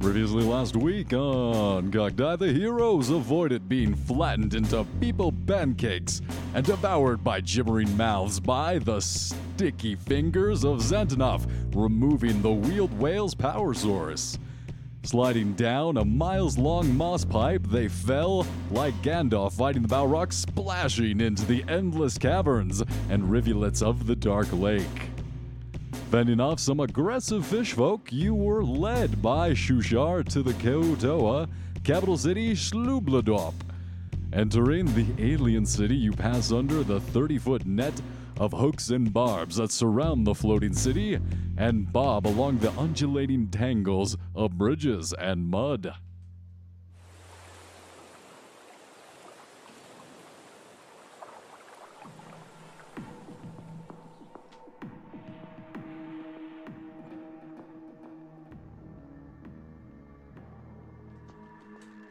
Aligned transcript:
Previously 0.00 0.44
last 0.44 0.76
week 0.76 1.12
on 1.12 1.90
Gogdai, 1.90 2.38
the 2.38 2.50
heroes 2.50 3.10
avoided 3.10 3.68
being 3.68 3.94
flattened 3.94 4.54
into 4.54 4.86
people 4.98 5.30
pancakes 5.46 6.22
and 6.54 6.64
devoured 6.64 7.22
by 7.22 7.42
gibbering 7.42 7.94
mouths 7.98 8.40
by 8.40 8.78
the 8.78 8.98
sticky 9.00 9.96
fingers 9.96 10.64
of 10.64 10.78
Xantanov, 10.78 11.46
removing 11.76 12.40
the 12.40 12.50
wheeled 12.50 12.98
whale's 12.98 13.34
power 13.34 13.74
source. 13.74 14.38
Sliding 15.02 15.52
down 15.52 15.98
a 15.98 16.04
miles 16.04 16.56
long 16.56 16.96
moss 16.96 17.26
pipe, 17.26 17.66
they 17.66 17.88
fell 17.88 18.46
like 18.70 18.94
Gandalf 19.02 19.52
fighting 19.52 19.82
the 19.82 19.88
Balrog, 19.88 20.32
splashing 20.32 21.20
into 21.20 21.44
the 21.44 21.62
endless 21.68 22.16
caverns 22.16 22.82
and 23.10 23.30
rivulets 23.30 23.82
of 23.82 24.06
the 24.06 24.16
Dark 24.16 24.50
Lake. 24.50 25.09
Fending 26.10 26.40
off 26.40 26.58
some 26.58 26.80
aggressive 26.80 27.46
fish 27.46 27.72
folk, 27.72 28.12
you 28.12 28.34
were 28.34 28.64
led 28.64 29.22
by 29.22 29.50
Shuushar 29.50 30.28
to 30.30 30.42
the 30.42 30.54
Kuo-toa, 30.54 31.48
capital 31.84 32.18
city 32.18 32.52
Shlubladop. 32.52 33.54
Entering 34.32 34.86
the 34.86 35.06
alien 35.24 35.64
city, 35.64 35.94
you 35.94 36.10
pass 36.10 36.50
under 36.50 36.82
the 36.82 36.98
30 36.98 37.38
foot 37.38 37.64
net 37.64 37.94
of 38.40 38.52
hooks 38.52 38.90
and 38.90 39.12
barbs 39.12 39.54
that 39.54 39.70
surround 39.70 40.26
the 40.26 40.34
floating 40.34 40.72
city 40.72 41.16
and 41.56 41.92
bob 41.92 42.26
along 42.26 42.58
the 42.58 42.72
undulating 42.72 43.46
tangles 43.46 44.16
of 44.34 44.58
bridges 44.58 45.12
and 45.12 45.48
mud. 45.48 45.94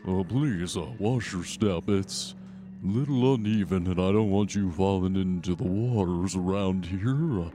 Oh, 0.09 0.23
please, 0.23 0.75
uh, 0.75 0.87
watch 0.97 1.33
your 1.33 1.43
step. 1.43 1.87
It's 1.87 2.33
a 2.83 2.87
little 2.87 3.35
uneven, 3.35 3.85
and 3.85 4.01
I 4.01 4.11
don't 4.11 4.31
want 4.31 4.55
you 4.55 4.71
falling 4.71 5.15
into 5.15 5.53
the 5.53 5.65
waters 5.65 6.35
around 6.35 6.83
here. 6.83 7.43
Uh, 7.43 7.51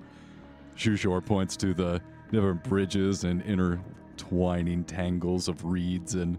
Shuushar 0.77 1.27
points 1.27 1.57
to 1.57 1.75
the 1.75 2.01
different 2.31 2.63
bridges 2.63 3.25
and 3.25 3.43
intertwining 3.43 4.85
tangles 4.85 5.49
of 5.49 5.65
reeds, 5.65 6.15
and 6.15 6.39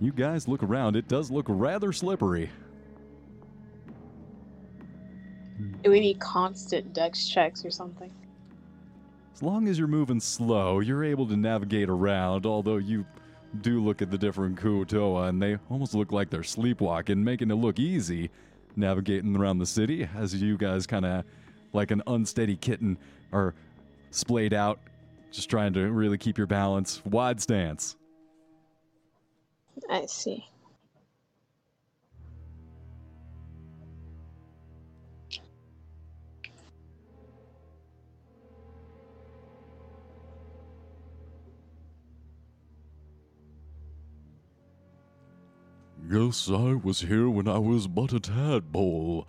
you 0.00 0.12
guys 0.12 0.46
look 0.46 0.62
around. 0.62 0.94
It 0.94 1.08
does 1.08 1.32
look 1.32 1.46
rather 1.48 1.92
slippery. 1.92 2.48
Do 5.82 5.90
we 5.90 5.98
need 5.98 6.20
constant 6.20 6.92
dex 6.92 7.26
checks 7.26 7.64
or 7.64 7.72
something? 7.72 8.12
As 9.34 9.42
long 9.42 9.66
as 9.66 9.80
you're 9.80 9.88
moving 9.88 10.20
slow, 10.20 10.78
you're 10.78 11.02
able 11.02 11.26
to 11.26 11.36
navigate 11.36 11.88
around, 11.88 12.46
although 12.46 12.76
you 12.76 13.04
do 13.62 13.82
look 13.82 14.02
at 14.02 14.10
the 14.10 14.18
different 14.18 14.60
Kuo-toa 14.60 15.28
and 15.28 15.42
they 15.42 15.58
almost 15.70 15.94
look 15.94 16.12
like 16.12 16.30
they're 16.30 16.42
sleepwalking, 16.42 17.22
making 17.22 17.50
it 17.50 17.54
look 17.54 17.78
easy 17.78 18.30
navigating 18.76 19.36
around 19.36 19.58
the 19.58 19.66
city 19.66 20.08
as 20.16 20.34
you 20.34 20.56
guys 20.56 20.86
kind 20.86 21.06
of 21.06 21.24
like 21.72 21.90
an 21.90 22.02
unsteady 22.06 22.56
kitten 22.56 22.98
are 23.32 23.54
splayed 24.10 24.52
out, 24.52 24.78
just 25.30 25.48
trying 25.48 25.72
to 25.72 25.90
really 25.90 26.18
keep 26.18 26.38
your 26.38 26.46
balance. 26.46 27.02
Wide 27.04 27.40
stance. 27.40 27.96
I 29.90 30.06
see. 30.06 30.46
Yes, 46.10 46.50
I 46.50 46.74
was 46.74 47.00
here 47.00 47.30
when 47.30 47.48
I 47.48 47.58
was 47.58 47.86
but 47.86 48.12
a 48.12 48.20
tadpole, 48.20 49.26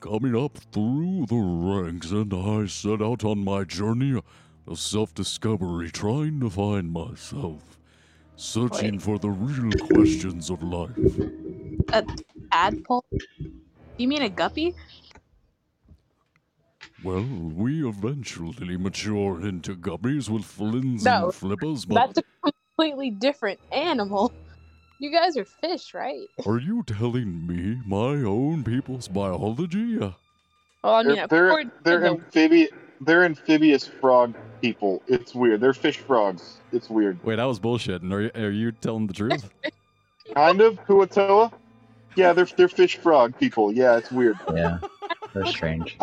coming 0.00 0.36
up 0.36 0.58
through 0.58 1.24
the 1.26 1.36
ranks, 1.36 2.10
and 2.10 2.34
I 2.34 2.66
set 2.66 3.00
out 3.00 3.24
on 3.24 3.44
my 3.44 3.64
journey 3.64 4.20
of 4.66 4.78
self 4.78 5.14
discovery, 5.14 5.90
trying 5.90 6.40
to 6.40 6.50
find 6.50 6.92
myself, 6.92 7.78
searching 8.36 8.92
Wait. 8.92 9.02
for 9.02 9.18
the 9.18 9.30
real 9.30 9.72
questions 9.88 10.50
of 10.50 10.62
life. 10.62 10.98
A 11.94 12.04
tadpole? 12.52 13.06
You 13.96 14.08
mean 14.08 14.22
a 14.22 14.28
guppy? 14.28 14.74
Well, 17.02 17.24
we 17.24 17.88
eventually 17.88 18.76
mature 18.76 19.40
into 19.40 19.76
guppies 19.76 20.28
with 20.28 20.44
flins 20.44 21.04
No, 21.04 21.26
and 21.26 21.34
flippers, 21.34 21.86
but 21.86 21.94
That's 21.94 22.18
a 22.18 22.50
completely 22.76 23.10
different 23.12 23.60
animal. 23.72 24.32
You 25.00 25.12
guys 25.12 25.36
are 25.36 25.44
fish, 25.44 25.94
right? 25.94 26.26
are 26.46 26.58
you 26.58 26.82
telling 26.84 27.46
me 27.46 27.80
my 27.86 28.22
own 28.24 28.64
people's 28.64 29.06
biology? 29.08 29.96
Well, 29.98 30.14
I 30.84 31.02
mean, 31.04 31.16
They're 31.16 31.26
they're, 31.28 31.64
they're 31.84 32.00
the- 32.00 32.06
amphibious. 32.08 32.70
They're 33.00 33.24
amphibious 33.24 33.86
frog 33.86 34.34
people. 34.60 35.02
It's 35.06 35.34
weird. 35.34 35.60
They're 35.60 35.72
fish 35.72 35.98
frogs. 35.98 36.56
It's 36.72 36.90
weird. 36.90 37.20
Wait, 37.22 37.38
I 37.38 37.46
was 37.46 37.60
bullshitting. 37.60 38.12
Are 38.12 38.22
you, 38.22 38.30
are 38.34 38.50
you 38.50 38.72
telling 38.72 39.06
the 39.06 39.14
truth? 39.14 39.48
Kind 40.34 40.60
of 40.60 40.78
Kuo-toa. 40.84 41.52
Yeah, 42.16 42.32
they're 42.32 42.48
they're 42.56 42.68
fish 42.68 42.96
frog 42.96 43.38
people. 43.38 43.72
Yeah, 43.72 43.96
it's 43.96 44.10
weird. 44.10 44.36
Yeah, 44.52 44.78
they're 45.32 45.46
strange. 45.46 45.96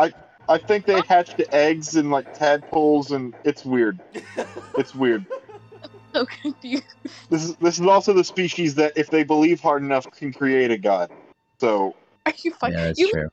I 0.48 0.58
think 0.60 0.86
they 0.86 1.02
hatch 1.02 1.36
the 1.36 1.54
eggs 1.54 1.96
in 1.96 2.12
like 2.12 2.32
tadpoles, 2.34 3.12
and 3.12 3.34
it's 3.44 3.66
weird. 3.66 4.00
It's 4.78 4.94
weird. 4.96 5.26
so 6.20 6.26
confused. 6.42 6.84
This 7.30 7.44
is 7.44 7.56
this 7.58 7.80
is 7.80 7.86
also 7.86 8.14
the 8.14 8.24
species 8.24 8.76
that, 8.76 8.94
if 8.96 9.10
they 9.10 9.24
believe 9.24 9.60
hard 9.60 9.84
enough, 9.84 10.10
can 10.12 10.32
create 10.32 10.72
a 10.72 10.78
god. 10.78 11.12
So 11.60 11.96
Are 12.26 12.34
you 12.44 12.54
fucking? 12.54 12.78
Yeah, 12.78 12.86
that's 12.86 13.00
you, 13.00 13.12
true. 13.12 13.30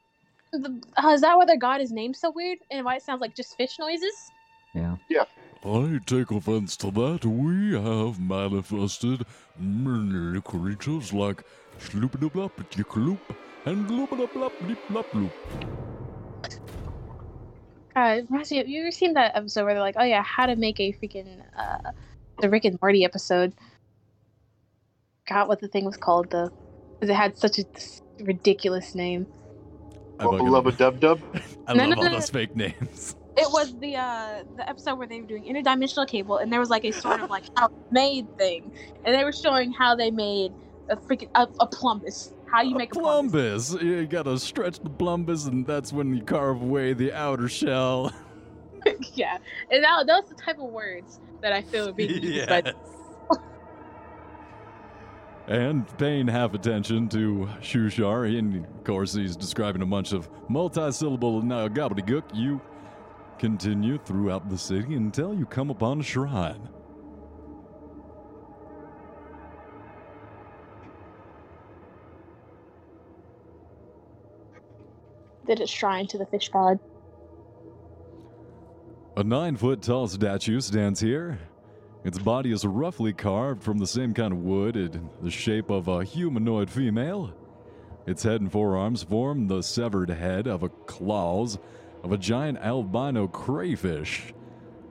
the, 0.52 0.82
uh, 1.02 1.08
is 1.10 1.20
that 1.20 1.36
why 1.36 1.44
their 1.44 1.56
god 1.56 1.80
is 1.80 1.92
named 1.92 2.16
so 2.16 2.30
weird 2.30 2.58
and 2.70 2.84
why 2.84 2.96
it 2.96 3.02
sounds 3.02 3.20
like 3.20 3.34
just 3.34 3.56
fish 3.56 3.78
noises? 3.78 4.32
Yeah. 4.74 4.96
Yeah. 5.08 5.24
I 5.64 6.00
take 6.06 6.30
offense 6.32 6.76
to 6.78 6.90
that. 6.90 7.24
We 7.24 7.74
have 7.74 8.18
manifested 8.18 9.24
many 9.56 10.40
creatures 10.40 11.12
like 11.12 11.44
Sloop-a-da-blop-a-tick-loop 11.78 13.36
and 13.66 13.86
Gloop-a-da-blop-leep-lop-loop. 13.86 15.30
Uh, 17.94 18.16
it 18.18 18.26
reminds 18.28 18.50
you 18.50 18.80
ever 18.80 18.90
seen 18.90 19.12
that 19.14 19.36
episode 19.36 19.64
where 19.64 19.74
they're 19.74 19.82
like, 19.82 19.96
oh 19.98 20.04
yeah, 20.04 20.22
how 20.22 20.46
to 20.46 20.56
make 20.56 20.80
a 20.80 20.92
freaking, 20.94 21.42
uh, 21.56 21.92
the 22.42 22.50
Rick 22.50 22.66
and 22.66 22.78
Morty 22.82 23.04
episode. 23.04 23.54
Got 25.26 25.48
what 25.48 25.60
the 25.60 25.68
thing 25.68 25.86
was 25.86 25.96
called 25.96 26.30
though. 26.30 26.50
Because 26.94 27.08
it 27.08 27.14
had 27.16 27.38
such 27.38 27.58
a 27.58 27.64
ridiculous 28.22 28.94
name. 28.94 29.26
I 30.18 30.24
fucking- 30.24 30.40
lubba 30.46 30.76
dub 30.76 31.00
dub. 31.00 31.20
I 31.66 31.74
No, 31.74 31.84
love 31.86 31.90
no, 31.90 31.96
all 31.96 32.04
no, 32.10 32.10
those 32.16 32.28
fake 32.28 32.54
names. 32.54 33.16
It 33.36 33.50
was 33.50 33.74
the 33.78 33.96
uh 33.96 34.42
the 34.56 34.68
episode 34.68 34.96
where 34.96 35.06
they 35.06 35.20
were 35.20 35.26
doing 35.26 35.44
interdimensional 35.44 36.06
cable 36.06 36.36
and 36.36 36.52
there 36.52 36.60
was 36.60 36.68
like 36.68 36.84
a 36.84 36.90
sort 36.92 37.20
of 37.20 37.30
like 37.30 37.44
how 37.56 37.70
made 37.90 38.26
thing. 38.36 38.70
And 39.04 39.14
they 39.14 39.24
were 39.24 39.32
showing 39.32 39.72
how 39.72 39.94
they 39.94 40.10
made 40.10 40.52
a 40.90 40.96
freaking 40.96 41.30
a, 41.34 41.42
a 41.60 41.66
plumbus. 41.66 42.34
How 42.46 42.60
you 42.60 42.74
make 42.74 42.94
a 42.94 42.98
plumbus. 42.98 43.74
plumbus. 43.76 43.82
You 43.82 44.06
gotta 44.06 44.38
stretch 44.38 44.80
the 44.80 44.90
plumbus, 44.90 45.48
and 45.48 45.66
that's 45.66 45.90
when 45.90 46.14
you 46.14 46.22
carve 46.22 46.60
away 46.60 46.92
the 46.92 47.10
outer 47.10 47.48
shell. 47.48 48.12
yeah. 49.14 49.38
And 49.70 49.82
that, 49.82 50.06
those 50.06 50.24
are 50.24 50.34
the 50.34 50.42
type 50.42 50.58
of 50.58 50.68
words 50.70 51.18
that 51.42 51.52
I 51.52 51.62
feel 51.62 51.88
are 51.88 51.92
being 51.92 52.22
used 52.22 52.48
by. 52.48 52.72
And 55.48 55.86
paying 55.98 56.28
half 56.28 56.54
attention 56.54 57.08
to 57.10 57.48
Shuushar, 57.60 58.38
and 58.38 58.64
of 58.64 58.84
course 58.84 59.12
he's 59.12 59.36
describing 59.36 59.82
a 59.82 59.86
bunch 59.86 60.12
of 60.12 60.30
multi-syllable 60.48 61.40
uh, 61.40 61.68
gobbledygook. 61.68 62.22
You 62.32 62.60
continue 63.38 63.98
throughout 63.98 64.48
the 64.48 64.56
city 64.56 64.94
until 64.94 65.34
you 65.34 65.44
come 65.44 65.68
upon 65.68 66.00
a 66.00 66.02
shrine. 66.02 66.68
did 75.46 75.60
a 75.60 75.66
shrine 75.66 76.06
to 76.06 76.18
the 76.18 76.26
fish 76.26 76.48
god. 76.48 76.78
A 79.14 79.22
nine 79.22 79.56
foot 79.56 79.82
tall 79.82 80.08
statue 80.08 80.58
stands 80.62 80.98
here. 80.98 81.38
Its 82.02 82.18
body 82.18 82.50
is 82.50 82.64
roughly 82.64 83.12
carved 83.12 83.62
from 83.62 83.76
the 83.76 83.86
same 83.86 84.14
kind 84.14 84.32
of 84.32 84.38
wood 84.38 84.74
in 84.74 85.10
the 85.20 85.30
shape 85.30 85.68
of 85.68 85.86
a 85.86 86.02
humanoid 86.02 86.70
female. 86.70 87.34
Its 88.06 88.22
head 88.22 88.40
and 88.40 88.50
forearms 88.50 89.02
form 89.02 89.48
the 89.48 89.60
severed 89.60 90.08
head 90.08 90.46
of 90.46 90.62
a 90.62 90.70
claws 90.70 91.58
of 92.02 92.12
a 92.12 92.16
giant 92.16 92.56
albino 92.60 93.28
crayfish. 93.28 94.32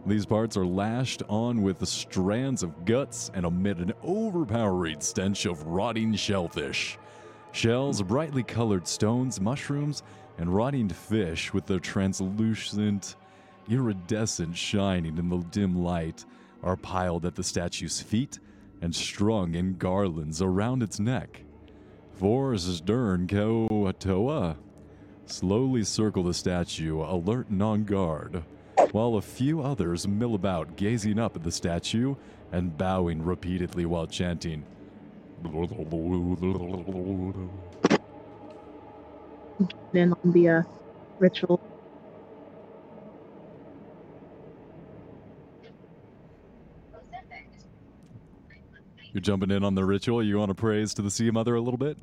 These 0.05 0.27
parts 0.27 0.55
are 0.55 0.67
lashed 0.67 1.23
on 1.27 1.63
with 1.63 1.83
strands 1.87 2.61
of 2.61 2.85
guts 2.85 3.31
and 3.33 3.43
emit 3.43 3.79
an 3.79 3.91
overpowering 4.03 5.01
stench 5.01 5.47
of 5.47 5.65
rotting 5.65 6.13
shellfish. 6.13 6.99
Shells, 7.53 8.03
brightly 8.03 8.43
colored 8.43 8.87
stones, 8.87 9.41
mushrooms, 9.41 10.03
and 10.37 10.53
rotting 10.53 10.89
fish 10.89 11.51
with 11.53 11.65
their 11.65 11.79
translucent, 11.79 13.15
iridescent 13.69 14.55
shining 14.55 15.17
in 15.17 15.29
the 15.29 15.37
dim 15.51 15.75
light 15.83 16.25
are 16.63 16.75
piled 16.75 17.25
at 17.25 17.35
the 17.35 17.43
statue's 17.43 18.01
feet 18.01 18.39
and 18.81 18.95
strung 18.95 19.55
in 19.55 19.77
garlands 19.77 20.41
around 20.41 20.83
its 20.83 20.99
neck. 20.99 21.43
Four 22.17 22.57
Stern 22.57 23.27
Kuo-toa 23.27 24.57
slowly 25.25 25.83
circle 25.83 26.23
the 26.23 26.33
statue, 26.33 27.01
alert 27.01 27.49
and 27.49 27.63
on 27.63 27.83
guard, 27.83 28.43
while 28.91 29.15
a 29.15 29.21
few 29.21 29.61
others 29.61 30.07
mill 30.07 30.35
about, 30.35 30.75
gazing 30.75 31.17
up 31.17 31.35
at 31.35 31.43
the 31.43 31.51
statue 31.51 32.15
and 32.51 32.77
bowing 32.77 33.23
repeatedly 33.23 33.85
while 33.85 34.07
chanting. 34.07 34.65
Then 39.93 40.13
on 40.23 40.31
the 40.31 40.49
uh, 40.49 40.63
ritual. 41.19 41.70
You're 49.13 49.21
jumping 49.21 49.51
in 49.51 49.63
on 49.63 49.75
the 49.75 49.83
ritual. 49.83 50.23
You 50.23 50.37
want 50.37 50.49
to 50.49 50.55
praise 50.55 50.93
to 50.95 51.01
the 51.01 51.11
Sea 51.11 51.31
Mother 51.31 51.55
a 51.55 51.61
little 51.61 51.77
bit? 51.77 51.97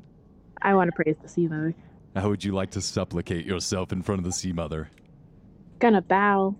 I 0.61 0.73
want 0.75 0.89
to 0.89 0.95
praise 0.95 1.15
the 1.21 1.29
sea 1.29 1.47
mother. 1.47 1.73
How 2.15 2.29
would 2.29 2.43
you 2.43 2.51
like 2.51 2.71
to 2.71 2.81
supplicate 2.81 3.45
yourself 3.45 3.91
in 3.91 4.01
front 4.01 4.19
of 4.19 4.25
the 4.25 4.31
Sea 4.31 4.51
Mother? 4.51 4.89
Gonna 5.79 6.01
bow. 6.01 6.55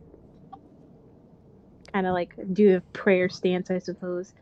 Kind 1.94 2.08
of 2.08 2.14
like 2.14 2.34
do 2.54 2.78
a 2.78 2.82
prayer 2.94 3.30
stance, 3.30 3.70
I 3.70 3.80
suppose. 3.80 4.34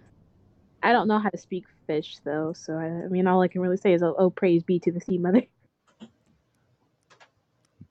I 0.84 0.92
don't 0.92 1.08
know 1.08 1.18
how 1.18 1.30
to 1.30 1.38
speak 1.38 1.66
fish 1.88 2.18
though, 2.24 2.54
so 2.54 2.74
I, 2.74 2.86
I 2.86 3.08
mean, 3.08 3.26
all 3.26 3.42
I 3.42 3.48
can 3.48 3.62
really 3.62 3.78
say 3.78 3.94
is, 3.94 4.04
"Oh, 4.04 4.16
oh 4.18 4.30
praise 4.30 4.64
be 4.64 4.80
to 4.80 4.92
the 4.92 5.02
sea 5.02 5.18
mother." 5.18 5.44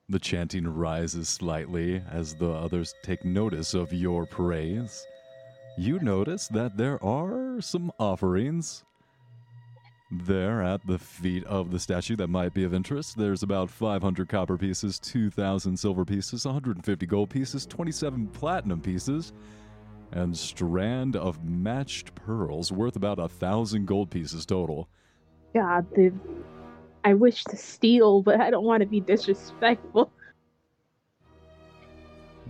The 0.09 0.19
chanting 0.19 0.65
rises 0.65 1.27
slightly 1.27 2.01
as 2.09 2.33
the 2.33 2.49
others 2.49 2.95
take 3.03 3.25
notice 3.25 3.73
of 3.73 3.91
your 3.91 4.25
praise. 4.25 5.05
You 5.79 5.99
notice 5.99 6.47
that 6.47 6.75
there 6.75 7.03
are 7.03 7.61
some 7.61 7.91
offerings 7.99 8.83
there 10.09 10.63
at 10.63 10.85
the 10.87 10.97
feet 10.97 11.43
of 11.43 11.69
the 11.69 11.77
statue 11.77 12.15
that 12.15 12.29
might 12.29 12.55
be 12.55 12.63
of 12.63 12.73
interest. 12.73 13.15
There's 13.15 13.43
about 13.43 13.69
500 13.69 14.27
copper 14.27 14.57
pieces, 14.57 14.97
2,000 14.97 15.77
silver 15.77 16.03
pieces, 16.03 16.45
150 16.45 17.05
gold 17.05 17.29
pieces, 17.29 17.67
27 17.67 18.27
platinum 18.29 18.81
pieces, 18.81 19.33
and 20.11 20.35
strand 20.35 21.15
of 21.15 21.43
matched 21.43 22.15
pearls 22.15 22.71
worth 22.71 22.95
about 22.95 23.19
a 23.19 23.27
thousand 23.27 23.85
gold 23.85 24.09
pieces 24.09 24.47
total. 24.47 24.89
God, 25.53 25.85
the 25.93 26.11
I 27.03 27.13
wish 27.13 27.43
to 27.45 27.55
steal, 27.55 28.23
but 28.23 28.41
I 28.41 28.49
don't 28.49 28.65
want 28.65 28.81
to 28.81 28.87
be 28.87 28.99
disrespectful. 28.99 30.11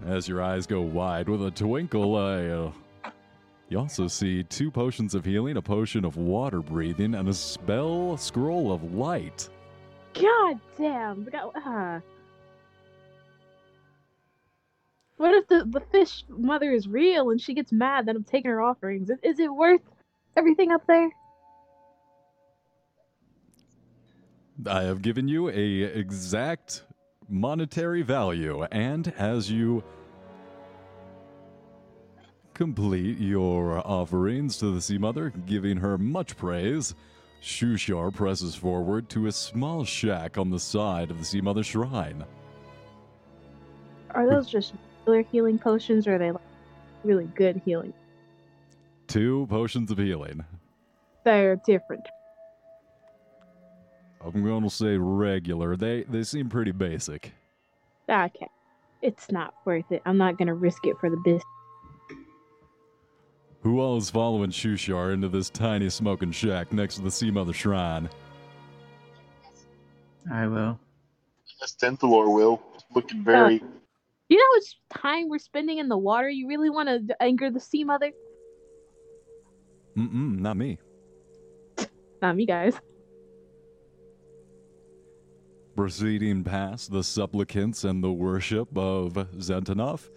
As 0.06 0.30
your 0.30 0.42
eyes 0.42 0.66
go 0.66 0.82
wide 0.82 1.28
with 1.28 1.46
a 1.46 1.52
twinkle, 1.52 2.16
I, 2.16 2.46
uh, 2.46 2.72
you 3.70 3.80
also 3.80 4.08
see 4.08 4.44
two 4.44 4.72
potions 4.72 5.14
of 5.14 5.26
healing, 5.26 5.58
a 5.58 5.62
potion 5.62 6.06
of 6.06 6.18
water 6.18 6.62
breathing, 6.62 7.16
and 7.16 7.28
a 7.28 7.34
spell 7.34 8.18
scroll 8.18 8.72
of 8.72 8.94
light. 8.94 9.50
God 10.14 10.60
damn! 10.78 11.26
God, 11.26 11.52
ah. 11.56 12.02
What 15.18 15.34
if 15.34 15.48
the, 15.48 15.66
the 15.66 15.82
fish 15.92 16.24
mother 16.30 16.72
is 16.72 16.88
real 16.88 17.32
and 17.32 17.42
she 17.42 17.54
gets 17.56 17.72
mad 17.72 18.06
that 18.06 18.16
I'm 18.16 18.24
taking 18.24 18.52
her 18.52 18.62
offerings? 18.62 19.10
Is, 19.10 19.18
is 19.24 19.40
it 19.40 19.54
worth 19.54 19.82
everything 20.38 20.72
up 20.72 20.86
there? 20.88 21.10
I 24.66 24.84
have 24.84 25.02
given 25.02 25.28
you 25.28 25.50
a 25.50 25.82
exact 25.84 26.84
monetary 27.30 28.02
value, 28.02 28.64
and 28.72 29.14
as 29.18 29.52
you 29.52 29.84
complete 32.58 33.20
your 33.20 33.88
offerings 33.88 34.58
to 34.58 34.74
the 34.74 34.82
Sea 34.82 34.98
Mother, 34.98 35.32
giving 35.46 35.78
her 35.78 35.96
much 35.96 36.36
praise, 36.36 36.96
Shuushar 37.40 38.12
presses 38.12 38.56
forward 38.56 39.10
to 39.10 39.28
a 39.28 39.32
small 39.32 39.86
shack 39.86 40.40
on 40.40 40.50
the 40.50 40.60
side 40.60 41.12
of 41.12 41.20
the 41.20 41.26
Sea 41.26 41.40
Mother 41.40 41.62
shrine. 41.62 42.26
Are 44.10 44.28
those 44.28 44.50
just 44.50 44.74
regular 45.06 45.22
healing 45.32 45.60
potions, 45.60 46.08
or 46.08 46.16
are 46.16 46.18
they 46.18 46.32
like 46.32 46.42
really 47.04 47.26
good 47.36 47.62
healing? 47.64 47.94
Two 49.06 49.46
potions 49.52 49.92
of 49.92 50.00
healing. 50.00 50.44
They're 51.26 51.58
different. 51.58 52.08
I'm 54.20 54.44
going 54.44 54.64
to 54.64 54.70
say 54.72 54.98
regular. 54.98 55.76
They 55.76 56.06
they 56.10 56.24
seem 56.24 56.50
pretty 56.50 56.72
basic. 56.72 57.34
Okay, 58.10 58.48
it's 59.04 59.32
not 59.32 59.54
worth 59.64 59.92
it. 59.92 60.02
I'm 60.08 60.18
not 60.18 60.40
gonna 60.40 60.56
risk 60.56 60.88
it 60.88 60.96
for 61.00 61.12
the 61.12 61.18
business. 61.18 61.44
Who 63.62 63.80
all 63.80 63.98
is 63.98 64.10
following 64.10 64.52
Shuushar 64.52 65.14
into 65.14 65.30
this 65.30 65.50
tiny 65.50 65.90
smoking 65.90 66.32
shack 66.32 66.72
next 66.72 66.96
to 66.96 67.02
the 67.02 67.12
Sea 67.12 67.32
Mother 67.32 67.54
shrine? 67.54 68.10
I 70.32 70.48
will. 70.48 70.80
Yes, 71.60 71.76
Tenthalor 71.82 72.34
will. 72.34 72.62
Looking 72.94 73.24
very. 73.24 73.62
You 74.30 74.38
know 74.38 74.44
how 74.44 74.58
much 74.58 75.02
time 75.02 75.30
we're 75.30 75.40
spending 75.40 75.78
in 75.80 75.88
the 75.88 75.98
water? 75.98 76.30
You 76.30 76.48
really 76.48 76.70
want 76.70 77.08
to 77.08 77.22
anger 77.22 77.50
the 77.50 77.60
sea 77.60 77.84
mother? 77.84 78.12
Mm-mm, 79.98 80.40
not 80.40 80.58
me. 80.58 80.78
Not 82.22 82.36
me, 82.36 82.46
guys. 82.46 82.74
Proceeding 85.76 86.44
past 86.44 86.92
the 86.92 87.04
supplicants 87.04 87.84
and 87.84 88.04
the 88.04 88.12
worship 88.12 88.76
of 88.76 89.14
Zentanov, 89.38 90.10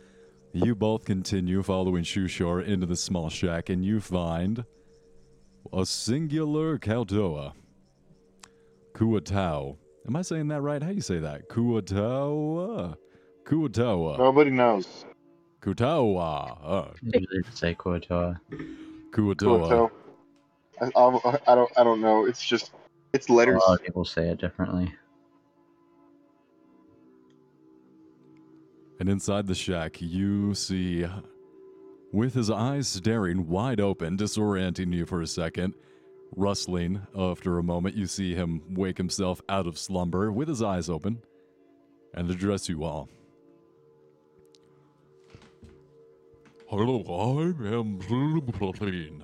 you 0.52 0.74
both 0.74 1.04
continue 1.04 1.62
following 1.62 2.04
Shuushar 2.04 2.64
into 2.66 2.86
the 2.86 2.96
small 2.96 3.28
shack 3.28 3.68
and 3.68 3.84
you 3.84 4.00
find 4.00 4.64
a 5.72 5.86
singular 5.86 6.78
Kautoa. 6.78 7.52
Kuatau. 8.94 9.76
Am 10.06 10.16
I 10.16 10.22
saying 10.22 10.48
that 10.48 10.60
right? 10.62 10.82
How 10.82 10.88
do 10.88 10.94
you 10.94 11.00
say 11.00 11.18
that? 11.18 11.48
Kuatawa? 11.48 12.96
Kuatawa. 13.44 14.18
Nobody 14.18 14.50
knows. 14.50 15.04
Kutawa. 15.60 16.58
Uh, 16.62 16.88
Usually 17.02 17.42
say 17.54 17.74
Koatoa. 17.74 18.40
Kuatoa. 19.12 19.90
I, 20.80 20.86
I, 20.86 21.38
I 21.46 21.54
don't. 21.54 21.70
I 21.76 21.84
don't 21.84 22.00
know. 22.00 22.24
It's 22.24 22.42
just. 22.42 22.72
It's 23.12 23.28
letters. 23.28 23.62
A 23.66 23.70
lot 23.70 23.80
of 23.80 23.84
people 23.84 24.04
say 24.04 24.28
it 24.28 24.40
differently. 24.40 24.94
And 29.00 29.08
inside 29.08 29.46
the 29.46 29.54
shack, 29.54 30.02
you 30.02 30.54
see, 30.54 31.06
with 32.12 32.34
his 32.34 32.50
eyes 32.50 32.86
staring 32.86 33.48
wide 33.48 33.80
open, 33.80 34.18
disorienting 34.18 34.92
you 34.92 35.06
for 35.06 35.22
a 35.22 35.26
second, 35.26 35.72
rustling 36.36 37.00
after 37.16 37.56
a 37.56 37.62
moment, 37.62 37.96
you 37.96 38.06
see 38.06 38.34
him 38.34 38.60
wake 38.68 38.98
himself 38.98 39.40
out 39.48 39.66
of 39.66 39.78
slumber 39.78 40.30
with 40.30 40.48
his 40.48 40.60
eyes 40.62 40.90
open 40.90 41.22
and 42.12 42.30
address 42.30 42.68
you 42.68 42.84
all. 42.84 43.08
Hello, 46.68 47.00
I 47.08 47.44
am 47.74 48.00
Zilplatin, 48.00 49.22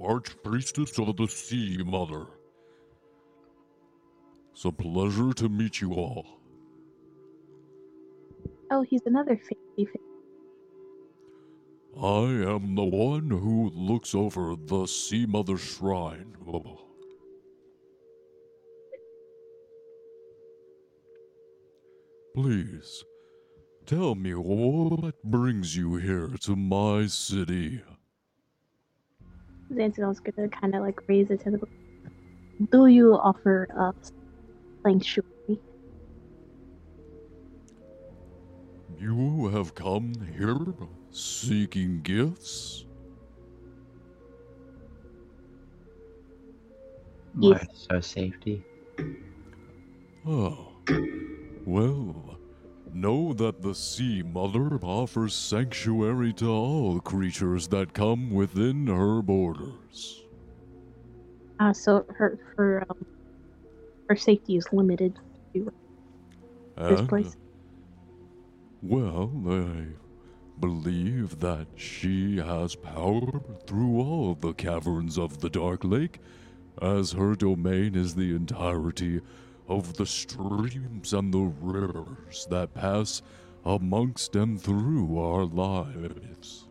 Archpriestess 0.00 0.98
of 1.06 1.14
the 1.18 1.28
Sea 1.28 1.82
Mother. 1.84 2.24
It's 4.52 4.64
a 4.64 4.72
pleasure 4.72 5.34
to 5.34 5.50
meet 5.50 5.82
you 5.82 5.92
all. 5.92 6.40
Oh, 8.76 8.82
he's 8.82 9.06
another 9.06 9.36
fancy 9.36 9.86
fish. 9.86 10.02
I 11.96 12.24
am 12.54 12.74
the 12.74 12.82
one 12.82 13.30
who 13.30 13.70
looks 13.70 14.16
over 14.16 14.56
the 14.56 14.86
Sea 14.86 15.26
Mother 15.26 15.56
Shrine. 15.56 16.34
Please, 22.34 23.04
tell 23.86 24.16
me 24.16 24.34
what 24.34 25.22
brings 25.22 25.76
you 25.76 25.94
here 25.94 26.30
to 26.40 26.56
my 26.56 27.06
city. 27.06 27.80
Xantinel's 29.72 30.18
gonna 30.18 30.48
kind 30.48 30.74
of 30.74 30.82
like 30.82 30.98
raise 31.06 31.30
it 31.30 31.44
to 31.44 31.52
the. 31.52 31.60
Do 32.72 32.88
you 32.88 33.14
offer 33.14 33.68
us 33.78 34.10
sanctuary? 34.82 35.33
You 39.04 39.48
have 39.48 39.74
come 39.74 40.14
here 40.34 40.56
seeking 41.10 42.00
gifts? 42.00 42.86
Yes. 47.38 47.66
so 47.90 48.00
safety? 48.00 48.64
Oh, 50.26 50.68
well, 51.66 52.38
know 52.94 53.34
that 53.34 53.60
the 53.60 53.74
Sea 53.74 54.22
Mother 54.22 54.78
offers 54.82 55.34
sanctuary 55.34 56.32
to 56.34 56.48
all 56.48 56.98
creatures 56.98 57.68
that 57.68 57.92
come 57.92 58.30
within 58.30 58.86
her 58.86 59.20
borders. 59.20 60.22
Uh, 61.60 61.74
so 61.74 62.06
her 62.08 62.38
her 62.56 62.86
um, 62.88 63.04
her 64.08 64.16
safety 64.16 64.56
is 64.56 64.66
limited 64.72 65.18
to 65.52 65.70
this 66.78 67.00
And, 67.00 67.08
place. 67.10 67.36
Well, 68.86 69.32
I 69.48 69.86
believe 70.60 71.40
that 71.40 71.68
she 71.74 72.36
has 72.36 72.76
power 72.76 73.40
through 73.66 73.98
all 73.98 74.34
the 74.34 74.52
caverns 74.52 75.16
of 75.16 75.40
the 75.40 75.48
Dark 75.48 75.84
Lake, 75.84 76.20
as 76.82 77.12
her 77.12 77.34
domain 77.34 77.94
is 77.94 78.14
the 78.14 78.36
entirety 78.36 79.22
of 79.68 79.96
the 79.96 80.04
streams 80.04 81.14
and 81.14 81.32
the 81.32 81.50
rivers 81.62 82.46
that 82.50 82.74
pass 82.74 83.22
amongst 83.64 84.36
and 84.36 84.60
through 84.60 85.18
our 85.18 85.46
lives. 85.46 86.68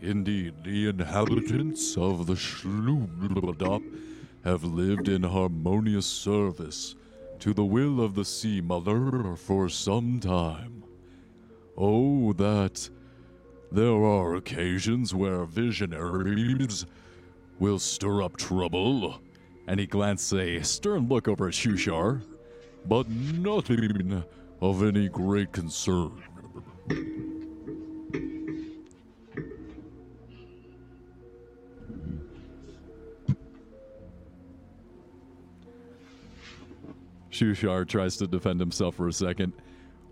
Indeed, 0.00 0.54
the 0.64 0.88
inhabitants 0.88 1.98
of 1.98 2.26
the 2.26 2.34
Schlubladop 2.34 3.82
have 4.44 4.64
lived 4.64 5.08
in 5.08 5.22
harmonious 5.22 6.06
service 6.06 6.94
to 7.38 7.52
the 7.54 7.64
will 7.64 8.00
of 8.00 8.14
the 8.14 8.24
Sea 8.24 8.60
Mother 8.60 9.36
for 9.36 9.68
some 9.68 10.20
time. 10.20 10.84
Oh, 11.76 12.32
that 12.34 12.88
there 13.70 14.04
are 14.04 14.34
occasions 14.34 15.14
where 15.14 15.44
visionaries 15.44 16.86
will 17.58 17.78
stir 17.78 18.22
up 18.22 18.36
trouble. 18.36 19.20
And 19.66 19.80
he 19.80 19.86
glanced 19.86 20.32
a 20.34 20.62
stern 20.62 21.08
look 21.08 21.28
over 21.28 21.48
at 21.48 21.54
Shuushar, 21.54 22.22
but 22.86 23.08
nothing 23.08 24.24
of 24.60 24.82
any 24.82 25.08
great 25.08 25.52
concern. 25.52 26.22
Shuushar 37.32 37.88
tries 37.88 38.18
to 38.18 38.26
defend 38.26 38.60
himself 38.60 38.96
for 38.96 39.08
a 39.08 39.12
second. 39.12 39.54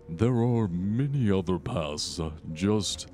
There 0.09 0.43
are 0.43 0.67
many 0.67 1.31
other 1.31 1.59
paths. 1.59 2.19
Just 2.51 3.07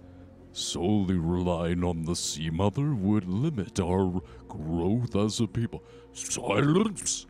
solely 0.53 1.17
relying 1.17 1.83
on 1.83 2.03
the 2.03 2.15
Sea 2.15 2.49
Mother 2.49 2.93
would 2.95 3.27
limit 3.27 3.79
our 3.81 4.21
growth 4.47 5.15
as 5.15 5.41
a 5.41 5.47
people. 5.47 5.83
Silence! 6.13 7.27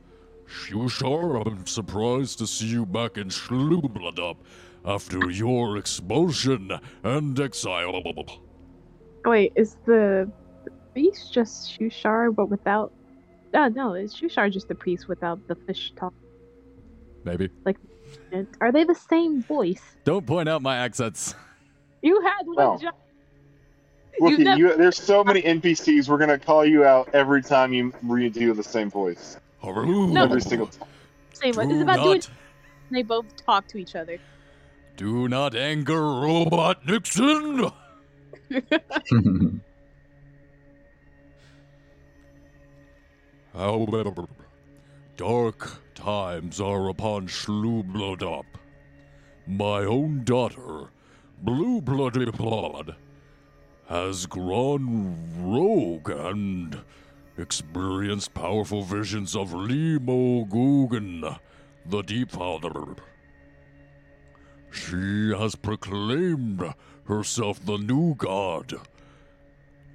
Shuushar, 0.48 1.46
I'm 1.46 1.66
surprised 1.66 2.38
to 2.38 2.48
see 2.48 2.68
you 2.68 2.86
back 2.86 3.18
in 3.18 3.30
Schlubladop 3.30 4.38
after 4.86 5.30
your 5.32 5.78
expulsion 5.78 6.72
and 7.04 7.38
exile. 7.40 8.02
Wait, 9.26 9.52
is 9.56 9.78
the 9.86 10.32
priest 10.94 11.34
just 11.34 11.78
Shuushar 11.78 12.34
but 12.34 12.50
without? 12.50 12.94
Uh, 13.54 13.68
no, 13.70 13.96
is 13.96 14.14
Shuushar 14.14 14.52
just 14.52 14.68
the 14.68 14.76
priest 14.76 15.08
without 15.08 15.46
the 15.48 15.56
fish 15.56 15.92
talk? 15.98 16.14
Maybe. 17.28 17.50
And 18.32 18.48
Are 18.62 18.72
they 18.72 18.86
the 18.86 18.96
same 18.96 19.44
voice? 19.44 19.82
Don't 20.06 20.26
point 20.26 20.48
out 20.48 20.62
my 20.62 20.78
accents. 20.78 21.36
You 22.02 22.22
had 22.22 22.46
one 22.48 22.56
No. 22.56 22.78
job. 22.78 22.96
Rookie, 24.22 24.44
never- 24.46 24.58
you, 24.58 24.78
there's 24.78 24.96
so 24.98 25.24
many 25.26 25.42
NPCs. 25.42 26.08
We're 26.08 26.18
gonna 26.18 26.40
call 26.40 26.66
you 26.66 26.86
out 26.86 27.10
every 27.14 27.44
time 27.44 27.74
you 27.74 27.92
redo 28.06 28.56
the 28.56 28.64
same 28.64 28.90
voice. 28.90 29.38
No. 29.64 30.24
Every 30.24 30.40
single 30.40 30.68
time. 30.68 30.88
Same 31.34 31.54
one. 31.56 31.70
It's 31.70 31.78
Do 31.78 31.84
about 31.84 32.04
doing. 32.04 32.22
They 32.92 33.04
both 33.04 33.26
talk 33.36 33.68
to 33.68 33.78
each 33.78 33.96
other. 33.98 34.18
do 34.96 35.28
not 35.28 35.54
anger 35.54 36.02
Robot 36.02 36.86
Nixon. 36.88 37.70
However, 43.54 44.26
dark 45.16 45.80
times 45.98 46.62
are 46.62 46.90
upon 46.90 47.28
Schlubladop. 47.28 48.46
My 49.48 49.80
own 49.80 50.24
daughter, 50.24 50.92
Blue 51.42 51.82
Blooded 51.82 52.38
Blood, 52.38 52.96
has 53.90 54.28
grown 54.28 55.18
rogue 55.40 56.10
and 56.10 56.82
experienced 57.38 58.34
powerful 58.36 58.84
visions 58.84 59.36
of 59.36 59.54
Limo 59.54 60.46
Guggen, 60.46 61.40
the 61.86 62.02
Deep 62.04 62.30
Father. 62.30 62.96
She 64.70 65.34
has 65.36 65.56
proclaimed 65.56 66.64
herself 67.06 67.66
the 67.66 67.78
new 67.78 68.14
god. 68.16 68.76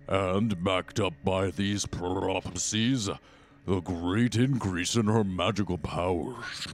And 0.09 0.65
backed 0.65 0.99
up 0.99 1.15
by 1.23 1.51
these 1.51 1.87
prophecies, 1.87 3.09
a 3.67 3.81
great 3.81 4.37
increase 4.37 4.97
in 4.97 5.07
her 5.07 5.25
magical 5.25 5.79
powers. 5.79 6.67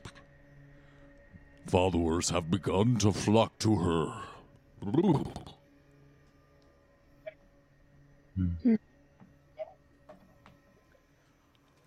Followers 1.67 2.31
have 2.31 2.51
begun 2.51 2.97
to 2.99 3.13
flock 3.13 3.59
to 3.59 3.77
her. 3.77 4.13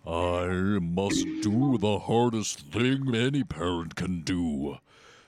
I 0.06 0.78
must 0.80 1.24
do 1.42 1.78
the 1.78 1.98
hardest 2.00 2.60
thing 2.72 3.14
any 3.14 3.44
parent 3.44 3.96
can 3.96 4.22
do 4.22 4.78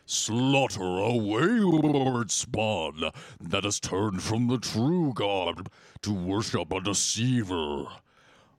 slaughter 0.07 0.83
a 0.83 1.17
wayward 1.17 2.31
spawn 2.31 3.11
that 3.41 3.65
has 3.65 3.81
turned 3.81 4.23
from 4.23 4.49
the 4.49 4.59
true 4.59 5.13
God 5.15 5.69
to 6.03 6.13
worship 6.13 6.73
a 6.73 6.81
deceiver. 6.81 7.87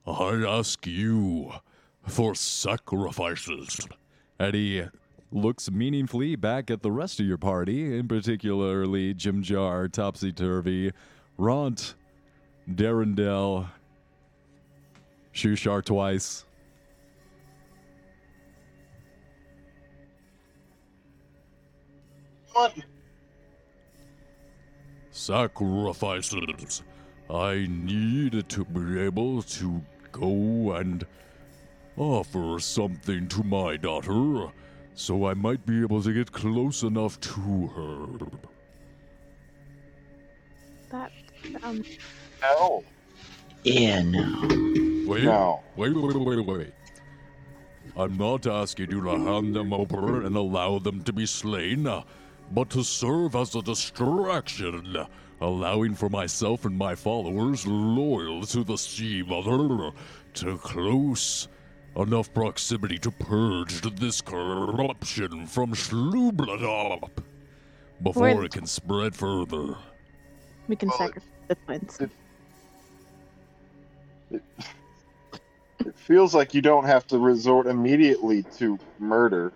I 0.06 0.44
ask 0.46 0.86
you 0.86 1.52
for 2.06 2.34
sacrifices. 2.34 3.86
And 4.38 4.54
he 4.54 4.84
looks 5.32 5.70
meaningfully 5.70 6.36
back 6.36 6.70
at 6.70 6.82
the 6.82 6.92
rest 6.92 7.18
of 7.18 7.26
your 7.26 7.38
party, 7.38 7.98
in 7.98 8.06
particularly 8.06 9.14
Jimjar, 9.14 9.90
Topsy 9.90 10.32
Turvy, 10.32 10.92
Ront, 11.36 11.96
Derendil, 12.72 13.66
Shuushar 15.34 15.84
twice. 15.84 16.44
What? 22.52 22.74
Sacrifices. 25.10 26.82
I 27.28 27.66
need 27.68 28.48
to 28.48 28.64
be 28.64 29.00
able 29.00 29.42
to 29.42 29.82
go 30.18 30.72
and 30.72 31.06
offer 31.96 32.58
something 32.58 33.28
to 33.28 33.42
my 33.42 33.76
daughter, 33.76 34.50
so 34.94 35.26
I 35.26 35.34
might 35.34 35.64
be 35.66 35.80
able 35.82 36.02
to 36.02 36.12
get 36.12 36.32
close 36.32 36.82
enough 36.82 37.18
to 37.20 37.66
her. 37.76 38.26
That 40.90 41.12
um, 41.62 41.82
No. 42.42 42.84
yeah, 43.64 44.02
no. 44.02 44.22
Wait, 45.06 45.24
No. 45.24 45.62
wait, 45.76 45.94
wait, 45.94 46.16
wait, 46.16 46.26
wait, 46.26 46.46
wait. 46.46 46.72
I'm 47.96 48.16
not 48.18 48.46
asking 48.46 48.90
you 48.90 49.02
to 49.04 49.10
hand 49.18 49.54
them 49.56 49.72
over 49.72 50.22
and 50.22 50.36
allow 50.36 50.78
them 50.78 51.02
to 51.04 51.12
be 51.12 51.24
slain, 51.24 51.88
but 52.52 52.70
to 52.70 52.84
serve 52.84 53.34
as 53.34 53.54
a 53.54 53.62
distraction, 53.62 54.96
allowing 55.40 55.94
for 55.94 56.08
myself 56.08 56.64
and 56.64 56.76
my 56.76 56.94
followers 56.94 57.66
loyal 57.66 58.42
to 58.46 58.64
the 58.64 58.76
Sea 58.76 59.22
Mother 59.22 59.90
to 60.34 60.56
close 60.58 61.48
enough 61.96 62.32
proximity 62.34 62.98
to 62.98 63.10
purge 63.10 63.80
this 63.98 64.20
corruption 64.20 65.46
from 65.46 65.72
Schlubladop 65.72 67.10
before 68.02 68.22
We're- 68.34 68.46
it 68.46 68.52
can 68.52 68.66
spread 68.66 69.14
further. 69.14 69.76
we 70.68 70.76
can 70.76 70.88
Well, 70.90 70.98
sacrifice 70.98 71.28
the 71.48 71.54
twins. 71.54 72.00
it- 72.00 72.10
It 75.80 75.96
feels 75.96 76.34
like 76.34 76.52
you 76.54 76.62
don't 76.62 76.84
have 76.84 77.06
to 77.08 77.18
resort 77.18 77.66
immediately 77.66 78.42
to 78.58 78.78
murder. 78.98 79.52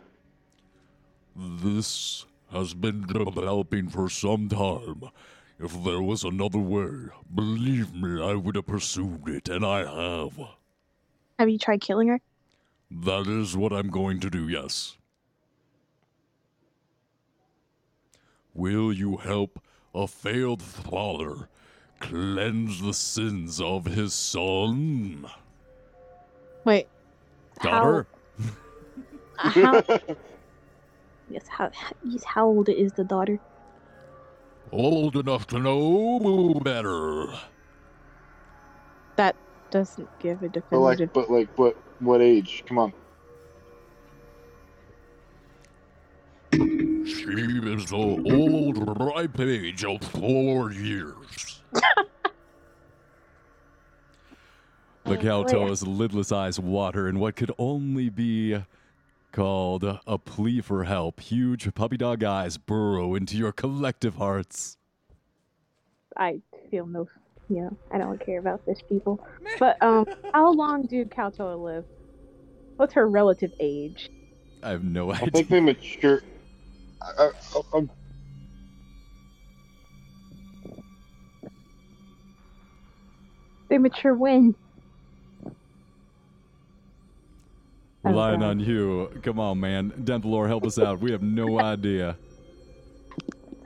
This 1.34 2.24
has 2.52 2.72
been 2.74 3.02
developing 3.06 3.88
for 3.88 4.08
some 4.08 4.48
time. 4.48 5.04
If 5.62 5.84
there 5.84 6.00
was 6.00 6.24
another 6.24 6.58
way, 6.58 6.90
believe 7.34 7.94
me, 7.94 8.22
I 8.22 8.32
would 8.32 8.54
have 8.54 8.66
pursued 8.66 9.28
it, 9.28 9.50
and 9.50 9.64
I 9.64 9.80
have. 9.80 10.32
Have 11.38 11.50
you 11.50 11.58
tried 11.58 11.82
killing 11.82 12.08
her? 12.08 12.20
That 12.90 13.26
is 13.26 13.58
what 13.58 13.70
I'm 13.70 13.90
going 13.90 14.20
to 14.20 14.30
do, 14.30 14.48
yes. 14.48 14.96
Will 18.54 18.90
you 18.90 19.18
help 19.18 19.60
a 19.94 20.06
failed 20.06 20.62
father 20.62 21.50
cleanse 21.98 22.80
the 22.80 22.94
sins 22.94 23.60
of 23.60 23.84
his 23.84 24.14
son? 24.14 25.26
Wait. 26.64 26.88
Daughter? 27.62 28.06
How, 29.36 29.50
how, 29.50 29.98
yes. 31.28 31.48
How? 31.48 31.70
Yes. 32.04 32.24
How 32.24 32.46
old 32.46 32.68
is 32.68 32.92
the 32.92 33.04
daughter? 33.04 33.38
Old 34.72 35.16
enough 35.16 35.46
to 35.48 35.58
know 35.58 36.60
better. 36.62 37.26
That 39.16 39.34
doesn't 39.70 40.08
give 40.20 40.42
a 40.42 40.48
definitive. 40.48 41.12
But 41.12 41.30
like, 41.30 41.54
but 41.54 41.66
like, 41.66 41.76
but 41.76 41.76
what 41.98 42.20
age? 42.22 42.64
Come 42.66 42.78
on. 42.78 42.92
She 46.52 47.26
is 47.26 47.86
the 47.86 47.96
old 47.96 49.00
ripe 49.00 49.40
age 49.40 49.84
of 49.84 50.00
four 50.02 50.72
years. 50.72 51.62
the 55.04 55.16
Kaltoa's 55.16 55.82
oh, 55.82 55.86
lidless 55.86 56.30
eyes 56.32 56.60
water 56.60 57.08
in 57.08 57.18
what 57.18 57.34
could 57.36 57.52
only 57.58 58.08
be 58.08 58.62
called 59.32 59.84
a 59.84 60.18
plea 60.18 60.60
for 60.60 60.84
help. 60.84 61.20
Huge 61.20 61.72
puppy 61.74 61.96
dog 61.96 62.22
eyes 62.24 62.56
burrow 62.58 63.14
into 63.14 63.36
your 63.36 63.52
collective 63.52 64.16
hearts. 64.16 64.76
I 66.16 66.40
feel 66.70 66.86
no, 66.86 67.08
you 67.48 67.62
know, 67.62 67.76
I 67.92 67.98
don't 67.98 68.24
care 68.24 68.38
about 68.40 68.64
this 68.66 68.80
people. 68.88 69.24
But 69.58 69.80
um, 69.82 70.06
how 70.32 70.52
long 70.52 70.82
do 70.82 71.04
Kaltoa 71.04 71.56
live? 71.62 71.84
What's 72.76 72.94
her 72.94 73.08
relative 73.08 73.52
age? 73.60 74.08
I 74.62 74.70
have 74.70 74.84
no 74.84 75.12
idea. 75.12 75.26
I 75.26 75.30
think 75.30 75.48
they 75.48 75.60
mature. 75.60 76.22
I, 77.02 77.30
I, 77.54 77.60
I'm- 77.74 77.90
They 83.68 83.78
mature 83.78 84.14
when? 84.14 84.56
Relying 88.02 88.42
on 88.42 88.60
you. 88.60 89.10
Come 89.22 89.38
on, 89.38 89.60
man. 89.60 89.90
Dentalore, 89.92 90.48
help 90.48 90.64
us 90.64 90.78
out. 90.78 91.00
We 91.00 91.12
have 91.12 91.22
no 91.22 91.60
idea. 91.60 92.16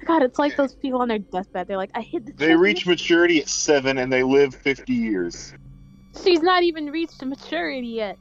God, 0.05 0.23
it's 0.23 0.38
like 0.38 0.57
those 0.57 0.75
people 0.75 1.00
on 1.00 1.09
their 1.09 1.19
deathbed. 1.19 1.67
They're 1.67 1.76
like, 1.76 1.91
I 1.95 2.00
hit 2.03 2.26
the. 2.26 2.33
they 2.33 2.49
chest 2.49 2.61
reach 2.61 2.87
maturity 2.87 3.41
at 3.41 3.49
seven 3.49 3.99
and 3.99 4.12
they 4.12 4.23
live 4.23 4.55
50 4.55 4.93
years. 4.93 5.55
She's 6.23 6.43
not 6.43 6.62
even 6.62 6.87
reached 6.87 7.25
maturity 7.25 7.88
yet. 7.88 8.19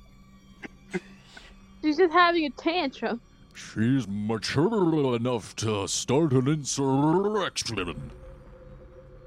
She's 1.82 1.98
just 1.98 2.14
having 2.14 2.46
a 2.46 2.50
tantrum. 2.52 3.20
She's 3.54 4.08
mature 4.08 5.16
enough 5.16 5.56
to 5.58 5.88
start 5.88 6.32
an 6.32 6.48
insurrection. 6.48 8.12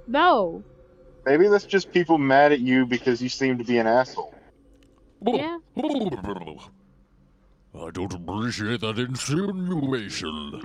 No. 0.07 0.65
Maybe 1.27 1.49
that's 1.49 1.67
just 1.67 1.93
people 1.93 2.17
mad 2.19 2.53
at 2.53 2.61
you 2.61 2.87
because 2.87 3.21
you 3.21 3.29
seem 3.29 3.59
to 3.59 3.65
be 3.65 3.79
an 3.79 3.87
asshole. 3.87 4.35
Oh. 5.27 5.37
Yeah. 5.37 5.59
I 7.79 7.91
don't 7.91 8.13
appreciate 8.13 8.81
that 8.81 8.99
insinuation. 8.99 10.61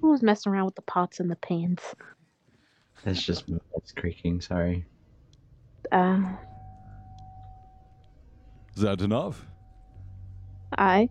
Who's 0.00 0.22
messing 0.22 0.52
around 0.52 0.66
with 0.66 0.74
the 0.74 0.82
pots 0.82 1.18
and 1.20 1.30
the 1.30 1.36
pans? 1.36 1.80
That's 3.04 3.22
just 3.22 3.48
me 3.48 3.58
that's 3.74 3.92
creaking, 3.92 4.40
sorry. 4.40 4.84
Uh, 5.90 6.22
Is 8.76 8.82
that 8.82 9.00
enough? 9.00 9.46
I. 10.76 11.08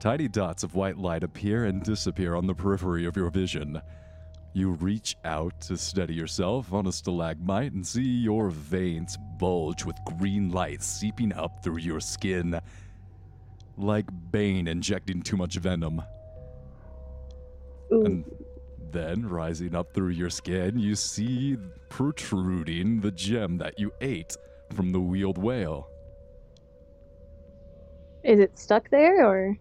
Tiny 0.00 0.28
dots 0.28 0.62
of 0.62 0.74
white 0.74 0.98
light 0.98 1.22
appear 1.22 1.64
and 1.64 1.82
disappear 1.82 2.34
on 2.34 2.46
the 2.46 2.54
periphery 2.54 3.06
of 3.06 3.16
your 3.16 3.30
vision. 3.30 3.80
You 4.56 4.70
reach 4.70 5.16
out 5.24 5.60
to 5.62 5.76
steady 5.76 6.14
yourself 6.14 6.72
on 6.72 6.86
a 6.86 6.92
stalagmite 6.92 7.72
and 7.72 7.84
see 7.84 8.02
your 8.02 8.50
veins 8.50 9.18
bulge 9.40 9.84
with 9.84 9.96
green 10.18 10.52
light 10.52 10.80
seeping 10.80 11.32
up 11.32 11.64
through 11.64 11.78
your 11.78 11.98
skin. 11.98 12.60
Like 13.76 14.06
Bane 14.30 14.68
injecting 14.68 15.22
too 15.22 15.36
much 15.36 15.56
venom. 15.56 16.00
Ooh. 17.92 18.04
And 18.04 18.24
then, 18.92 19.28
rising 19.28 19.74
up 19.74 19.92
through 19.92 20.10
your 20.10 20.30
skin, 20.30 20.78
you 20.78 20.94
see 20.94 21.56
protruding 21.88 23.00
the 23.00 23.10
gem 23.10 23.58
that 23.58 23.76
you 23.80 23.90
ate 24.00 24.36
from 24.72 24.92
the 24.92 25.00
wheeled 25.00 25.36
whale. 25.36 25.88
Is 28.22 28.38
it 28.38 28.56
stuck 28.56 28.88
there 28.90 29.26
or? 29.26 29.58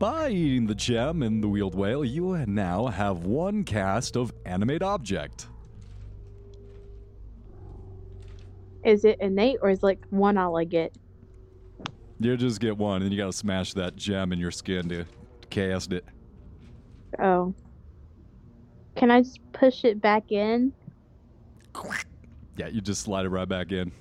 By 0.00 0.30
eating 0.30 0.66
the 0.66 0.74
gem 0.74 1.22
in 1.22 1.42
the 1.42 1.48
wheeled 1.48 1.74
whale, 1.74 2.02
you 2.06 2.34
now 2.46 2.86
have 2.86 3.26
one 3.26 3.64
cast 3.64 4.16
of 4.16 4.32
animate 4.46 4.82
object. 4.82 5.46
Is 8.82 9.04
it 9.04 9.20
innate 9.20 9.58
or 9.60 9.68
is 9.68 9.82
like 9.82 9.98
one 10.08 10.38
all 10.38 10.56
I 10.56 10.64
get? 10.64 10.94
You 12.18 12.34
just 12.38 12.60
get 12.60 12.78
one, 12.78 13.02
and 13.02 13.12
you 13.12 13.18
gotta 13.18 13.34
smash 13.34 13.74
that 13.74 13.94
gem 13.94 14.32
in 14.32 14.38
your 14.38 14.50
skin 14.50 14.88
to 14.88 15.04
cast 15.50 15.92
it. 15.92 16.06
Oh. 17.18 17.52
Can 18.96 19.10
I 19.10 19.20
just 19.20 19.40
push 19.52 19.84
it 19.84 20.00
back 20.00 20.32
in? 20.32 20.72
Yeah, 22.56 22.68
you 22.68 22.80
just 22.80 23.02
slide 23.02 23.26
it 23.26 23.28
right 23.28 23.46
back 23.46 23.70
in. 23.70 23.92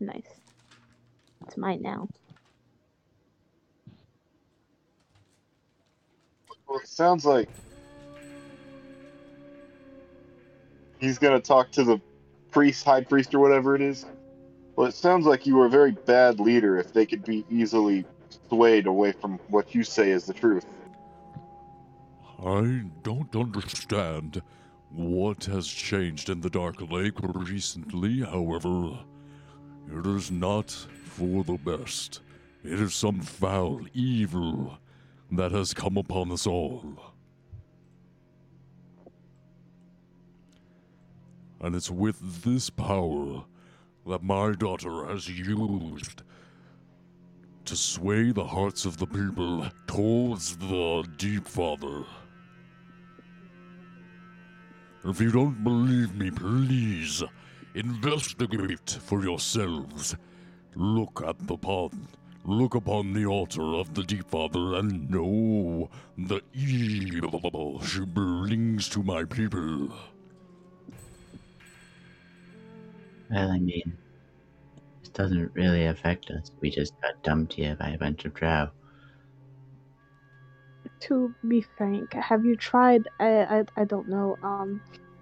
Nice. 0.00 0.40
It's 1.46 1.58
mine 1.58 1.82
now. 1.82 2.08
Well, 6.70 6.78
it 6.78 6.86
sounds 6.86 7.26
like 7.26 7.48
he's 11.00 11.18
gonna 11.18 11.40
talk 11.40 11.72
to 11.72 11.82
the 11.82 12.00
priest, 12.52 12.84
high 12.84 13.02
priest, 13.02 13.34
or 13.34 13.40
whatever 13.40 13.74
it 13.74 13.82
is. 13.82 14.06
Well, 14.76 14.86
it 14.86 14.94
sounds 14.94 15.26
like 15.26 15.48
you 15.48 15.56
were 15.56 15.66
a 15.66 15.70
very 15.70 15.90
bad 15.90 16.38
leader 16.38 16.78
if 16.78 16.92
they 16.92 17.06
could 17.06 17.24
be 17.24 17.44
easily 17.50 18.04
swayed 18.48 18.86
away 18.86 19.10
from 19.10 19.40
what 19.48 19.74
you 19.74 19.82
say 19.82 20.12
is 20.12 20.26
the 20.26 20.32
truth. 20.32 20.64
I 22.38 22.84
don't 23.02 23.34
understand 23.34 24.40
what 24.90 25.46
has 25.46 25.66
changed 25.66 26.30
in 26.30 26.40
the 26.40 26.50
Dark 26.50 26.80
Lake 26.88 27.18
recently, 27.20 28.20
however. 28.20 28.96
It 29.92 30.06
is 30.06 30.30
not 30.30 30.70
for 30.70 31.42
the 31.42 31.58
best. 31.58 32.20
It 32.62 32.78
is 32.78 32.94
some 32.94 33.22
foul 33.22 33.80
evil 33.92 34.78
that 35.32 35.52
has 35.52 35.72
come 35.72 35.96
upon 35.96 36.32
us 36.32 36.46
all. 36.46 36.84
And 41.60 41.74
it's 41.74 41.90
with 41.90 42.42
this 42.42 42.70
power 42.70 43.44
that 44.06 44.22
my 44.22 44.52
daughter 44.52 45.06
has 45.06 45.28
used 45.28 46.22
to 47.66 47.76
sway 47.76 48.32
the 48.32 48.44
hearts 48.44 48.84
of 48.84 48.96
the 48.96 49.06
people 49.06 49.68
towards 49.86 50.56
the 50.56 51.06
Deep 51.18 51.46
Father. 51.46 52.04
If 55.04 55.20
you 55.20 55.30
don't 55.30 55.62
believe 55.62 56.14
me, 56.14 56.30
please 56.30 57.22
investigate 57.74 58.98
for 59.02 59.22
yourselves. 59.22 60.16
Look 60.74 61.22
at 61.26 61.46
the 61.46 61.56
pond. 61.56 62.08
Look 62.44 62.74
upon 62.74 63.12
the 63.12 63.26
altar 63.26 63.62
of 63.62 63.94
the 63.94 64.02
Deep 64.02 64.28
Father 64.30 64.74
and 64.74 65.10
know 65.10 65.90
the 66.16 66.40
evil 66.54 67.80
she 67.82 68.00
brings 68.04 68.88
to 68.90 69.02
my 69.02 69.24
people. 69.24 69.92
Well, 73.30 73.50
I 73.50 73.58
mean, 73.58 73.96
this 75.00 75.10
doesn't 75.10 75.54
really 75.54 75.86
affect 75.86 76.30
us. 76.30 76.50
We 76.60 76.70
just 76.70 76.94
got 77.02 77.22
dumped 77.22 77.52
here 77.52 77.76
by 77.76 77.90
a 77.90 77.98
bunch 77.98 78.24
of 78.24 78.34
drow. 78.34 78.70
To 81.00 81.34
be 81.46 81.60
frank, 81.76 82.14
have 82.14 82.44
you 82.44 82.56
tried? 82.56 83.02
I 83.20 83.44
I, 83.60 83.64
I 83.76 83.84
don't 83.84 84.08
know. 84.08 84.36
Um, 84.42 84.80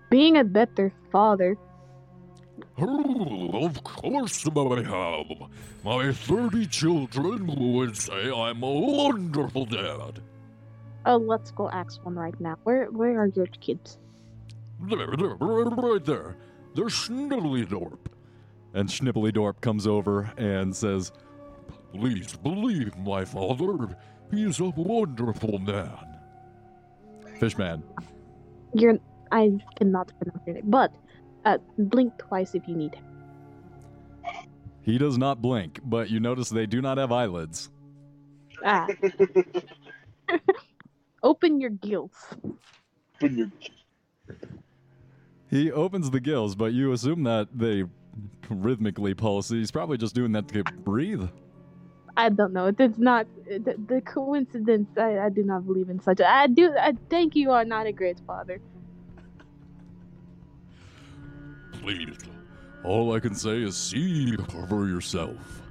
being 0.08 0.36
a 0.36 0.44
better 0.44 0.92
father. 1.12 1.56
Oh, 2.80 3.64
of 3.64 3.82
course 3.82 4.46
I 4.46 4.82
have. 4.82 5.50
My 5.84 6.12
30 6.12 6.66
children 6.66 7.46
would 7.74 7.96
say 7.96 8.30
I'm 8.30 8.62
a 8.62 8.70
wonderful 8.70 9.66
dad. 9.66 10.20
Oh, 11.06 11.16
let's 11.16 11.50
go 11.50 11.68
ask 11.70 12.04
one 12.04 12.14
right 12.14 12.38
now. 12.40 12.56
Where 12.64 12.86
where 12.86 13.20
are 13.20 13.26
your 13.28 13.46
kids? 13.46 13.98
There, 14.80 15.16
there, 15.16 15.34
right 15.40 16.04
there. 16.04 16.36
There's 16.74 16.92
Schnibbly 16.92 17.68
And 18.74 18.88
Schnibbly 18.88 19.60
comes 19.60 19.86
over 19.86 20.30
and 20.36 20.74
says, 20.74 21.10
Please 21.92 22.36
believe 22.36 22.96
my 22.98 23.24
father. 23.24 23.96
He's 24.30 24.60
a 24.60 24.70
wonderful 24.76 25.58
man. 25.58 26.18
Fishman. 27.40 27.82
You're 28.74 28.98
I 29.32 29.58
cannot 29.76 30.12
pronounce 30.18 30.42
your 30.46 30.54
name, 30.56 30.70
but 30.70 30.92
uh, 31.48 31.58
blink 31.78 32.12
twice 32.18 32.54
if 32.54 32.68
you 32.68 32.76
need. 32.76 32.96
He 34.82 34.98
does 34.98 35.18
not 35.18 35.40
blink, 35.42 35.80
but 35.84 36.10
you 36.10 36.20
notice 36.20 36.48
they 36.50 36.66
do 36.66 36.80
not 36.80 36.98
have 36.98 37.12
eyelids. 37.12 37.70
Ah, 38.64 38.86
open 41.22 41.60
your 41.60 41.70
gills. 41.70 42.12
When 43.20 43.36
you- 43.38 43.52
He 45.50 45.72
opens 45.72 46.10
the 46.10 46.20
gills, 46.20 46.54
but 46.54 46.72
you 46.72 46.92
assume 46.92 47.22
that 47.24 47.48
they 47.54 47.84
rhythmically 48.50 49.14
pulse. 49.14 49.48
He's 49.48 49.70
probably 49.70 49.96
just 49.96 50.14
doing 50.14 50.32
that 50.32 50.48
to 50.48 50.62
breathe. 50.84 51.24
I 52.16 52.28
don't 52.30 52.52
know. 52.52 52.66
It 52.66 52.80
is 52.80 52.98
not 52.98 53.26
the, 53.46 53.76
the 53.88 54.00
coincidence. 54.00 54.88
I, 54.98 55.18
I 55.18 55.28
do 55.28 55.44
not 55.44 55.64
believe 55.66 55.88
in 55.88 56.00
such. 56.00 56.20
I 56.20 56.48
do. 56.48 56.74
I 56.76 56.92
think 57.08 57.36
you 57.36 57.52
are 57.52 57.64
not 57.64 57.86
a 57.86 57.92
great 57.92 58.20
father. 58.26 58.60
All 62.84 63.14
I 63.14 63.20
can 63.20 63.34
say 63.34 63.62
is 63.62 63.76
see 63.76 64.36
for 64.68 64.86
yourself. 64.86 65.62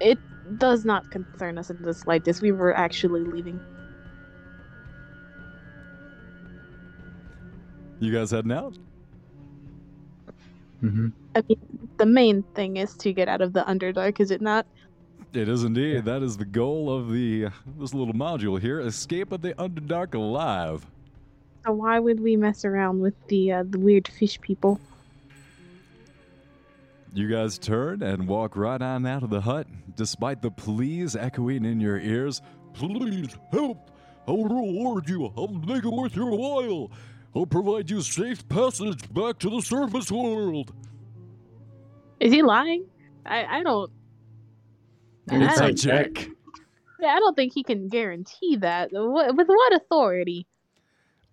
It 0.00 0.18
does 0.58 0.84
not 0.84 1.10
concern 1.10 1.58
us 1.58 1.70
in 1.70 1.80
the 1.82 1.94
slightest. 1.94 2.42
We 2.42 2.52
were 2.52 2.76
actually 2.76 3.22
leaving. 3.22 3.60
You 8.00 8.12
guys 8.12 8.30
heading 8.30 8.52
out? 8.52 8.76
Mm-hmm. 10.82 11.08
I 11.34 11.42
mean, 11.48 11.88
the 11.96 12.06
main 12.06 12.42
thing 12.54 12.76
is 12.76 12.94
to 12.98 13.12
get 13.12 13.28
out 13.28 13.40
of 13.40 13.52
the 13.54 13.62
Underdark, 13.62 14.20
is 14.20 14.30
it 14.30 14.42
not? 14.42 14.66
It 15.32 15.48
is 15.48 15.64
indeed. 15.64 16.04
That 16.04 16.22
is 16.22 16.36
the 16.36 16.44
goal 16.44 16.94
of 16.94 17.10
the 17.10 17.48
this 17.78 17.94
little 17.94 18.14
module 18.14 18.60
here: 18.60 18.80
escape 18.80 19.32
of 19.32 19.42
the 19.42 19.54
Underdark 19.54 20.14
alive. 20.14 20.86
So 21.64 21.72
why 21.72 21.98
would 21.98 22.20
we 22.20 22.36
mess 22.36 22.64
around 22.64 23.00
with 23.00 23.14
the 23.28 23.52
uh, 23.52 23.64
the 23.68 23.78
weird 23.78 24.08
fish 24.08 24.40
people? 24.40 24.80
You 27.16 27.28
guys 27.30 27.56
turn 27.58 28.02
and 28.02 28.28
walk 28.28 28.56
right 28.56 28.80
on 28.82 29.06
out 29.06 29.22
of 29.22 29.30
the 29.30 29.40
hut, 29.40 29.66
despite 29.94 30.42
the 30.42 30.50
pleas 30.50 31.16
echoing 31.16 31.64
in 31.64 31.80
your 31.80 31.98
ears. 31.98 32.42
Please 32.74 33.34
help! 33.50 33.90
I'll 34.28 34.44
reward 34.44 35.08
you. 35.08 35.32
I'll 35.34 35.48
make 35.48 35.82
it 35.82 35.88
worth 35.88 36.14
your 36.14 36.36
while. 36.36 36.90
I'll 37.34 37.46
provide 37.46 37.88
you 37.88 38.02
safe 38.02 38.46
passage 38.50 39.10
back 39.14 39.38
to 39.38 39.48
the 39.48 39.62
surface 39.62 40.12
world. 40.12 40.74
Is 42.20 42.34
he 42.34 42.42
lying? 42.42 42.84
I 43.24 43.44
I 43.46 43.62
don't. 43.62 43.90
I 45.30 45.36
It's 45.36 45.56
a 45.58 45.60
don't, 45.68 45.76
check. 45.78 46.28
yeah, 47.00 47.14
I 47.14 47.18
don't 47.18 47.34
think 47.34 47.54
he 47.54 47.62
can 47.62 47.88
guarantee 47.88 48.56
that. 48.56 48.90
What, 48.92 49.34
with 49.34 49.48
what 49.48 49.74
authority? 49.74 50.46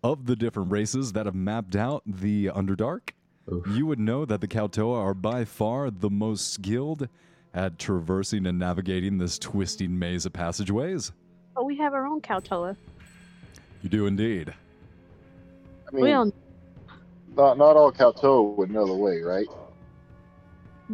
Of 0.02 0.28
the 0.28 0.38
different 0.38 0.72
races 0.72 1.12
that 1.12 1.26
have 1.26 1.36
mapped 1.36 1.76
out 1.76 2.04
the 2.06 2.48
Underdark, 2.48 3.10
Oof. 3.52 3.68
you 3.68 3.86
would 3.86 4.00
know 4.00 4.26
that 4.26 4.42
the 4.42 4.48
Kuo-toa 4.48 4.98
are 5.00 5.14
by 5.14 5.44
far 5.44 5.90
the 5.90 6.10
most 6.10 6.54
skilled 6.54 7.10
at 7.54 7.78
traversing 7.78 8.46
and 8.48 8.58
navigating 8.58 9.18
this 9.18 9.38
twisting 9.38 9.98
maze 9.98 10.26
of 10.26 10.34
passageways. 10.34 11.12
But 11.54 11.66
we 11.66 11.76
have 11.78 11.94
our 11.94 12.08
own 12.08 12.22
Kuo-toa. 12.22 12.76
You 13.82 13.90
do 13.90 14.06
indeed. 14.08 14.54
I 15.88 15.96
mean, 15.96 16.04
We 16.04 16.10
don't. 16.10 16.34
not 17.36 17.58
not 17.58 17.76
all 17.76 17.92
Kuo-toa 17.92 18.42
would 18.56 18.72
know 18.72 18.88
the 18.88 18.94
way, 18.96 19.22
right? 19.22 19.48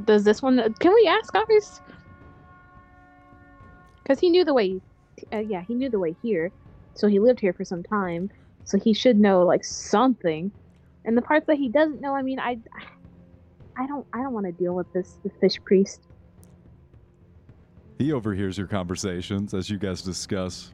Does 0.05 0.23
this 0.23 0.41
one? 0.41 0.73
Can 0.79 0.93
we 0.93 1.07
ask 1.07 1.33
ours? 1.35 1.81
Because 4.01 4.19
he 4.19 4.29
knew 4.29 4.43
the 4.43 4.53
way. 4.53 4.81
Uh, 5.31 5.37
yeah, 5.39 5.61
he 5.67 5.75
knew 5.75 5.89
the 5.89 5.99
way 5.99 6.15
here, 6.23 6.51
so 6.93 7.07
he 7.07 7.19
lived 7.19 7.39
here 7.39 7.53
for 7.53 7.63
some 7.63 7.83
time. 7.83 8.29
So 8.63 8.77
he 8.79 8.93
should 8.93 9.19
know 9.19 9.43
like 9.43 9.63
something. 9.63 10.51
And 11.05 11.17
the 11.17 11.21
parts 11.21 11.47
that 11.47 11.57
he 11.57 11.69
doesn't 11.69 12.01
know, 12.01 12.13
I 12.13 12.21
mean, 12.21 12.39
I, 12.39 12.59
I 13.77 13.87
don't, 13.87 14.05
I 14.13 14.21
don't 14.21 14.33
want 14.33 14.45
to 14.45 14.51
deal 14.51 14.75
with 14.75 14.91
this, 14.93 15.17
the 15.23 15.29
fish 15.39 15.57
priest. 15.63 16.01
He 17.97 18.13
overhears 18.13 18.57
your 18.57 18.67
conversations 18.67 19.53
as 19.53 19.69
you 19.69 19.77
guys 19.77 20.01
discuss. 20.01 20.73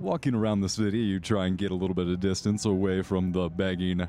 Walking 0.00 0.34
around 0.34 0.60
the 0.60 0.68
city, 0.68 0.98
you 0.98 1.20
try 1.20 1.46
and 1.46 1.56
get 1.56 1.70
a 1.70 1.74
little 1.74 1.94
bit 1.94 2.08
of 2.08 2.20
distance 2.20 2.64
away 2.64 3.00
from 3.00 3.32
the 3.32 3.48
begging. 3.48 4.06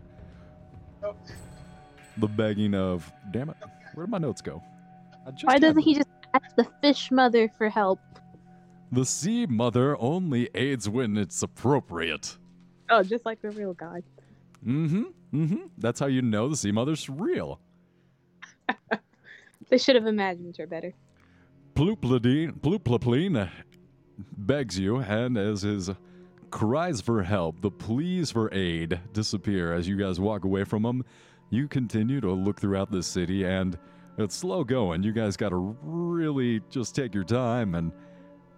The 2.18 2.28
begging 2.28 2.74
of. 2.74 3.12
Damn 3.32 3.50
it. 3.50 3.58
Where 3.94 4.06
did 4.06 4.12
my 4.12 4.18
notes 4.18 4.42
go? 4.42 4.62
Why 5.44 5.58
doesn't 5.58 5.82
he 5.82 5.96
just 5.96 6.10
ask 6.34 6.56
the 6.56 6.68
fish 6.82 7.12
mother 7.12 7.50
for 7.58 7.70
help? 7.70 8.00
The 8.92 9.06
sea 9.06 9.46
mother 9.46 10.00
only 10.00 10.50
aids 10.56 10.88
when 10.90 11.18
it's 11.18 11.42
appropriate. 11.42 12.38
Oh, 12.90 13.02
just 13.04 13.26
like 13.26 13.42
the 13.42 13.52
real 13.52 13.74
god. 13.74 14.04
Mm 14.66 14.90
hmm. 14.90 15.04
Mm 15.36 15.50
hmm. 15.50 15.66
That's 15.78 16.00
how 16.00 16.06
you 16.08 16.22
know 16.22 16.48
the 16.50 16.56
sea 16.56 16.72
mother's 16.72 17.10
real. 17.10 17.60
They 19.70 19.78
should 19.78 19.96
have 19.96 20.06
imagined 20.06 20.58
her 20.58 20.68
better. 20.68 20.94
Plupladine, 21.76 22.60
Pluplapline 22.60 23.50
begs 24.38 24.80
you, 24.80 24.98
and 24.98 25.38
as 25.38 25.64
his 25.64 25.90
cries 26.52 27.02
for 27.02 27.24
help, 27.24 27.62
the 27.62 27.72
pleas 27.72 28.32
for 28.32 28.54
aid 28.54 29.00
disappear 29.14 29.74
as 29.74 29.88
you 29.88 29.98
guys 29.98 30.20
walk 30.20 30.46
away 30.46 30.64
from 30.64 30.86
him. 30.86 31.04
You 31.50 31.68
continue 31.68 32.22
to 32.22 32.32
look 32.32 32.62
throughout 32.62 32.92
the 32.92 33.04
city, 33.04 33.44
and 33.44 33.78
it's 34.18 34.36
slow 34.36 34.64
going. 34.64 35.04
You 35.04 35.12
guys 35.12 35.36
got 35.36 35.50
to 35.50 35.78
really 35.82 36.62
just 36.70 36.96
take 36.96 37.14
your 37.14 37.24
time 37.24 37.76
and 37.76 37.92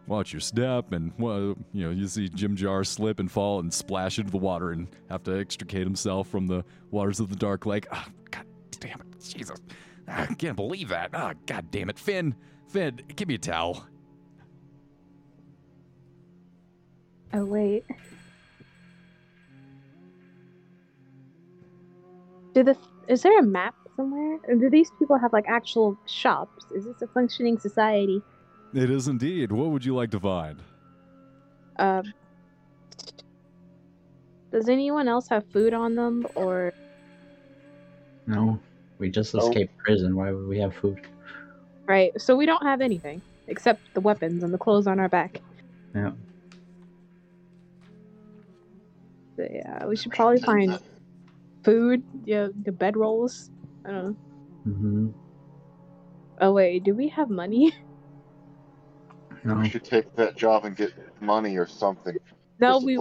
watch 0.07 0.33
your 0.33 0.39
step. 0.39 0.91
And 0.91 1.11
well, 1.17 1.55
you 1.73 1.85
know, 1.85 1.91
you 1.91 2.07
see 2.07 2.29
Jimjar 2.29 2.85
slip 2.85 3.19
and 3.19 3.31
fall 3.31 3.59
and 3.59 3.73
splash 3.73 4.17
into 4.17 4.31
the 4.31 4.37
water 4.37 4.71
and 4.71 4.87
have 5.09 5.23
to 5.23 5.37
extricate 5.37 5.83
himself 5.83 6.27
from 6.27 6.47
the 6.47 6.63
waters 6.91 7.19
of 7.19 7.29
the 7.29 7.35
dark 7.35 7.65
lake. 7.65 7.85
Ah, 7.91 8.07
God 8.31 8.45
damn 8.79 9.01
it, 9.01 9.21
Jesus! 9.21 9.59
Ah, 10.07 10.27
I 10.29 10.33
can't 10.33 10.55
believe 10.55 10.89
that. 10.89 11.11
Ah, 11.13 11.33
God 11.45 11.69
damn 11.69 11.89
it, 11.89 11.99
Finn. 11.99 12.35
Finn, 12.69 12.99
give 13.15 13.27
me 13.27 13.35
a 13.35 13.39
towel. 13.39 13.85
Oh 17.33 17.45
wait. 17.45 17.83
Do 22.53 22.63
the 22.63 22.77
is 23.07 23.21
there 23.21 23.37
a 23.39 23.43
map 23.43 23.75
somewhere? 23.95 24.39
Do 24.47 24.69
these 24.69 24.91
people 24.97 25.17
have 25.17 25.33
like 25.33 25.45
actual 25.47 25.97
shops? 26.05 26.65
Is 26.71 26.85
this 26.85 27.01
a 27.01 27.07
functioning 27.07 27.59
society? 27.59 28.21
It 28.77 28.89
is 28.89 29.09
indeed. 29.09 29.51
What 29.51 29.71
would 29.71 29.83
you 29.83 29.93
like 29.93 30.09
to 30.11 30.21
find? 30.21 30.63
Um 31.79 32.13
Does 34.51 34.67
anyone 34.67 35.07
else 35.07 35.29
have 35.29 35.47
food 35.53 35.73
on 35.73 35.95
them 35.95 36.25
or 36.35 36.73
No, 38.27 38.59
we 38.99 39.09
just 39.09 39.33
Nope. 39.33 39.39
escaped 39.39 39.75
prison. 39.79 40.15
Why 40.15 40.31
would 40.31 40.47
we 40.47 40.59
have 40.59 40.75
food? 40.75 40.99
right? 41.87 42.11
So 42.19 42.35
we 42.35 42.45
don't 42.45 42.63
have 42.65 42.81
anything 42.81 43.23
except 43.47 43.93
the 43.93 44.01
weapons 44.01 44.43
and 44.43 44.53
the 44.53 44.57
clothes 44.57 44.87
on 44.87 44.99
our 44.99 45.09
back. 45.09 45.41
Yeah. 45.93 46.11
So, 49.37 49.47
yeah, 49.49 49.85
we 49.85 49.95
should 49.95 50.13
probably 50.13 50.39
find 50.41 50.79
food, 51.63 52.03
yeah, 52.25 52.49
the 52.63 52.71
bedrolls. 52.71 53.49
I 53.85 53.91
don't 53.91 54.05
know. 54.05 54.17
hmm 54.65 55.09
Oh 56.41 56.51
wait, 56.53 56.83
do 56.83 56.95
we 56.95 57.09
have 57.09 57.29
money? 57.29 57.71
No. 59.43 59.55
We 59.55 59.69
should 59.69 59.83
take 59.83 60.15
that 60.15 60.35
job 60.35 60.65
and 60.65 60.75
get 60.75 60.93
money 61.21 61.57
or 61.57 61.67
something. 61.67 62.17
No, 62.59 62.79
we. 62.79 62.97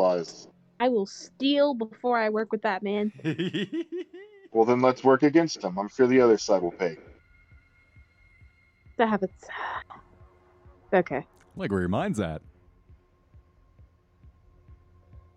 I 0.79 0.89
will 0.89 1.07
steal 1.07 1.75
before 1.75 2.19
I 2.19 2.29
work 2.29 2.53
with 2.53 2.63
that 2.63 2.83
man. 2.83 3.13
Well, 4.53 4.65
then 4.65 4.81
let's 4.81 5.05
work 5.05 5.23
against 5.23 5.61
them. 5.61 5.79
I'm 5.79 5.89
sure 5.89 6.07
the 6.07 6.23
other 6.23 6.39
side 6.39 6.63
will 6.63 6.71
pay. 6.71 6.97
That 8.97 9.11
happens. 9.11 9.33
Okay. 10.95 11.27
like 11.57 11.71
where 11.71 11.81
your 11.81 11.91
mind's 11.91 12.19
at. 12.21 12.41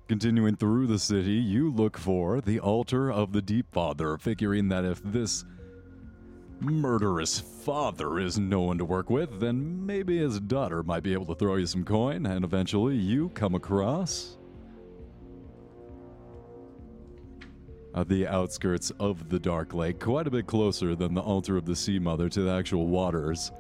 Continuing 0.08 0.56
through 0.56 0.88
the 0.88 1.00
city, 1.00 1.34
you 1.34 1.70
look 1.70 1.98
for 1.98 2.40
the 2.40 2.62
altar 2.62 3.12
of 3.12 3.34
the 3.34 3.42
Deep 3.42 3.66
Father, 3.74 4.18
figuring 4.18 4.70
that 4.70 4.86
if 4.86 5.02
this 5.04 5.44
murderous 6.62 7.40
father 7.40 8.20
is 8.20 8.38
no 8.38 8.62
one 8.62 8.78
to 8.78 8.86
work 8.86 9.10
with, 9.10 9.40
then 9.40 9.86
maybe 9.86 10.18
his 10.18 10.40
daughter 10.40 10.84
might 10.84 11.04
be 11.04 11.14
able 11.14 11.26
to 11.28 11.36
throw 11.36 11.56
you 11.56 11.66
some 11.66 11.84
coin, 11.84 12.26
and 12.26 12.44
eventually 12.44 12.96
you 12.96 13.30
come 13.30 13.56
across. 13.56 14.38
At 17.96 18.08
the 18.08 18.28
outskirts 18.28 18.92
of 19.00 19.30
the 19.30 19.40
Dark 19.40 19.74
Lake, 19.74 20.00
quite 20.00 20.28
a 20.28 20.32
bit 20.32 20.48
closer 20.48 20.96
than 20.96 21.14
the 21.14 21.22
altar 21.22 21.58
of 21.58 21.66
the 21.66 21.76
Sea 21.76 22.00
Mother 22.00 22.30
to 22.30 22.42
the 22.42 22.52
actual 22.52 22.88
waters, 22.88 23.52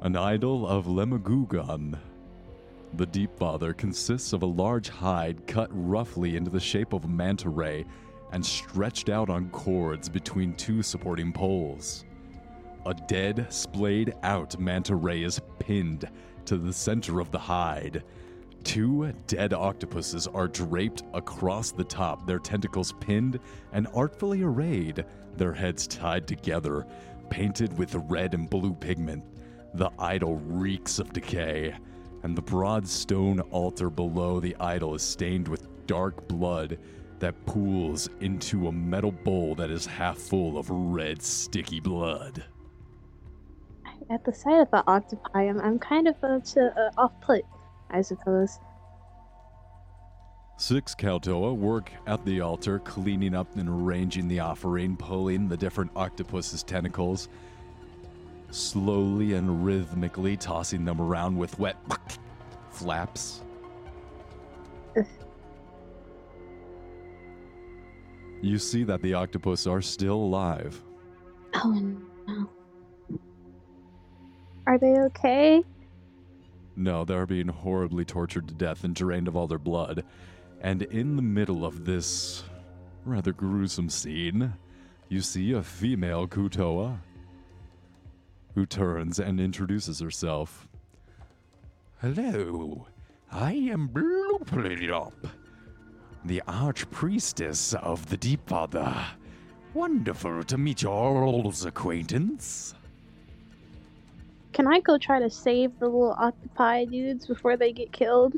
an 0.00 0.16
idol 0.16 0.66
of 0.66 0.86
Lemagugan. 0.86 1.98
The 2.94 3.06
Deep 3.06 3.36
Father 3.36 3.74
consists 3.74 4.32
of 4.32 4.42
a 4.42 4.46
large 4.46 4.88
hide 4.88 5.46
cut 5.46 5.68
roughly 5.72 6.36
into 6.36 6.50
the 6.50 6.60
shape 6.60 6.94
of 6.94 7.04
a 7.04 7.08
manta 7.08 7.50
ray 7.50 7.84
and 8.32 8.44
stretched 8.44 9.08
out 9.08 9.30
on 9.30 9.50
cords 9.50 10.08
between 10.08 10.54
two 10.54 10.82
supporting 10.82 11.32
poles. 11.32 12.04
A 12.86 12.94
dead, 12.94 13.46
splayed 13.50 14.14
out 14.22 14.58
manta 14.58 14.94
ray 14.94 15.22
is 15.22 15.40
pinned 15.58 16.08
to 16.44 16.56
the 16.56 16.72
center 16.72 17.20
of 17.20 17.30
the 17.30 17.38
hide. 17.38 18.02
Two 18.64 19.12
dead 19.26 19.52
octopuses 19.52 20.26
are 20.26 20.48
draped 20.48 21.02
across 21.14 21.70
the 21.70 21.84
top, 21.84 22.26
their 22.26 22.38
tentacles 22.38 22.92
pinned 23.00 23.38
and 23.72 23.86
artfully 23.94 24.42
arrayed, 24.42 25.04
their 25.36 25.52
heads 25.52 25.86
tied 25.86 26.26
together, 26.26 26.86
painted 27.30 27.76
with 27.78 27.94
red 28.08 28.34
and 28.34 28.48
blue 28.48 28.74
pigment. 28.74 29.24
The 29.74 29.90
idol 29.98 30.36
reeks 30.36 30.98
of 30.98 31.12
decay, 31.12 31.74
and 32.22 32.36
the 32.36 32.42
broad 32.42 32.86
stone 32.86 33.40
altar 33.40 33.90
below 33.90 34.40
the 34.40 34.56
idol 34.56 34.94
is 34.94 35.02
stained 35.02 35.46
with 35.46 35.86
dark 35.86 36.26
blood 36.26 36.78
that 37.20 37.46
pools 37.46 38.08
into 38.20 38.68
a 38.68 38.72
metal 38.72 39.12
bowl 39.12 39.54
that 39.56 39.70
is 39.70 39.86
half 39.86 40.18
full 40.18 40.58
of 40.58 40.70
red, 40.70 41.22
sticky 41.22 41.80
blood. 41.80 42.44
At 44.10 44.24
the 44.24 44.32
sight 44.32 44.60
of 44.60 44.70
the 44.70 44.82
octopi, 44.86 45.42
I'm, 45.48 45.60
I'm 45.60 45.78
kind 45.78 46.08
of 46.08 46.16
uh, 46.22 46.40
to, 46.40 46.74
uh, 46.76 47.00
off 47.00 47.12
put, 47.20 47.44
I 47.90 48.00
suppose. 48.00 48.58
Six 50.56 50.94
Kuo-toa 50.94 51.54
work 51.54 51.92
at 52.06 52.24
the 52.24 52.40
altar, 52.40 52.80
cleaning 52.80 53.34
up 53.34 53.54
and 53.56 53.68
arranging 53.68 54.26
the 54.26 54.40
offering, 54.40 54.96
pulling 54.96 55.48
the 55.48 55.56
different 55.56 55.90
octopus's 55.94 56.62
tentacles, 56.62 57.28
slowly 58.50 59.34
and 59.34 59.64
rhythmically 59.64 60.36
tossing 60.36 60.84
them 60.84 61.00
around 61.00 61.36
with 61.36 61.58
wet 61.58 61.76
flaps. 62.70 63.42
You 68.40 68.58
see 68.58 68.84
that 68.84 69.02
the 69.02 69.14
octopus 69.14 69.66
are 69.66 69.82
still 69.82 70.14
alive. 70.14 70.80
Oh 71.54 71.96
no. 72.26 72.50
Are 74.66 74.78
they 74.78 74.98
okay? 75.00 75.64
No, 76.76 77.04
they're 77.04 77.26
being 77.26 77.48
horribly 77.48 78.04
tortured 78.04 78.46
to 78.48 78.54
death 78.54 78.84
and 78.84 78.94
drained 78.94 79.26
of 79.26 79.34
all 79.34 79.46
their 79.46 79.58
blood. 79.58 80.04
And 80.60 80.82
in 80.82 81.16
the 81.16 81.22
middle 81.22 81.64
of 81.64 81.84
this 81.84 82.44
rather 83.04 83.32
gruesome 83.32 83.88
scene, 83.88 84.52
you 85.08 85.20
see 85.20 85.52
a 85.52 85.62
female 85.62 86.28
Kuo-toa 86.28 87.00
who 88.54 88.66
turns 88.66 89.18
and 89.18 89.40
introduces 89.40 90.00
herself. 90.00 90.68
Hello, 92.00 92.86
I 93.32 93.52
am 93.52 93.88
Bloopleop, 93.88 95.12
the 96.28 96.42
Archpriestess 96.46 97.74
of 97.82 98.06
the 98.10 98.16
Deep 98.18 98.46
Father. 98.46 98.94
Wonderful 99.72 100.44
to 100.44 100.58
meet 100.58 100.82
your 100.82 101.24
old 101.24 101.66
acquaintance. 101.66 102.74
Can 104.52 104.66
I 104.66 104.80
go 104.80 104.98
try 104.98 105.20
to 105.20 105.30
save 105.30 105.78
the 105.78 105.86
little 105.86 106.12
octopi 106.18 106.84
dudes 106.84 107.26
before 107.26 107.56
they 107.56 107.72
get 107.72 107.92
killed? 107.92 108.34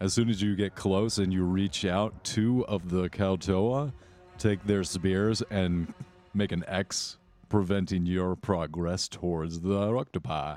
As 0.00 0.12
soon 0.12 0.28
as 0.28 0.42
you 0.42 0.54
get 0.54 0.74
close 0.74 1.16
and 1.16 1.32
you 1.32 1.44
reach 1.44 1.86
out, 1.86 2.12
two 2.24 2.66
of 2.66 2.90
the 2.90 3.08
Kuo-toa 3.08 3.94
take 4.36 4.62
their 4.64 4.84
spears 4.84 5.42
and 5.50 5.94
make 6.34 6.52
an 6.52 6.64
X, 6.68 7.16
preventing 7.48 8.04
your 8.04 8.36
progress 8.36 9.08
towards 9.08 9.60
the 9.60 9.96
octopi. 9.96 10.56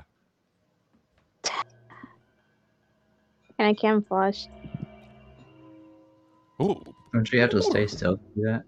And 3.58 3.68
I 3.68 3.72
camouflage. 3.74 4.46
Oh, 6.60 6.82
Don't 7.12 7.30
you 7.32 7.40
have 7.40 7.50
to 7.50 7.62
stay 7.62 7.86
still 7.86 8.16
to 8.16 8.22
do 8.36 8.42
that? 8.42 8.62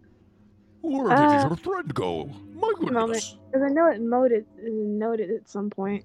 where 0.80 1.08
did 1.08 1.18
Uh, 1.18 1.46
your 1.48 1.56
thread 1.56 1.94
go? 1.94 2.26
My 2.54 2.72
goodness. 2.78 3.36
Because 3.50 3.62
I 3.68 3.72
know 3.72 3.86
it 3.90 4.00
noted 4.00 4.46
noted 4.62 5.30
at 5.30 5.48
some 5.48 5.68
point 5.70 6.04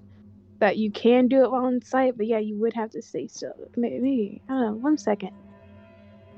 that 0.58 0.76
you 0.76 0.90
can 0.90 1.28
do 1.28 1.42
it 1.44 1.50
while 1.50 1.64
on 1.66 1.80
site, 1.82 2.16
but 2.16 2.26
yeah, 2.26 2.38
you 2.38 2.56
would 2.58 2.72
have 2.74 2.90
to 2.90 3.02
stay 3.02 3.26
still. 3.26 3.52
Maybe 3.76 4.40
I 4.48 4.52
don't 4.52 4.60
know. 4.62 4.72
One 4.74 4.96
second. 4.98 5.30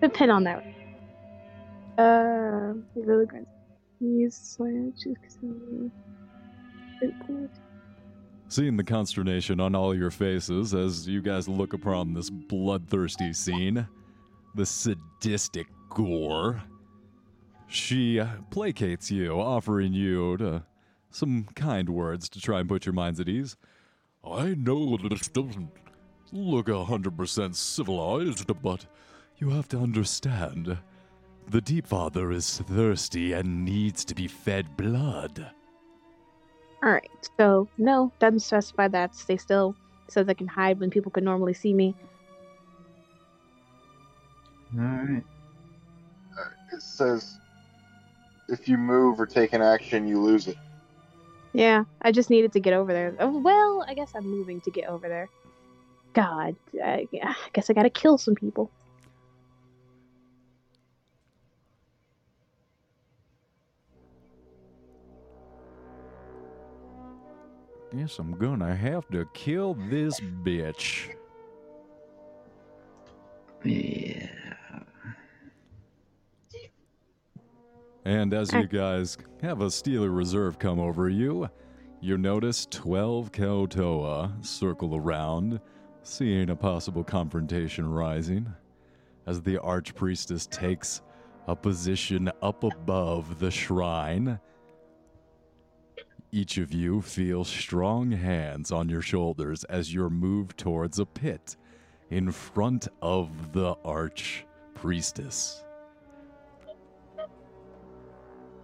Depend 0.01 0.31
on 0.31 0.45
that. 0.45 0.65
Uh, 1.99 2.75
really 2.95 3.27
good. 3.27 3.47
Use 4.01 4.35
slash. 4.35 5.05
Seeing 8.49 8.77
the 8.77 8.85
consternation 8.85 9.59
on 9.61 9.75
all 9.75 9.95
your 9.95 10.11
faces 10.11 10.75
as 10.75 11.09
you 11.09 11.21
guys 11.23 11.49
look 11.49 11.73
upon 11.73 12.15
this 12.15 12.31
bloodthirsty 12.31 13.33
scene, 13.33 13.87
the 14.55 14.67
sadistic 14.67 15.67
gore, 15.91 16.63
she 17.67 18.21
uh, 18.21 18.29
placates 18.51 19.11
you, 19.11 19.33
offering 19.33 19.93
you 19.93 20.37
to, 20.37 20.63
some 21.11 21.45
kind 21.55 21.89
words 21.89 22.29
to 22.29 22.41
try 22.41 22.61
and 22.61 22.69
put 22.69 22.87
your 22.87 22.93
minds 22.93 23.21
at 23.21 23.29
ease. 23.29 23.57
I 24.25 24.55
know 24.55 24.97
that 24.97 25.13
it 25.13 25.33
doesn't 25.33 25.71
look 26.33 26.69
a 26.69 26.85
hundred 26.85 27.17
percent 27.17 27.57
civilized, 27.57 28.51
but 28.63 28.87
you 29.39 29.51
have 29.51 29.69
to 29.69 29.79
understand. 29.79 30.77
The 31.49 31.61
Deep 31.61 31.87
Father 31.87 32.33
is 32.33 32.59
thirsty 32.59 33.35
and 33.35 33.65
needs 33.65 34.05
to 34.07 34.15
be 34.15 34.27
fed 34.27 34.77
blood. 34.77 35.51
All 36.83 36.91
right. 36.91 37.11
So 37.37 37.69
no, 37.79 38.13
doesn't 38.19 38.41
specify 38.41 38.89
that. 38.89 39.15
Stay 39.15 39.37
still. 39.37 39.77
Says 40.09 40.29
I 40.29 40.35
can 40.35 40.47
hide 40.47 40.81
when 40.81 40.91
people 40.91 41.11
can 41.11 41.25
normally 41.25 41.55
see 41.55 41.73
me. 41.73 41.95
Alright. 44.79 45.25
It 46.73 46.83
says 46.83 47.39
if 48.49 48.69
you 48.69 48.77
move 48.77 49.21
or 49.21 49.27
take 49.27 49.53
an 49.53 49.63
action, 49.63 50.07
you 50.07 50.21
lose 50.21 50.49
it. 50.49 50.57
Yeah, 51.53 51.85
I 52.03 52.11
just 52.11 52.31
needed 52.31 52.53
to 52.53 52.61
get 52.61 52.73
over 52.73 52.93
there. 52.93 53.15
Oh, 53.21 53.39
well, 53.39 53.85
I 53.87 53.95
guess 53.95 54.13
I'm 54.15 54.27
moving 54.27 54.61
to 54.63 54.71
get 54.71 54.89
over 54.89 55.09
there. 55.09 55.31
God, 56.13 56.57
I, 56.85 57.09
I 57.13 57.35
guess 57.53 57.71
I 57.71 57.73
gotta 57.73 57.91
kill 57.91 58.19
some 58.19 58.35
people. 58.35 58.71
Guess 67.97 68.19
I'm 68.19 68.37
gonna 68.37 68.75
have 68.75 69.09
to 69.11 69.25
kill 69.35 69.75
this 69.89 70.21
bitch. 70.21 71.11
Yeah. 73.65 74.44
And 78.05 78.35
as 78.35 78.53
you 78.53 78.67
guys 78.67 79.17
have 79.41 79.63
a 79.63 79.67
Steeler 79.67 80.15
Reserve 80.15 80.59
come 80.59 80.79
over 80.79 81.09
you, 81.09 81.49
you 82.03 82.19
notice 82.19 82.67
12 82.71 83.33
Kuo-toa 83.33 84.31
circle 84.43 84.95
around, 84.95 85.59
seeing 86.03 86.51
a 86.51 86.57
possible 86.57 87.03
confrontation 87.03 87.89
rising, 87.89 88.53
as 89.27 89.41
the 89.41 89.57
Archpriestess 89.57 90.51
takes 90.51 91.01
a 91.47 91.57
position 91.57 92.31
up 92.43 92.63
above 92.63 93.39
the 93.39 93.51
shrine. 93.51 94.39
Each 96.31 96.59
of 96.59 96.75
you 96.75 97.01
feel 97.01 97.43
strong 97.43 98.11
hands 98.11 98.71
on 98.71 98.91
your 98.91 99.03
shoulders 99.03 99.65
as 99.65 99.95
you're 99.95 100.11
moved 100.11 100.59
towards 100.59 100.99
a 100.99 101.07
pit 101.07 101.57
in 102.11 102.31
front 102.31 102.87
of 103.01 103.53
the 103.53 103.77
Archpriestess. 103.77 105.63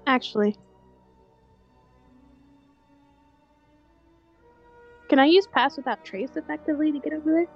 Actually, 0.06 0.56
can 5.08 5.18
I 5.18 5.26
use 5.26 5.46
pass 5.46 5.76
without 5.76 6.04
trace 6.04 6.30
effectively 6.36 6.92
to 6.92 6.98
get 6.98 7.12
over 7.12 7.32
there? 7.32 7.46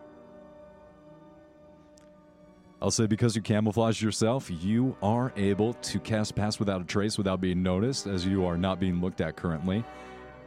I'll 2.85 2.91
say 2.91 3.07
because 3.07 3.35
you 3.35 3.41
camouflage 3.41 4.03
yourself, 4.03 4.51
you 4.51 4.95
are 5.03 5.33
able 5.37 5.73
to 5.73 5.99
cast 5.99 6.35
Pass 6.35 6.59
Without 6.59 6.83
a 6.83 6.85
Trace 6.85 7.17
without 7.17 7.41
being 7.41 7.63
noticed, 7.63 8.07
as 8.07 8.27
you 8.27 8.45
are 8.45 8.59
not 8.59 8.79
being 8.79 9.01
looked 9.01 9.23
at 9.23 9.37
currently. 9.37 9.83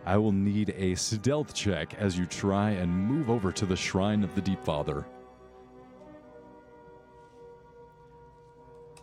I 0.06 0.18
will 0.18 0.32
need 0.32 0.76
a 0.78 0.94
stealth 0.94 1.56
check 1.56 1.96
as 1.96 2.16
you 2.16 2.28
try 2.28 2.72
and 2.72 2.92
move 2.92 3.32
over 3.32 3.52
to 3.52 3.66
the 3.66 3.76
Shrine 3.76 4.24
of 4.24 4.36
the 4.36 4.42
Deep 4.42 4.64
Father. 4.64 5.06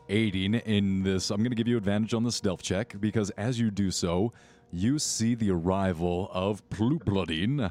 Aiding 0.09 0.55
in 0.55 1.03
this, 1.03 1.31
I'm 1.31 1.39
going 1.39 1.51
to 1.51 1.57
give 1.57 1.69
you 1.69 1.77
advantage 1.77 2.13
on 2.15 2.25
the 2.25 2.33
stealth 2.33 2.63
check 2.63 2.95
because 3.01 3.31
as 3.31 3.59
you 3.59 3.71
do 3.71 3.91
so, 3.91 4.33
you 4.71 4.99
see 4.99 5.35
the 5.35 5.51
arrival 5.51 6.29
of 6.33 6.69
Plupladin. 6.69 7.71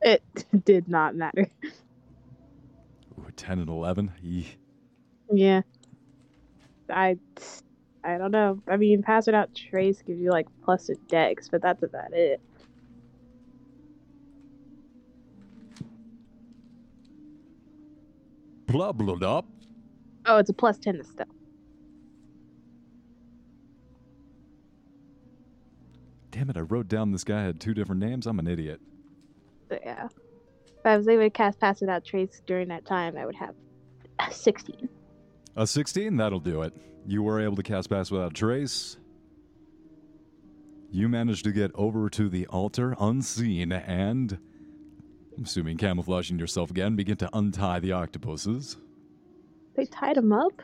It 0.00 0.22
did 0.64 0.88
not 0.88 1.14
matter. 1.14 1.48
Ooh, 3.18 3.26
10 3.36 3.60
and 3.60 3.68
11. 3.68 4.12
Yee. 4.22 4.48
Yeah. 5.32 5.62
I 6.90 7.16
I 8.04 8.18
don't 8.18 8.32
know. 8.32 8.60
I 8.68 8.76
mean, 8.76 9.02
pass 9.02 9.26
without 9.26 9.54
trace 9.54 10.02
gives 10.02 10.20
you 10.20 10.30
like 10.30 10.46
plus 10.64 10.88
a 10.88 10.94
dex, 11.08 11.48
but 11.48 11.62
that's 11.62 11.82
about 11.82 12.12
it. 12.12 12.40
Blah, 18.66 18.92
blah. 18.92 19.42
Oh, 20.26 20.38
it's 20.38 20.50
a 20.50 20.54
plus 20.54 20.78
ten 20.78 20.96
to 20.96 21.04
stealth. 21.04 21.28
Damn 26.32 26.50
it, 26.50 26.56
I 26.56 26.60
wrote 26.60 26.88
down 26.88 27.12
this 27.12 27.24
guy 27.24 27.42
had 27.44 27.60
two 27.60 27.74
different 27.74 28.00
names. 28.00 28.26
I'm 28.26 28.40
an 28.40 28.48
idiot. 28.48 28.80
So 29.68 29.78
yeah. 29.84 30.08
If 30.66 30.86
I 30.86 30.96
was 30.96 31.06
able 31.06 31.22
to 31.22 31.30
cast 31.30 31.60
pass 31.60 31.80
without 31.80 32.04
trace 32.04 32.42
during 32.46 32.66
that 32.68 32.84
time, 32.84 33.16
I 33.16 33.24
would 33.24 33.36
have 33.36 33.54
a 34.18 34.32
sixteen. 34.32 34.88
A 35.54 35.66
16, 35.66 36.16
that'll 36.16 36.40
do 36.40 36.62
it. 36.62 36.72
You 37.06 37.22
were 37.22 37.38
able 37.38 37.56
to 37.56 37.62
cast 37.62 37.90
Pass 37.90 38.10
Without 38.10 38.32
Trace. 38.32 38.96
You 40.90 41.10
managed 41.10 41.44
to 41.44 41.52
get 41.52 41.70
over 41.74 42.08
to 42.08 42.30
the 42.30 42.46
altar 42.46 42.96
unseen 42.98 43.70
and, 43.70 44.38
I'm 45.36 45.44
assuming 45.44 45.76
camouflaging 45.76 46.38
yourself 46.38 46.70
again, 46.70 46.96
begin 46.96 47.16
to 47.18 47.28
untie 47.34 47.80
the 47.80 47.92
octopuses. 47.92 48.78
They 49.74 49.84
tied 49.84 50.16
him 50.16 50.32
up. 50.32 50.62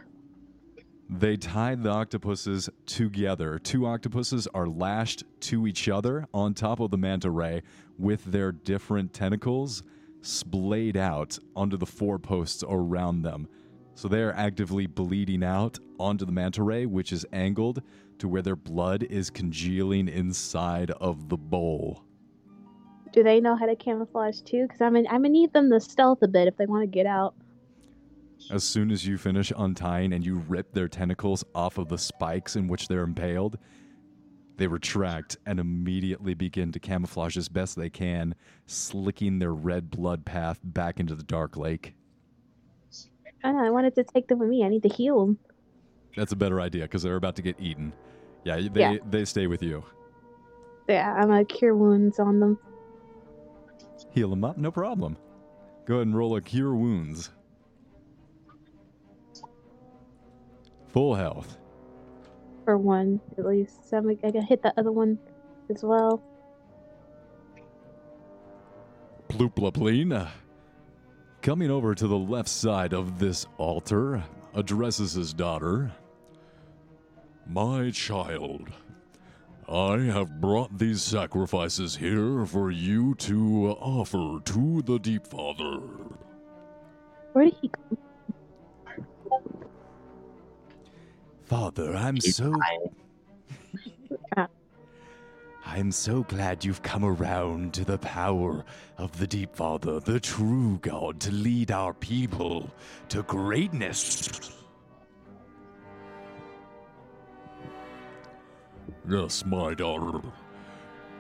They 1.11 1.39
tied 1.39 1.83
the 1.83 1.91
octopuses 1.91 2.69
together. 2.85 3.59
Two 3.59 3.87
octopuses 3.87 4.47
are 4.49 4.67
lashed 4.67 5.25
to 5.41 5.67
each 5.67 5.89
other 5.89 6.27
on 6.35 6.53
top 6.53 6.81
of 6.81 6.91
the 6.91 6.99
manta 6.99 7.31
ray 7.31 7.63
with 7.99 8.25
their 8.27 8.53
different 8.53 9.15
tentacles 9.15 9.83
splayed 10.21 10.97
out 10.99 11.39
onto 11.57 11.79
the 11.79 11.87
four 11.87 12.19
posts 12.19 12.63
around 12.69 13.23
them. 13.23 13.49
So 13.95 14.07
they're 14.07 14.35
actively 14.35 14.87
bleeding 14.87 15.43
out 15.43 15.79
onto 15.99 16.27
the 16.27 16.33
manta 16.33 16.63
ray, 16.63 16.85
which 16.85 17.13
is 17.13 17.25
angled 17.33 17.83
to 18.19 18.29
where 18.29 18.43
their 18.43 18.57
blood 18.57 19.03
is 19.05 19.31
congealing 19.31 20.09
inside 20.09 20.91
of 20.91 21.31
the 21.31 21.39
bowl. 21.39 22.05
Do 23.13 23.23
they 23.23 23.41
know 23.41 23.57
how 23.57 23.67
to 23.67 23.75
camouflage 23.75 24.43
too? 24.43 24.65
Because 24.65 24.83
I'm 24.83 24.93
gonna, 24.93 25.09
I'm 25.09 25.23
gonna 25.23 25.31
need 25.31 25.55
them 25.55 25.71
to 25.71 25.81
stealth 25.81 26.23
a 26.23 26.29
bit 26.29 26.49
if 26.49 26.57
they 26.59 26.67
want 26.67 26.83
to 26.83 26.87
get 26.87 27.07
out. 27.07 27.35
As 28.51 28.65
soon 28.65 28.91
as 28.91 29.07
you 29.07 29.19
finish 29.19 29.53
untying 29.57 30.13
and 30.13 30.25
you 30.25 30.37
rip 30.49 30.73
their 30.73 30.89
tentacles 30.89 31.45
off 31.55 31.77
of 31.79 31.89
the 31.89 31.99
spikes 31.99 32.57
in 32.57 32.67
which 32.69 32.89
they're 32.89 33.03
impaled, 33.03 33.59
they 34.57 34.67
retract 34.67 35.37
and 35.47 35.61
immediately 35.61 36.35
begin 36.35 36.73
to 36.73 36.81
camouflage 36.81 37.37
as 37.37 37.49
best 37.49 37.77
they 37.77 37.91
can, 37.91 38.35
slicking 38.67 39.39
their 39.39 39.53
red 39.55 39.91
blood 39.91 40.25
path 40.25 40.59
back 40.65 40.99
into 40.99 41.15
the 41.15 41.23
dark 41.23 41.57
lake. 41.57 41.95
I 43.45 43.53
know. 43.53 43.65
I 43.65 43.71
wanted 43.71 43.95
to 43.97 44.05
take 44.05 44.27
them 44.29 44.41
with 44.41 44.49
me. 44.49 44.65
I 44.65 44.69
need 44.69 44.83
to 44.83 44.89
heal 44.89 45.21
them. 45.25 45.39
That's 46.17 46.33
a 46.33 46.37
better 46.37 46.61
idea 46.61 46.83
because 46.83 47.03
they're 47.05 47.15
about 47.17 47.37
to 47.37 47.43
get 47.43 47.61
eaten. 47.61 47.93
Yeah, 48.45 48.57
they 48.73 48.81
Yeah. 48.81 48.97
they 49.09 49.25
stay 49.25 49.47
with 49.47 49.63
you. 49.63 49.85
Yeah, 50.89 51.13
I'm 51.15 51.29
gonna 51.29 51.45
cure 51.45 51.77
wounds 51.77 52.19
on 52.19 52.41
them. 52.41 52.59
Heal 54.11 54.31
them 54.31 54.43
up, 54.43 54.57
no 54.57 54.73
problem. 54.73 55.17
Go 55.85 55.97
ahead 55.97 56.07
and 56.09 56.17
roll 56.17 56.35
a 56.35 56.41
cure 56.41 56.75
wounds. 56.75 57.31
Full 60.89 61.15
health. 61.15 61.59
For 62.65 62.77
one, 62.77 63.21
at 63.37 63.47
least. 63.47 63.89
So 63.89 63.99
I'm, 63.99 64.09
I 64.11 64.31
can 64.31 64.43
hit 64.43 64.63
the 64.63 64.73
other 64.79 64.93
one 64.93 65.19
as 65.71 65.83
well. 65.83 66.23
Ploopploopeen, 69.29 70.29
coming 71.43 71.71
over 71.71 71.95
to 71.95 72.07
the 72.07 72.19
left 72.19 72.49
side 72.49 72.95
of 72.95 73.19
this 73.19 73.47
altar, 73.59 74.23
addresses 74.55 75.13
his 75.13 75.35
daughter. 75.35 75.93
My 77.47 77.91
child, 77.91 78.69
I 79.69 79.99
have 79.99 80.41
brought 80.41 80.79
these 80.79 81.03
sacrifices 81.03 81.97
here 81.97 82.47
for 82.47 82.71
you 82.71 83.15
to 83.17 83.77
offer 83.81 84.41
to 84.43 84.83
the 84.83 84.99
Deep 84.99 85.27
Father. 85.27 85.81
Where 87.35 87.45
did 87.45 87.55
he 87.61 87.69
come? 87.69 87.99
Father, 91.49 91.97
I'm 91.97 92.17
He's 92.17 92.37
so. 92.37 92.53
I'm 95.67 95.93
so 95.93 96.23
glad 96.25 96.65
you've 96.65 96.83
come 96.83 97.05
around 97.05 97.73
to 97.75 97.85
the 97.85 97.99
power 97.99 98.65
of 98.99 99.19
the 99.19 99.27
Deep 99.27 99.57
Father, 99.57 99.99
the 100.01 100.21
true 100.21 100.79
God, 100.83 101.21
to 101.21 101.33
lead 101.33 101.71
our 101.71 101.95
people 101.95 102.71
to 103.09 103.23
greatness. 103.23 104.51
Yes, 109.09 109.45
my 109.47 109.73
daughter. 109.73 110.21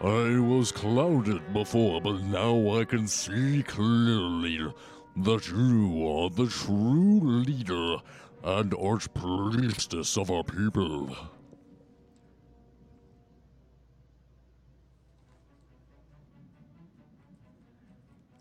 I 0.02 0.38
was 0.38 0.72
clouded 0.72 1.54
before, 1.54 2.02
but 2.02 2.20
now 2.20 2.78
I 2.78 2.84
can 2.84 3.06
see 3.06 3.62
clearly 3.62 4.72
that 5.16 5.48
you 5.48 6.06
are 6.06 6.30
the 6.30 6.46
true 6.46 7.20
leader 7.44 7.96
and 8.44 8.72
archpriestess 8.72 10.16
of 10.20 10.30
our 10.30 10.44
people. 10.44 11.14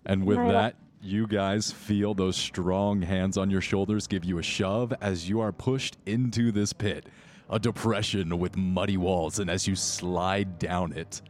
And 0.06 0.26
with 0.26 0.38
Right. 0.38 0.52
that, 0.52 0.76
you 1.02 1.28
guys 1.28 1.72
feel 1.72 2.14
those 2.14 2.36
strong 2.38 3.02
hands 3.02 3.38
on 3.38 3.50
your 3.52 3.62
shoulders 3.62 4.08
give 4.08 4.24
you 4.24 4.38
a 4.40 4.44
shove 4.44 4.94
as 5.02 5.30
you 5.30 5.40
are 5.42 5.52
pushed 5.52 5.98
into 6.06 6.52
this 6.52 6.74
pit. 6.74 7.06
A 7.50 7.60
depression 7.60 8.40
with 8.40 8.58
muddy 8.58 8.98
walls, 8.98 9.40
and 9.40 9.50
as 9.50 9.68
you 9.68 9.76
slide 9.76 10.60
down 10.60 10.92
it, 10.94 11.22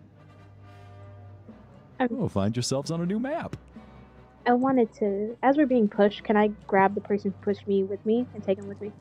I'm- 2.00 2.10
you'll 2.12 2.30
find 2.30 2.56
yourselves 2.56 2.92
on 2.92 3.02
a 3.02 3.06
new 3.06 3.20
map. 3.20 3.56
I 4.48 4.54
wanted 4.54 4.94
to. 4.96 5.38
As 5.44 5.58
we're 5.58 5.66
being 5.66 5.90
pushed, 5.90 6.24
can 6.24 6.38
I 6.38 6.48
grab 6.68 6.96
the 6.96 7.02
person 7.02 7.32
who 7.32 7.44
pushed 7.44 7.68
me 7.68 7.84
with 7.84 8.04
me 8.06 8.26
and 8.34 8.42
take 8.42 8.58
him 8.58 8.68
with 8.70 8.80
me? 8.80 8.94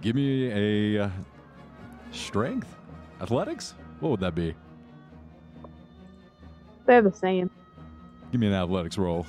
Give 0.00 0.16
me 0.16 0.50
a 0.50 1.04
uh, 1.04 1.10
strength, 2.10 2.74
athletics. 3.20 3.74
What 4.00 4.10
would 4.10 4.20
that 4.20 4.34
be? 4.34 4.52
They're 6.86 7.02
the 7.02 7.12
same. 7.12 7.50
Give 8.32 8.40
me 8.40 8.48
an 8.48 8.52
athletics 8.52 8.98
roll. 8.98 9.26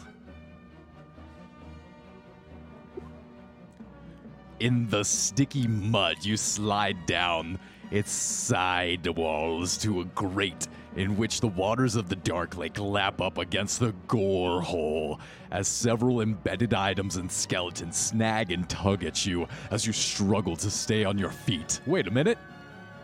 In 4.59 4.89
the 4.89 5.03
sticky 5.03 5.67
mud, 5.67 6.25
you 6.25 6.37
slide 6.37 7.05
down 7.05 7.59
its 7.91 8.11
side 8.11 9.05
walls 9.15 9.77
to 9.77 10.01
a 10.01 10.05
grate 10.05 10.67
in 10.95 11.17
which 11.17 11.41
the 11.41 11.47
waters 11.47 11.95
of 11.95 12.09
the 12.09 12.15
dark 12.17 12.57
lake 12.57 12.79
lap 12.79 13.21
up 13.21 13.37
against 13.37 13.79
the 13.79 13.93
gore 14.07 14.61
hole 14.61 15.19
as 15.51 15.67
several 15.67 16.21
embedded 16.21 16.73
items 16.73 17.17
and 17.17 17.31
skeletons 17.31 17.95
snag 17.97 18.51
and 18.51 18.69
tug 18.69 19.03
at 19.03 19.25
you 19.25 19.47
as 19.71 19.85
you 19.85 19.93
struggle 19.93 20.55
to 20.55 20.69
stay 20.69 21.03
on 21.03 21.17
your 21.17 21.31
feet. 21.31 21.81
Wait 21.85 22.07
a 22.07 22.11
minute. 22.11 22.37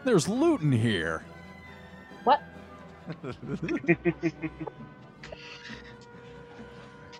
There's 0.04 0.28
loot 0.28 0.62
in 0.62 0.72
here. 0.72 1.24
What? 2.24 2.42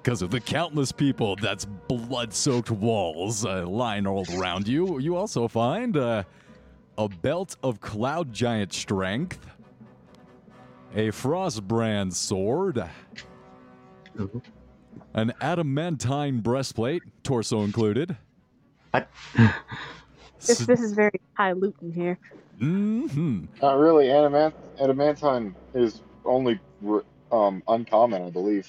Because 0.04 0.24
of 0.24 0.32
the 0.32 0.40
countless 0.40 0.92
people 0.92 1.36
that's 1.36 1.66
blood 1.66 2.34
soaked 2.34 2.72
walls 2.72 3.46
uh, 3.46 3.68
lying 3.68 4.08
all 4.08 4.26
around 4.36 4.68
you, 4.68 4.98
you 4.98 5.16
also 5.16 5.48
find 5.48 5.96
uh, 5.96 6.24
a 6.98 7.08
belt 7.08 7.56
of 7.62 7.80
cloud 7.82 8.34
giant 8.34 8.74
strength, 8.74 9.46
a 10.94 11.10
frostbrand 11.10 12.14
sword, 12.14 12.84
an 15.14 15.34
adamantine 15.42 16.40
breastplate, 16.42 17.04
torso 17.24 17.64
included. 17.64 18.18
What? 18.92 19.10
This 20.48 20.58
this 20.66 20.80
is 20.82 20.94
very 20.94 21.22
high 21.38 21.52
loot 21.52 21.76
in 21.84 21.92
here. 21.94 22.18
hmm 22.58 23.46
Not 23.62 23.78
really. 23.78 24.10
Adamant- 24.10 24.56
adamantine 24.80 25.56
is 25.76 26.02
only 26.26 26.60
um, 27.32 27.62
uncommon, 27.68 28.24
I 28.24 28.30
believe. 28.32 28.68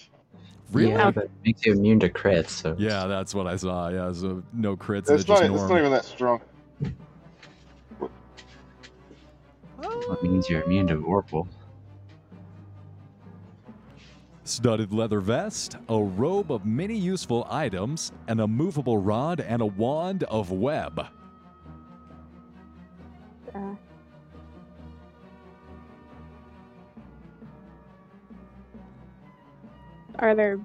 Really? 0.73 0.93
Yeah, 0.93 1.11
but 1.11 1.25
it 1.25 1.31
makes 1.45 1.65
you 1.65 1.73
immune 1.73 1.99
to 2.01 2.11
crits, 2.11 2.51
so 2.51 2.77
Yeah, 2.79 3.07
that's 3.07 3.35
what 3.35 3.47
I 3.47 3.57
saw. 3.57 3.89
Yeah, 3.89 4.13
so 4.13 4.43
no 4.53 4.77
crits. 4.77 5.11
It's 5.11 5.11
It's 5.11 5.29
not. 5.29 5.43
just 5.45 5.55
It's 5.55 5.71
not 5.71 5.79
even 5.79 5.93
that 5.93 6.05
strong. 6.05 6.41
it 9.81 10.23
means 10.23 10.49
you're 10.51 10.63
immune 10.63 10.87
to 10.89 10.97
Vorpal. 10.97 11.49
Studded 14.44 14.92
leather 14.92 15.20
vest, 15.20 15.76
a 15.88 15.96
robe 15.96 16.50
of 16.50 16.66
many 16.66 16.96
useful 16.96 17.46
items, 17.48 18.11
and 18.26 18.40
a 18.40 18.46
movable 18.46 18.98
rod 18.98 19.40
and 19.40 19.62
a 19.62 19.66
wand 19.66 20.24
of 20.24 20.50
web. 20.50 21.07
Uh, 23.55 23.74
are 30.18 30.35
there? 30.35 30.59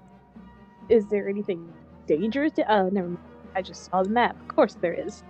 Is 0.90 1.06
there 1.08 1.30
anything 1.30 1.72
dangerous? 2.08 2.54
To, 2.54 2.74
oh, 2.74 2.90
never 2.90 3.10
mind. 3.10 3.20
I 3.56 3.62
just 3.62 3.86
saw 3.86 4.02
the 4.02 4.10
map. 4.10 4.40
Of 4.42 4.48
course 4.48 4.76
there 4.82 4.94
is. 4.94 5.24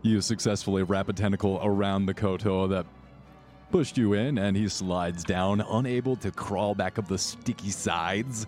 You 0.00 0.20
successfully 0.20 0.82
wrap 0.82 1.08
a 1.08 1.12
tentacle 1.12 1.60
around 1.62 2.06
the 2.06 2.14
Kuo-toa 2.14 2.68
that 2.68 2.86
pushed 3.72 3.96
you 3.96 4.12
in, 4.12 4.36
and 4.36 4.54
he 4.54 4.68
slides 4.68 5.24
down, 5.24 5.62
unable 5.62 6.14
to 6.16 6.30
crawl 6.30 6.74
back 6.74 6.98
up 6.98 7.08
the 7.08 7.16
sticky 7.16 7.70
sides. 7.70 8.46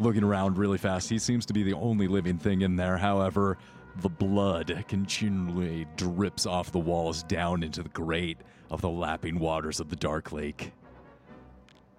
Looking 0.00 0.24
around 0.24 0.58
really 0.58 0.78
fast, 0.78 1.08
he 1.08 1.18
seems 1.20 1.46
to 1.46 1.52
be 1.52 1.62
the 1.62 1.74
only 1.74 2.08
living 2.08 2.36
thing 2.36 2.62
in 2.62 2.74
there. 2.74 2.98
However, 2.98 3.56
the 3.96 4.08
blood 4.08 4.84
continually 4.88 5.86
drips 5.96 6.44
off 6.44 6.72
the 6.72 6.78
walls 6.80 7.22
down 7.22 7.62
into 7.62 7.84
the 7.84 7.88
grate 7.90 8.38
of 8.68 8.80
the 8.80 8.90
lapping 8.90 9.38
waters 9.38 9.78
of 9.78 9.88
the 9.88 9.96
Dark 9.96 10.32
Lake. 10.32 10.72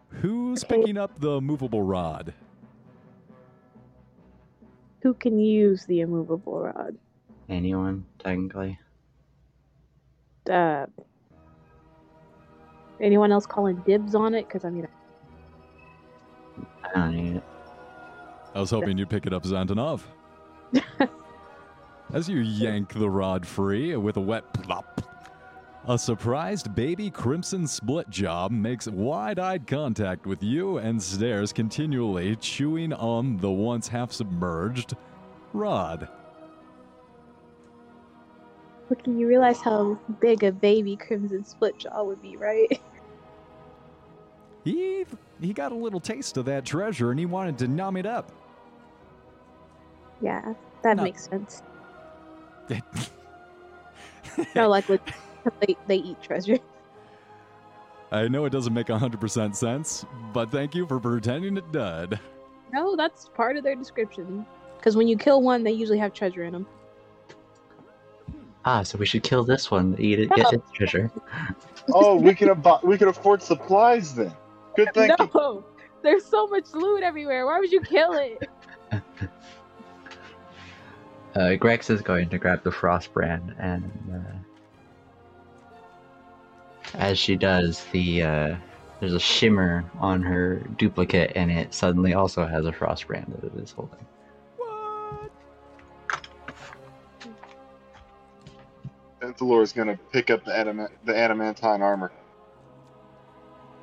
Who's 0.09 0.65
picking 0.65 0.97
up 0.97 1.17
the 1.19 1.39
movable 1.39 1.81
rod? 1.81 2.33
Who 5.01 5.13
can 5.13 5.39
use 5.39 5.85
the 5.85 6.01
immovable 6.01 6.59
rod? 6.59 6.97
Anyone, 7.47 8.05
technically. 8.19 8.79
Uh, 10.49 10.87
anyone 13.03 13.31
else 13.31 13.45
calling 13.45 13.75
dibs 13.85 14.15
on 14.15 14.33
it? 14.33 14.47
Because 14.47 14.65
I 14.65 14.69
mean, 14.69 14.87
I 16.83 16.89
don't 16.93 17.15
need 17.15 17.35
it. 17.35 17.43
I 18.55 18.59
was 18.59 18.69
hoping 18.69 18.97
you'd 18.97 19.09
pick 19.09 19.25
it 19.25 19.33
up, 19.33 19.43
Xantanov. 19.43 20.01
As 22.13 22.29
you 22.29 22.39
yank 22.39 22.93
the 22.93 23.09
rod 23.09 23.45
free 23.45 23.95
with 23.95 24.17
a 24.17 24.21
wet 24.21 24.51
plop, 24.53 25.01
A 25.85 25.97
surprised 25.97 26.73
baby 26.75 27.09
Crimson 27.09 27.67
Split 27.67 28.09
Job 28.09 28.51
makes 28.51 28.87
wide 28.87 29.37
eyed 29.37 29.67
contact 29.67 30.25
with 30.25 30.41
you 30.41 30.77
and 30.77 31.01
stares 31.01 31.51
continually, 31.51 32.37
chewing 32.37 32.93
on 32.93 33.35
the 33.37 33.51
once 33.51 33.89
half 33.89 34.13
submerged 34.13 34.95
rod. 35.51 36.07
Look, 38.89 39.05
you 39.05 39.27
realize 39.27 39.59
how 39.59 39.99
big 40.21 40.43
a 40.43 40.51
baby 40.53 40.95
Crimson 40.95 41.43
Split 41.43 41.79
Jaw 41.79 42.03
would 42.03 42.21
be, 42.21 42.37
right? 42.37 42.79
He, 44.63 45.05
he 45.41 45.53
got 45.53 45.71
a 45.71 45.75
little 45.75 45.99
taste 45.99 46.37
of 46.37 46.45
that 46.45 46.65
treasure 46.65 47.11
and 47.11 47.19
he 47.19 47.25
wanted 47.25 47.57
to 47.59 47.67
numb 47.67 47.97
it 47.97 48.05
up. 48.05 48.31
Yeah, 50.21 50.53
that 50.83 50.97
No. 50.97 51.03
makes 51.03 51.25
sense. 51.25 51.63
No, 54.55 54.67
like 54.69 54.87
with, 54.89 55.01
they 55.59 55.75
they 55.85 55.97
eat 55.97 56.21
treasure. 56.23 56.57
I 58.11 58.27
know 58.27 58.45
it 58.45 58.51
doesn't 58.51 58.73
make 58.73 58.87
100% 58.87 59.55
sense, 59.55 60.05
but 60.33 60.49
thank 60.49 60.73
you 60.73 60.87
for 60.87 60.99
pretending 60.99 61.57
it 61.57 61.71
did. 61.71 62.19
No, 62.71 62.95
that's 62.95 63.29
part 63.29 63.57
of 63.57 63.63
their 63.63 63.75
description. 63.75 64.45
Because 64.77 64.95
when 64.95 65.07
you 65.07 65.17
kill 65.17 65.41
one, 65.41 65.63
they 65.63 65.71
usually 65.71 65.97
have 65.99 66.13
treasure 66.13 66.43
in 66.45 66.53
them. 66.53 66.67
Ah, 68.65 68.81
so 68.81 68.97
we 68.97 69.05
should 69.05 69.23
kill 69.23 69.43
this 69.43 69.69
one, 69.69 69.95
eat 69.99 70.19
it, 70.19 70.29
get 70.29 70.53
its 70.53 70.71
treasure. 70.71 71.11
Oh, 71.93 72.15
we 72.15 72.33
can 72.33 72.47
abo- 72.47 72.81
we 72.81 72.97
can 72.97 73.09
afford 73.09 73.41
supplies 73.43 74.15
then. 74.15 74.33
Good 74.75 74.91
thinking. 74.93 75.29
No, 75.33 75.65
there's 76.01 76.25
so 76.25 76.47
much 76.47 76.73
loot 76.73 77.03
everywhere. 77.03 77.45
Why 77.45 77.59
would 77.59 77.71
you 77.71 77.81
kill 77.81 78.13
it? 78.13 78.49
Uh, 81.35 81.55
Grex 81.55 81.89
is 81.89 82.01
going 82.01 82.29
to 82.29 82.37
grab 82.37 82.63
the 82.63 82.71
frost 82.71 83.11
brand, 83.11 83.55
and 83.57 83.91
uh, 84.13 84.19
as 86.93 87.17
she 87.17 87.35
does, 87.35 87.85
the 87.85 88.21
uh, 88.21 88.55
there's 88.99 89.15
a 89.15 89.19
shimmer 89.19 89.83
on 89.99 90.21
her 90.21 90.57
duplicate, 90.77 91.31
and 91.35 91.49
it 91.51 91.73
suddenly 91.73 92.13
also 92.13 92.45
has 92.45 92.67
a 92.67 92.71
frost 92.71 93.07
brand 93.07 93.33
that 93.35 93.51
it 93.51 93.59
is 93.59 93.71
holding. 93.71 94.05
What? 94.57 95.31
Benthalor 99.19 99.63
is 99.63 99.73
gonna 99.73 99.97
pick 100.11 100.29
up 100.29 100.45
the 100.45 100.55
adamant 100.55 100.91
the 101.03 101.17
adamantine 101.17 101.81
armor. 101.81 102.11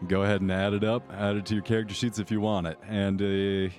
Go 0.09 0.23
ahead 0.23 0.41
and 0.41 0.51
add 0.51 0.73
it 0.73 0.85
up. 0.85 1.03
Add 1.13 1.37
it 1.37 1.47
to 1.47 1.55
your 1.55 1.63
character 1.63 1.95
sheets 1.95 2.19
if 2.19 2.31
you 2.31 2.41
want 2.41 2.67
it. 2.67 2.79
And 2.89 3.21
uh, 3.21 3.73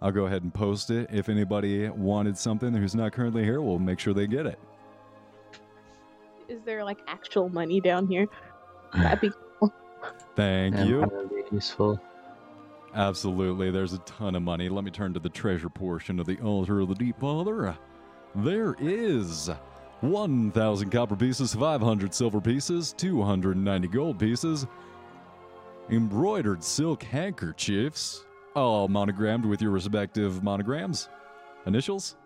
I'll 0.00 0.12
go 0.12 0.26
ahead 0.26 0.42
and 0.42 0.54
post 0.54 0.90
it. 0.90 1.08
If 1.12 1.28
anybody 1.28 1.88
wanted 1.88 2.38
something 2.38 2.72
who's 2.72 2.94
not 2.94 3.12
currently 3.12 3.42
here, 3.44 3.60
we'll 3.60 3.78
make 3.78 3.98
sure 3.98 4.14
they 4.14 4.26
get 4.26 4.46
it. 4.46 4.58
Is 6.48 6.60
there 6.64 6.84
like 6.84 6.98
actual 7.08 7.48
money 7.48 7.80
down 7.80 8.06
here? 8.06 8.26
That'd 8.94 9.20
be 9.20 9.30
cool. 9.60 9.72
Thank 10.36 10.76
And 10.76 10.88
you. 10.88 11.00
probably 11.00 11.42
useful. 11.50 12.00
Absolutely. 12.94 13.70
There's 13.72 13.92
a 13.92 13.98
ton 14.00 14.36
of 14.36 14.42
money. 14.42 14.68
Let 14.68 14.84
me 14.84 14.90
turn 14.92 15.12
to 15.14 15.20
the 15.20 15.28
treasure 15.28 15.68
portion 15.68 16.20
of 16.20 16.26
the 16.26 16.38
altar 16.40 16.80
of 16.80 16.88
the 16.88 16.94
Deep 16.94 17.18
Father. 17.18 17.76
There 18.36 18.76
is 18.78 19.50
1,000 20.00 20.90
copper 20.90 21.16
pieces, 21.16 21.54
500 21.54 22.14
silver 22.14 22.40
pieces, 22.40 22.92
290 22.96 23.88
gold 23.88 24.18
pieces, 24.18 24.66
embroidered 25.90 26.62
silk 26.62 27.02
handkerchiefs, 27.02 28.24
all 28.54 28.88
monogrammed 28.88 29.44
with 29.44 29.62
your 29.62 29.70
respective 29.70 30.42
monograms, 30.42 31.08
initials, 31.66 32.16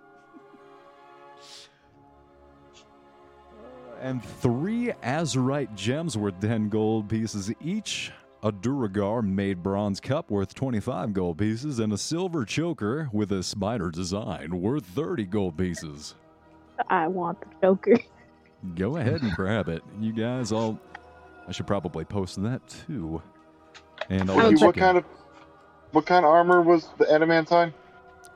uh, 3.53 3.97
and 4.01 4.25
three 4.25 4.93
azurite 5.03 5.75
gems 5.75 6.17
worth 6.17 6.41
10 6.41 6.69
gold 6.69 7.09
pieces 7.09 7.53
each, 7.61 8.13
a 8.43 8.51
duergar 8.51 9.23
made 9.23 9.63
bronze 9.63 10.01
cup 10.01 10.31
worth 10.31 10.55
25 10.55 11.13
gold 11.13 11.39
pieces, 11.39 11.79
and 11.79 11.93
a 11.93 11.99
silver 11.99 12.45
choker 12.45 13.11
with 13.13 13.31
a 13.33 13.43
spider 13.43 13.91
design 13.91 14.61
worth 14.61 14.87
30 14.87 15.25
gold 15.27 15.59
pieces. 15.59 16.15
I 16.89 17.09
want 17.09 17.39
the 17.41 17.47
choker. 17.61 17.99
Go 18.75 18.97
ahead 18.97 19.23
and 19.23 19.33
grab 19.33 19.69
it. 19.69 19.83
You 20.01 20.13
guys 20.13 20.53
all. 20.53 20.79
I 21.49 21.53
should 21.53 21.67
probably 21.67 22.05
post 22.05 22.43
that 22.43 22.61
too. 22.87 23.21
And 24.11 24.29
I'll 24.29 24.37
Sounds 24.37 24.39
let 24.39 24.45
Ricky, 24.51 24.61
you 24.61 24.67
what 24.67 24.75
go. 24.75 24.81
kind 24.81 24.99
of 24.99 25.05
what 25.93 26.07
kind 26.07 26.25
of 26.25 26.31
armor 26.31 26.63
was 26.63 26.89
the 26.99 27.11
adamantine? 27.11 27.73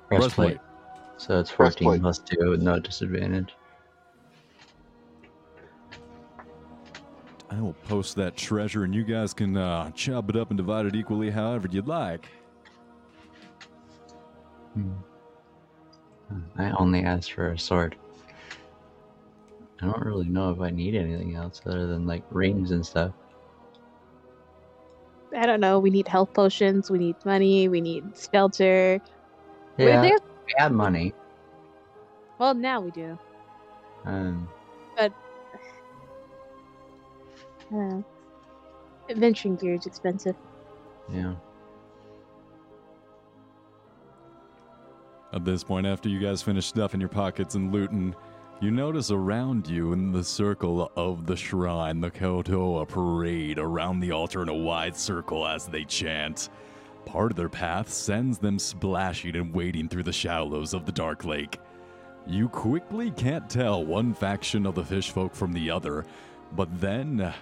Breastplate. 0.08 0.58
So 1.16 1.38
it's 1.40 1.50
14 1.50 1.86
Breastplate. 1.86 2.00
plus 2.00 2.18
2 2.20 2.50
with 2.50 2.62
no 2.62 2.78
disadvantage. 2.80 3.54
I 7.50 7.60
will 7.60 7.74
post 7.84 8.16
that 8.16 8.36
treasure, 8.36 8.82
and 8.82 8.94
you 8.94 9.04
guys 9.04 9.32
can 9.32 9.56
uh, 9.56 9.90
chop 9.92 10.28
it 10.30 10.36
up 10.36 10.50
and 10.50 10.56
divide 10.56 10.86
it 10.86 10.96
equally 10.96 11.30
however 11.30 11.68
you'd 11.70 11.86
like. 11.86 12.28
Hmm. 14.74 14.92
I 16.58 16.70
only 16.72 17.04
asked 17.04 17.32
for 17.32 17.52
a 17.52 17.58
sword. 17.58 17.96
I 19.80 19.86
don't 19.86 20.04
really 20.04 20.26
know 20.28 20.50
if 20.50 20.60
I 20.60 20.70
need 20.70 20.96
anything 20.96 21.36
else 21.36 21.60
other 21.66 21.86
than 21.86 22.06
like 22.06 22.24
rings 22.30 22.70
and 22.72 22.84
stuff. 22.84 23.12
I 25.36 25.46
don't 25.46 25.60
know. 25.60 25.78
We 25.78 25.90
need 25.90 26.06
health 26.08 26.32
potions. 26.32 26.90
We 26.90 26.98
need 26.98 27.16
money. 27.24 27.68
We 27.68 27.80
need 27.80 28.04
shelter. 28.32 29.00
We're 29.78 29.88
Yeah, 29.88 30.00
there. 30.02 30.18
we 30.46 30.54
have 30.58 30.72
money. 30.72 31.12
Well, 32.38 32.54
now 32.54 32.80
we 32.80 32.90
do. 32.90 33.18
Um, 34.04 34.48
I 34.98 35.10
don't 37.70 37.90
know. 37.90 38.04
Adventuring 39.08 39.56
gear 39.56 39.74
is 39.74 39.86
expensive. 39.86 40.36
yeah. 41.12 41.34
At 45.32 45.44
this 45.44 45.64
point, 45.64 45.86
after 45.86 46.08
you 46.08 46.20
guys 46.20 46.42
finish 46.42 46.66
stuffing 46.66 47.00
your 47.00 47.08
pockets 47.08 47.56
and 47.56 47.72
looting, 47.72 48.14
you 48.64 48.70
notice 48.70 49.10
around 49.10 49.68
you 49.68 49.92
in 49.92 50.10
the 50.10 50.24
circle 50.24 50.90
of 50.96 51.26
the 51.26 51.36
shrine, 51.36 52.00
the 52.00 52.10
Kuo-toa 52.10 52.86
parade 52.86 53.58
around 53.58 54.00
the 54.00 54.10
altar 54.10 54.40
in 54.40 54.48
a 54.48 54.54
wide 54.54 54.96
circle 54.96 55.46
as 55.46 55.66
they 55.66 55.84
chant. 55.84 56.48
Part 57.04 57.30
of 57.30 57.36
their 57.36 57.50
path 57.50 57.92
sends 57.92 58.38
them 58.38 58.58
splashing 58.58 59.36
and 59.36 59.52
wading 59.52 59.90
through 59.90 60.04
the 60.04 60.14
shallows 60.14 60.72
of 60.72 60.86
the 60.86 60.92
Dark 60.92 61.26
Lake. 61.26 61.60
You 62.26 62.48
quickly 62.48 63.10
can't 63.10 63.50
tell 63.50 63.84
one 63.84 64.14
faction 64.14 64.64
of 64.64 64.76
the 64.76 64.82
fishfolk 64.82 65.34
from 65.34 65.52
the 65.52 65.70
other, 65.70 66.06
but 66.56 66.80
then 66.80 67.34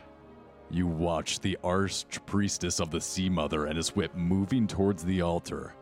you 0.71 0.89
watch 0.89 1.39
the 1.39 1.57
archpriestess 1.63 2.81
of 2.81 2.91
the 2.91 3.01
Sea 3.01 3.29
Mother 3.29 3.67
and 3.67 3.77
his 3.77 3.95
whip 3.95 4.13
moving 4.17 4.67
towards 4.67 5.05
the 5.05 5.23
altar. 5.23 5.73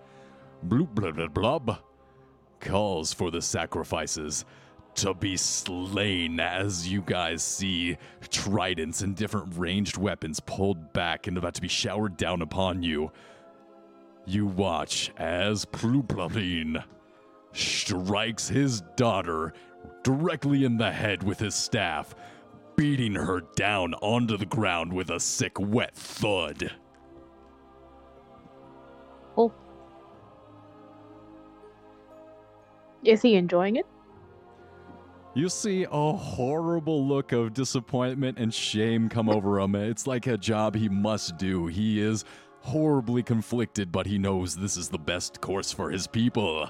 Bloop 0.68 0.95
blub 0.95 1.16
blub 1.16 1.32
blub 1.32 1.78
calls 2.61 3.14
for 3.14 3.30
the 3.30 3.41
sacrifices 3.41 4.45
to 5.01 5.15
be 5.15 5.35
slain 5.35 6.39
as 6.39 6.87
you 6.87 7.01
guys 7.01 7.43
see 7.43 7.97
tridents 8.29 9.01
and 9.01 9.17
different 9.17 9.57
ranged 9.57 9.97
weapons 9.97 10.41
pulled 10.41 10.93
back 10.93 11.27
and 11.27 11.39
about 11.39 11.55
to 11.55 11.63
be 11.63 11.69
showered 11.69 12.19
down 12.19 12.43
upon 12.43 12.83
you. 12.83 13.11
You 14.27 14.45
watch 14.45 15.11
as 15.17 15.65
Ploopploopeen 15.65 16.85
strikes 17.55 18.47
his 18.47 18.83
daughter 18.97 19.55
directly 20.03 20.65
in 20.65 20.77
the 20.77 20.93
head 20.93 21.23
with 21.23 21.39
his 21.39 21.55
staff, 21.55 22.15
beating 22.77 23.15
her 23.15 23.41
down 23.57 23.95
onto 23.95 24.37
the 24.37 24.45
ground 24.45 24.93
with 24.93 25.09
a 25.09 25.19
sick, 25.19 25.59
wet 25.59 25.95
thud. 25.95 26.71
Oh. 29.39 29.51
Is 33.03 33.23
he 33.23 33.37
enjoying 33.37 33.77
it? 33.77 33.87
You 35.33 35.49
see 35.49 35.87
a 35.89 36.12
horrible 36.12 37.07
look 37.07 37.31
of 37.31 37.55
disappointment 37.55 38.39
and 38.39 38.53
shame 38.53 39.09
come 39.09 39.28
over 39.28 39.61
him. 39.61 39.76
It's 39.76 40.09
like 40.09 40.26
a 40.26 40.37
job 40.37 40.74
he 40.74 40.89
must 40.89 41.37
do. 41.37 41.68
He 41.68 42.01
is 42.01 42.24
horribly 42.62 43.22
conflicted, 43.22 43.93
but 43.93 44.07
he 44.07 44.18
knows 44.18 44.57
this 44.57 44.76
is 44.76 44.89
the 44.89 44.99
best 44.99 45.41
course 45.41 45.70
for 45.70 45.89
his 45.89 46.09
people. 46.09 46.68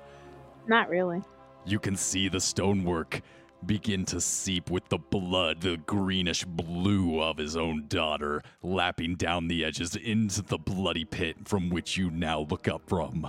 Not 0.69 0.91
really. 0.91 1.23
You 1.65 1.79
can 1.79 1.97
see 1.97 2.29
the 2.29 2.41
stonework 2.41 3.23
begin 3.65 4.05
to 4.07 4.21
seep 4.21 4.71
with 4.71 4.87
the 4.91 4.99
blood, 4.99 5.63
the 5.63 5.79
greenish 5.87 6.45
blue 6.45 7.23
of 7.23 7.39
his 7.39 7.57
own 7.57 7.87
daughter, 7.89 8.43
lapping 8.63 9.15
down 9.15 9.49
the 9.49 9.65
edges 9.65 9.97
into 9.97 10.43
the 10.43 10.59
bloody 10.59 11.07
pit 11.07 11.37
from 11.47 11.71
which 11.71 11.97
you 11.97 12.11
now 12.11 12.41
look 12.51 12.69
up 12.69 12.83
from. 12.87 13.27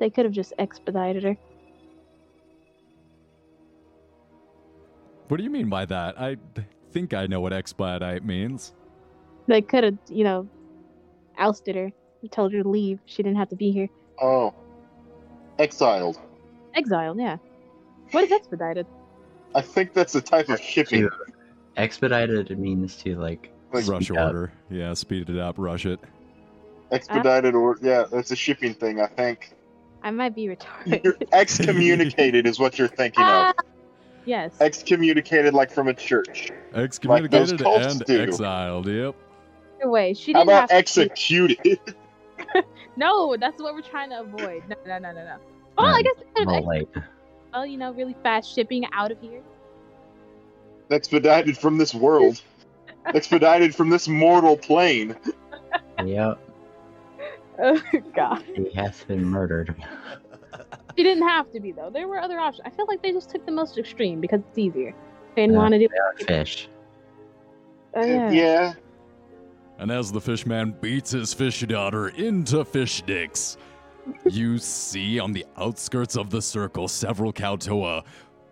They 0.00 0.10
could 0.10 0.24
have 0.24 0.34
just 0.34 0.52
expedited 0.58 1.22
her. 1.22 1.36
What 5.32 5.38
do 5.38 5.44
you 5.44 5.50
mean 5.50 5.70
by 5.70 5.86
that? 5.86 6.20
I 6.20 6.36
think 6.90 7.14
I 7.14 7.26
know 7.26 7.40
what 7.40 7.54
expedite 7.54 8.22
means. 8.22 8.74
They 9.46 9.62
could 9.62 9.82
have, 9.82 9.96
you 10.10 10.24
know, 10.24 10.46
ousted 11.38 11.74
her. 11.74 11.90
Told 12.30 12.52
her 12.52 12.62
to 12.62 12.68
leave. 12.68 12.98
She 13.06 13.22
didn't 13.22 13.38
have 13.38 13.48
to 13.48 13.56
be 13.56 13.70
here. 13.72 13.88
Oh, 14.20 14.52
exiled. 15.58 16.20
Exiled, 16.74 17.18
yeah. 17.18 17.38
What 18.10 18.24
is 18.24 18.30
expedited? 18.30 18.86
I 19.54 19.62
think 19.62 19.94
that's 19.94 20.14
a 20.14 20.20
type 20.20 20.50
of 20.50 20.60
shipping. 20.60 21.04
To, 21.04 21.10
expedited 21.78 22.50
means 22.58 22.96
to 22.96 23.16
like 23.16 23.50
Like 23.72 23.88
rush 23.88 24.08
speed 24.08 24.18
up. 24.18 24.26
order. 24.26 24.52
Yeah, 24.68 24.92
speed 24.92 25.30
it 25.30 25.38
up, 25.38 25.54
rush 25.56 25.86
it. 25.86 25.98
expedited 26.90 27.54
or 27.54 27.78
yeah, 27.80 28.04
that's 28.12 28.32
a 28.32 28.36
shipping 28.36 28.74
thing. 28.74 29.00
I 29.00 29.06
think. 29.06 29.54
I 30.02 30.10
might 30.10 30.34
be 30.34 30.48
retarded. 30.48 31.02
You're 31.02 31.16
excommunicated 31.32 32.46
is 32.46 32.58
what 32.58 32.78
you're 32.78 32.86
thinking 32.86 33.24
Ah, 33.26 33.48
of. 33.48 33.56
Yes. 34.24 34.52
Excommunicated 34.60 35.54
like 35.54 35.70
from 35.70 35.88
a 35.88 35.94
church. 35.94 36.50
Excommunicated 36.74 37.60
cults 37.60 37.86
and 37.94 38.04
do. 38.04 38.20
exiled. 38.22 38.86
Yep. 38.88 39.14
Either 39.80 39.90
way, 39.90 40.14
she 40.14 40.32
didn't 40.32 40.42
about 40.48 40.60
have 40.62 40.68
to- 40.70 40.74
executed? 40.76 41.80
No, 42.94 43.36
that's 43.38 43.60
what 43.62 43.74
we're 43.74 43.80
trying 43.80 44.10
to 44.10 44.20
avoid. 44.20 44.62
No, 44.68 44.76
no, 44.86 44.98
no, 44.98 45.12
no, 45.12 45.24
no. 45.24 45.36
Well, 45.78 45.86
I 45.86 45.96
Um, 45.96 46.02
guess 46.02 46.14
they 46.18 46.24
could 46.44 46.46
Well, 46.46 46.76
have, 46.94 47.04
well, 47.54 47.64
you 47.66 47.78
know, 47.78 47.90
really 47.94 48.14
fast 48.22 48.54
shipping 48.54 48.84
out 48.92 49.10
of 49.10 49.18
here. 49.22 49.40
expedited 50.90 51.56
from 51.56 51.78
this 51.78 51.94
world. 51.94 52.42
expedited 53.06 53.74
from 53.74 53.88
this 53.88 54.08
mortal 54.08 54.58
plane. 54.58 55.16
yep, 56.04 56.38
Oh 57.58 57.80
God. 58.14 58.44
he 58.54 58.70
has 58.74 59.02
been 59.04 59.24
murdered. 59.24 59.74
She 60.96 61.02
didn't 61.02 61.26
have 61.28 61.50
to 61.52 61.60
be 61.60 61.72
though. 61.72 61.90
There 61.90 62.08
were 62.08 62.18
other 62.18 62.38
options. 62.38 62.62
I 62.66 62.70
feel 62.70 62.86
like 62.86 63.02
they 63.02 63.12
just 63.12 63.30
took 63.30 63.44
the 63.46 63.52
most 63.52 63.78
extreme 63.78 64.20
because 64.20 64.40
it's 64.48 64.58
easier. 64.58 64.94
They 65.34 65.42
didn't 65.42 65.54
Yeah. 65.54 65.58
want 65.58 65.72
to 65.72 65.78
do. 65.78 65.88
Fish. 66.26 66.68
Oh, 67.94 68.04
yeah. 68.04 68.30
yeah. 68.30 68.72
And 69.78 69.90
as 69.90 70.12
the 70.12 70.20
fishman 70.20 70.76
beats 70.80 71.10
his 71.10 71.34
fish 71.34 71.60
daughter 71.62 72.08
into 72.08 72.64
fish 72.64 72.94
sticks, 72.98 73.56
you 74.24 74.58
see 74.58 75.18
on 75.18 75.32
the 75.32 75.44
outskirts 75.56 76.16
of 76.16 76.30
the 76.30 76.40
circle 76.42 76.88
several 76.88 77.32
Kuo-toa 77.32 78.04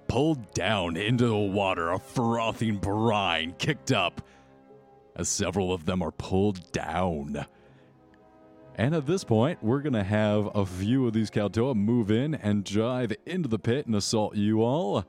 pulled 0.08 0.52
down 0.54 0.96
into 0.96 1.26
the 1.26 1.36
water, 1.36 1.90
a 1.92 1.98
frothing 1.98 2.76
brine 2.76 3.54
kicked 3.58 3.92
up, 3.92 4.20
as 5.16 5.28
several 5.28 5.72
of 5.72 5.84
them 5.86 6.02
are 6.02 6.10
pulled 6.12 6.70
down. 6.72 7.44
And 8.76 8.94
at 8.94 9.06
this 9.06 9.24
point, 9.24 9.62
we're 9.62 9.80
going 9.80 9.92
to 9.92 10.04
have 10.04 10.48
a 10.54 10.64
few 10.64 11.06
of 11.06 11.12
these 11.12 11.30
Kuo-toa 11.30 11.74
move 11.74 12.10
in 12.10 12.34
and 12.34 12.64
dive 12.64 13.12
into 13.26 13.48
the 13.48 13.58
pit 13.58 13.86
and 13.86 13.94
assault 13.94 14.36
you 14.36 14.62
all. 14.62 15.04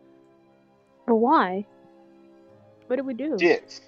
But 1.07 1.15
why? 1.15 1.65
What 2.87 2.97
did 2.97 3.05
we 3.05 3.13
do? 3.13 3.37
Shit. 3.39 3.79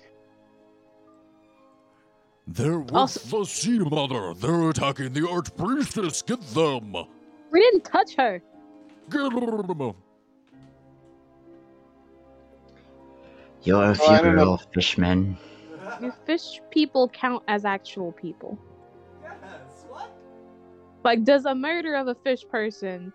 They're 2.47 2.79
with 2.79 2.93
Also- 2.93 3.39
the 3.39 3.45
sea 3.45 3.79
mother. 3.79 4.33
They're 4.33 4.69
attacking 4.69 5.13
the 5.13 5.21
archpriestess. 5.21 6.25
Get 6.25 6.41
them. 6.53 6.93
We 7.51 7.59
didn't 7.59 7.83
touch 7.85 8.15
her. 8.15 8.41
Get 9.09 9.29
them. 9.31 9.93
You're 13.63 13.83
a 13.83 13.89
I 13.89 13.93
don't 13.93 13.97
funeral 14.23 14.61
fishman. 14.73 15.37
Do 16.01 16.11
fish 16.25 16.59
people 16.69 17.07
count 17.09 17.43
as 17.47 17.63
actual 17.65 18.11
people? 18.11 18.57
Yes. 21.03 21.13
What? 21.15 21.19
Like, 21.19 21.23
does 21.23 21.45
a 21.45 21.55
murder 21.55 21.95
of 21.95 22.07
a 22.07 22.15
fish 22.15 22.43
person 22.51 23.13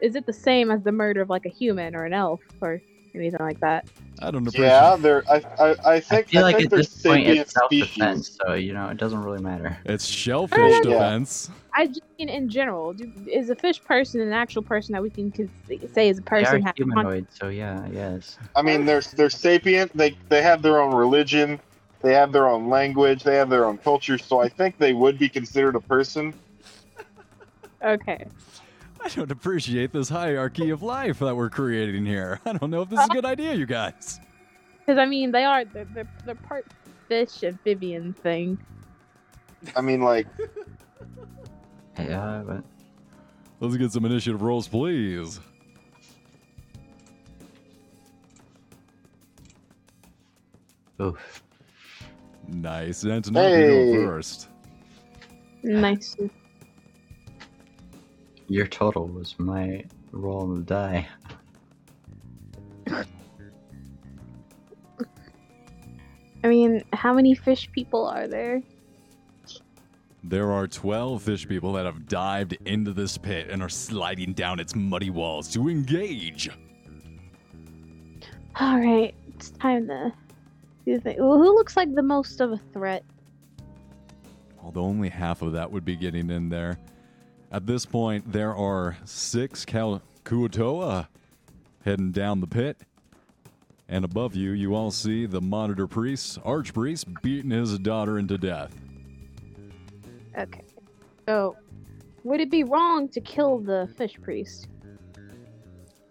is 0.00 0.14
it 0.14 0.26
the 0.26 0.32
same 0.32 0.70
as 0.70 0.82
the 0.82 0.92
murder 0.92 1.22
of 1.22 1.28
like 1.28 1.46
a 1.46 1.48
human 1.48 1.94
or 1.94 2.04
an 2.04 2.12
elf 2.12 2.40
or 2.60 2.80
anything 3.14 3.40
like 3.40 3.60
that? 3.60 3.84
I 4.20 4.30
don't 4.30 4.46
appreciate. 4.46 4.66
Yeah, 4.66 4.96
there. 4.96 5.24
I, 5.30 5.42
I, 5.58 5.76
I 5.84 5.94
I 5.94 6.00
think. 6.00 6.28
feel 6.28 6.40
I 6.40 6.42
like 6.42 6.56
think 6.56 6.66
at 6.66 6.70
there's 6.70 6.88
this 6.88 7.02
point 7.02 7.28
it's 7.28 7.52
self-defense, 7.52 8.26
species. 8.26 8.38
so 8.46 8.54
you 8.54 8.72
know 8.72 8.88
it 8.88 8.96
doesn't 8.96 9.22
really 9.22 9.42
matter. 9.42 9.76
It's 9.84 10.06
shellfish 10.06 10.80
Yeah. 10.84 10.90
defense. 10.90 11.50
I 11.74 11.86
just 11.86 12.02
mean 12.18 12.28
in 12.28 12.48
general. 12.48 12.92
Do, 12.94 13.10
is 13.26 13.50
a 13.50 13.56
fish 13.56 13.82
person 13.84 14.20
an 14.20 14.32
actual 14.32 14.62
person 14.62 14.92
that 14.94 15.02
we 15.02 15.10
can 15.10 15.32
say 15.92 16.08
is 16.08 16.18
a 16.18 16.22
person? 16.22 16.44
They 16.50 16.56
person? 16.56 16.62
are 16.62 16.66
has 16.66 16.74
humanoid, 16.76 17.26
so 17.30 17.48
yeah, 17.48 17.86
yes. 17.92 18.38
I 18.56 18.62
mean, 18.62 18.86
they're 18.86 19.02
they're 19.16 19.30
sapient. 19.30 19.96
They 19.96 20.16
they 20.28 20.42
have 20.42 20.62
their 20.62 20.80
own 20.80 20.94
religion. 20.94 21.60
They 22.02 22.14
have 22.14 22.32
their 22.32 22.48
own 22.48 22.68
language. 22.68 23.24
They 23.24 23.36
have 23.36 23.50
their 23.50 23.66
own 23.66 23.78
culture. 23.78 24.18
So 24.18 24.40
I 24.40 24.48
think 24.48 24.78
they 24.78 24.92
would 24.92 25.18
be 25.18 25.28
considered 25.28 25.76
a 25.76 25.80
person. 25.80 26.34
Okay. 27.84 28.26
I 29.00 29.08
don't 29.08 29.30
appreciate 29.30 29.92
this 29.92 30.08
hierarchy 30.08 30.70
of 30.70 30.82
life 30.82 31.20
that 31.20 31.36
we're 31.36 31.50
creating 31.50 32.04
here. 32.04 32.40
I 32.44 32.52
don't 32.54 32.70
know 32.70 32.82
if 32.82 32.90
this 32.90 32.98
is 33.00 33.06
a 33.06 33.08
good 33.12 33.24
idea, 33.24 33.54
you 33.54 33.66
guys. 33.66 34.18
Because 34.80 34.98
I 34.98 35.06
mean, 35.06 35.30
they 35.30 35.44
are 35.44 35.64
they're, 35.64 35.84
they're, 35.94 36.08
they're 36.24 36.34
part 36.34 36.66
fish 37.08 37.42
amphibian 37.44 38.12
thing. 38.14 38.58
I 39.76 39.80
mean, 39.80 40.00
like 40.02 40.26
Yeah, 41.98 42.42
but 42.46 42.64
Let's 43.60 43.76
get 43.76 43.90
some 43.92 44.04
initiative 44.04 44.40
rolls, 44.42 44.68
please. 44.68 45.40
oof. 51.00 51.42
Nice. 52.48 53.04
Antonov, 53.04 53.50
you 53.50 53.66
Hey. 53.66 53.92
go 53.94 54.06
first. 54.06 54.48
Nice. 55.62 56.16
Your 58.48 58.66
total 58.66 59.06
was 59.06 59.34
my 59.38 59.84
roll 60.10 60.40
on 60.40 60.54
the 60.54 60.62
die. 60.62 61.06
I 66.42 66.48
mean, 66.48 66.82
how 66.94 67.12
many 67.12 67.34
fish 67.34 67.70
people 67.72 68.06
are 68.06 68.26
there? 68.26 68.62
There 70.24 70.50
are 70.50 70.66
12 70.66 71.22
fish 71.22 71.46
people 71.46 71.72
that 71.74 71.84
have 71.84 72.08
dived 72.08 72.56
into 72.64 72.92
this 72.92 73.18
pit 73.18 73.48
and 73.50 73.62
are 73.62 73.68
sliding 73.68 74.32
down 74.32 74.60
its 74.60 74.74
muddy 74.74 75.10
walls 75.10 75.48
to 75.52 75.68
engage. 75.68 76.48
All 78.58 78.80
right, 78.80 79.14
it's 79.34 79.50
time 79.50 79.86
to 79.88 80.12
do 80.86 80.94
the 80.94 81.00
thing. 81.00 81.16
Well, 81.18 81.36
who 81.38 81.54
looks 81.54 81.76
like 81.76 81.94
the 81.94 82.02
most 82.02 82.40
of 82.40 82.52
a 82.52 82.60
threat? 82.72 83.04
Although 84.62 84.84
only 84.84 85.08
half 85.08 85.42
of 85.42 85.52
that 85.52 85.70
would 85.70 85.84
be 85.84 85.96
getting 85.96 86.30
in 86.30 86.48
there. 86.48 86.78
At 87.50 87.66
this 87.66 87.86
point, 87.86 88.32
there 88.32 88.54
are 88.54 88.98
six 89.04 89.64
Kuo-toa 89.64 91.08
heading 91.84 92.12
down 92.12 92.40
the 92.40 92.46
pit. 92.46 92.78
And 93.88 94.04
above 94.04 94.34
you, 94.34 94.50
you 94.50 94.74
all 94.74 94.90
see 94.90 95.24
the 95.24 95.40
monitor 95.40 95.86
priest, 95.86 96.38
archpriest, 96.42 97.22
beating 97.22 97.50
his 97.50 97.78
daughter 97.78 98.18
into 98.18 98.36
death. 98.36 98.74
Okay. 100.36 100.62
So, 101.26 101.56
would 102.22 102.40
it 102.40 102.50
be 102.50 102.64
wrong 102.64 103.08
to 103.08 103.20
kill 103.20 103.58
the 103.58 103.88
fish 103.96 104.18
priest? 104.20 104.68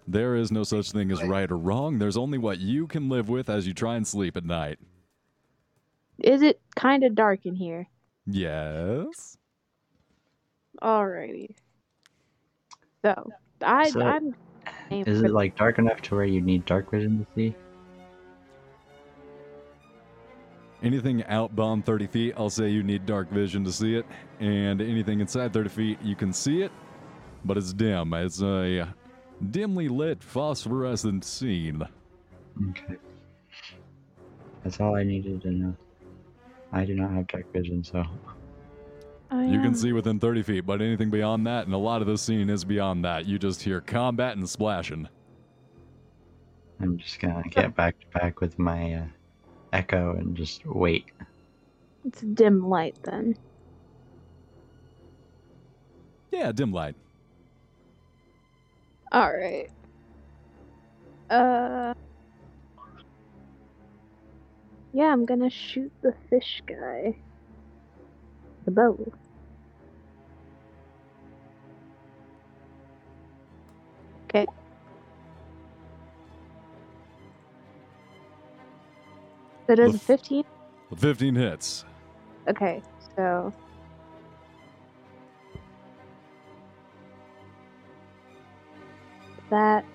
There 0.07 0.35
is 0.35 0.51
no 0.51 0.63
such 0.63 0.91
thing 0.91 1.11
as 1.11 1.21
right 1.23 1.51
or 1.51 1.57
wrong. 1.57 1.99
There's 1.99 2.17
only 2.17 2.39
what 2.39 2.59
you 2.59 2.87
can 2.87 3.09
live 3.09 3.29
with 3.29 3.49
as 3.49 3.67
you 3.67 3.73
try 3.73 3.95
and 3.95 4.07
sleep 4.07 4.37
at 4.37 4.45
night. 4.45 4.79
Is 6.17 6.41
it 6.41 6.59
kind 6.75 7.03
of 7.03 7.13
dark 7.13 7.45
in 7.45 7.53
here? 7.53 7.87
Yes. 8.25 9.36
Alrighty. 10.81 11.49
So, 13.03 13.31
I, 13.61 13.89
So, 13.89 14.01
I'm. 14.01 14.35
aim 14.91 15.03
Is 15.07 15.19
for- 15.21 15.25
it 15.27 15.31
like 15.31 15.55
dark 15.55 15.79
enough 15.79 16.01
to 16.03 16.15
where 16.15 16.25
you 16.25 16.41
need 16.41 16.65
dark 16.65 16.91
vision 16.91 17.19
to 17.19 17.27
see? 17.35 17.55
Anything 20.83 21.23
outbound 21.23 21.85
30 21.85 22.05
feet, 22.07 22.33
I'll 22.37 22.51
say 22.51 22.69
you 22.69 22.83
need 22.83 23.05
dark 23.07 23.31
vision 23.31 23.63
to 23.63 23.71
see 23.71 23.95
it. 23.95 24.05
And 24.39 24.79
anything 24.79 25.19
inside 25.21 25.51
30 25.51 25.69
feet, 25.69 25.99
you 26.03 26.15
can 26.15 26.31
see 26.31 26.61
it, 26.61 26.71
but 27.45 27.57
it's 27.57 27.73
dim. 27.73 28.13
It's 28.13 28.41
a 28.43 28.93
dimly 29.49 29.87
lit 29.87 30.21
phosphorescent 30.21 31.23
scene. 31.25 31.81
Okay. 32.69 32.95
That's 34.63 34.79
all 34.79 34.95
I 34.95 35.03
needed 35.03 35.41
to 35.43 35.51
know. 35.51 35.75
I 36.71 36.85
do 36.85 36.93
not 36.93 37.09
have 37.11 37.27
dark 37.27 37.51
vision, 37.53 37.83
so 37.83 38.03
I 39.29 39.45
You 39.45 39.61
can 39.61 39.75
see 39.75 39.91
within 39.91 40.19
30 40.19 40.43
feet, 40.43 40.65
but 40.65 40.81
anything 40.81 41.09
beyond 41.09 41.45
that, 41.47 41.65
and 41.65 41.73
a 41.73 41.77
lot 41.77 42.01
of 42.01 42.07
the 42.07 42.17
scene 42.17 42.49
is 42.49 42.63
beyond 42.63 43.03
that. 43.05 43.25
You 43.25 43.37
just 43.37 43.61
hear 43.61 43.81
combat 43.81 44.37
and 44.37 44.49
splashing. 44.49 45.07
I'm 46.79 46.97
just 46.97 47.19
gonna 47.19 47.43
get 47.49 47.75
back 47.75 47.99
to 47.99 48.07
back 48.19 48.39
with 48.39 48.57
my 48.59 48.93
uh, 48.93 49.05
echo 49.73 50.15
and 50.15 50.35
just 50.37 50.65
wait. 50.65 51.05
It's 52.05 52.21
dim 52.21 52.69
light 52.69 52.95
then. 53.03 53.35
Yeah, 56.31 56.51
dim 56.51 56.71
light. 56.71 56.95
Alright. 59.13 59.71
Uh. 61.29 61.93
Yeah, 64.93 65.11
I'm 65.11 65.25
gonna 65.25 65.49
shoot 65.49 65.91
the 66.01 66.13
fish 66.29 66.61
guy. 66.67 67.17
The 68.67 68.73
bow. 68.73 68.97
Okay. 74.31 74.47
So 79.69 79.75
does 79.75 79.93
The 79.93 79.95
a 79.95 79.99
f- 79.99 80.03
15? 80.07 80.43
15 80.97 81.35
hits. 81.35 81.85
Okay, 82.49 82.83
so. 83.17 83.53
That. 89.51 89.85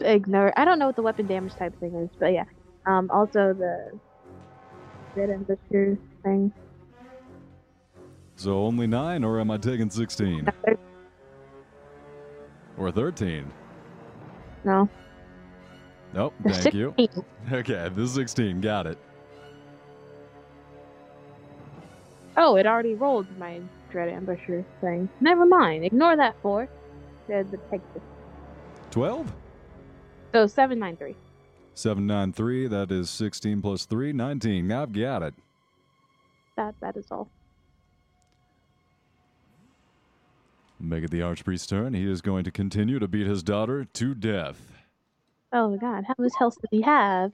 ignore. 0.00 0.52
I 0.56 0.64
don't 0.66 0.78
know 0.80 0.86
what 0.86 0.96
the 0.96 1.02
weapon 1.02 1.26
damage 1.26 1.56
type 1.56 1.74
thing 1.80 1.96
is, 2.04 2.10
but 2.20 2.32
yeah. 2.34 2.44
Um, 2.86 3.10
also 3.12 3.54
the 3.54 4.00
dread 5.16 5.30
ambusher 5.30 5.96
thing. 6.22 6.52
So 8.36 8.58
only 8.58 8.86
nine, 8.86 9.24
or 9.24 9.40
am 9.40 9.50
I 9.50 9.56
taking 9.56 9.88
16? 9.88 10.46
Or 12.76 12.92
13? 12.92 13.50
No. 14.64 14.88
Nope, 16.12 16.34
thank 16.46 16.74
you. 16.74 16.94
Okay, 17.52 17.88
this 17.94 18.10
is 18.10 18.14
16. 18.14 18.60
Got 18.60 18.88
it. 18.88 18.98
Oh, 22.36 22.56
it 22.56 22.66
already 22.66 22.94
rolled 22.94 23.26
my 23.38 23.60
dread 23.90 24.12
ambusher 24.12 24.64
thing. 24.80 25.08
Never 25.20 25.46
mind. 25.46 25.84
Ignore 25.84 26.16
that 26.16 26.34
four. 26.42 26.68
The 27.28 27.46
the 27.50 27.58
Pegasus. 27.58 28.02
12? 28.90 29.32
So 30.34 30.46
seven 30.48 30.80
nine 30.80 30.96
three. 30.96 31.14
793, 31.76 32.68
that 32.68 32.90
is 32.90 33.10
16 33.10 33.60
plus 33.60 33.84
3, 33.84 34.14
19. 34.14 34.72
I've 34.72 34.92
got 34.92 35.22
it. 35.22 35.34
That 36.56 36.74
that 36.80 36.96
is 36.96 37.06
all. 37.10 37.28
Make 40.80 41.04
it 41.04 41.10
the 41.10 41.20
Archpriest's 41.20 41.66
turn. 41.66 41.92
He 41.92 42.10
is 42.10 42.22
going 42.22 42.44
to 42.44 42.50
continue 42.50 42.98
to 42.98 43.06
beat 43.06 43.26
his 43.26 43.42
daughter 43.42 43.84
to 43.84 44.14
death. 44.14 44.72
Oh 45.52 45.68
my 45.68 45.76
god, 45.76 46.04
how 46.08 46.14
much 46.18 46.32
health 46.38 46.56
does 46.60 46.70
he 46.70 46.80
have? 46.80 47.32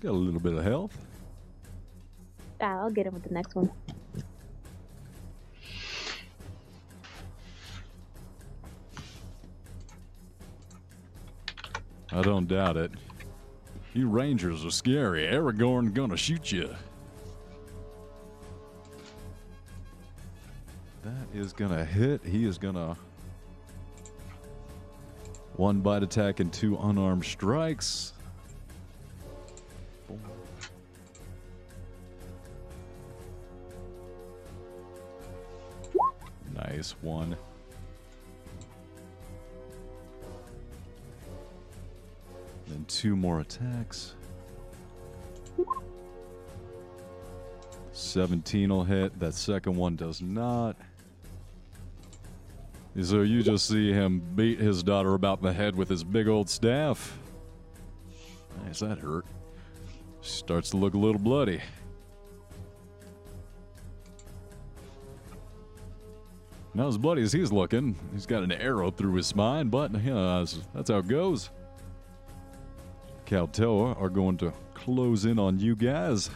Got 0.00 0.10
a 0.10 0.12
little 0.12 0.40
bit 0.40 0.52
of 0.52 0.62
health. 0.62 0.96
Ah, 2.60 2.82
I'll 2.82 2.90
get 2.90 3.06
him 3.06 3.14
with 3.14 3.24
the 3.24 3.32
next 3.32 3.54
one. 3.54 3.70
I 12.10 12.22
don't 12.22 12.46
doubt 12.46 12.76
it. 12.76 12.90
You 13.92 14.08
rangers 14.08 14.64
are 14.64 14.70
scary. 14.70 15.26
Aragorn 15.26 15.92
gonna 15.92 16.16
shoot 16.16 16.50
you. 16.50 16.74
That 21.02 21.26
is 21.34 21.52
gonna 21.52 21.84
hit. 21.84 22.24
He 22.24 22.44
is 22.44 22.58
gonna 22.58 22.96
one 25.56 25.80
bite 25.80 26.02
attack 26.02 26.40
and 26.40 26.52
two 26.52 26.76
unarmed 26.76 27.24
strikes. 27.24 28.12
Nice 36.54 36.92
one. 37.02 37.36
Then 42.68 42.84
two 42.86 43.16
more 43.16 43.40
attacks. 43.40 44.14
17 47.92 48.68
will 48.70 48.84
hit. 48.84 49.18
That 49.18 49.34
second 49.34 49.76
one 49.76 49.96
does 49.96 50.22
not. 50.22 50.76
So 53.02 53.22
you 53.22 53.42
just 53.42 53.68
see 53.68 53.92
him 53.92 54.20
beat 54.34 54.58
his 54.58 54.82
daughter 54.82 55.14
about 55.14 55.40
the 55.40 55.52
head 55.52 55.76
with 55.76 55.88
his 55.88 56.02
big 56.02 56.28
old 56.28 56.48
staff. 56.48 57.18
Nice, 58.64 58.80
that 58.80 58.98
hurt. 58.98 59.24
Starts 60.20 60.70
to 60.70 60.76
look 60.76 60.94
a 60.94 60.98
little 60.98 61.20
bloody. 61.20 61.60
Not 66.74 66.88
as 66.88 66.98
bloody 66.98 67.22
as 67.22 67.32
he's 67.32 67.50
looking. 67.50 67.96
He's 68.12 68.26
got 68.26 68.42
an 68.42 68.52
arrow 68.52 68.90
through 68.90 69.14
his 69.14 69.26
spine, 69.26 69.68
but 69.68 69.92
you 69.92 70.12
know, 70.12 70.38
that's, 70.38 70.60
that's 70.74 70.90
how 70.90 70.98
it 70.98 71.08
goes. 71.08 71.50
Kuo-toa 73.28 73.92
are 74.00 74.08
going 74.08 74.38
to 74.38 74.54
close 74.72 75.26
in 75.26 75.38
on 75.38 75.58
you 75.58 75.76
guys. 75.76 76.30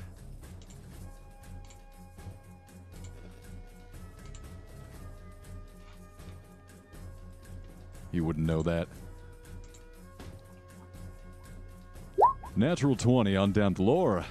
You 8.10 8.24
wouldn't 8.24 8.46
know 8.46 8.60
that. 8.62 8.88
Natural 12.54 12.94
20 12.94 13.36
on 13.36 13.54
Dantlore. 13.54 14.26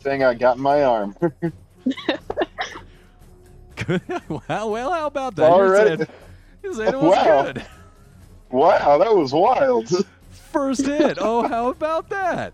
Thing 0.00 0.24
I 0.24 0.32
got 0.32 0.56
in 0.56 0.62
my 0.62 0.82
arm. 0.82 1.14
well, 4.48 4.70
well, 4.70 4.92
how 4.92 5.06
about 5.08 5.36
that? 5.36 5.52
All 5.52 5.66
you, 5.66 5.70
right. 5.70 5.98
said, 5.98 6.08
you 6.62 6.72
said 6.72 6.94
it 6.94 7.00
was 7.00 7.14
Wow. 7.14 7.42
good. 7.42 7.66
Wow, 8.50 8.98
that 8.98 9.14
was 9.14 9.32
wild. 9.32 9.88
First 10.52 10.86
hit. 10.86 11.18
Oh, 11.20 11.46
how 11.46 11.68
about 11.68 12.08
that? 12.08 12.52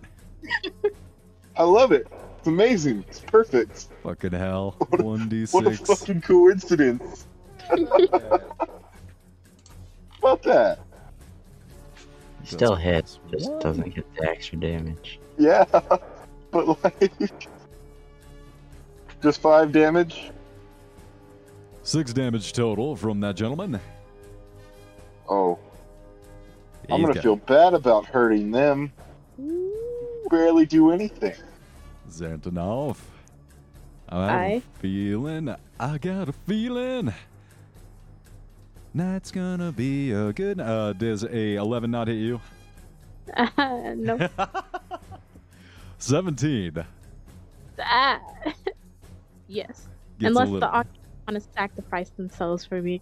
I 1.57 1.62
love 1.62 1.93
it. 1.93 2.09
It's 2.38 2.49
amazing. 2.49 3.05
It's 3.09 3.20
perfect. 3.20 3.86
Fucking 4.03 4.32
hell. 4.32 4.76
1d6. 4.80 5.55
What 5.55 5.66
a 5.66 5.76
fucking 5.76 6.22
coincidence. 6.22 7.26
about 10.18 10.43
that? 10.43 10.80
Still 12.45 12.74
hits, 12.74 13.20
just 13.30 13.51
one. 13.51 13.61
doesn't 13.61 13.95
get 13.95 14.05
the 14.16 14.28
extra 14.28 14.59
damage. 14.59 15.20
Yeah, 15.38 15.64
but 16.51 16.82
like, 16.82 17.12
just 19.22 19.40
five 19.40 19.70
damage. 19.70 20.32
Six 21.84 22.12
damage 22.12 22.53
total 22.53 22.97
from 22.97 23.20
that 23.20 23.36
gentleman. 23.36 23.80
I'm 26.93 26.99
He's 26.99 27.07
gonna 27.07 27.14
got 27.14 27.22
feel 27.22 27.36
bad 27.36 27.74
about 27.74 28.05
hurting 28.07 28.51
them. 28.51 28.93
Barely 30.30 30.66
do 30.66 30.90
anything. 30.90 31.34
Xantanov. 32.11 32.99
I 34.09 34.20
have 34.26 34.30
Aye. 34.30 34.62
a 34.76 34.78
feeling. 34.78 35.55
I 35.80 35.99
got 35.99 36.28
a 36.28 36.32
feeling. 36.32 37.14
Night's 38.93 39.30
gonna 39.30 39.72
be 39.72 40.12
a 40.12 40.32
good. 40.34 40.61
Uh, 40.61 40.93
does 40.93 41.24
a 41.24 41.55
11 41.55 41.90
not 41.90 42.09
hit 42.09 42.18
you? 42.18 42.40
no. 43.59 44.28
17. 45.99 46.84
ah. 47.80 48.20
yes. 49.49 49.88
Gets 50.18 50.28
Unless 50.28 50.45
little, 50.49 50.61
the 50.61 50.68
Arch 50.68 50.86
want 51.26 51.43
to 51.43 51.53
sacrifice 51.55 52.11
themselves 52.11 52.66
for 52.66 52.82
me. 52.82 53.01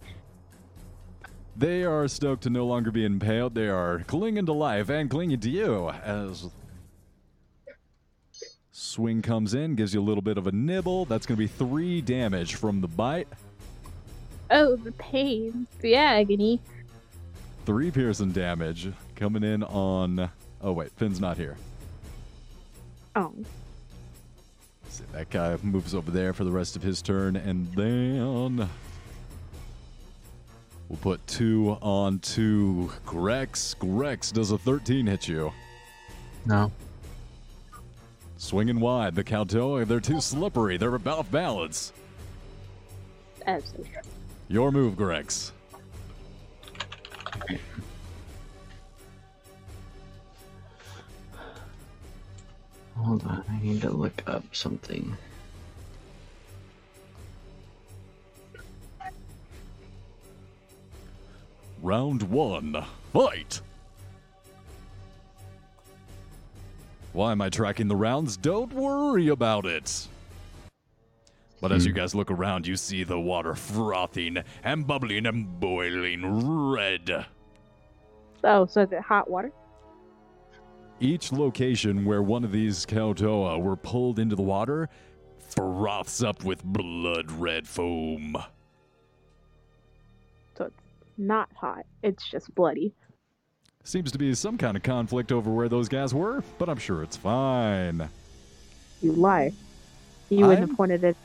They 1.61 1.85
are 1.85 2.09
stoked 2.09 2.45
to 2.45 2.51
no 2.51 2.65
longer 2.65 2.91
be 2.91 3.05
impaled. 3.05 3.55
They 3.55 3.69
are 3.69 3.99
clinging 4.07 4.47
to 4.47 4.53
life 4.55 4.89
and 4.89 5.11
clinging 5.11 5.41
to 5.41 5.51
you 5.51 5.91
as 5.91 6.49
swing 8.73 9.21
comes 9.21 9.53
in, 9.53 9.75
gives 9.75 9.93
you 9.93 10.01
a 10.01 10.03
little 10.03 10.23
bit 10.23 10.39
of 10.39 10.47
a 10.47 10.53
nibble. 10.53 11.05
That's 11.05 11.27
going 11.27 11.37
to 11.37 11.39
be 11.39 11.47
three 11.47 12.01
damage 12.01 12.55
from 12.55 12.81
the 12.81 12.89
bite. 12.89 13.29
Oh, 14.51 14.75
the 14.77 14.93
pain, 14.93 15.67
the 15.83 15.97
agony. 15.97 16.61
Three 17.67 17.91
piercing 17.91 18.33
damage 18.33 18.91
coming 19.15 19.45
in 19.45 19.63
on. 19.63 20.31
Oh 20.63 20.73
wait, 20.73 20.91
Finn's 20.93 21.21
not 21.21 21.37
here. 21.37 21.59
Oh. 23.15 23.35
See, 24.89 25.05
that 25.13 25.29
guy 25.29 25.59
moves 25.63 25.95
over 25.95 26.11
there 26.11 26.33
for 26.33 26.45
the 26.45 26.53
rest 26.53 26.75
of 26.75 26.83
his 26.83 27.03
turn, 27.03 27.37
and 27.37 27.71
then 27.75 28.67
we'll 30.91 30.99
put 30.99 31.27
two 31.27 31.79
on 31.81 32.19
two. 32.19 32.93
Grex. 33.07 33.75
Grex 33.75 34.31
does 34.31 34.51
a 34.51 34.59
13 34.59 35.07
hit 35.07 35.29
you. 35.29 35.51
No. 36.45 36.71
Swinging 38.37 38.81
wide, 38.81 39.15
the 39.15 39.25
Kuo-toa, 39.25 39.85
they're 39.85 40.01
too 40.01 40.21
slippery. 40.21 40.77
They're 40.77 40.95
about 40.95 41.31
balance. 41.31 41.93
Absolutely. 43.47 43.93
Your 44.49 44.73
move, 44.73 44.97
Grex. 44.97 45.53
Hold 52.97 53.25
on, 53.25 53.45
I 53.49 53.63
need 53.63 53.81
to 53.83 53.91
look 53.91 54.23
up 54.27 54.45
something. 54.53 55.17
Round 61.83 62.23
one, 62.25 62.85
fight! 63.13 63.61
Why 67.13 67.33
am 67.33 67.41
I 67.41 67.49
tracking 67.49 67.89
the 67.89 67.97
rounds? 67.97 68.37
Don't 68.37 68.73
worry 68.73 69.29
about 69.29 69.67
it. 69.67 70.09
But 71.61 71.73
as 71.73 71.85
you 71.85 71.93
hmm. 71.93 71.99
guys 71.99 72.15
look 72.15 72.31
around, 72.31 72.67
you 72.67 72.77
see 72.77 73.03
the 73.03 73.19
water 73.19 73.55
frothing 73.55 74.39
and 74.63 74.87
bubbling 74.87 75.27
and 75.27 75.59
boiling 75.59 76.71
red. 76.71 77.27
Oh, 78.45 78.67
so 78.67 78.83
is 78.83 78.93
it 78.93 79.01
hot 79.01 79.31
water? 79.31 79.53
Each 81.01 81.33
location 81.33 82.05
where 82.05 82.23
one 82.23 82.45
of 82.45 82.53
these 82.53 82.87
Kuo-toa 82.87 83.59
were 83.59 83.77
pulled 83.77 84.19
into 84.19 84.37
the 84.37 84.43
water 84.43 84.89
froths 85.39 86.23
up 86.23 86.45
with 86.45 86.63
blood 86.63 87.31
red 87.33 87.67
foam. 87.67 88.37
So 91.21 91.25
it's 91.25 91.29
not 91.29 91.49
hot. 91.55 91.85
It's 92.03 92.29
just 92.29 92.55
bloody. 92.55 92.93
Seems 93.85 94.13
to 94.13 94.19
be 94.19 94.35
some 94.35 94.57
kind 94.59 94.77
of 94.77 94.83
conflict 94.83 95.33
over 95.33 95.51
where 95.51 95.69
those 95.69 95.89
guys 95.89 96.15
were, 96.15 96.43
but 96.59 96.69
I'm 96.69 96.79
sure 96.79 97.03
it's 97.03 97.17
fine. 97.17 98.09
You 99.03 99.13
lie. 99.13 99.53
You 100.29 100.47
wouldn't 100.47 100.61
I'm- 100.61 100.69
have 100.69 100.77
pointed 100.77 101.05
it. 101.05 101.17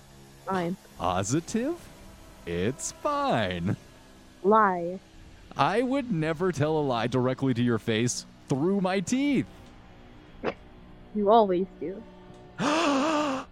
Fine. 0.46 0.78
Positive? 0.98 1.76
It's 2.46 2.92
fine. 2.92 3.76
Lie. 4.44 5.00
I 5.58 5.82
would 5.82 6.12
never 6.12 6.52
tell 6.52 6.78
a 6.78 6.82
lie 6.82 7.08
directly 7.08 7.54
to 7.54 7.62
your 7.64 7.80
face 7.80 8.26
through 8.50 8.82
my 8.82 9.00
teeth. 9.00 9.48
You 11.16 11.30
always 11.32 11.66
do. 11.80 12.04
oh! 12.60 13.46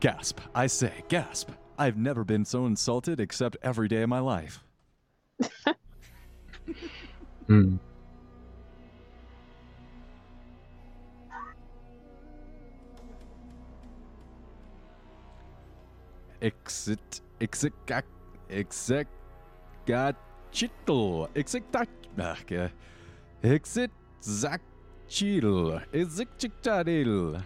Gasp. 0.00 0.40
I 0.54 0.66
say, 0.66 1.04
gasp. 1.08 1.50
I've 1.78 1.96
never 1.96 2.24
been 2.24 2.44
so 2.44 2.66
insulted 2.66 3.20
except 3.20 3.56
every 3.62 3.86
day 3.88 4.02
of 4.02 4.08
my 4.08 4.20
life. 4.20 4.62
Hmm. 7.46 7.76
Exit. 16.40 17.20
Exit. 17.40 17.72
Exit. 18.48 19.08
Gachitl. 19.86 21.28
Exit. 21.36 21.64
Exit. 23.42 23.90
Zakchil. 24.22 25.82
Exit. 25.92 27.44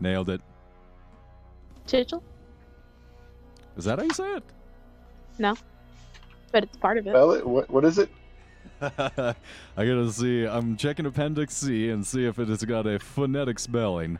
Nailed 0.00 0.30
it. 0.30 0.40
Chichel? 1.88 2.22
Is 3.76 3.84
that 3.84 3.98
how 3.98 4.04
you 4.04 4.12
say 4.12 4.34
it? 4.34 4.42
No. 5.38 5.56
But 6.52 6.64
it's 6.64 6.76
part 6.76 6.98
of 6.98 7.06
it. 7.06 7.10
Spell 7.10 7.32
it. 7.32 7.46
What, 7.46 7.70
what 7.70 7.84
is 7.84 7.98
it? 7.98 8.10
I 8.80 9.34
gotta 9.76 10.10
see. 10.12 10.44
I'm 10.44 10.76
checking 10.76 11.06
Appendix 11.06 11.56
C 11.56 11.90
and 11.90 12.06
see 12.06 12.26
if 12.26 12.38
it 12.38 12.48
has 12.48 12.64
got 12.64 12.86
a 12.86 12.98
phonetic 12.98 13.58
spelling. 13.58 14.18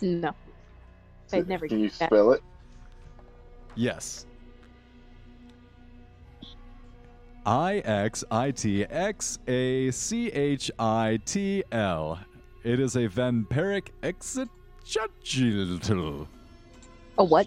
No. 0.00 0.34
I'd 1.32 1.48
never 1.48 1.68
Can 1.68 1.80
you 1.80 1.90
that. 1.90 2.08
spell 2.08 2.32
it? 2.32 2.42
Yes. 3.74 4.26
I 7.46 7.76
X 7.78 8.24
I 8.30 8.50
T 8.50 8.84
X 8.84 9.38
A 9.46 9.90
C 9.90 10.28
H 10.28 10.70
I 10.78 11.20
T 11.24 11.64
L. 11.72 12.18
It 12.64 12.80
is 12.80 12.96
a 12.96 13.08
vampiric 13.08 13.88
exit. 14.02 14.48
A 17.18 17.24
what? 17.24 17.46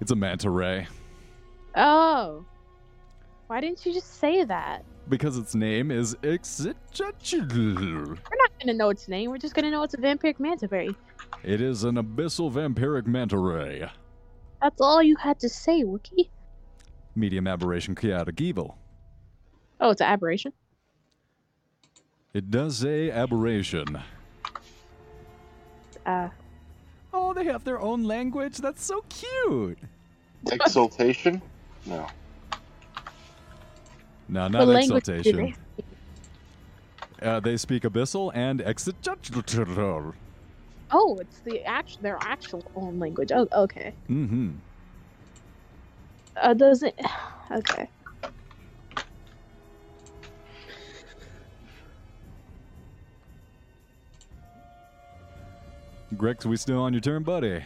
It's 0.00 0.10
a 0.10 0.16
manta 0.16 0.50
ray. 0.50 0.88
Oh. 1.76 2.44
Why 3.46 3.60
didn't 3.60 3.86
you 3.86 3.92
just 3.92 4.18
say 4.18 4.44
that? 4.44 4.84
Because 5.08 5.36
its 5.36 5.54
name 5.54 5.90
is. 5.90 6.16
We're 6.22 6.34
not 6.98 7.14
gonna 8.60 8.74
know 8.74 8.88
its 8.88 9.06
name. 9.08 9.30
We're 9.30 9.38
just 9.38 9.54
gonna 9.54 9.70
know 9.70 9.82
it's 9.82 9.94
a 9.94 9.98
vampiric 9.98 10.40
manta 10.40 10.66
ray. 10.68 10.90
It 11.44 11.60
is 11.60 11.84
an 11.84 11.96
abyssal 11.96 12.50
vampiric 12.50 13.06
manta 13.06 13.36
ray. 13.36 13.88
That's 14.62 14.80
all 14.80 15.02
you 15.02 15.16
had 15.16 15.38
to 15.40 15.48
say, 15.48 15.82
Wookie. 15.84 16.30
Medium 17.14 17.46
aberration 17.46 17.94
chaotic 17.94 18.40
evil. 18.40 18.78
Oh, 19.80 19.90
it's 19.90 20.00
an 20.00 20.06
aberration. 20.06 20.52
It 22.32 22.50
does 22.50 22.78
say 22.78 23.10
aberration. 23.10 24.00
Uh, 26.06 26.28
Oh, 27.14 27.34
they 27.34 27.44
have 27.44 27.64
their 27.64 27.78
own 27.78 28.04
language. 28.04 28.56
That's 28.58 28.82
so 28.82 29.04
cute. 29.10 29.78
Exultation? 30.50 31.42
No. 31.84 32.06
No, 34.28 34.48
not 34.48 34.66
language 34.66 35.08
exaltation. 35.08 35.54
they- 37.20 37.28
Uh, 37.28 37.38
they 37.38 37.56
speak 37.58 37.82
abyssal 37.82 38.32
and 38.34 38.62
exit. 38.62 38.96
Oh, 40.90 41.18
it's 41.20 41.38
the 41.40 41.62
actual 41.64 42.02
their 42.02 42.18
actual 42.20 42.64
own 42.74 42.98
language. 42.98 43.30
Oh, 43.32 43.46
okay. 43.52 43.92
Mm-hmm. 44.08 44.50
Uh, 46.36 46.54
does 46.54 46.82
it? 46.82 46.98
Okay. 47.50 47.86
Grex, 56.16 56.44
we 56.44 56.56
still 56.56 56.80
on 56.80 56.92
your 56.92 57.00
turn, 57.00 57.22
buddy? 57.22 57.62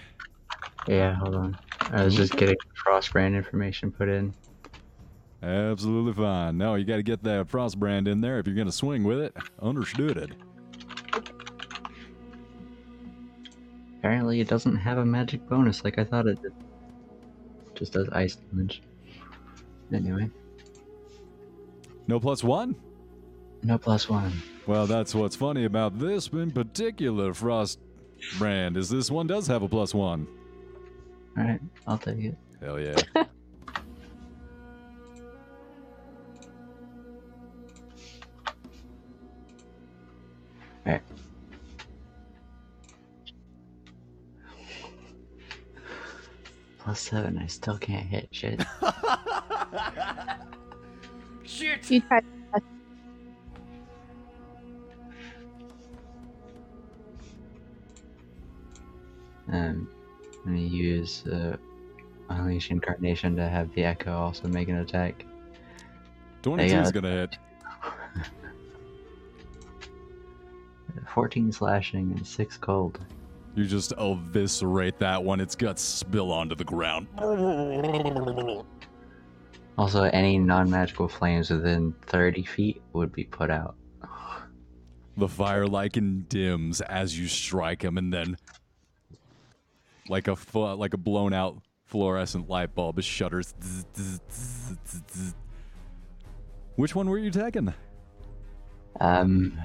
Yeah, 0.87 1.15
hold 1.15 1.35
on. 1.35 1.59
I 1.91 2.05
was 2.05 2.15
just 2.15 2.37
getting 2.37 2.57
frost 2.75 3.13
brand 3.13 3.35
information 3.35 3.91
put 3.91 4.09
in. 4.09 4.35
Absolutely 5.43 6.13
fine. 6.13 6.57
No, 6.57 6.75
you 6.77 6.85
got 6.85 6.97
to 6.97 7.03
get 7.03 7.23
that 7.25 7.49
frost 7.49 7.79
brand 7.79 8.09
in 8.09 8.21
there 8.21 8.39
if 8.39 8.47
you're 8.47 8.57
gonna 8.57 8.73
swing 8.73 9.05
with 9.05 9.21
it. 9.21 9.37
Understood 9.61 10.17
it. 10.17 10.31
Apparently, 13.99 14.41
it 14.41 14.49
doesn't 14.49 14.77
have 14.77 14.99
a 14.99 15.05
magic 15.05 15.47
bonus 15.49 15.85
like 15.85 15.99
I 15.99 16.05
thought 16.05 16.27
it 16.27 16.41
did. 16.43 16.53
Just 17.75 17.93
does 17.93 18.09
ice 18.11 18.37
damage. 18.37 18.83
Anyway, 19.93 20.29
No 22.09 22.19
plus 22.19 22.43
one. 22.43 22.75
no 23.63 23.79
plus 23.79 24.09
one. 24.09 24.33
Well, 24.67 24.87
that's 24.87 25.15
what's 25.15 25.37
funny 25.37 25.65
about 25.65 25.99
this 25.99 26.29
in 26.29 26.51
particular 26.51 27.33
frost 27.35 27.79
brand 28.39 28.77
is 28.77 28.89
this 28.89 29.11
one 29.11 29.27
does 29.27 29.47
have 29.47 29.63
a 29.63 29.69
plus 29.69 29.95
one. 29.95 30.27
Alright, 31.39 31.61
I'll 31.87 31.99
take 31.99 32.19
it. 32.19 32.37
Hell 32.61 32.81
yeah. 32.81 32.97
Plus 46.79 47.01
seven, 47.01 47.37
I 47.37 47.47
still 47.49 47.77
can't 47.79 48.07
hit 48.07 48.29
shit. 48.31 48.63
You 51.89 52.01
tried. 52.01 52.25
Um, 59.57 59.89
I'm 60.45 60.55
gonna 60.55 60.59
use 60.59 61.27
uh, 61.27 61.57
Unleash 62.29 62.71
Incarnation 62.71 63.37
to 63.37 63.49
have 63.49 63.73
the 63.75 63.85
Echo 63.85 64.13
also 64.13 64.49
make 64.49 64.69
an 64.69 64.79
attack. 64.79 65.25
22 66.43 66.77
is 66.77 66.89
uh, 66.89 66.91
gonna 66.91 67.11
hit. 67.11 67.39
14 71.09 71.53
slashing 71.53 72.13
and 72.13 72.27
6 72.27 72.57
cold. 72.59 73.01
You 73.55 73.65
just 73.65 73.93
eviscerate 73.99 74.99
that 74.99 75.23
one. 75.23 75.41
Its 75.41 75.55
guts 75.55 75.83
spill 75.83 76.31
onto 76.31 76.55
the 76.55 76.65
ground. 76.65 77.07
Also, 79.79 80.03
any 80.03 80.39
non 80.39 80.71
magical 80.71 81.09
flames 81.09 81.51
within 81.51 81.95
30 82.03 82.45
feet 82.45 82.83
would 82.93 83.13
be 83.13 83.25
put 83.25 83.51
out. 83.51 83.77
The 85.17 85.29
fire 85.29 85.67
lichen 85.67 86.27
dims 86.29 86.83
as 86.83 87.19
you 87.19 87.29
strike 87.29 87.83
him, 87.83 87.97
and 87.97 88.13
then, 88.13 88.37
like 90.09 90.29
a 90.29 90.37
like 90.59 90.95
a 90.95 90.99
blown 90.99 91.33
out 91.33 91.59
fluorescent 91.87 92.49
light 92.49 92.75
bulb, 92.75 92.99
it 92.99 93.05
shudders. 93.05 93.55
Which 96.77 96.95
one 96.95 97.09
were 97.09 97.19
you 97.19 97.31
taking? 97.31 97.73
Um, 99.01 99.59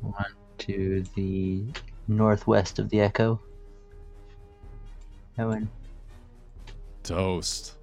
one 0.00 0.24
to 0.58 1.04
the 1.14 1.64
northwest 2.08 2.78
of 2.78 2.88
the 2.90 3.00
Echo. 3.00 3.40
One. 5.36 5.68
Toast. 7.02 7.74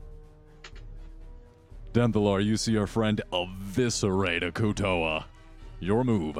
Denthalor, 1.94 2.44
you 2.44 2.58
see 2.58 2.72
your 2.72 2.88
friend 2.88 3.22
eviscerate 3.32 4.42
a 4.42 4.52
Kuo-toa. 4.52 5.26
Your 5.80 6.04
move. 6.04 6.40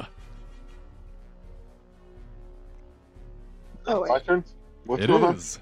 Oh, 3.86 4.06
My 4.06 4.18
turn? 4.18 4.44
What's 4.84 5.04
It 5.04 5.06
going 5.08 5.34
is. 5.34 5.58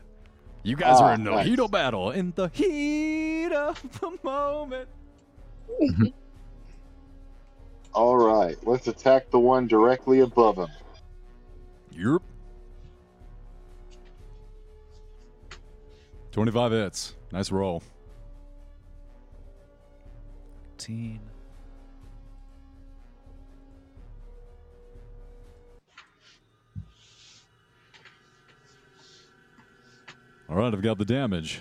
You 0.62 0.77
guys 0.77 1.01
Ah, 1.01 1.07
are 1.07 1.14
in 1.14 1.25
the 1.25 1.31
nice. 1.33 1.47
heat 1.47 1.59
of 1.59 1.70
battle. 1.70 2.11
In 2.12 2.33
the 2.37 2.49
heat 2.49 3.53
of 3.53 3.83
the 4.01 4.12
moment. 4.23 4.89
All 7.95 8.16
right, 8.16 8.57
let's 8.66 8.87
attack 8.89 9.31
the 9.31 9.39
one 9.39 9.66
directly 9.66 10.20
above 10.20 10.57
him. 10.57 10.68
Yep. 11.91 12.23
25 16.31 16.73
hits. 16.73 17.14
Nice 17.33 17.51
roll. 17.51 17.83
14. 20.79 21.20
All 30.49 30.57
right, 30.57 30.72
I've 30.72 30.82
got 30.82 30.99
the 30.99 31.05
damage. 31.05 31.61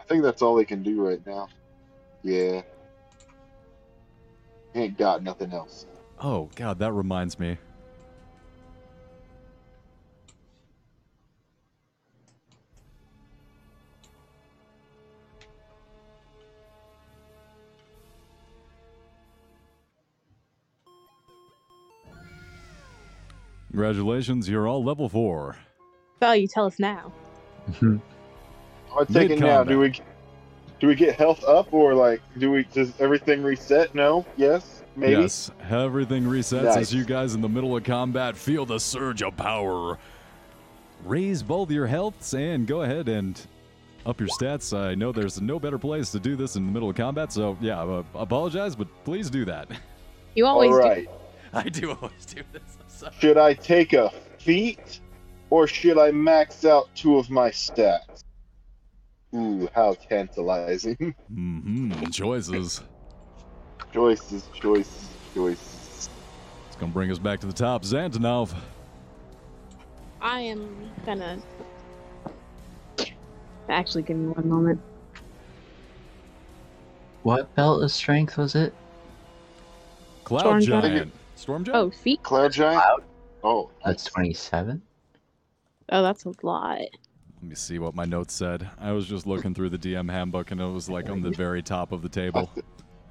I 0.00 0.04
think 0.06 0.22
that's 0.22 0.42
all 0.42 0.54
they 0.54 0.64
can 0.64 0.82
do 0.82 1.00
right 1.06 1.24
now. 1.26 1.48
Yeah. 2.22 2.62
Ain't 4.74 4.98
got 4.98 5.22
nothing 5.22 5.52
else. 5.52 5.86
Oh, 6.20 6.50
God, 6.56 6.78
that 6.80 6.92
reminds 6.92 7.38
me. 7.38 7.56
Congratulations, 23.74 24.48
you're 24.48 24.68
all 24.68 24.84
level 24.84 25.08
four. 25.08 25.56
Well, 26.22 26.36
you 26.36 26.46
tell 26.46 26.66
us 26.66 26.78
now. 26.78 27.12
I 27.82 29.04
take 29.12 29.30
it 29.30 29.40
now. 29.40 29.64
Do 29.64 29.80
we 29.80 30.00
do 30.78 30.86
we 30.86 30.94
get 30.94 31.16
health 31.16 31.42
up 31.42 31.74
or 31.74 31.92
like 31.92 32.20
do 32.38 32.52
we 32.52 32.62
does 32.72 32.92
everything 33.00 33.42
reset? 33.42 33.92
No? 33.92 34.24
Yes? 34.36 34.84
Maybe? 34.94 35.22
Yes, 35.22 35.50
everything 35.68 36.22
resets 36.22 36.62
Nice. 36.66 36.76
as 36.76 36.94
you 36.94 37.04
guys 37.04 37.34
in 37.34 37.40
the 37.40 37.48
middle 37.48 37.76
of 37.76 37.82
combat 37.82 38.36
feel 38.36 38.64
the 38.64 38.78
surge 38.78 39.24
of 39.24 39.36
power. 39.36 39.98
Raise 41.04 41.42
both 41.42 41.68
your 41.68 41.88
healths 41.88 42.32
and 42.32 42.68
go 42.68 42.82
ahead 42.82 43.08
and 43.08 43.44
up 44.06 44.20
your 44.20 44.28
stats. 44.28 44.72
I 44.72 44.94
know 44.94 45.10
there's 45.10 45.40
no 45.40 45.58
better 45.58 45.80
place 45.80 46.12
to 46.12 46.20
do 46.20 46.36
this 46.36 46.54
in 46.54 46.64
the 46.64 46.70
middle 46.70 46.90
of 46.90 46.94
combat, 46.94 47.32
so 47.32 47.58
yeah, 47.60 47.82
uh, 47.82 48.04
apologize, 48.14 48.76
but 48.76 48.86
please 49.02 49.30
do 49.30 49.44
that. 49.46 49.66
You 50.36 50.46
always 50.46 50.70
All 50.70 50.78
right. 50.78 51.08
I 51.52 51.64
do 51.64 51.90
always 51.90 52.24
do 52.24 52.42
this. 52.52 52.62
I'm. 53.04 53.12
Should 53.20 53.38
I 53.38 53.54
take 53.54 53.92
a 53.92 54.10
feat 54.38 55.00
or 55.50 55.66
should 55.66 55.98
I 55.98 56.10
max 56.10 56.64
out 56.64 56.88
two 56.94 57.16
of 57.16 57.30
my 57.30 57.50
stats? 57.50 58.24
Ooh, 59.34 59.68
how 59.74 59.94
tantalizing. 60.08 60.96
Mm-hmm. 61.32 62.10
Choices. 62.10 62.82
choices, 63.92 64.48
choices, 64.52 65.08
choices. 65.34 66.08
It's 66.66 66.76
gonna 66.76 66.92
bring 66.92 67.10
us 67.10 67.18
back 67.18 67.40
to 67.40 67.46
the 67.46 67.52
top. 67.52 67.82
Xantanov. 67.82 68.50
do. 68.50 68.56
I 70.20 70.40
am 70.40 70.90
gonna. 71.04 71.38
Actually, 73.68 74.02
give 74.02 74.16
me 74.16 74.28
one 74.28 74.48
moment. 74.48 74.80
What 77.22 77.54
belt 77.54 77.82
of 77.82 77.90
strength 77.90 78.36
was 78.36 78.54
it? 78.54 78.74
Cloud 80.24 80.62
Giant. 80.62 80.84
Giant. 80.84 81.12
Storm 81.44 81.62
Giant? 81.62 81.84
Oh, 81.84 81.90
feet. 81.90 82.22
Cloud 82.22 82.52
Giant? 82.52 82.82
Oh, 83.42 83.70
That's 83.84 84.04
27? 84.04 84.80
Oh, 85.90 86.02
that's 86.02 86.24
a 86.24 86.32
lot. 86.42 86.78
Let 87.42 87.50
me 87.50 87.54
see 87.54 87.78
what 87.78 87.94
my 87.94 88.06
notes 88.06 88.32
said. 88.32 88.70
I 88.78 88.92
was 88.92 89.06
just 89.06 89.26
looking 89.26 89.52
through 89.52 89.68
the 89.68 89.76
DM 89.76 90.10
handbook 90.10 90.50
and 90.50 90.58
it 90.58 90.68
was 90.68 90.88
like 90.88 91.10
on 91.10 91.20
the 91.20 91.30
very 91.36 91.62
top 91.62 91.92
of 91.92 92.00
the 92.00 92.08
table. 92.08 92.50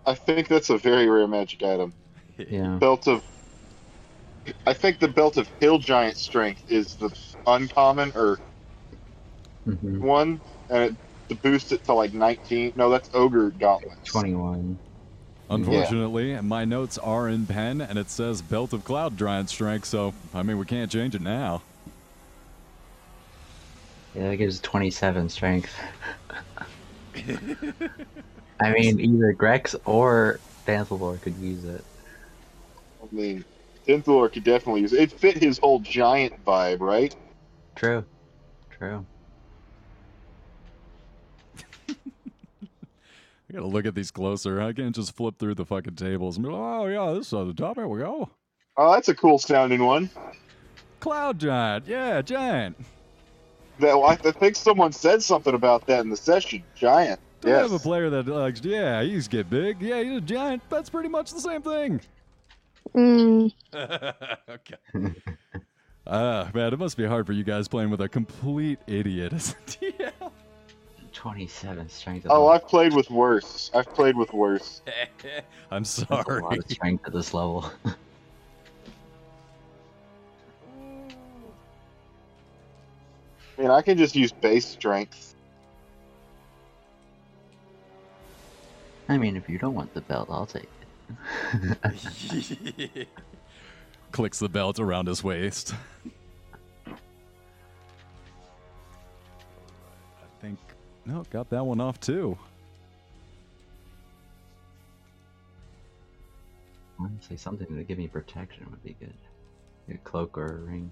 I 0.08 0.16
think 0.16 0.48
that's 0.48 0.72
a 0.72 0.80
very 0.80 1.08
rare 1.08 1.28
magic 1.28 1.62
item. 1.62 1.94
Yeah. 2.50 2.80
Belt 2.80 3.08
of. 3.08 3.22
I 4.66 4.74
think 4.74 5.00
the 5.00 5.08
belt 5.08 5.38
of 5.38 5.48
Hill 5.60 5.78
Giant 5.78 6.18
Strength 6.18 6.64
is 6.68 6.96
the 6.96 7.12
uncommon 7.46 8.12
or 8.16 8.40
hmm 9.66 10.02
one, 10.02 10.42
and 10.70 10.84
it, 10.84 10.96
to 11.30 11.36
boost 11.36 11.72
it 11.72 11.84
to 11.86 11.94
like 11.94 12.14
19. 12.14 12.74
No, 12.76 12.90
that's 12.90 13.10
Ogre 13.14 13.52
Gauntlets. 13.52 14.12
21. 14.12 14.80
Unfortunately, 15.50 16.40
my 16.42 16.66
notes 16.66 16.98
are 16.98 17.28
in 17.30 17.46
pen 17.46 17.82
and 17.82 18.00
it 18.00 18.10
says 18.10 18.42
Belt 18.42 18.74
of 18.74 18.84
Cloud 18.84 19.18
Giant 19.18 19.50
Strength, 19.50 19.86
so 19.86 20.14
I 20.34 20.44
mean 20.44 20.58
we 20.58 20.66
can't 20.66 20.92
change 20.92 21.16
it 21.16 21.22
now. 21.22 21.62
Yeah, 24.16 24.30
that 24.30 24.38
gives 24.38 24.60
27 24.60 25.30
strength. 25.30 25.74
I 27.16 28.72
mean, 28.72 29.00
either 29.00 29.34
Grex 29.34 29.76
or 29.86 30.40
Dancelor 30.66 31.20
could 31.22 31.36
use 31.38 31.66
it. 31.66 31.84
I 33.02 33.06
mean, 33.12 33.44
Tinthalor 33.88 34.32
could 34.32 34.44
definitely 34.44 34.82
use 34.82 34.94
it. 34.94 35.02
It 35.02 35.20
fit 35.20 35.38
his 35.38 35.58
whole 35.58 35.80
giant 35.80 36.44
vibe, 36.46 36.80
right? 36.80 37.16
True. 37.76 38.06
True. 38.70 39.06
I 43.54 43.58
gotta 43.58 43.68
look 43.68 43.86
at 43.86 43.94
these 43.94 44.10
closer. 44.10 44.60
I 44.60 44.74
can't 44.74 44.96
just 44.96 45.16
flip 45.16 45.38
through 45.38 45.54
the 45.54 45.66
fucking 45.66 45.96
tables 45.96 46.38
and 46.38 46.46
be 46.46 46.52
like, 46.52 46.60
oh 46.60 46.88
yeah, 46.88 47.14
this 47.14 47.28
is 47.28 47.34
at 47.34 47.46
the 47.46 47.54
top. 47.54 47.76
Here 47.76 47.88
we 47.88 48.00
go. 48.00 48.32
Oh, 48.78 48.94
that's 48.94 49.10
a 49.10 49.14
cool 49.14 49.38
sounding 49.38 49.86
one. 49.86 50.10
Cloud 51.00 51.38
Giant. 51.40 51.86
Yeah, 51.86 52.24
giant. 52.24 52.78
That 53.78 53.92
I 53.92 54.14
I 54.14 54.32
think 54.32 54.56
someone 54.56 54.92
said 54.92 55.22
something 55.22 55.54
about 55.54 55.86
that 55.86 56.00
in 56.00 56.10
the 56.10 56.18
session. 56.18 56.64
Giant. 56.74 57.20
Do 57.42 57.50
we 57.50 57.54
have 57.54 57.72
a 57.74 57.78
player 57.78 58.10
that 58.10 58.26
likes, 58.26 58.62
yeah, 58.64 59.04
he's 59.04 59.28
get 59.28 59.52
big. 59.52 59.80
Yeah, 59.82 60.02
he's 60.02 60.18
a 60.18 60.22
giant. 60.22 60.64
That's 60.70 60.90
pretty 60.90 61.10
much 61.10 61.32
the 61.32 61.42
same 61.42 61.62
thing. 61.62 62.02
Mm, 62.96 63.52
okay. 64.50 64.76
Ah, 66.06 66.52
man, 66.54 66.74
it 66.74 66.80
must 66.80 66.98
be 66.98 67.06
hard 67.06 67.26
for 67.26 67.32
you 67.32 67.46
guys 67.46 67.70
playing 67.70 67.90
with 67.90 68.02
a 68.02 68.10
complete 68.10 68.78
idiot 68.88 69.32
as 69.32 69.52
a 69.52 69.72
DM. 69.72 70.23
27 71.24 71.88
strength. 71.88 72.28
Oh, 72.30 72.48
I 72.48 72.56
I've 72.56 72.68
played 72.68 72.94
with 72.94 73.10
worse. 73.10 73.72
I've 73.74 73.88
played 73.94 74.18
with 74.18 74.34
worse. 74.34 74.82
I'm 75.72 75.84
That's 75.84 76.00
a 76.00 76.06
sorry. 76.06 76.42
lot 76.42 76.58
of 76.58 76.70
strength 76.70 77.08
at 77.08 77.14
this 77.14 77.34
level. 77.34 77.72
I 77.86 77.96
mean, 83.58 83.72
I 83.72 83.82
can 83.82 83.98
just 83.98 84.18
use 84.18 84.34
base 84.34 84.66
strength. 84.66 85.34
I 89.08 89.18
mean, 89.18 89.38
if 89.38 89.48
you 89.48 89.58
don't 89.58 89.76
want 89.76 89.94
the 89.94 90.02
belt, 90.02 90.28
I'll 90.30 90.46
take 90.46 90.68
it. 92.74 93.08
Clicks 94.12 94.40
the 94.40 94.50
belt 94.50 94.78
around 94.78 95.08
his 95.08 95.24
waist. 95.24 95.74
No, 101.06 101.24
got 101.30 101.50
that 101.50 101.66
one 101.66 101.82
off 101.82 102.00
too. 102.00 102.38
Honestly, 107.00 107.38
something 107.38 107.68
to 107.68 107.84
give 107.84 107.98
me 107.98 108.08
protection 108.08 108.68
would 108.70 108.84
be 108.84 108.96
good. 109.00 109.14
A 109.90 109.98
cloak 109.98 110.38
or 110.38 110.46
a 110.46 110.62
ring. 110.62 110.92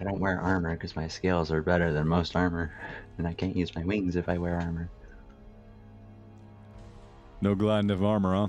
I 0.00 0.04
don't 0.04 0.18
wear 0.18 0.40
armor 0.40 0.74
because 0.74 0.96
my 0.96 1.06
scales 1.06 1.52
are 1.52 1.62
better 1.62 1.92
than 1.92 2.08
most 2.08 2.34
armor, 2.34 2.72
and 3.18 3.28
I 3.28 3.34
can't 3.34 3.54
use 3.54 3.74
my 3.74 3.84
wings 3.84 4.16
if 4.16 4.28
I 4.28 4.38
wear 4.38 4.58
armor. 4.58 4.88
No 7.42 7.54
gliding 7.54 7.90
of 7.90 8.02
armor, 8.02 8.34
huh? 8.34 8.48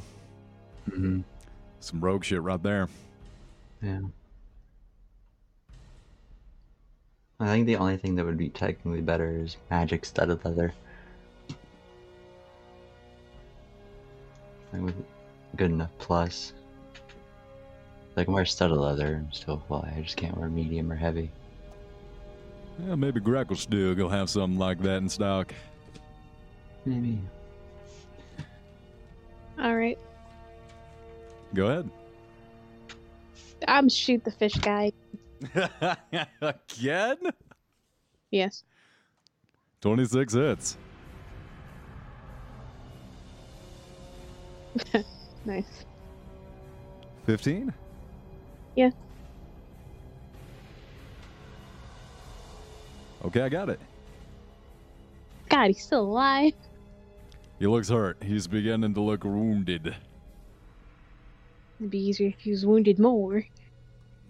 Mm-hmm. 0.90 1.22
Some 1.82 2.02
rogue 2.02 2.24
shit 2.24 2.42
right 2.42 2.62
there. 2.62 2.88
Yeah. 3.82 4.00
I 7.42 7.48
think 7.48 7.66
the 7.66 7.78
only 7.78 7.98
thing 7.98 8.16
that 8.16 8.26
would 8.26 8.38
be 8.38 8.50
technically 8.50 9.02
better 9.02 9.36
is 9.36 9.58
magic 9.72 10.06
studded 10.06 10.46
leather. 10.46 10.74
Like 14.72 14.84
with 14.84 14.96
good 15.56 15.72
enough 15.72 15.90
plus. 15.98 16.54
I 18.16 18.26
can 18.26 18.34
wear 18.34 18.46
studded 18.46 18.78
leather 18.78 19.16
and 19.16 19.34
still 19.34 19.64
fly. 19.68 19.92
I 19.98 20.02
just 20.02 20.18
can't 20.18 20.38
wear 20.38 20.50
medium 20.50 20.92
or 20.92 20.96
heavy. 20.96 21.32
Yeah, 22.86 22.94
maybe 22.94 23.20
Gracklstugh 23.20 23.98
will 23.98 24.10
have 24.10 24.30
something 24.30 24.60
like 24.60 24.80
that 24.84 24.98
in 24.98 25.10
stock. 25.10 25.52
Maybe. 26.86 27.20
all 29.60 29.76
right. 29.76 29.98
Go 31.56 31.68
ahead. 31.68 31.90
I'm 33.68 33.90
shoot 33.90 34.24
the 34.24 34.32
fish 34.32 34.56
guy. 34.56 34.92
Again? 36.42 37.18
Yes. 38.30 38.64
26 39.82 40.34
hits. 40.34 40.78
Nice. 45.44 45.86
15? 47.26 47.74
Yeah. 48.76 48.92
Okay, 53.26 53.42
I 53.42 53.50
got 53.50 53.70
it. 53.70 53.80
God, 55.50 55.68
he's 55.68 55.84
still 55.84 56.02
alive. 56.02 56.54
He 57.60 57.68
looks 57.68 57.90
hurt. 57.90 58.18
He's 58.24 58.48
beginning 58.48 58.94
to 58.94 59.02
look 59.02 59.24
wounded. 59.24 59.96
It'd 61.80 61.92
be 61.92 62.00
easier 62.00 62.30
if 62.30 62.40
he 62.40 62.52
was 62.52 62.66
wounded 62.66 63.00
more. 63.00 63.46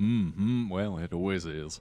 Mm-hmm. 0.02 0.70
Well, 0.70 0.98
it 0.98 1.14
always 1.14 1.46
is. 1.46 1.80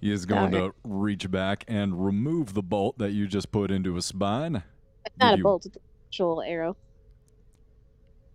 He 0.00 0.12
is 0.12 0.26
going 0.26 0.54
Okay. 0.54 0.68
to 0.68 0.74
reach 0.84 1.30
back 1.30 1.64
and 1.68 2.04
remove 2.04 2.54
the 2.54 2.62
bolt 2.62 2.98
that 2.98 3.12
you 3.12 3.26
just 3.26 3.50
put 3.50 3.70
into 3.70 3.94
his 3.94 4.04
spine. 4.04 4.62
It's 5.04 5.16
not 5.18 5.30
Did 5.30 5.34
a 5.34 5.36
you- 5.38 5.42
bolt, 5.42 5.66
it's 5.66 5.76
an 5.76 5.82
actual 6.08 6.42
arrow. 6.42 6.76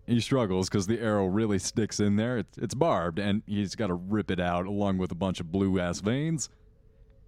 He 0.07 0.19
struggles 0.19 0.67
because 0.67 0.88
the 0.88 0.99
arrow 0.99 1.28
really 1.28 1.59
sticks 1.59 1.99
in 1.99 2.15
there. 2.17 2.39
It's, 2.39 2.57
it's 2.57 2.74
barbed, 2.74 3.19
and 3.19 3.43
he's 3.45 3.76
got 3.76 3.88
to 3.88 3.93
rip 3.93 4.32
it 4.32 4.39
out 4.39 4.65
along 4.65 4.97
with 4.97 5.11
a 5.11 5.15
bunch 5.15 5.39
of 5.39 5.51
blue 5.51 5.80
ass 5.80 6.01
veins. 6.01 6.49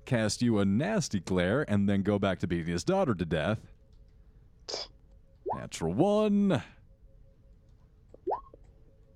Cast 0.05 0.41
you 0.41 0.59
a 0.59 0.65
nasty 0.65 1.19
glare, 1.19 1.63
and 1.69 1.87
then 1.87 2.01
go 2.01 2.17
back 2.19 2.39
to 2.39 2.47
beating 2.47 2.73
his 2.73 2.83
daughter 2.83 3.13
to 3.13 3.25
death. 3.25 3.59
Natural 5.55 5.93
one. 5.93 6.61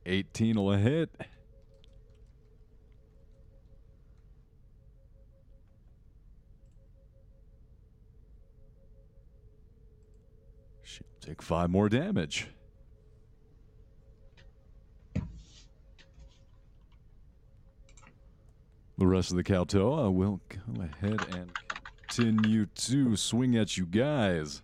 18 0.08 0.56
will 0.56 0.72
hit. 0.72 1.10
She'll 10.84 11.06
take 11.20 11.42
five 11.42 11.70
more 11.70 11.90
damage. 11.90 12.48
The 18.98 19.06
rest 19.06 19.30
of 19.30 19.38
the 19.38 19.44
Kuo-toa 19.44 20.10
will 20.10 20.40
go 20.50 20.82
ahead 20.82 21.20
and 21.34 21.52
continue 22.08 22.66
to 22.66 23.16
swing 23.16 23.56
at 23.56 23.78
you 23.78 23.86
guys. 23.86 24.64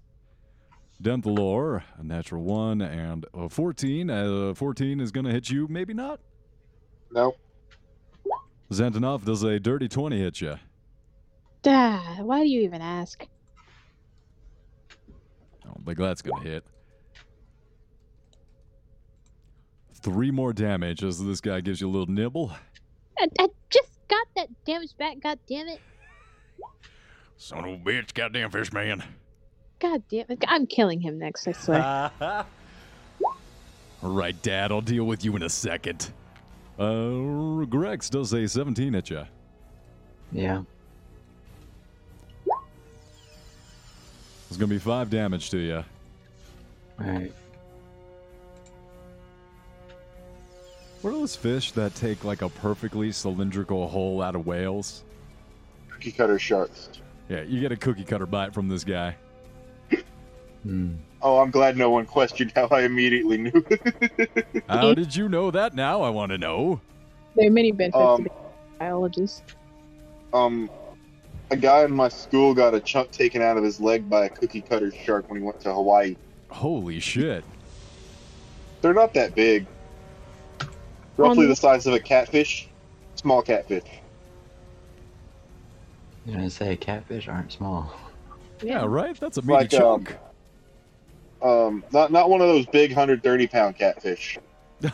Denthalor, 1.03 1.83
a 1.97 2.03
natural 2.03 2.43
one, 2.43 2.81
and 2.81 3.25
a 3.33 3.49
14. 3.49 4.09
Uh, 4.09 4.53
14 4.55 4.99
is 5.01 5.11
going 5.11 5.25
to 5.25 5.31
hit 5.31 5.49
you, 5.49 5.67
maybe 5.67 5.93
not. 5.93 6.21
Nope. 7.11 7.37
Xantanov 8.71 9.25
does 9.25 9.43
a 9.43 9.59
dirty 9.59 9.89
20 9.89 10.17
hit 10.17 10.41
you. 10.41 10.55
Ah, 11.67 12.17
why 12.21 12.41
do 12.41 12.49
you 12.49 12.61
even 12.61 12.81
ask? 12.81 13.25
I 15.61 15.65
don't 15.65 15.85
think 15.85 15.97
that's 15.97 16.21
going 16.21 16.41
to 16.41 16.49
hit. 16.49 16.63
Three 20.01 20.31
more 20.31 20.53
damage 20.53 21.03
as 21.03 21.23
this 21.23 21.41
guy 21.41 21.61
gives 21.61 21.81
you 21.81 21.89
a 21.89 21.91
little 21.91 22.13
nibble. 22.13 22.51
I, 23.19 23.27
I 23.39 23.47
just 23.69 23.99
got 24.07 24.27
that 24.35 24.47
damage 24.65 24.97
back, 24.97 25.19
god 25.21 25.39
damn 25.47 25.67
it. 25.67 25.79
Son 27.37 27.59
of 27.59 27.65
a 27.65 27.77
bitch, 27.77 28.13
goddamn 28.13 28.51
fish 28.51 28.71
man. 28.71 29.03
God 29.83 30.01
damn 30.09 30.25
it. 30.29 30.41
I'm 30.47 30.65
killing 30.65 31.01
him 31.01 31.19
next, 31.19 31.45
I 31.45 31.51
swear. 31.51 32.09
All 32.21 32.45
right, 34.01 34.41
Dad, 34.41 34.71
I'll 34.71 34.79
deal 34.79 35.03
with 35.03 35.25
you 35.25 35.35
in 35.35 35.43
a 35.43 35.49
second. 35.49 36.09
Uh, 36.79 37.65
Grex 37.65 38.09
does 38.09 38.33
a 38.33 38.47
17 38.47 38.95
at 38.95 39.09
you. 39.09 39.25
Yeah. 40.31 40.63
It's 44.47 44.57
gonna 44.57 44.67
be 44.67 44.79
five 44.79 45.09
damage 45.09 45.49
to 45.49 45.57
you. 45.57 45.83
Alright. 47.01 47.33
What 51.01 51.09
are 51.09 51.13
those 51.13 51.35
fish 51.35 51.73
that 51.73 51.93
take 51.93 52.23
like 52.23 52.41
a 52.41 52.47
perfectly 52.47 53.11
cylindrical 53.11 53.89
hole 53.89 54.21
out 54.21 54.35
of 54.35 54.45
whales? 54.47 55.03
Cookie 55.89 56.13
cutter 56.13 56.39
sharks. 56.39 56.87
Yeah, 57.27 57.41
you 57.41 57.59
get 57.59 57.73
a 57.73 57.75
cookie 57.75 58.05
cutter 58.05 58.25
bite 58.25 58.53
from 58.53 58.69
this 58.69 58.85
guy. 58.85 59.17
Hmm. 60.63 60.95
Oh, 61.21 61.39
I'm 61.39 61.51
glad 61.51 61.77
no 61.77 61.89
one 61.89 62.05
questioned 62.05 62.51
how 62.55 62.67
I 62.67 62.81
immediately 62.81 63.37
knew. 63.37 63.65
How 64.67 64.93
did 64.93 65.15
you 65.15 65.29
know 65.29 65.51
that 65.51 65.73
now? 65.73 66.01
I 66.01 66.09
want 66.09 66.31
to 66.33 66.37
know. 66.37 66.81
there 67.35 67.47
are 67.47 67.51
many 67.51 67.71
benefits 67.71 67.95
Um, 67.97 68.23
to 68.25 68.29
being 68.29 68.35
a 68.75 68.79
biologist. 68.79 69.43
um, 70.33 70.69
a 71.51 71.55
guy 71.55 71.83
in 71.83 71.91
my 71.91 72.09
school 72.09 72.53
got 72.53 72.73
a 72.73 72.79
chunk 72.81 73.11
taken 73.11 73.41
out 73.41 73.55
of 73.57 73.63
his 73.63 73.79
leg 73.79 74.09
by 74.09 74.25
a 74.25 74.29
cookie 74.29 74.59
cutter 74.61 74.91
shark 74.91 75.29
when 75.29 75.39
he 75.39 75.45
went 75.45 75.61
to 75.61 75.73
Hawaii. 75.73 76.15
Holy 76.49 76.99
shit. 76.99 77.43
They're 78.81 78.93
not 78.93 79.13
that 79.13 79.33
big. 79.35 79.65
Roughly 81.15 81.43
Um, 81.45 81.49
the 81.49 81.55
size 81.55 81.85
of 81.87 81.93
a 81.93 81.99
catfish. 81.99 82.67
Small 83.15 83.41
catfish. 83.41 83.83
I'm 86.27 86.33
gonna 86.33 86.49
say 86.49 86.75
catfish 86.75 87.27
aren't 87.27 87.51
small. 87.51 87.93
Yeah, 88.61 88.85
right? 88.85 89.17
That's 89.19 89.37
a 89.37 89.41
meaty 89.41 89.53
Like, 89.53 89.69
chunk. 89.69 90.11
Um, 90.11 90.17
not 91.43 92.11
not 92.11 92.29
one 92.29 92.41
of 92.41 92.47
those 92.47 92.65
big 92.67 92.91
130 92.91 93.47
pound 93.47 93.75
catfish. 93.77 94.37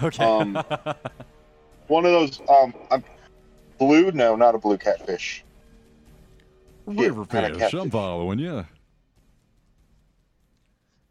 okay. 0.04 0.24
um, 0.24 0.64
One 1.88 2.06
of 2.06 2.12
those 2.12 2.40
um, 2.48 2.74
um 2.92 3.04
blue. 3.80 4.12
No, 4.12 4.36
not 4.36 4.54
a 4.54 4.60
blue 4.60 4.78
catfish. 4.78 5.44
River 6.86 7.26
kinda 7.26 7.58
fish. 7.58 7.74
I'm 7.74 7.90
following 7.90 8.38
you. 8.38 8.66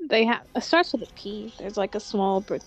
They 0.08 0.24
have 0.24 0.42
it 0.54 0.62
starts 0.62 0.92
with 0.92 1.02
a 1.02 1.12
P. 1.14 1.52
There's 1.58 1.76
like 1.76 1.96
a 1.96 2.00
small 2.00 2.40
br- 2.40 2.58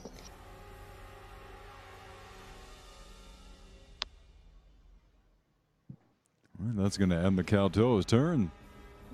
That's 6.59 6.97
gonna 6.97 7.25
end 7.25 7.37
the 7.37 7.43
Kuo-toa's 7.43 8.05
turn. 8.05 8.51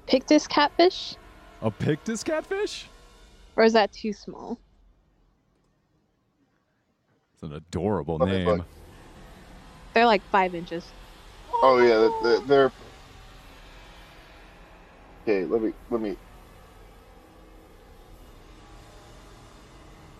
Pictus 0.07 0.47
catfish, 0.47 1.15
A 1.61 1.69
Pictus 1.69 2.23
catfish? 2.23 2.87
Or 3.57 3.63
is 3.63 3.73
that 3.73 3.91
too 3.91 4.13
small? 4.13 4.59
It's 7.33 7.43
an 7.43 7.53
adorable 7.53 8.17
Let 8.17 8.29
me 8.29 8.37
name. 8.37 8.47
look. 8.47 8.65
They're 9.93 10.05
like 10.05 10.21
five 10.31 10.55
inches. 10.55 10.85
Oh 11.63 11.79
yeah, 11.79 12.09
they're, 12.23 12.39
they're. 12.41 12.71
Okay, 15.23 15.45
let 15.45 15.61
me 15.61 15.73
let 15.89 16.01
me. 16.01 16.15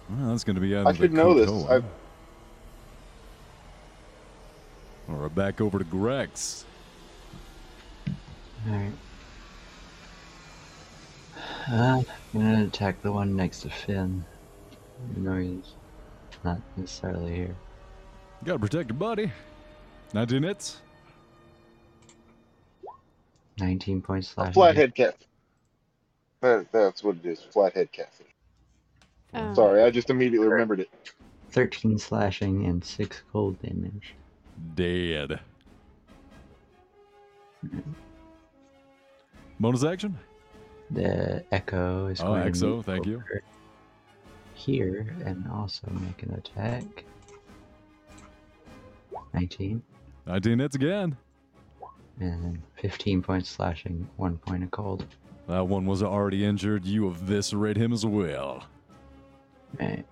Well, 0.09 0.29
that's 0.29 0.43
gonna 0.43 0.59
be 0.59 0.75
out 0.75 0.87
I 0.87 0.89
of 0.89 0.97
the 0.97 1.03
way. 1.03 1.05
I 1.05 1.09
should 1.09 1.13
know 1.13 1.33
this. 1.35 1.49
Kuo-toa. 1.49 1.79
I- 1.79 1.83
Or 5.13 5.29
back 5.29 5.61
over 5.61 5.77
to 5.77 5.85
Grex. 5.85 6.65
Alright. 8.67 8.91
Uh, 11.71 12.01
I'm 12.01 12.05
gonna 12.41 12.65
attack 12.65 13.01
the 13.01 13.11
one 13.11 13.35
next 13.35 13.61
to 13.61 13.69
Finn. 13.69 14.23
Even 15.11 15.23
though 15.23 15.37
he's 15.37 15.73
not 16.43 16.59
necessarily 16.75 17.33
here. 17.35 17.55
Gotta 18.43 18.59
protect 18.59 18.89
your 18.89 18.97
buddy. 18.97 19.31
19 20.13 20.43
hits. 20.43 20.81
19 23.59 24.01
points 24.01 24.33
A 24.37 24.51
flathead 24.51 24.93
catfish. 24.93 25.27
That, 26.41 26.71
that's 26.71 27.03
what 27.03 27.17
it 27.17 27.25
is. 27.25 27.41
Flathead 27.41 27.91
catfish. 27.91 28.27
Oh. 29.33 29.53
Sorry, 29.53 29.83
I 29.83 29.89
just 29.89 30.09
immediately 30.09 30.47
remembered 30.47 30.79
it. 30.79 30.89
13 31.51 31.97
slashing 31.97 32.65
and 32.65 32.83
6 32.83 33.23
cold 33.31 33.59
damage. 33.61 34.13
Dead. 34.75 35.39
Bonus 39.59 39.83
action? 39.83 40.17
The 40.91 41.43
Echo 41.51 42.07
is 42.07 42.21
Oh, 42.21 42.25
going 42.27 42.43
to 42.43 42.49
Exo, 42.49 42.83
thank 42.83 43.05
you. 43.05 43.23
Here 44.53 45.15
and 45.25 45.45
also 45.51 45.87
make 46.01 46.23
an 46.23 46.33
attack. 46.33 47.03
19 49.33 49.81
19 50.25 50.59
hits 50.59 50.75
again. 50.75 51.15
and 52.19 52.59
15 52.81 53.21
points 53.21 53.49
slashing, 53.49 54.07
1 54.17 54.37
point 54.39 54.63
of 54.63 54.71
cold. 54.71 55.05
That 55.47 55.67
one 55.67 55.85
was 55.85 56.01
already 56.03 56.43
injured. 56.43 56.83
You 56.85 57.07
eviscerate 57.07 57.77
him 57.77 57.93
as 57.93 58.05
well. 58.05 58.65
Right. 59.79 60.05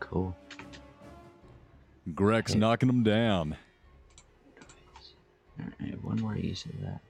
Cool. 0.00 0.34
Grex 2.14 2.52
Okay. 2.52 2.58
knocking 2.58 2.88
him 2.88 3.02
down. 3.02 3.56
Alright, 5.60 6.02
one 6.04 6.20
more 6.20 6.36
use 6.36 6.64
of 6.64 6.80
that. 6.82 7.00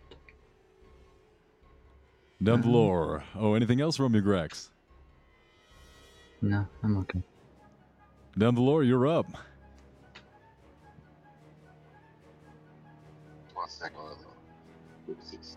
Down 2.43 2.61
the 2.61 2.68
Uh-huh. 2.68 3.20
Oh, 3.37 3.55
anything 3.55 3.80
else 3.80 3.97
from 3.97 4.14
you, 4.14 4.20
Grex? 4.20 4.70
No, 6.43 6.66
I'm 6.82 6.99
okay. 6.99 7.22
Down 8.37 8.55
the 8.55 8.61
floor, 8.61 8.82
you're 8.82 9.07
up. 9.07 9.26
One 13.55 13.68
second. 13.68 13.99
Oopsies. 15.09 15.57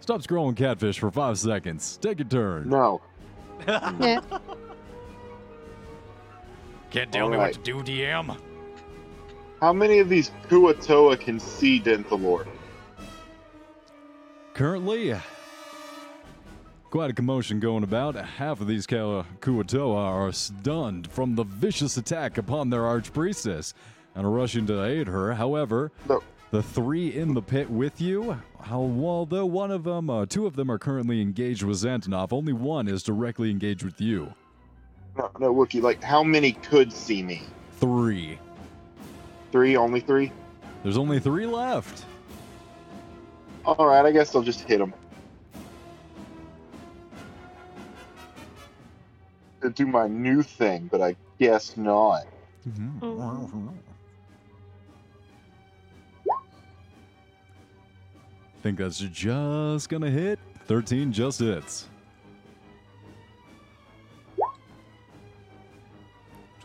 Stop 0.00 0.22
scrolling 0.22 0.56
catfish 0.56 0.98
for 0.98 1.10
five 1.10 1.38
seconds. 1.38 1.98
Take 2.00 2.20
your 2.20 2.28
turn. 2.28 2.70
No. 2.70 3.02
Yeah. 3.66 4.20
Can't 6.90 7.12
tell 7.12 7.28
me 7.28 7.36
what 7.36 7.52
to 7.52 7.58
do, 7.60 7.82
DM. 7.82 8.34
How 9.60 9.74
many 9.74 9.98
of 9.98 10.08
these 10.08 10.30
Kuo-toa 10.48 11.18
can 11.18 11.38
see 11.38 11.78
Denthalor? 11.80 12.46
Currently, 14.58 15.14
quite 16.90 17.10
a 17.10 17.12
commotion 17.12 17.60
going 17.60 17.84
about. 17.84 18.16
Half 18.16 18.60
of 18.60 18.66
these 18.66 18.88
Kuo-toa 18.88 19.94
are 19.96 20.32
stunned 20.32 21.08
from 21.12 21.36
the 21.36 21.44
vicious 21.44 21.96
attack 21.96 22.38
upon 22.38 22.68
their 22.68 22.80
archpriestess. 22.80 23.72
and 24.16 24.26
are 24.26 24.30
rushing 24.30 24.66
to 24.66 24.82
aid 24.82 25.06
her. 25.06 25.32
However, 25.34 25.92
No. 26.08 26.24
the 26.50 26.60
three 26.60 27.14
in 27.16 27.34
the 27.34 27.40
pit 27.40 27.70
with 27.70 28.00
you, 28.00 28.36
although 28.68 29.46
one 29.46 29.70
of 29.70 29.84
them, 29.84 30.10
uh, 30.10 30.26
two 30.26 30.44
of 30.44 30.56
them 30.56 30.72
are 30.72 30.78
currently 30.78 31.22
engaged 31.22 31.62
with 31.62 31.76
Xantanov, 31.76 32.32
only 32.32 32.52
one 32.52 32.88
is 32.88 33.04
directly 33.04 33.52
engaged 33.52 33.84
with 33.84 34.00
you. 34.00 34.34
No, 35.16 35.30
no, 35.38 35.54
Wookie. 35.54 35.80
Like, 35.80 36.02
how 36.02 36.24
many 36.24 36.50
could 36.50 36.92
see 36.92 37.22
me? 37.22 37.42
Three. 37.78 38.40
Three, 39.52 39.76
only 39.76 40.00
three. 40.00 40.32
There's 40.82 40.98
only 40.98 41.20
three 41.20 41.46
left. 41.46 42.04
All 43.64 43.86
right, 43.86 44.04
I 44.04 44.12
guess 44.12 44.34
I'll 44.34 44.42
just 44.42 44.60
hit 44.62 44.80
him. 44.80 44.94
To 49.60 49.70
do 49.70 49.86
my 49.86 50.08
new 50.08 50.42
thing, 50.42 50.88
but 50.90 51.02
I 51.02 51.16
guess 51.38 51.76
not. 51.76 52.26
Mm-hmm. 52.68 53.68
Think 58.62 58.78
that's 58.78 58.98
just 58.98 59.88
gonna 59.88 60.10
hit. 60.10 60.38
13 60.66 61.12
just 61.12 61.40
hits. 61.40 61.88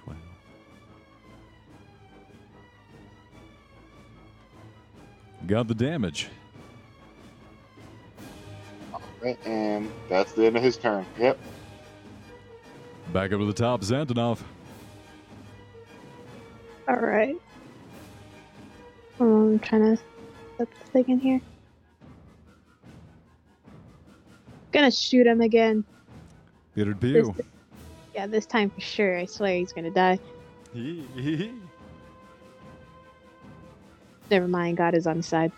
12. 0.04 0.18
Got 5.48 5.68
the 5.68 5.76
damage. 5.76 6.30
Right, 9.24 9.39
and 9.45 9.89
that's 10.09 10.34
the 10.34 10.45
end 10.45 10.57
of 10.57 10.63
his 10.63 10.76
turn. 10.76 11.05
Yep. 11.17 11.39
Back 13.13 13.32
up 13.32 13.39
to 13.39 13.45
the 13.45 13.53
top, 13.53 13.82
Xantanov. 13.82 14.41
All 16.89 16.97
right. 16.97 17.36
Um, 19.19 19.53
I'm 19.53 19.59
trying 19.59 19.95
to 19.95 20.03
put 20.57 20.69
the 20.71 20.86
thing 20.91 21.05
in 21.07 21.19
here. 21.19 21.41
Gonna 24.74 24.91
shoot 24.91 25.26
him 25.26 25.39
again. 25.39 25.86
Peter 26.76 26.93
This, 26.93 27.30
Pew. 27.30 27.36
yeah, 28.15 28.28
this 28.28 28.45
time 28.45 28.71
for 28.71 28.82
sure. 28.82 29.19
I 29.19 29.26
swear 29.26 29.55
he's 29.55 29.71
gonna 29.71 29.91
die. 29.91 30.19
Never 34.30 34.47
mind. 34.47 34.78
God 34.78 34.95
is 34.95 35.07
on 35.07 35.17
his 35.17 35.28
side. 35.28 35.51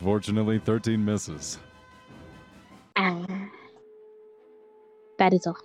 Unfortunately, 0.00 0.58
13 0.58 1.04
misses. 1.04 1.58
Ah. 2.96 3.26
That 5.18 5.34
is 5.34 5.46
all. 5.46 5.58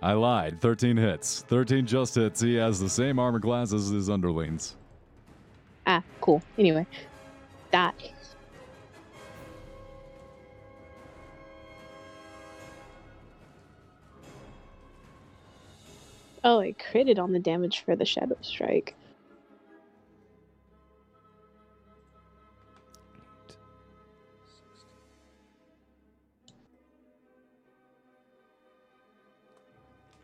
I 0.00 0.14
lied. 0.14 0.62
13 0.62 0.96
hits. 0.96 1.44
13 1.46 1.84
just 1.84 2.14
hits. 2.14 2.40
He 2.40 2.54
has 2.54 2.80
the 2.80 2.88
same 2.88 3.18
armor 3.18 3.38
class 3.38 3.74
as 3.74 3.88
his 3.88 4.08
underlings. 4.08 4.76
Ah, 5.86 6.02
cool. 6.22 6.42
Anyway, 6.56 6.86
that. 7.70 7.94
Oh, 16.42 16.60
I 16.60 16.72
critted 16.72 17.18
on 17.18 17.32
the 17.32 17.38
damage 17.38 17.84
for 17.84 17.94
the 17.94 18.06
Shadow 18.06 18.38
Strike. 18.40 18.94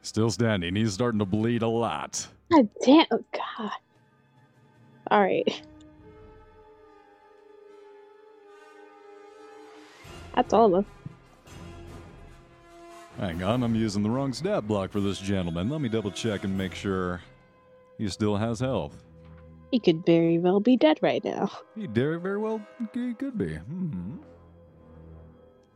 Still 0.09 0.31
standing. 0.31 0.75
He's 0.75 0.95
starting 0.95 1.19
to 1.19 1.27
bleed 1.27 1.61
a 1.61 1.69
lot. 1.69 2.27
God 2.51 2.67
damn! 2.83 3.05
Oh 3.11 3.23
God! 3.31 3.73
All 5.11 5.21
right. 5.21 5.63
That's 10.35 10.55
all 10.55 10.75
of 10.77 10.87
them. 10.87 10.87
Hang 13.19 13.43
on, 13.43 13.63
I'm 13.63 13.75
using 13.75 14.03
the 14.03 14.09
wrong 14.09 14.33
stat 14.33 14.67
block 14.67 14.93
for 14.93 15.01
this 15.01 15.19
gentleman. 15.19 15.69
Let 15.69 15.83
me 15.83 15.91
double 15.91 16.11
check 16.11 16.43
and 16.43 16.57
make 16.57 16.75
sure 16.75 17.21
he 17.99 18.09
still 18.09 18.35
has 18.35 18.61
health. 18.61 19.05
He 19.71 19.79
could 19.79 20.07
very 20.07 20.39
well 20.39 20.59
be 20.59 20.79
dead 20.79 21.01
right 21.03 21.23
now. 21.23 21.51
He 21.77 21.87
very, 21.87 22.19
very 22.19 22.39
well 22.39 22.67
he 22.95 23.13
could 23.13 23.37
be. 23.37 23.57
Hmm. 23.57 24.17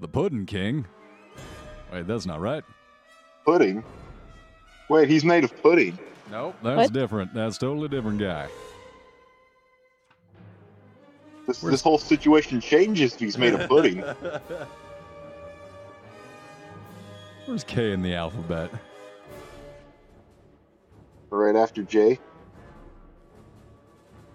The 0.00 0.08
Puddin' 0.08 0.46
King. 0.46 0.86
Wait, 1.92 2.06
that's 2.06 2.24
not 2.24 2.40
right. 2.40 2.64
Pudding. 3.44 3.84
Wait, 4.92 5.08
he's 5.08 5.24
made 5.24 5.42
of 5.42 5.62
pudding. 5.62 5.98
Nope, 6.30 6.54
that's 6.62 6.76
What? 6.76 6.92
different. 6.92 7.32
That's 7.32 7.56
totally 7.56 7.88
different 7.88 8.18
guy. 8.18 8.46
This, 11.46 11.62
Where's- 11.62 11.72
this 11.72 11.80
whole 11.80 11.96
situation 11.96 12.60
changes 12.60 13.14
if 13.14 13.20
he's 13.20 13.38
made 13.38 13.54
of 13.54 13.66
pudding. 13.70 14.04
Where's 17.46 17.64
K 17.64 17.92
in 17.92 18.02
the 18.02 18.14
alphabet? 18.14 18.70
right 21.30 21.56
after 21.56 21.82
J. 21.82 22.18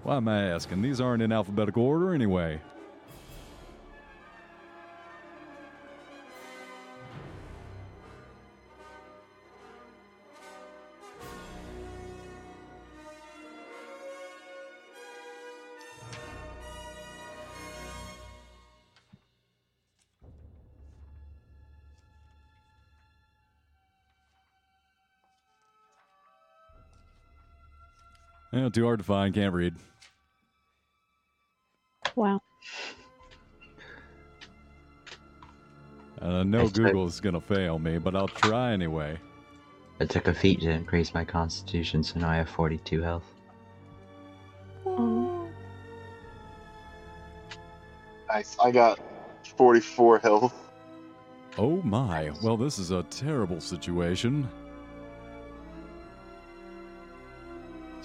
Why 0.01 0.18
am 0.18 0.28
I 0.28 0.41
asking? 0.49 0.82
These 0.82 0.99
aren't 0.99 1.22
in 1.22 1.32
alphabetical 1.32 1.84
order 1.84 2.16
anyway. 2.16 2.60
Yeah, 28.58 28.70
too 28.70 28.86
hard 28.86 28.99
to 28.99 29.05
find. 29.05 29.36
Can't 29.36 29.53
read. 29.53 29.76
Wow. 32.16 32.41
Uh, 36.20 36.43
no 36.43 36.64
Nice 36.64 36.72
try. 36.72 36.86
Google's 36.86 37.20
gonna 37.20 37.39
fail 37.39 37.78
me, 37.78 37.99
but 37.99 38.16
I'll 38.16 38.28
try 38.28 38.72
anyway. 38.72 39.20
I 39.99 40.05
took 40.05 40.28
a 40.28 40.34
feat 40.34 40.62
to 40.62 40.72
increase 40.72 41.14
my 41.14 41.24
constitution, 41.24 42.04
so 42.04 42.20
now 42.20 42.29
I 42.29 42.38
have 42.38 42.50
42 42.50 43.01
health. 43.04 43.25
Nice. 48.28 48.58
I 48.59 48.71
got 48.71 49.00
44 49.55 50.20
health. 50.20 50.54
Oh 51.59 51.82
my. 51.84 52.32
Well, 52.43 52.58
this 52.58 52.79
is 52.79 52.89
a 52.89 53.04
terrible 53.04 53.62
situation. 53.62 54.50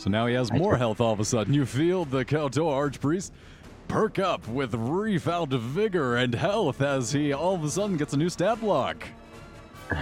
So 0.02 0.10
now 0.10 0.26
he 0.26 0.34
has 0.34 0.50
I 0.50 0.58
more 0.58 0.72
took- 0.72 0.80
health 0.80 1.00
all 1.00 1.12
of 1.12 1.20
a 1.20 1.24
sudden. 1.24 1.54
You 1.54 1.64
feel 1.64 2.04
the 2.04 2.24
Kuo-toa 2.24 2.72
Archpriest 2.72 3.30
perk 3.86 4.18
up 4.18 4.48
with 4.48 4.74
refound 4.74 5.52
vigor 5.52 6.16
and 6.16 6.34
health 6.34 6.82
as 6.82 7.12
he 7.12 7.32
all 7.32 7.54
of 7.54 7.62
a 7.62 7.70
sudden 7.70 7.96
gets 7.96 8.12
a 8.12 8.16
new 8.16 8.28
stat 8.28 8.58
block. 8.58 9.06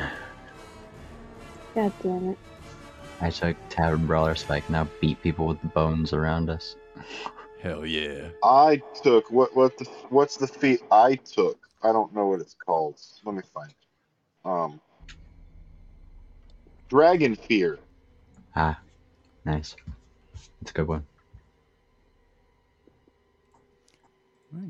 God 1.75 1.93
damn 2.03 2.31
it. 2.31 2.39
I 3.21 3.29
took 3.29 3.59
Tavern 3.69 4.07
Brawler 4.07 4.35
so 4.37 4.55
I 4.55 4.61
can 4.61 4.73
now 4.73 4.89
beat 5.03 5.21
people 5.23 5.47
with 5.47 5.61
the 5.61 5.69
bones 5.69 6.15
around 6.15 6.49
us. 6.49 6.77
Hell 7.61 7.85
yeah. 7.85 8.29
I 8.43 8.81
took 9.03 9.31
what? 9.31 9.55
What 9.55 9.77
the? 9.77 9.85
What's 10.09 10.39
the 10.39 10.47
feat 10.47 10.81
I 10.91 11.17
took? 11.17 11.59
I 11.83 11.93
don't 11.93 12.15
know 12.15 12.27
what 12.29 12.41
it's 12.41 12.55
called. 12.55 12.99
Let 13.23 13.35
me 13.35 13.43
find. 13.53 13.69
it. 13.71 14.49
Um. 14.49 14.81
Dragon 16.89 17.37
fear. 17.37 17.79
Ah, 18.57 18.81
nice. 19.45 19.77
It's 20.63 20.71
a 20.71 20.75
good 20.75 20.89
one. 20.89 21.07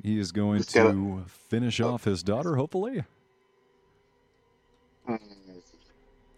He 0.03 0.19
is 0.19 0.31
going 0.33 0.59
Just 0.59 0.75
gotta- 0.75 0.93
to 0.93 1.25
finish 1.27 1.81
oh. 1.81 1.95
off 1.95 2.05
his 2.05 2.23
daughter, 2.23 2.57
hopefully. 2.57 3.05
Hmm. 5.07 5.17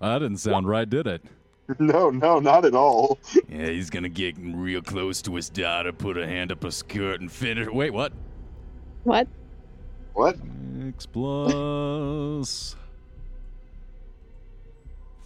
That 0.01 0.19
didn't 0.21 0.39
sound 0.39 0.69
right, 0.69 0.89
did 0.89 1.07
it? 1.07 1.23
No, 1.79 2.11
no, 2.11 2.39
not 2.41 2.65
at 2.65 2.75
all. 2.75 3.19
Yeah, 3.49 3.69
he's 3.69 3.89
gonna 3.89 4.09
get 4.09 4.35
real 4.39 4.83
close 4.83 5.23
to 5.23 5.35
his 5.37 5.49
daughter, 5.49 5.93
put 5.93 6.19
a 6.19 6.27
hand 6.27 6.53
up 6.53 6.65
her 6.65 6.71
skirt, 6.71 7.21
and 7.21 7.31
finish. 7.31 7.69
Wait, 7.69 7.93
what? 7.93 8.13
What? 9.05 9.29
What? 10.13 10.37
X 10.89 11.07
plus 11.07 12.77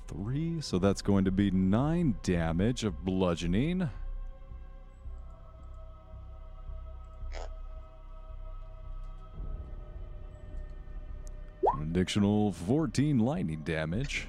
three, 0.09 0.61
so 0.61 0.79
that's 0.79 1.03
going 1.03 1.25
to 1.25 1.31
be 1.31 1.51
nine 1.51 2.17
damage 2.23 2.85
of 2.85 3.05
bludgeoning. 3.05 3.89
Additional 11.83 12.53
14 12.53 13.19
lightning 13.19 13.63
damage. 13.65 14.29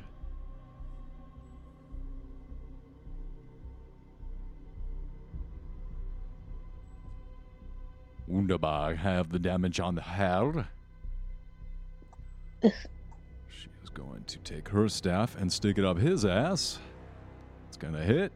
Wunderbar, 8.27 8.95
have 8.95 9.31
the 9.31 9.39
damage 9.39 9.79
on 9.79 9.95
the 9.95 10.01
head. 10.01 10.67
Going 13.97 14.25
to 14.25 14.37
take 14.39 14.69
her 14.69 14.87
staff 14.89 15.35
and 15.35 15.51
stick 15.51 15.79
it 15.79 15.83
up 15.83 15.97
his 15.97 16.23
ass. 16.23 16.77
It's 17.67 17.77
gonna 17.77 18.03
hit. 18.03 18.31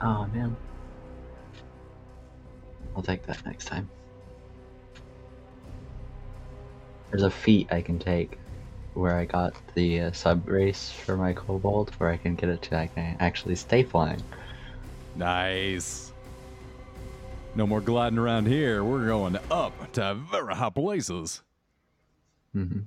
Oh 0.00 0.28
man. 0.32 0.56
I'll 2.94 3.02
take 3.02 3.26
that 3.26 3.44
next 3.44 3.64
time. 3.64 3.90
There's 7.10 7.24
a 7.24 7.30
feat 7.30 7.72
I 7.72 7.82
can 7.82 7.98
take 7.98 8.38
where 8.98 9.16
I 9.16 9.24
got 9.24 9.54
the 9.74 10.00
uh, 10.00 10.12
sub 10.12 10.48
race 10.48 10.90
for 10.90 11.16
my 11.16 11.32
kobold 11.32 11.94
where 11.98 12.10
I 12.10 12.16
can 12.16 12.34
get 12.34 12.48
it 12.48 12.62
to 12.62 12.76
I 12.76 12.88
can 12.88 13.16
actually 13.20 13.54
stay 13.54 13.84
flying. 13.84 14.22
Nice. 15.14 16.12
No 17.54 17.66
more 17.66 17.80
gliding 17.80 18.18
around 18.18 18.46
here. 18.46 18.84
We're 18.84 19.06
going 19.06 19.38
up 19.50 19.92
to 19.92 20.14
very 20.30 20.54
high 20.54 20.70
places. 20.70 21.42
Mm-hmm. 22.54 22.80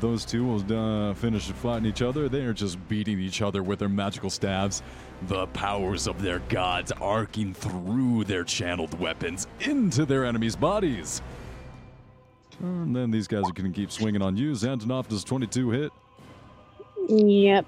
Those 0.00 0.24
two 0.24 0.44
will 0.44 1.10
uh, 1.10 1.14
finish 1.14 1.44
fighting 1.52 1.86
each 1.86 2.02
other. 2.02 2.28
They 2.28 2.42
are 2.42 2.52
just 2.52 2.76
beating 2.88 3.20
each 3.20 3.42
other 3.42 3.62
with 3.62 3.78
their 3.78 3.88
magical 3.88 4.30
staves. 4.30 4.82
The 5.28 5.46
powers 5.48 6.06
of 6.06 6.20
their 6.20 6.40
gods 6.48 6.90
arcing 6.92 7.54
through 7.54 8.24
their 8.24 8.42
channeled 8.42 8.98
weapons 8.98 9.46
into 9.60 10.04
their 10.04 10.24
enemies' 10.24 10.56
bodies. 10.56 11.22
And 12.60 12.94
then 12.94 13.10
these 13.10 13.26
guys 13.26 13.48
are 13.48 13.52
going 13.52 13.72
to 13.72 13.76
keep 13.78 13.90
swinging 13.90 14.22
on 14.22 14.36
you. 14.36 14.52
Xantanov 14.52 15.08
does 15.08 15.24
22 15.24 15.70
hit. 15.70 15.92
Yep. 17.08 17.66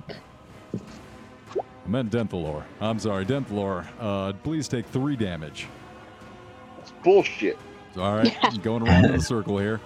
I 1.55 1.89
meant 1.89 2.11
Denthalor. 2.13 2.63
I'm 2.81 2.99
sorry, 2.99 3.25
Denthalor. 3.25 3.87
Uh, 3.99 4.33
please 4.45 4.69
take 4.69 4.87
three 4.87 5.17
damage. 5.17 5.67
That's 6.77 6.93
bullshit. 7.03 7.59
All 7.97 8.17
right, 8.17 8.63
going 8.63 8.87
around 8.87 9.07
in 9.07 9.15
a 9.15 9.21
circle 9.21 9.59
here. 9.59 9.81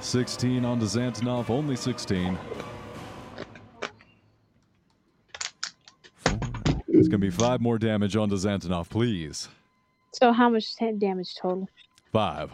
16 0.00 0.64
onto 0.64 0.84
Xantanov, 0.84 1.48
only 1.50 1.76
16. 1.76 2.38
Four. 6.18 6.40
It's 6.88 7.08
going 7.08 7.10
to 7.10 7.18
be 7.18 7.30
five 7.30 7.60
more 7.60 7.78
damage 7.78 8.16
onto 8.16 8.36
Xantanov, 8.36 8.88
please. 8.88 9.48
So 10.12 10.32
how 10.32 10.48
much 10.48 10.76
damage 10.76 11.34
total? 11.34 11.68
Five. 12.12 12.52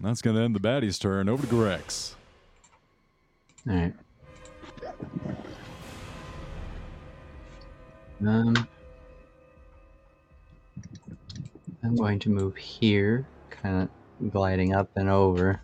That's 0.00 0.22
going 0.22 0.36
to 0.36 0.42
end 0.42 0.54
the 0.54 0.60
baddie's 0.60 0.98
turn. 0.98 1.28
Over 1.28 1.46
to 1.46 1.48
Grex. 1.48 2.14
Alright. 3.68 3.94
Um, 8.26 8.68
I'm 11.82 11.96
going 11.96 12.18
to 12.20 12.30
move 12.30 12.56
here, 12.56 13.26
kind 13.50 13.88
of 14.22 14.32
gliding 14.32 14.74
up 14.74 14.90
and 14.96 15.08
over 15.08 15.60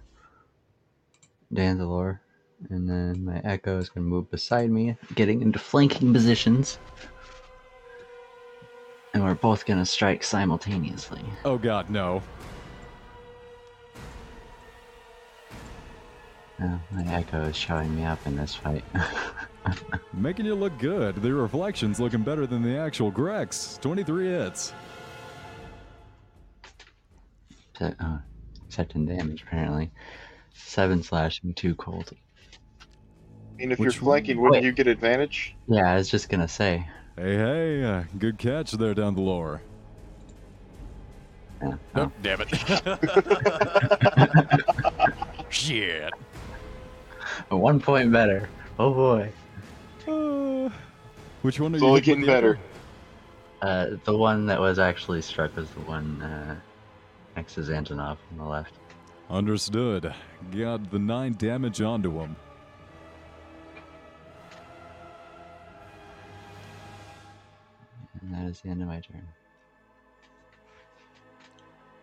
Denthalor. 1.52 2.18
And 2.70 2.88
then 2.88 3.24
my 3.24 3.40
Echo 3.44 3.78
is 3.78 3.88
going 3.88 4.04
to 4.04 4.08
move 4.10 4.30
beside 4.30 4.70
me, 4.70 4.96
getting 5.14 5.42
into 5.42 5.58
flanking 5.58 6.12
positions. 6.12 6.78
And 9.14 9.22
we're 9.24 9.34
both 9.34 9.66
going 9.66 9.78
to 9.78 9.86
strike 9.86 10.22
simultaneously. 10.22 11.22
Oh, 11.44 11.58
God, 11.58 11.90
no. 11.90 12.22
Uh, 16.62 16.78
my 16.92 17.04
Echo 17.12 17.42
is 17.42 17.56
showing 17.56 17.94
me 17.96 18.04
up 18.04 18.24
in 18.26 18.36
this 18.36 18.54
fight. 18.54 18.84
Making 20.12 20.46
you 20.46 20.54
look 20.54 20.78
good. 20.78 21.16
The 21.16 21.32
reflection's 21.32 21.98
looking 21.98 22.22
better 22.22 22.46
than 22.46 22.62
the 22.62 22.76
actual 22.76 23.10
Grex. 23.10 23.78
23 23.80 24.28
hits. 24.28 24.72
Se- 27.78 27.94
uh, 27.98 28.18
except 28.66 28.94
in 28.94 29.06
damage, 29.06 29.42
apparently. 29.42 29.90
Seven 30.54 31.02
slashing, 31.02 31.54
two 31.54 31.74
cold. 31.74 32.12
I 32.12 33.56
mean, 33.56 33.72
if 33.72 33.78
Which 33.78 33.94
you're 33.94 34.02
flanking, 34.02 34.40
wouldn't 34.40 34.62
Wait. 34.62 34.64
you 34.64 34.72
get 34.72 34.86
advantage? 34.86 35.56
Yeah, 35.68 35.92
I 35.92 35.96
was 35.96 36.08
just 36.08 36.28
gonna 36.28 36.48
say. 36.48 36.86
Hey, 37.16 37.36
hey, 37.36 37.84
uh, 37.84 38.04
good 38.18 38.38
catch 38.38 38.72
there 38.72 38.94
down 38.94 39.14
the 39.14 39.20
lower. 39.20 39.60
Yeah. 41.62 41.76
Oh, 41.94 42.10
damn 42.22 42.40
it. 42.40 42.48
Shit. 45.50 46.10
One 47.50 47.80
point 47.80 48.12
better. 48.12 48.48
Oh 48.78 48.92
boy. 48.92 49.32
Uh, 50.08 50.70
which 51.42 51.60
one 51.60 51.72
are 51.72 51.76
It's 51.76 51.82
you 51.82 51.88
only 51.88 52.00
hitting 52.00 52.20
getting 52.20 52.26
better. 52.26 52.58
Uh, 53.60 53.90
the 54.04 54.16
one 54.16 54.46
that 54.46 54.60
was 54.60 54.78
actually 54.78 55.22
struck 55.22 55.54
was 55.56 55.70
the 55.70 55.80
one 55.80 56.20
uh, 56.22 56.56
next 57.36 57.54
to 57.54 57.60
Xantanov 57.60 58.16
on 58.32 58.38
the 58.38 58.44
left. 58.44 58.74
Understood. 59.30 60.12
Got 60.56 60.90
the 60.90 60.98
nine 60.98 61.34
damage 61.38 61.80
onto 61.80 62.18
him. 62.18 62.36
And 68.20 68.34
that 68.34 68.50
is 68.50 68.60
the 68.60 68.68
end 68.68 68.82
of 68.82 68.88
my 68.88 69.00
turn. 69.00 69.26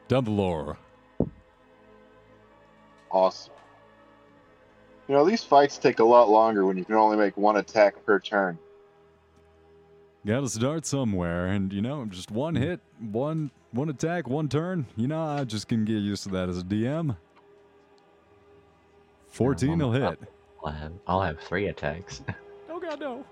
Down 0.08 0.24
the 0.24 0.32
lower. 0.32 0.78
Awesome. 3.12 3.54
You 5.10 5.16
know, 5.16 5.26
these 5.26 5.44
fights 5.44 5.80
take 5.80 5.98
a 5.98 6.04
lot 6.04 6.30
longer 6.30 6.68
when 6.68 6.78
you 6.78 6.86
can 6.86 6.94
only 6.94 7.18
make 7.18 7.36
one 7.36 7.58
attack 7.58 8.06
per 8.06 8.20
turn. 8.20 8.60
Gotta 10.24 10.48
start 10.48 10.86
somewhere, 10.86 11.48
and 11.48 11.74
you 11.74 11.82
know, 11.82 12.06
just 12.06 12.30
one 12.30 12.54
hit, 12.54 12.80
one 13.00 13.50
one 13.72 13.90
attack, 13.90 14.28
one 14.28 14.48
turn. 14.48 14.86
You 14.96 15.08
know, 15.08 15.20
I 15.20 15.46
just 15.46 15.68
can 15.68 15.84
get 15.84 15.96
used 15.96 16.24
to 16.24 16.30
that 16.30 16.48
as 16.48 16.60
a 16.60 16.62
DM. 16.62 17.18
14 19.30 19.80
will 19.80 19.92
hit. 19.92 20.20
I'll 20.64 20.72
have 20.72 20.92
I'll 21.08 21.22
have 21.22 21.40
three 21.40 21.68
attacks. 21.68 22.22
Oh 22.72 22.80
god, 22.80 23.00
no. 23.02 23.26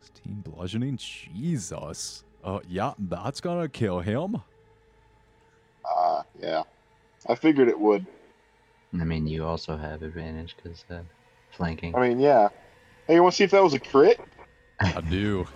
16 0.00 0.40
bludgeoning? 0.44 0.96
Jesus. 0.96 2.24
Uh, 2.42 2.60
yeah, 2.68 2.94
that's 2.96 3.40
gonna 3.40 3.68
kill 3.68 4.00
him. 4.00 4.40
Ah, 5.84 6.22
yeah. 6.40 6.62
I 7.28 7.34
figured 7.34 7.68
it 7.68 7.78
would. 7.78 8.06
I 9.00 9.04
mean, 9.04 9.26
you 9.26 9.44
also 9.44 9.76
have 9.76 10.02
advantage 10.02 10.54
because 10.56 10.84
uh, 10.90 11.00
flanking. 11.50 11.94
I 11.96 12.08
mean, 12.08 12.20
yeah. 12.20 12.48
Hey, 13.06 13.14
you 13.14 13.22
want 13.22 13.32
to 13.32 13.36
see 13.38 13.44
if 13.44 13.50
that 13.52 13.62
was 13.62 13.74
a 13.74 13.78
crit? 13.80 14.20
I 14.80 15.00
do. 15.00 15.46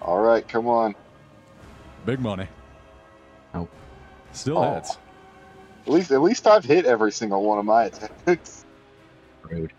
All 0.00 0.20
right, 0.20 0.46
come 0.46 0.66
on. 0.68 0.94
Big 2.06 2.20
money. 2.20 2.46
Nope. 3.52 3.70
Still 4.32 4.58
Oh. 4.58 4.74
hits. 4.74 4.96
At 5.86 5.92
least, 5.92 6.10
at 6.10 6.22
least 6.22 6.46
I've 6.46 6.64
hit 6.64 6.84
every 6.86 7.12
single 7.12 7.42
one 7.44 7.58
of 7.58 7.64
my 7.64 7.84
attacks. 7.84 8.64
Rude. 9.42 9.72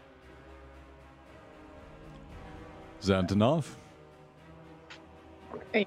Xantanov? 3.02 3.66
Hey. 5.72 5.86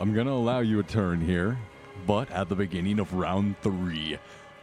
I'm 0.00 0.14
gonna 0.14 0.32
allow 0.32 0.60
you 0.60 0.78
a 0.80 0.82
turn 0.82 1.20
here, 1.20 1.58
but 2.06 2.30
at 2.30 2.48
the 2.48 2.54
beginning 2.54 2.98
of 2.98 3.12
round 3.14 3.56
three, 3.62 4.18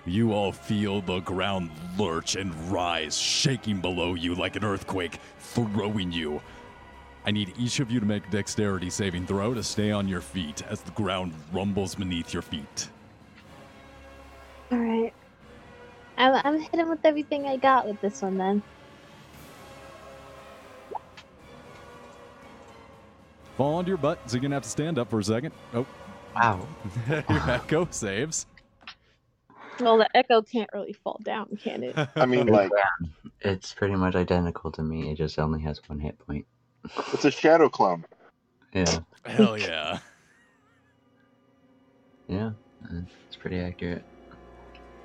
you 0.06 0.34
all 0.34 0.52
feel 0.52 1.02
the 1.02 1.20
ground 1.20 1.72
lurch 1.98 2.36
and 2.36 2.54
rise, 2.72 3.18
shaking 3.18 3.80
below 3.80 4.16
you 4.16 4.36
like 4.36 4.56
an 4.56 4.64
earthquake, 4.64 5.20
throwing 5.40 6.12
you. 6.12 6.42
I 7.26 7.32
need 7.32 7.54
each 7.58 7.80
of 7.80 7.92
you 7.92 8.00
to 8.00 8.06
make 8.06 8.28
a 8.28 8.32
dexterity 8.32 8.90
saving 8.90 9.28
throw 9.28 9.54
to 9.54 9.64
stay 9.64 9.92
on 9.92 10.08
your 10.08 10.22
feet 10.22 10.64
as 10.68 10.82
the 10.82 10.92
ground 10.92 11.34
rumbles 11.52 11.96
beneath 11.96 12.34
your 12.34 12.42
feet. 12.42 12.90
All 14.72 14.80
right. 14.80 15.14
I'm 16.18 16.42
I'm 16.44 16.60
hitting 16.60 16.90
with 16.90 17.06
everything 17.06 17.46
I 17.46 17.58
got 17.58 17.88
with 17.88 18.00
this 18.02 18.22
one 18.22 18.38
then. 18.38 18.62
Fall 23.58 23.76
onto 23.76 23.90
your 23.90 23.98
butt, 23.98 24.20
so 24.26 24.36
you're 24.36 24.42
gonna 24.42 24.56
have 24.56 24.64
to 24.64 24.70
stand 24.70 24.98
up 24.98 25.10
for 25.10 25.20
a 25.20 25.24
second. 25.24 25.54
Oh, 25.74 25.86
Wow. 26.36 26.68
your 27.10 27.50
echo 27.50 27.88
saves. 27.92 28.46
Well, 29.80 29.98
the 29.98 30.10
echo 30.16 30.42
can't 30.42 30.70
really 30.74 30.94
fall 30.94 31.20
down, 31.24 31.58
can 31.62 31.84
it? 31.84 31.96
I 32.16 32.26
mean, 32.26 32.48
like, 32.48 32.72
It's 33.42 33.74
pretty 33.74 33.96
much 33.96 34.16
identical 34.16 34.72
to 34.74 34.84
me. 34.84 35.12
It 35.12 35.16
just 35.16 35.40
only 35.40 35.62
has 35.62 35.80
one 35.88 36.00
hit 36.00 36.20
point. 36.20 36.46
it's 37.14 37.26
a 37.26 37.32
shadow 37.32 37.70
clone. 37.70 38.06
Yeah. 38.74 39.00
Hell 39.24 39.58
yeah. 39.58 40.00
Yeah. 42.28 42.52
It's 43.28 43.36
pretty 43.36 43.60
accurate. 43.60 44.04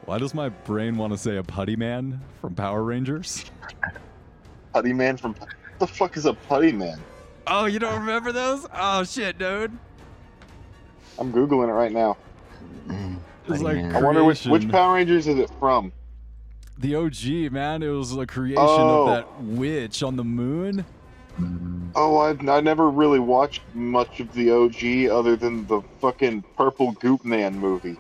Why 0.05 0.19
does 0.19 0.35
my 0.35 0.51
brain 0.51 0.97
want 0.97 1.13
to 1.13 1.19
say 1.19 1.37
a 1.37 1.43
putty 1.43 1.77
man 1.77 2.21
from 2.41 2.55
Power 2.55 2.83
Rangers? 2.83 3.45
Putty 4.73 4.93
Man 4.93 5.17
from 5.17 5.35
what 5.35 5.49
the 5.79 5.87
fuck 5.87 6.17
is 6.17 6.27
a 6.27 6.35
Putty 6.35 6.73
Man? 6.73 7.01
Oh, 7.47 7.67
you 7.67 7.79
don't 7.79 7.99
remember 7.99 8.33
those? 8.33 8.67
Oh 8.75 9.05
shit, 9.05 9.39
dude. 9.39 9.77
I'm 11.19 11.33
googling 11.33 11.69
it 11.69 11.73
right 11.73 11.93
now. 11.93 12.17
It's 13.49 13.63
like 13.63 13.77
I 13.79 14.01
wonder 14.01 14.25
which 14.25 14.47
which 14.47 14.69
Power 14.69 14.95
Rangers 14.95 15.27
is 15.27 15.39
it 15.39 15.51
from? 15.59 15.93
The 16.79 16.95
OG, 16.97 17.53
man. 17.53 17.83
It 17.83 17.89
was 17.89 18.17
a 18.17 18.27
creation 18.27 18.57
Oh. 18.59 19.03
of 19.03 19.09
that 19.09 19.43
witch 19.43 20.03
on 20.03 20.17
the 20.17 20.25
moon. 20.25 20.85
Oh, 21.95 22.17
I 22.17 22.31
I 22.51 22.61
never 22.61 22.91
really 22.91 23.19
watched 23.19 23.63
much 23.75 24.21
of 24.21 24.33
the 24.33 24.51
OG 24.51 25.09
other 25.11 25.37
than 25.37 25.67
the 25.67 25.83
fucking 26.01 26.43
Purple 26.57 26.93
Goop 26.93 27.25
Man 27.25 27.59
movie. 27.59 27.97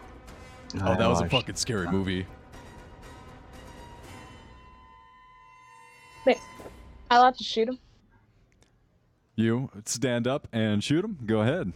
Oh, 0.80 0.86
I 0.92 0.96
that 0.96 1.06
was 1.08 1.20
a 1.20 1.28
fucking 1.28 1.56
scary 1.56 1.88
movie. 1.88 2.26
I 7.10 7.16
allowed 7.18 7.36
to 7.36 7.44
shoot 7.44 7.68
him. 7.68 7.78
You 9.36 9.70
stand 9.84 10.26
up 10.26 10.48
and 10.52 10.82
shoot 10.82 11.04
him. 11.04 11.18
Go 11.26 11.42
ahead. 11.42 11.72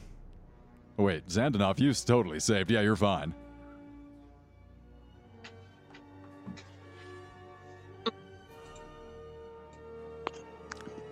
Oh, 0.98 1.04
wait, 1.04 1.26
Xantanov, 1.28 1.78
you 1.78 1.94
totally 1.94 2.40
saved. 2.40 2.70
Yeah, 2.70 2.80
you're 2.80 2.96
fine. 2.96 3.32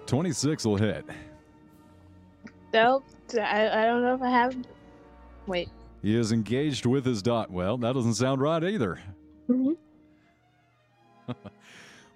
Twenty-six 0.06 0.64
will 0.64 0.76
hit. 0.76 1.04
Nope. 2.72 3.04
I, 3.34 3.68
I 3.68 3.86
don't 3.86 4.02
know 4.02 4.14
if 4.14 4.22
I 4.22 4.30
have. 4.30 4.56
Wait. 5.46 5.68
He 6.02 6.16
is 6.16 6.30
engaged 6.30 6.86
with 6.86 7.04
his 7.04 7.22
dot. 7.22 7.50
Well, 7.50 7.76
that 7.78 7.94
doesn't 7.94 8.14
sound 8.14 8.40
right 8.40 8.62
either. 8.62 9.00
Mm-hmm. 9.48 9.72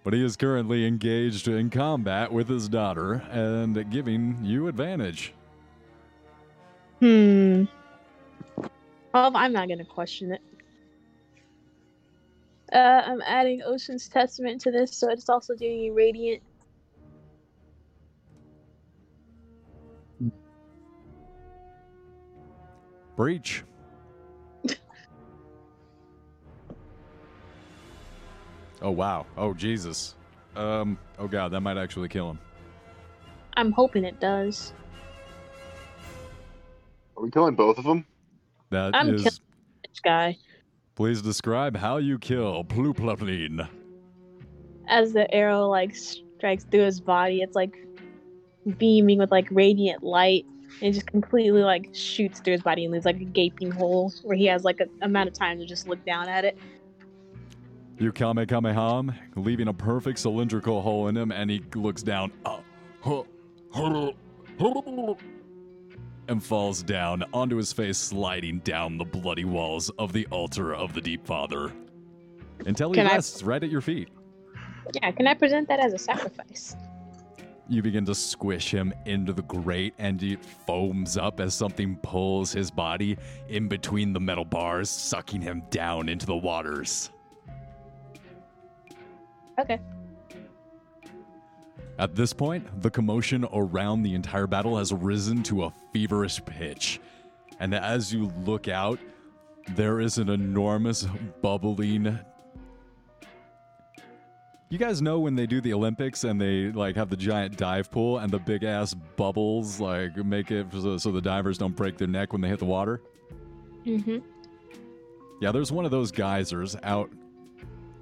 But 0.03 0.15
he 0.15 0.25
is 0.25 0.35
currently 0.35 0.87
engaged 0.87 1.47
in 1.47 1.69
combat 1.69 2.33
with 2.33 2.49
his 2.49 2.71
daughter 2.71 3.23
and 3.31 3.91
giving 3.91 4.39
you 4.43 4.67
advantage. 4.67 5.35
Hmm. 7.01 7.64
Well, 9.14 9.32
I'm 9.35 9.52
not 9.52 9.68
gonna 9.68 9.85
question 9.85 10.32
it. 10.32 10.43
Uh, 12.72 13.02
I'm 13.06 13.22
adding 13.22 13.62
Ocean's 13.64 14.09
Testament 14.09 14.60
to 14.62 14.70
this, 14.70 14.97
so 14.97 15.10
it's 15.10 15.28
also 15.28 15.56
doing 15.56 15.81
you 15.81 15.93
radiant. 15.94 16.43
Breach. 23.16 23.64
oh 28.82 28.90
wow. 28.90 29.27
Oh 29.36 29.55
Jesus. 29.55 30.14
Um. 30.55 30.98
Oh 31.18 31.28
god, 31.28 31.52
that 31.52 31.60
might 31.60 31.78
actually 31.78 32.09
kill 32.09 32.31
him. 32.31 32.39
I'm 33.56 33.72
hoping 33.72 34.05
it 34.05 34.20
does. 34.20 34.72
Are 37.21 37.25
we 37.25 37.31
killing 37.31 37.55
both 37.55 37.77
of 37.77 37.85
them? 37.85 38.07
That 38.71 38.97
I'm 38.97 39.15
is- 39.15 39.23
kill- 39.23 39.33
This 39.87 40.01
guy, 40.03 40.39
Please 40.95 41.21
describe 41.21 41.77
how 41.77 41.99
you 41.99 42.19
kill 42.19 42.65
Ploopploopeen. 42.65 43.69
as 44.89 45.13
the 45.13 45.33
arrow 45.35 45.69
like 45.69 45.95
strikes 45.95 46.65
through 46.65 46.85
his 46.85 46.99
body, 47.01 47.43
it's 47.43 47.55
like 47.55 47.77
beaming 48.79 49.19
with 49.19 49.31
like 49.31 49.49
radiant 49.51 50.03
light. 50.03 50.47
And 50.81 50.89
it 50.89 50.93
just 50.93 51.07
completely 51.09 51.63
like 51.63 51.91
shoots 51.93 52.41
through 52.41 52.53
his 52.55 52.63
body 52.63 52.85
and 52.85 52.93
leaves 52.93 53.05
like 53.05 53.21
a 53.21 53.25
gaping 53.25 53.71
hole 53.71 54.13
where 54.23 54.37
he 54.37 54.47
has 54.47 54.65
like 54.65 54.81
a 54.81 54.87
amount 55.05 55.29
of 55.29 55.35
time 55.35 55.59
to 55.59 55.67
just 55.67 55.87
look 55.87 56.03
down 56.07 56.27
at 56.29 56.47
it. 56.47 56.57
You 57.99 58.13
Kamehameha, 58.13 58.99
him, 59.01 59.13
leaving 59.37 59.69
a 59.69 59.75
perfect 59.75 60.19
cylindrical 60.21 60.81
hole 60.81 61.09
in 61.09 61.17
him, 61.17 61.33
and 61.33 61.51
he 61.51 61.63
looks 61.75 62.03
down 62.03 62.33
uh, 62.47 62.61
huh, 63.03 63.25
huh, 63.73 64.13
huh, 64.59 65.15
and 66.31 66.43
falls 66.43 66.82
down 66.82 67.24
onto 67.35 67.57
his 67.57 67.73
face, 67.73 67.98
sliding 67.98 68.61
down 68.61 68.97
the 68.97 69.05
bloody 69.05 69.44
walls 69.44 69.90
of 69.98 70.12
the 70.12 70.27
altar 70.31 70.73
of 70.74 70.94
the 70.94 71.01
Deep 71.01 71.27
Father. 71.27 71.73
Until 72.66 72.90
he 72.90 72.94
Can 72.94 73.09
I- 73.09 73.15
rests 73.15 73.43
right 73.43 73.62
at 73.62 73.69
your 73.69 73.81
feet. 73.81 74.09
Yeah, 74.94 75.11
can 75.11 75.27
I 75.27 75.35
present 75.35 75.69
that 75.69 75.81
as 75.81 75.93
a 75.93 75.98
sacrifice? 75.98 76.77
You 77.69 77.82
begin 77.82 78.05
to 78.07 78.15
squish 78.15 78.73
him 78.73 78.93
into 79.07 79.32
the 79.32 79.43
grate, 79.43 79.94
and 79.98 80.23
it 80.23 80.44
foams 80.44 81.16
up 81.16 81.40
as 81.40 81.55
something 81.55 81.97
pulls 81.97 82.52
his 82.52 82.70
body 82.70 83.16
in 83.48 83.69
between 83.69 84.12
the 84.12 84.20
metal 84.20 84.44
bars, 84.44 84.89
sucking 84.89 85.40
him 85.40 85.62
down 85.70 86.09
into 86.09 86.27
the 86.27 86.36
waters. 86.36 87.11
Okay. 89.59 89.78
At 92.01 92.14
this 92.14 92.32
point, 92.32 92.81
the 92.81 92.90
commotion 92.90 93.47
around 93.52 94.05
the 94.05 94.14
entire 94.14 94.47
battle 94.47 94.78
has 94.78 94.90
risen 94.90 95.43
to 95.43 95.64
a 95.64 95.72
feverish 95.93 96.43
pitch. 96.47 96.98
And 97.60 97.74
as 97.74 98.10
you 98.10 98.32
look 98.47 98.68
out, 98.68 98.98
there 99.72 100.01
is 100.01 100.16
an 100.16 100.31
enormous 100.31 101.06
bubbling. 101.43 102.18
You 104.70 104.78
guys 104.78 105.02
know 105.02 105.20
when 105.20 105.35
they 105.35 105.47
do 105.47 105.60
the 105.60 105.74
Olympics 105.74 106.24
and 106.24 106.40
they 106.40 106.72
like 106.72 106.97
have 106.97 107.10
the 107.10 107.18
giant 107.18 107.59
dive 107.59 107.90
pool 107.90 108.16
and 108.16 108.32
the 108.32 108.39
big 108.39 108.64
ass 108.64 108.94
bubbles 108.94 109.78
like 109.78 110.16
make 110.16 110.51
it 110.51 110.68
so, 110.72 110.97
so 110.97 111.12
the 111.12 111.20
divers 111.20 111.59
don't 111.59 111.77
break 111.77 111.98
their 111.98 112.09
neck 112.09 112.32
when 112.32 112.40
they 112.40 112.48
hit 112.48 112.60
the 112.60 112.64
water? 112.64 113.02
Mm-hmm. 113.85 114.20
Yeah, 115.43 115.52
there's 115.52 115.70
one 115.70 115.85
of 115.85 115.90
those 115.90 116.12
geysers 116.12 116.77
out 116.82 117.10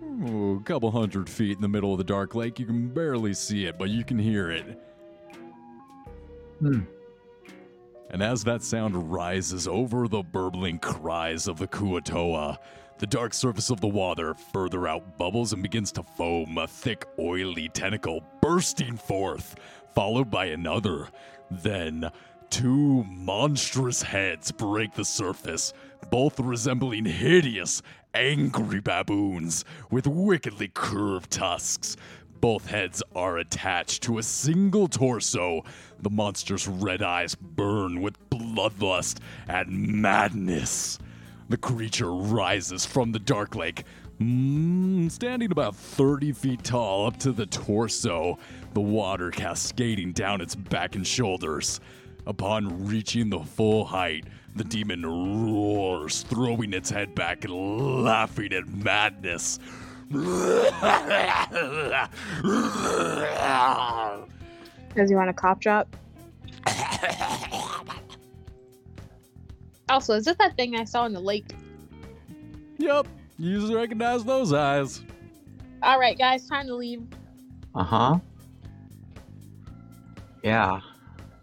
a 0.09 0.61
couple 0.65 0.91
hundred 0.91 1.29
feet 1.29 1.57
in 1.57 1.63
the 1.63 1.69
middle 1.69 1.93
of 1.93 1.99
the 1.99 2.05
dark 2.05 2.35
lake. 2.35 2.59
You 2.59 2.67
can 2.67 2.89
barely 2.89 3.35
see 3.35 3.67
it, 3.67 3.79
but 3.79 3.91
you 3.91 4.05
can 4.05 4.19
hear 4.19 4.51
it. 4.51 4.81
Hmm. 6.61 6.81
And 8.11 8.23
as 8.23 8.43
that 8.45 8.63
sound 8.63 9.13
rises 9.13 9.69
over 9.69 10.09
the 10.09 10.23
burbling 10.23 10.79
cries 10.79 11.47
of 11.47 11.59
the 11.59 11.69
Kuo-toa, 11.69 12.59
the 12.99 13.07
dark 13.07 13.33
surface 13.35 13.71
of 13.71 13.81
the 13.81 13.87
water 13.87 14.35
further 14.35 14.89
out 14.89 15.19
bubbles 15.19 15.53
and 15.53 15.63
begins 15.63 15.93
to 15.93 16.03
foam, 16.03 16.59
a 16.59 16.67
thick, 16.67 17.05
oily 17.19 17.69
tentacle 17.69 18.25
bursting 18.41 18.97
forth, 18.97 19.57
followed 19.95 20.31
by 20.31 20.47
another. 20.47 21.09
Then, 21.51 22.11
two 22.51 23.05
monstrous 23.05 24.03
heads 24.03 24.51
break 24.51 24.95
the 24.95 25.05
surface, 25.05 25.73
both 26.11 26.41
resembling 26.41 27.05
hideous, 27.05 27.83
angry 28.15 28.81
baboons 28.81 29.65
with 29.91 30.07
wickedly 30.07 30.69
curved 30.69 31.31
tusks. 31.31 31.97
Both 32.41 32.67
heads 32.67 33.03
are 33.17 33.39
attached 33.39 34.03
to 34.05 34.19
a 34.19 34.23
single 34.23 34.87
torso. 34.87 35.65
The 36.01 36.11
monster's 36.11 36.69
red 36.69 37.03
eyes 37.03 37.35
burn 37.35 38.01
with 38.01 38.19
bloodlust 38.31 39.19
and 39.49 39.71
madness. 40.01 40.99
The 41.49 41.57
creature 41.57 42.13
rises 42.13 42.87
from 42.87 43.11
the 43.11 43.19
dark 43.19 43.57
lake, 43.57 43.85
mm, 44.21 45.11
standing 45.11 45.51
about 45.51 45.75
30 45.75 46.33
feet 46.33 46.63
tall 46.63 47.07
up 47.07 47.17
to 47.19 47.33
the 47.33 47.47
torso, 47.47 48.39
the 48.75 48.81
water 48.81 49.31
cascading 49.31 50.13
down 50.13 50.41
its 50.41 50.55
back 50.55 50.95
and 50.95 51.07
shoulders. 51.07 51.81
Upon 52.29 52.87
reaching 52.87 53.31
the 53.31 53.39
full 53.41 53.87
height, 53.87 54.27
the 54.55 54.63
demon 54.63 55.07
roars, 55.07 56.25
throwing 56.25 56.75
its 56.75 56.91
head 56.91 57.15
back 57.15 57.45
and 57.45 58.05
laughing 58.05 58.53
at 58.53 58.69
madness. 58.69 59.59
Does 60.11 60.29
he 65.09 65.17
want 65.17 65.31
a 65.31 65.33
cop 65.33 65.59
drop? 65.63 65.97
Also, 69.89 70.13
is 70.13 70.27
this 70.27 70.37
that 70.37 70.55
thing 70.55 70.77
I 70.77 70.85
saw 70.85 71.07
in 71.07 71.15
the 71.15 71.21
lake? 71.21 71.55
Yep, 72.77 73.09
you 73.39 73.59
just 73.59 73.73
recognize 73.73 74.23
those 74.23 74.53
eyes. 74.53 75.01
All 75.83 75.99
right, 75.99 76.19
guys, 76.19 76.47
time 76.47 76.67
to 76.67 76.75
leave. 76.75 77.07
Uh 77.75 77.85
huh. 77.85 78.19
Yeah. 80.43 80.81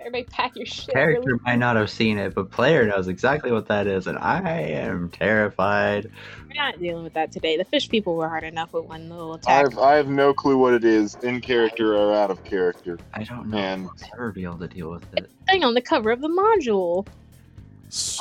Everybody, 0.05 0.25
pack 0.25 0.55
your 0.55 0.67
shit. 0.67 0.93
Character 0.93 1.21
Really. 1.25 1.39
might 1.45 1.55
not 1.55 1.75
have 1.77 1.89
seen 1.89 2.19
it, 2.19 2.35
but 2.35 2.51
player 2.51 2.85
knows 2.85 3.07
exactly 3.07 3.51
what 3.51 3.67
that 3.69 3.87
is, 3.87 4.05
and 4.05 4.19
I 4.19 4.51
am 4.51 5.09
terrified. 5.09 6.11
We're 6.47 6.53
not 6.53 6.79
dealing 6.79 7.03
with 7.03 7.13
that 7.13 7.31
today. 7.31 7.57
The 7.57 7.65
fish 7.65 7.89
people 7.89 8.15
were 8.15 8.29
hard 8.29 8.43
enough 8.43 8.71
with 8.71 8.85
one 8.85 9.09
little 9.09 9.33
attack. 9.33 9.65
I've 9.65 9.79
I 9.79 9.95
have 9.95 10.07
no 10.07 10.31
clue 10.31 10.59
what 10.59 10.75
it 10.75 10.83
is, 10.83 11.15
in 11.23 11.41
character 11.41 11.95
or 11.97 12.13
out 12.13 12.29
of 12.29 12.43
character. 12.43 12.99
I 13.15 13.23
don't 13.23 13.47
know. 13.49 13.57
And- 13.57 13.87
I'll 13.87 14.09
ever 14.13 14.31
be 14.31 14.43
able 14.43 14.59
to 14.59 14.67
deal 14.67 14.91
with 14.91 15.11
it. 15.15 15.27
Thing 15.47 15.63
on 15.63 15.73
the 15.73 15.81
cover 15.81 16.11
of 16.11 16.21
the 16.21 16.27
module. 16.29 17.07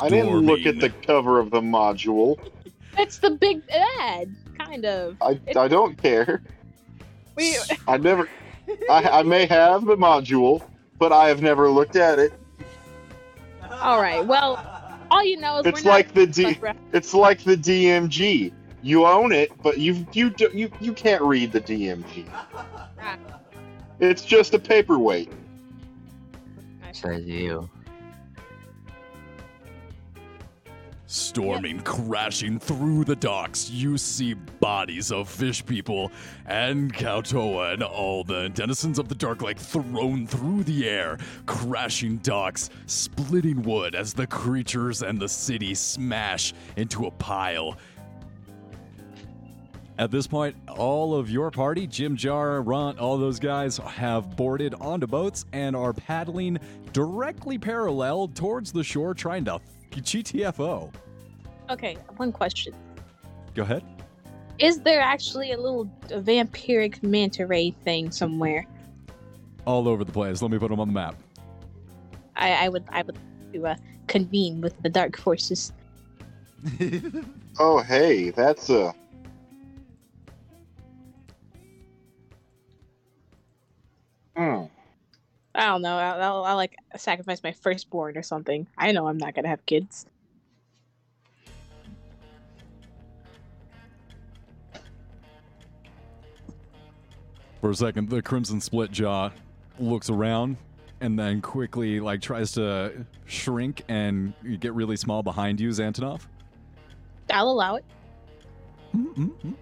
I 0.01 0.09
didn't 0.09 0.39
look 0.39 0.65
at 0.65 0.79
the 0.79 0.89
cover 0.89 1.39
of 1.39 1.51
the 1.51 1.61
module. 1.61 2.39
It's 2.97 3.19
the 3.19 3.29
big 3.29 3.61
ad, 3.99 4.33
kind 4.57 4.85
of. 4.85 5.17
I, 5.21 5.39
I 5.55 5.67
don't 5.67 6.01
care. 6.01 6.41
We 7.35 7.57
I 7.87 7.97
never. 7.97 8.27
I, 8.89 9.19
I 9.19 9.23
may 9.23 9.45
have 9.45 9.85
the 9.85 9.97
module, 9.97 10.63
but 10.97 11.11
I 11.11 11.27
have 11.27 11.41
never 11.41 11.69
looked 11.69 11.95
at 11.95 12.19
it. 12.19 12.33
All 13.81 14.01
right, 14.01 14.25
well, 14.25 14.63
all 15.11 15.23
you 15.23 15.37
know 15.37 15.59
is 15.59 15.65
It's 15.65 15.83
we're 15.83 15.89
not. 15.89 15.95
like 15.95 16.13
the 16.13 16.25
D. 16.27 16.57
It's 16.93 17.13
like 17.13 17.43
the 17.43 17.55
DMG. 17.57 18.51
You 18.81 19.05
own 19.05 19.31
it, 19.31 19.51
but 19.63 19.79
you 19.79 20.05
you 20.13 20.29
do- 20.29 20.51
you 20.53 20.71
you 20.79 20.93
can't 20.93 21.21
read 21.23 21.51
the 21.51 21.61
DMG. 21.61 22.25
It's 23.99 24.23
just 24.23 24.53
a 24.53 24.59
paperweight. 24.59 25.31
Says 26.91 27.25
you. 27.25 27.69
Storming, 31.15 31.79
crashing 31.79 32.59
through 32.59 33.05
the 33.05 33.15
docks, 33.15 33.69
you 33.69 33.97
see 33.97 34.33
bodies 34.33 35.13
of 35.13 35.29
fish 35.29 35.65
people 35.65 36.11
and 36.45 36.93
Kuo-toa 36.93 37.71
and 37.71 37.83
all 37.83 38.25
the 38.25 38.49
denizens 38.49 38.99
of 38.99 39.07
the 39.07 39.15
dark 39.15 39.41
like 39.41 39.57
thrown 39.57 40.27
through 40.27 40.65
the 40.65 40.89
air, 40.89 41.17
crashing 41.45 42.17
docks, 42.17 42.69
splitting 42.87 43.61
wood 43.63 43.95
as 43.95 44.13
the 44.13 44.27
creatures 44.27 45.03
and 45.03 45.17
the 45.17 45.29
city 45.29 45.73
smash 45.73 46.53
into 46.75 47.05
a 47.05 47.11
pile. 47.11 47.77
At 49.97 50.11
this 50.11 50.27
point, 50.27 50.57
all 50.67 51.15
of 51.15 51.29
your 51.29 51.49
party, 51.49 51.87
Jimjar, 51.87 52.61
Ron, 52.67 52.99
all 52.99 53.17
those 53.17 53.39
guys 53.39 53.77
have 53.77 54.35
boarded 54.35 54.73
onto 54.81 55.07
boats 55.07 55.45
and 55.53 55.77
are 55.77 55.93
paddling 55.93 56.59
directly 56.91 57.57
parallel 57.57 58.27
towards 58.27 58.73
the 58.73 58.83
shore, 58.83 59.13
trying 59.13 59.45
to 59.45 59.61
GTFO. 59.91 60.91
Okay, 61.69 61.97
one 62.17 62.31
question. 62.31 62.73
Go 63.53 63.63
ahead. 63.63 63.83
Is 64.59 64.79
there 64.81 65.01
actually 65.01 65.51
a 65.51 65.57
little 65.57 65.85
vampiric 66.07 67.03
manta 67.03 67.45
ray 67.45 67.71
thing 67.71 68.11
somewhere? 68.11 68.65
All 69.65 69.87
over 69.87 70.03
the 70.03 70.11
place. 70.11 70.41
Let 70.41 70.51
me 70.51 70.59
put 70.59 70.69
them 70.69 70.79
on 70.79 70.87
the 70.87 70.93
map. 70.93 71.15
I, 72.35 72.65
I 72.65 72.69
would 72.69 72.83
I 72.89 73.01
would 73.01 73.17
to 73.53 73.67
uh, 73.67 73.75
convene 74.07 74.61
with 74.61 74.81
the 74.81 74.89
dark 74.89 75.17
forces. 75.17 75.73
Oh, 77.57 77.79
hey, 77.79 78.31
that's 78.31 78.69
a. 78.69 78.93
Hmm. 84.35 84.63
I 85.53 85.67
don't 85.67 85.81
know. 85.81 85.97
I'll, 85.97 86.21
I'll, 86.21 86.43
I'll 86.43 86.55
like 86.57 86.75
sacrifice 86.97 87.41
my 87.41 87.53
firstborn 87.53 88.17
or 88.17 88.23
something. 88.23 88.67
I 88.77 88.91
know 88.91 89.07
I'm 89.07 89.17
not 89.17 89.35
gonna 89.35 89.47
have 89.47 89.65
kids. 89.65 90.05
For 97.65 97.71
a 97.71 97.75
second, 97.75 98.11
the 98.11 98.21
Crimson 98.21 98.61
Split 98.61 98.91
Jaw 98.91 99.31
looks 99.79 100.11
around 100.11 100.57
and 101.01 101.17
then 101.17 101.41
quickly 101.41 101.99
like 101.99 102.21
tries 102.21 102.51
to 102.51 103.07
shrink 103.25 103.81
and 103.87 104.35
get 104.59 104.75
really 104.75 104.95
small 104.95 105.23
behind 105.23 105.59
you, 105.59 105.69
Xantanov. 105.69 106.27
I'll 107.31 107.49
allow 107.49 107.77
it. 107.77 107.85
Mm-mm-mm. 108.95 109.55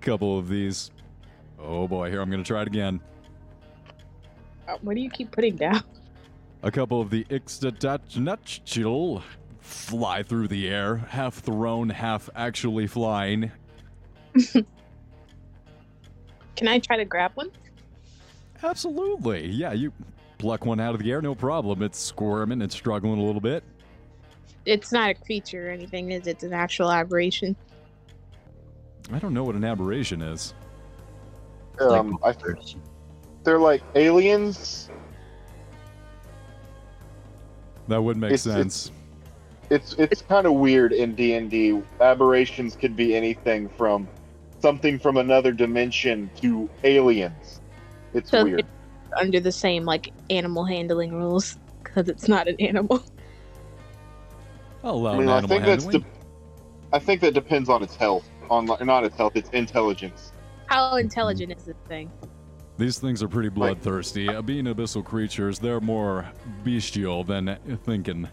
Couple 0.00 0.38
of 0.38 0.48
these. 0.48 0.92
Oh 1.58 1.88
boy, 1.88 2.12
here 2.12 2.20
I'm 2.20 2.30
gonna 2.30 2.44
try 2.44 2.62
it 2.62 2.68
again. 2.68 3.00
Uh, 4.68 4.76
what 4.82 4.94
do 4.94 5.00
you 5.00 5.10
keep 5.10 5.32
putting 5.32 5.56
down? 5.56 5.82
A 6.62 6.70
couple 6.70 7.00
of 7.00 7.10
the 7.10 7.24
Ixitxachitl 7.24 9.20
fly 9.58 10.22
through 10.22 10.46
the 10.46 10.68
air, 10.68 10.94
half 10.94 11.34
thrown, 11.34 11.88
half 11.88 12.30
actually 12.36 12.86
flying. 12.86 13.50
Can 16.56 16.68
I 16.68 16.78
try 16.78 16.96
to 16.96 17.04
grab 17.04 17.32
one? 17.34 17.50
Absolutely. 18.62 19.46
Yeah, 19.48 19.72
you 19.72 19.92
pluck 20.38 20.64
one 20.64 20.80
out 20.80 20.94
of 20.94 21.02
the 21.02 21.10
air, 21.12 21.20
no 21.22 21.34
problem. 21.34 21.82
It's 21.82 21.98
squirming, 21.98 22.62
it's 22.62 22.74
struggling 22.74 23.18
a 23.20 23.22
little 23.24 23.40
bit. 23.40 23.62
It's 24.64 24.90
not 24.90 25.10
a 25.10 25.14
creature 25.14 25.68
or 25.68 25.70
anything, 25.70 26.10
is 26.10 26.26
it? 26.26 26.30
It's 26.30 26.44
an 26.44 26.52
actual 26.52 26.90
aberration. 26.90 27.54
I 29.12 29.18
don't 29.18 29.34
know 29.34 29.44
what 29.44 29.54
an 29.54 29.64
aberration 29.64 30.20
is. 30.22 30.54
Um, 31.80 32.18
I, 32.24 32.32
monsters. 32.32 32.76
they're 33.44 33.58
like 33.58 33.82
aliens. 33.94 34.88
That 37.88 38.02
would 38.02 38.16
make 38.16 38.32
It's- 38.32 38.42
sense. 38.42 38.90
It's 39.68 39.94
it's 39.94 40.22
kind 40.22 40.46
of 40.46 40.52
weird 40.54 40.92
in 40.92 41.16
D 41.16 41.34
and 41.34 41.50
D. 41.50 41.82
Aberrations 42.00 42.76
could 42.76 42.94
be 42.94 43.16
anything 43.16 43.68
from 43.68 44.06
something 44.66 44.98
from 44.98 45.16
another 45.16 45.52
dimension 45.52 46.28
to 46.34 46.68
aliens. 46.82 47.60
It's 48.14 48.30
So 48.30 48.42
weird. 48.42 48.66
Under 49.16 49.38
the 49.38 49.52
same 49.52 49.84
like 49.84 50.12
animal 50.28 50.64
handling 50.64 51.14
rules, 51.14 51.56
because 51.84 52.08
it's 52.08 52.26
not 52.26 52.48
an 52.48 52.56
animal. 52.58 53.00
I'll 54.82 55.06
I 55.06 55.12
mean, 55.12 55.22
an 55.22 55.28
I 55.28 55.36
animal 55.38 55.48
think 55.48 55.64
that's 55.64 55.86
de- 55.86 56.04
I 56.92 56.98
think 56.98 57.20
that 57.20 57.32
depends 57.32 57.68
on 57.68 57.84
its 57.84 57.94
health. 57.94 58.28
On 58.50 58.64
not 58.64 59.04
its 59.04 59.16
health, 59.16 59.36
its 59.36 59.50
intelligence. 59.50 60.32
How 60.66 60.96
intelligent 60.96 61.56
is 61.56 61.64
this 61.64 61.76
thing? 61.86 62.10
These 62.76 62.98
things 62.98 63.22
are 63.22 63.28
pretty 63.28 63.48
bloodthirsty. 63.48 64.28
Uh, 64.28 64.42
being 64.42 64.64
abyssal 64.64 65.04
creatures, 65.04 65.60
they're 65.60 65.80
more 65.80 66.28
bestial 66.64 67.22
than 67.22 67.56
thinking. 67.84 68.28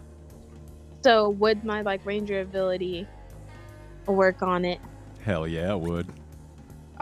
So 1.04 1.30
would 1.30 1.64
my 1.64 1.82
like 1.82 2.04
ranger 2.04 2.40
ability 2.40 3.06
work 4.06 4.42
on 4.42 4.64
it? 4.64 4.80
Hell 5.24 5.48
yeah, 5.48 5.72
it 5.72 5.80
would. 5.80 6.06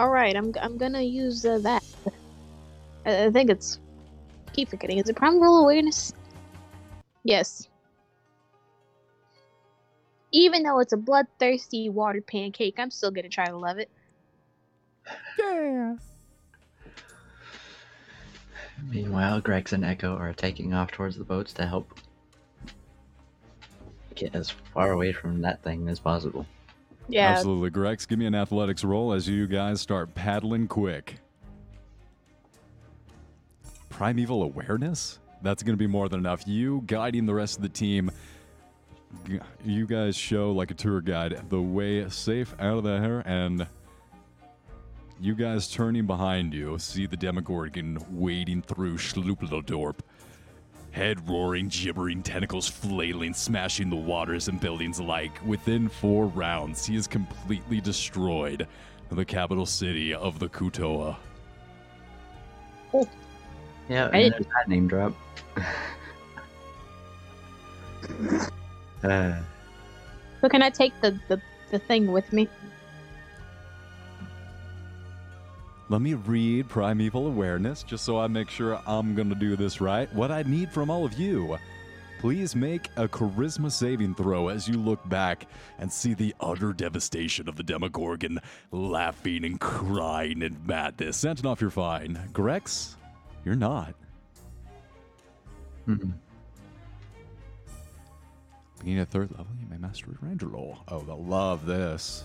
All 0.02 0.10
right, 0.10 0.36
I'm 0.36 0.52
I'm 0.60 0.78
gonna 0.78 1.00
use 1.00 1.46
uh, 1.46 1.58
that. 1.58 1.84
I, 3.06 3.26
I 3.26 3.30
think 3.30 3.50
it's 3.50 3.78
keep 4.52 4.68
forgetting. 4.68 4.98
Is 4.98 5.08
it 5.08 5.14
primal 5.14 5.62
awareness? 5.62 6.12
Yes. 7.22 7.68
Even 10.32 10.64
though 10.64 10.80
it's 10.80 10.92
a 10.92 10.96
bloodthirsty 10.96 11.88
water 11.88 12.20
pancake, 12.20 12.80
I'm 12.80 12.90
still 12.90 13.12
gonna 13.12 13.28
try 13.28 13.46
to 13.46 13.56
love 13.56 13.78
it. 13.78 13.90
Yeah. 15.38 15.94
Meanwhile, 18.90 19.40
Grex 19.40 19.72
and 19.72 19.84
Echo 19.84 20.16
are 20.16 20.32
taking 20.32 20.74
off 20.74 20.90
towards 20.90 21.16
the 21.16 21.22
boats 21.22 21.52
to 21.52 21.64
help 21.64 21.96
get 24.16 24.34
as 24.34 24.50
far 24.50 24.90
away 24.90 25.12
from 25.12 25.42
that 25.42 25.62
thing 25.62 25.88
as 25.88 26.00
possible. 26.00 26.44
Yeah, 27.12 27.28
Absolutely, 27.28 27.68
Grex. 27.68 28.06
Give 28.06 28.18
me 28.18 28.24
an 28.24 28.34
athletics 28.34 28.82
roll 28.84 29.12
as 29.12 29.28
you 29.28 29.46
guys 29.46 29.82
start 29.82 30.14
paddling 30.14 30.66
quick. 30.66 31.18
Primeval 33.90 34.42
awareness? 34.42 35.18
That's 35.42 35.62
going 35.62 35.74
to 35.74 35.78
be 35.78 35.86
more 35.86 36.08
than 36.08 36.20
enough. 36.20 36.44
You 36.46 36.82
guiding 36.86 37.26
the 37.26 37.34
rest 37.34 37.56
of 37.56 37.62
the 37.62 37.68
team. 37.68 38.10
You 39.62 39.86
guys 39.86 40.16
show 40.16 40.52
like 40.52 40.70
a 40.70 40.74
tour 40.74 41.02
guide 41.02 41.50
the 41.50 41.60
way 41.60 42.08
safe 42.08 42.54
out 42.58 42.78
of 42.78 42.84
there, 42.84 43.22
and 43.26 43.66
you 45.20 45.34
guys 45.34 45.68
turning 45.68 46.06
behind 46.06 46.54
you 46.54 46.78
see 46.78 47.04
the 47.04 47.18
Demogorgon 47.18 47.98
wading 48.10 48.62
through 48.62 48.96
Sloobludop. 48.96 49.96
Head 50.92 51.28
roaring, 51.28 51.68
gibbering, 51.68 52.22
tentacles 52.22 52.68
flailing, 52.68 53.32
smashing 53.32 53.88
the 53.88 53.96
waters 53.96 54.48
and 54.48 54.60
buildings 54.60 54.98
alike. 54.98 55.32
Within 55.46 55.88
four 55.88 56.26
rounds, 56.26 56.84
he 56.84 56.96
is 56.96 57.06
completely 57.06 57.80
destroyed 57.80 58.68
the 59.10 59.24
capital 59.24 59.64
city 59.64 60.12
of 60.12 60.38
the 60.38 60.48
Kuo-toa. 60.50 61.16
Oh. 62.92 63.08
Yeah, 63.88 64.10
I 64.12 64.18
and 64.18 64.32
there's 64.34 64.46
that 64.46 64.68
name 64.68 64.86
drop. 64.86 65.14
uh, 69.02 69.40
so 70.40 70.48
can 70.48 70.62
I 70.62 70.70
take 70.70 70.92
the, 71.00 71.18
the, 71.28 71.40
the 71.70 71.78
thing 71.78 72.12
with 72.12 72.32
me? 72.32 72.48
Let 75.92 76.00
me 76.00 76.14
read 76.14 76.70
Primeval 76.70 77.26
Awareness 77.26 77.82
just 77.82 78.06
so 78.06 78.18
I 78.18 78.26
make 78.26 78.48
sure 78.48 78.80
I'm 78.86 79.14
going 79.14 79.28
to 79.28 79.34
do 79.34 79.56
this 79.56 79.78
right. 79.78 80.10
What 80.14 80.30
I 80.30 80.42
need 80.42 80.72
from 80.72 80.88
all 80.88 81.04
of 81.04 81.12
you. 81.18 81.58
Please 82.18 82.56
make 82.56 82.86
a 82.96 83.06
charisma 83.06 83.70
saving 83.70 84.14
throw 84.14 84.48
as 84.48 84.66
you 84.66 84.78
look 84.78 85.06
back 85.10 85.46
and 85.78 85.92
see 85.92 86.14
the 86.14 86.34
utter 86.40 86.72
devastation 86.72 87.46
of 87.46 87.56
the 87.56 87.62
Demogorgon 87.62 88.38
laughing 88.70 89.44
and 89.44 89.60
crying 89.60 90.40
in 90.40 90.56
madness. 90.64 91.22
Antonov, 91.24 91.60
you're 91.60 91.68
fine. 91.68 92.18
Grex, 92.32 92.96
you're 93.44 93.54
not. 93.54 93.94
mm-mm. 95.86 96.14
Being 98.82 98.98
at 98.98 99.10
third 99.10 99.30
level, 99.32 99.52
you 99.60 99.66
may 99.68 99.76
master 99.76 100.06
Ranger 100.22 100.46
Lore. 100.46 100.78
Oh, 100.88 101.00
they'll 101.00 101.22
love 101.22 101.66
this. 101.66 102.24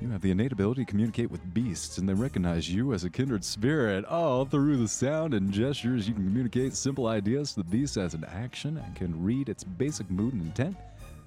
You 0.00 0.10
have 0.10 0.22
the 0.22 0.30
innate 0.30 0.52
ability 0.52 0.84
to 0.84 0.90
communicate 0.90 1.28
with 1.28 1.52
beasts, 1.52 1.98
and 1.98 2.08
they 2.08 2.14
recognize 2.14 2.72
you 2.72 2.92
as 2.92 3.02
a 3.02 3.10
kindred 3.10 3.44
spirit. 3.44 4.04
All 4.04 4.44
through 4.44 4.76
the 4.76 4.86
sound 4.86 5.34
and 5.34 5.52
gestures, 5.52 6.06
you 6.06 6.14
can 6.14 6.24
communicate 6.24 6.74
simple 6.74 7.08
ideas 7.08 7.52
to 7.52 7.62
the 7.62 7.68
beast 7.68 7.96
as 7.96 8.14
an 8.14 8.24
action 8.24 8.76
and 8.76 8.94
can 8.94 9.24
read 9.24 9.48
its 9.48 9.64
basic 9.64 10.08
mood 10.08 10.34
and 10.34 10.42
intent. 10.42 10.76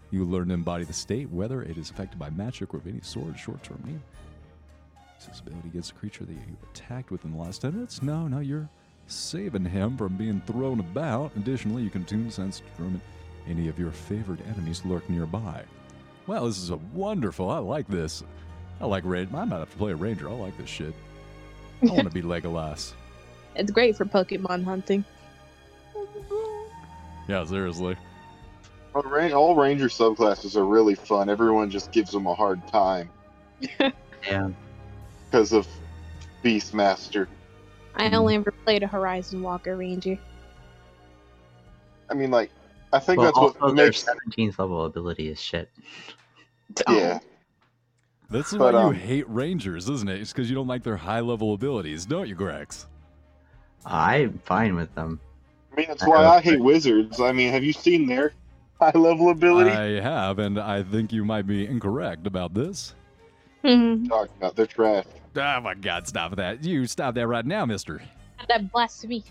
You 0.09 0.23
learn 0.23 0.47
to 0.47 0.53
embody 0.53 0.85
the 0.85 0.93
state, 0.93 1.29
whether 1.29 1.61
it 1.63 1.77
is 1.77 1.89
affected 1.89 2.17
by 2.17 2.29
magic 2.29 2.73
or 2.73 2.77
of 2.77 2.87
any 2.87 3.01
sort, 3.01 3.37
short 3.37 3.61
term 3.61 3.81
need. 3.85 3.99
This 5.27 5.41
ability 5.41 5.69
gets 5.69 5.91
a 5.91 5.93
creature 5.93 6.23
that 6.23 6.31
you 6.31 6.57
attacked 6.71 7.11
within 7.11 7.31
the 7.31 7.37
last 7.37 7.61
10 7.61 7.73
minutes. 7.73 8.01
No, 8.01 8.27
no, 8.29 8.39
you're 8.39 8.69
saving 9.05 9.65
him 9.65 9.97
from 9.97 10.15
being 10.15 10.41
thrown 10.47 10.79
about. 10.79 11.31
Additionally, 11.35 11.83
you 11.83 11.89
can 11.89 12.05
tune 12.05 12.31
sense 12.31 12.59
to 12.59 12.65
determine 12.71 13.01
any 13.47 13.67
of 13.67 13.77
your 13.77 13.91
favorite 13.91 14.39
enemies 14.47 14.81
lurk 14.85 15.07
nearby. 15.09 15.63
Well, 16.25 16.45
this 16.45 16.57
is 16.57 16.69
a 16.69 16.77
wonderful. 16.93 17.49
I 17.49 17.57
like 17.57 17.87
this. 17.87 18.23
I 18.81 18.85
like 18.85 19.03
raid. 19.05 19.29
I 19.33 19.45
might 19.45 19.57
have 19.59 19.69
to 19.71 19.77
play 19.77 19.91
a 19.91 19.95
ranger. 19.95 20.27
I 20.29 20.33
like 20.33 20.57
this 20.57 20.69
shit. 20.69 20.93
I 21.83 21.85
want 21.91 22.03
to 22.03 22.09
be 22.09 22.21
Legolas. 22.21 22.93
It's 23.55 23.71
great 23.71 23.95
for 23.95 24.05
Pokemon 24.05 24.63
hunting. 24.63 25.05
Yeah, 27.27 27.45
seriously. 27.45 27.95
All, 28.95 29.03
ra- 29.03 29.31
all 29.31 29.55
ranger 29.55 29.87
subclasses 29.87 30.55
are 30.55 30.65
really 30.65 30.95
fun. 30.95 31.29
Everyone 31.29 31.69
just 31.69 31.91
gives 31.91 32.11
them 32.11 32.25
a 32.27 32.33
hard 32.33 32.65
time 32.67 33.09
Yeah. 34.27 34.49
because 35.29 35.53
of 35.53 35.67
Beastmaster. 36.43 37.27
I 37.95 38.09
only 38.11 38.35
ever 38.35 38.51
played 38.51 38.83
a 38.83 38.87
Horizon 38.87 39.41
Walker 39.41 39.77
Ranger. 39.77 40.17
I 42.09 42.13
mean, 42.15 42.31
like, 42.31 42.49
I 42.91 42.99
think 42.99 43.17
Well, 43.19 43.27
that's 43.27 43.37
also 43.37 43.59
what 43.59 43.75
their 43.75 43.85
makes. 43.87 44.03
17th 44.03 44.59
level 44.59 44.85
ability 44.85 45.29
is 45.29 45.39
shit. 45.41 45.69
Yeah, 46.89 47.19
This 48.31 48.53
is 48.53 48.57
But, 48.57 48.73
why 48.73 48.81
you 48.81 48.87
um, 48.87 48.95
hate 48.95 49.29
Rangers, 49.29 49.89
isn't 49.89 50.07
it? 50.07 50.21
It's 50.21 50.31
because 50.31 50.49
you 50.49 50.55
don't 50.55 50.67
like 50.67 50.83
their 50.83 50.95
high 50.95 51.19
level 51.19 51.53
abilities, 51.53 52.05
don't 52.05 52.29
you, 52.29 52.35
Grex? 52.35 52.87
I'm 53.85 54.39
fine 54.45 54.75
with 54.75 54.93
them. 54.95 55.19
I 55.73 55.75
mean, 55.75 55.85
that's 55.89 56.07
why 56.07 56.25
I 56.25 56.39
hate 56.39 56.61
wizards. 56.61 57.19
I 57.19 57.33
mean, 57.33 57.51
have 57.51 57.63
you 57.63 57.73
seen 57.73 58.07
their 58.07 58.33
high 58.79 58.97
level 58.97 59.31
ability? 59.31 59.71
I 59.71 59.99
have, 59.99 60.39
and 60.39 60.57
I 60.57 60.81
think 60.81 61.11
you 61.11 61.25
might 61.25 61.45
be 61.45 61.67
incorrect 61.67 62.25
about 62.25 62.53
this. 62.53 62.95
Mhm. 63.65 64.07
Talking 64.07 64.33
about 64.37 64.55
they're 64.55 64.65
trash. 64.65 65.05
Oh 65.35 65.59
my 65.61 65.75
god, 65.75 66.07
stop 66.07 66.35
that. 66.37 66.63
You 66.63 66.87
stop 66.87 67.15
that 67.15 67.27
right 67.27 67.45
now, 67.45 67.65
mister. 67.65 68.01
that 68.47 68.71
blasphemy. 68.71 69.23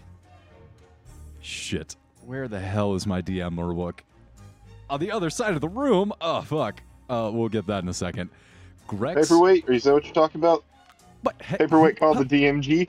Shit. 1.40 1.96
Where 2.26 2.48
the 2.48 2.60
hell 2.60 2.94
is 2.94 3.06
my 3.06 3.22
DM 3.22 3.56
book? 3.56 4.04
On 4.88 5.00
the 5.00 5.10
other 5.10 5.30
side 5.30 5.54
of 5.54 5.60
the 5.60 5.68
room? 5.68 6.12
Oh, 6.20 6.42
fuck. 6.42 6.82
Uh, 7.08 7.30
we'll 7.32 7.48
get 7.48 7.66
that 7.66 7.82
in 7.82 7.88
a 7.88 7.94
second. 7.94 8.30
Grex. 8.90 9.28
Paperweight? 9.28 9.68
Is 9.68 9.84
that 9.84 9.92
what 9.92 10.04
you're 10.04 10.12
talking 10.12 10.40
about? 10.40 10.64
But, 11.22 11.40
hey, 11.40 11.58
Paperweight 11.58 11.96
called 11.96 12.18
the 12.18 12.24
DMG? 12.24 12.88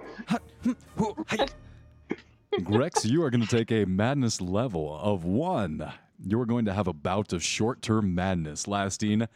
Grex, 2.64 3.06
you 3.06 3.24
are 3.24 3.30
going 3.30 3.46
to 3.46 3.48
take 3.48 3.72
a 3.72 3.86
madness 3.86 4.42
level 4.42 4.98
of 5.00 5.24
one. 5.24 5.92
You 6.26 6.42
are 6.42 6.48
going 6.48 6.66
to 6.66 6.74
have 6.74 6.88
a 6.88 6.94
bout 6.94 7.34
of 7.34 7.44
short 7.44 7.84
term 7.84 8.16
madness 8.16 8.68
lasting. 8.68 9.28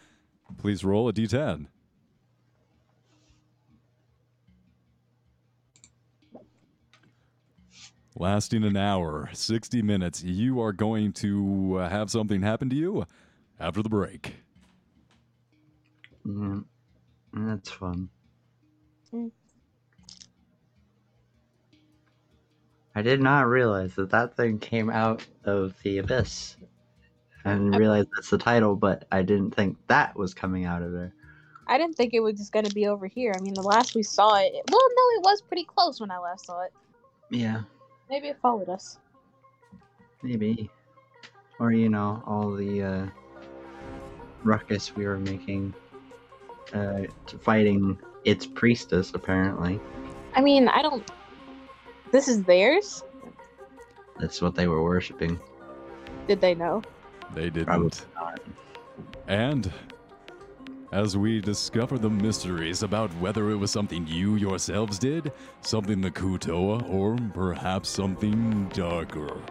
Please 0.58 0.84
roll 0.84 1.08
a 1.08 1.14
d10. 1.14 1.68
Lasting 8.18 8.64
an 8.64 8.78
hour, 8.78 9.30
60 9.34 9.84
minutes. 9.84 10.24
You 10.24 10.60
are 10.62 10.72
going 10.72 11.14
to 11.14 11.80
uh, 11.80 11.90
have 11.90 12.10
something 12.10 12.42
happen 12.42 12.70
to 12.72 12.76
you 12.76 13.06
after 13.60 13.84
the 13.84 13.90
break. 13.90 14.45
Yeah. 16.26 16.60
That's 17.34 17.70
fun. 17.70 18.10
Mm. 19.14 19.32
I 22.96 23.02
did 23.02 23.22
not 23.22 23.48
realize 23.48 23.96
that 23.96 24.10
that 24.12 24.38
thing 24.38 24.58
came 24.60 24.90
out 24.90 25.26
of 25.44 25.76
the 25.84 25.98
abyss. 25.98 26.56
and 27.44 27.66
didn't 27.72 27.80
realize 27.80 28.06
that's 28.16 28.30
the 28.30 28.38
title, 28.38 28.76
but 28.76 29.06
I 29.12 29.22
didn't 29.22 29.52
think 29.52 29.78
that 29.88 30.16
was 30.18 30.34
coming 30.34 30.66
out 30.66 30.82
of 30.82 30.92
there. 30.94 31.14
I 31.68 31.78
didn't 31.78 31.96
think 31.98 32.14
it 32.14 32.22
was 32.22 32.38
just 32.38 32.52
gonna 32.54 32.70
be 32.70 32.88
over 32.88 33.06
here. 33.08 33.34
I 33.36 33.40
mean, 33.42 33.54
the 33.54 33.62
last 33.62 33.96
we 33.96 34.04
saw 34.04 34.36
it, 34.38 34.54
well, 34.54 34.90
no, 34.96 35.20
it 35.20 35.24
was 35.24 35.42
pretty 35.42 35.64
close 35.66 36.00
when 36.00 36.10
I 36.12 36.18
last 36.20 36.46
saw 36.46 36.62
it. 36.64 36.72
Yeah, 37.30 37.62
Maybe 38.10 38.28
it 38.30 38.38
followed 38.42 38.70
us. 38.70 39.00
maybe. 40.22 40.70
Or, 41.60 41.72
you 41.72 41.90
know, 41.90 42.22
all 42.28 42.52
the 42.52 42.84
uh, 42.84 43.06
ruckus 44.44 44.96
we 44.96 45.06
were 45.06 45.18
making 45.18 45.74
uh, 46.74 47.04
fighting 47.40 48.00
its 48.24 48.46
priestess, 48.46 49.12
apparently. 49.14 49.80
I 50.34 50.42
mean, 50.42 50.68
I 50.68 50.82
don't. 50.82 51.10
This 52.12 52.28
is 52.28 52.44
theirs. 52.44 53.04
That's 54.20 54.42
what 54.42 54.56
they 54.56 54.68
were 54.68 54.84
worshipping. 54.84 55.40
Did 56.28 56.42
they 56.42 56.56
know? 56.56 56.82
They 57.34 57.50
didn't. 57.50 58.06
And 59.28 59.72
as 60.92 61.18
we 61.18 61.42
discover 61.42 61.98
the 61.98 62.10
mysteries 62.10 62.84
about 62.84 63.14
whether 63.18 63.50
it 63.52 63.58
was 63.58 63.72
something 63.72 64.08
you 64.08 64.36
yourselves 64.36 64.98
did, 64.98 65.32
something 65.62 66.00
the 66.00 66.12
Kuo-toa, 66.12 66.84
or 66.88 67.18
perhaps 67.34 67.90
something 67.90 68.70
darker. 68.70 69.42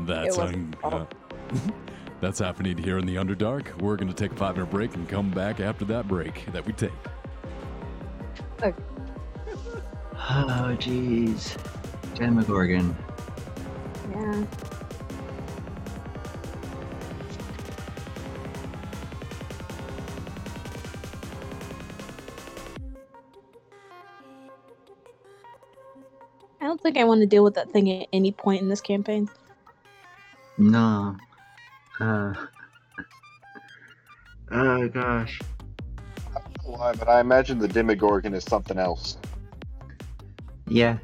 That's 0.00 0.36
wasn't 0.36 0.76
un- 0.84 0.92
uh, 0.92 1.06
that's 2.20 2.38
happening 2.38 2.78
here 2.78 2.98
in 2.98 3.06
the 3.06 3.16
Underdark. 3.16 3.80
We're 3.80 3.96
gonna 3.96 4.12
take 4.12 4.32
a 4.32 4.36
five 4.36 4.56
minute 4.56 4.70
break 4.70 4.94
and 4.94 5.08
come 5.08 5.30
back 5.30 5.60
after 5.60 5.84
that 5.86 6.08
break 6.08 6.46
that 6.52 6.64
we 6.66 6.72
take. 6.72 6.92
Oh, 10.28 10.76
jeez. 10.78 11.56
Demogorgon. 12.14 12.96
Yeah. 14.10 14.44
I 26.60 26.64
don't 26.66 26.80
think 26.80 26.96
I 26.96 27.04
want 27.04 27.20
to 27.20 27.26
deal 27.26 27.44
with 27.44 27.54
that 27.54 27.70
thing 27.70 27.88
at 27.92 28.08
any 28.12 28.32
point 28.32 28.62
in 28.62 28.68
this 28.68 28.80
campaign. 28.80 29.28
No. 30.58 31.16
Uh. 32.00 32.34
Oh 34.50 34.88
gosh. 34.88 35.40
I 36.34 36.40
don't 36.40 36.64
know 36.64 36.70
why, 36.78 36.92
but 36.92 37.08
I 37.08 37.20
imagine 37.20 37.58
the 37.58 37.68
Demogorgon 37.68 38.34
is 38.34 38.44
something 38.44 38.78
else. 38.78 39.16
Yeah. 40.68 40.98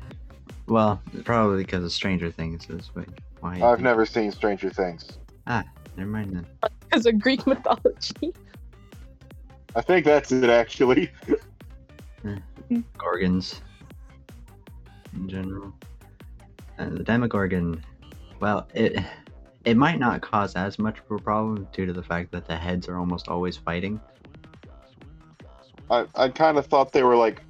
Well, 0.66 1.02
probably 1.24 1.64
because 1.64 1.85
of 1.85 1.93
Stranger 1.93 2.31
Things 2.31 2.69
is 2.69 2.90
what, 2.94 3.06
why. 3.40 3.55
I've 3.55 3.77
think- 3.77 3.81
never 3.81 4.06
seen 4.06 4.31
Stranger 4.32 4.70
Things. 4.70 5.19
Ah, 5.47 5.64
never 5.97 6.10
mind 6.10 6.36
then. 6.36 6.47
Because 6.89 7.06
of 7.06 7.19
Greek 7.19 7.47
mythology. 7.47 8.32
I 9.74 9.81
think 9.81 10.05
that's 10.05 10.31
it, 10.31 10.51
actually. 10.51 11.10
Gorgons. 12.98 13.60
In 15.14 15.28
general. 15.28 15.73
And 16.78 16.97
the 16.97 17.02
Demogorgon, 17.02 17.82
well, 18.40 18.69
it 18.74 19.02
it 19.64 19.76
might 19.76 19.98
not 19.98 20.20
cause 20.20 20.55
as 20.56 20.78
much 20.78 20.98
of 20.98 21.16
a 21.16 21.22
problem 21.22 21.68
due 21.72 21.86
to 21.86 21.93
the 21.93 22.02
fact 22.02 22.32
that 22.32 22.47
the 22.47 22.56
heads 22.56 22.89
are 22.89 22.97
almost 22.97 23.28
always 23.28 23.56
fighting. 23.56 24.01
I, 25.90 26.06
I 26.14 26.28
kind 26.28 26.59
of 26.59 26.66
thought 26.66 26.93
they 26.93 27.02
were 27.02 27.16
like 27.16 27.43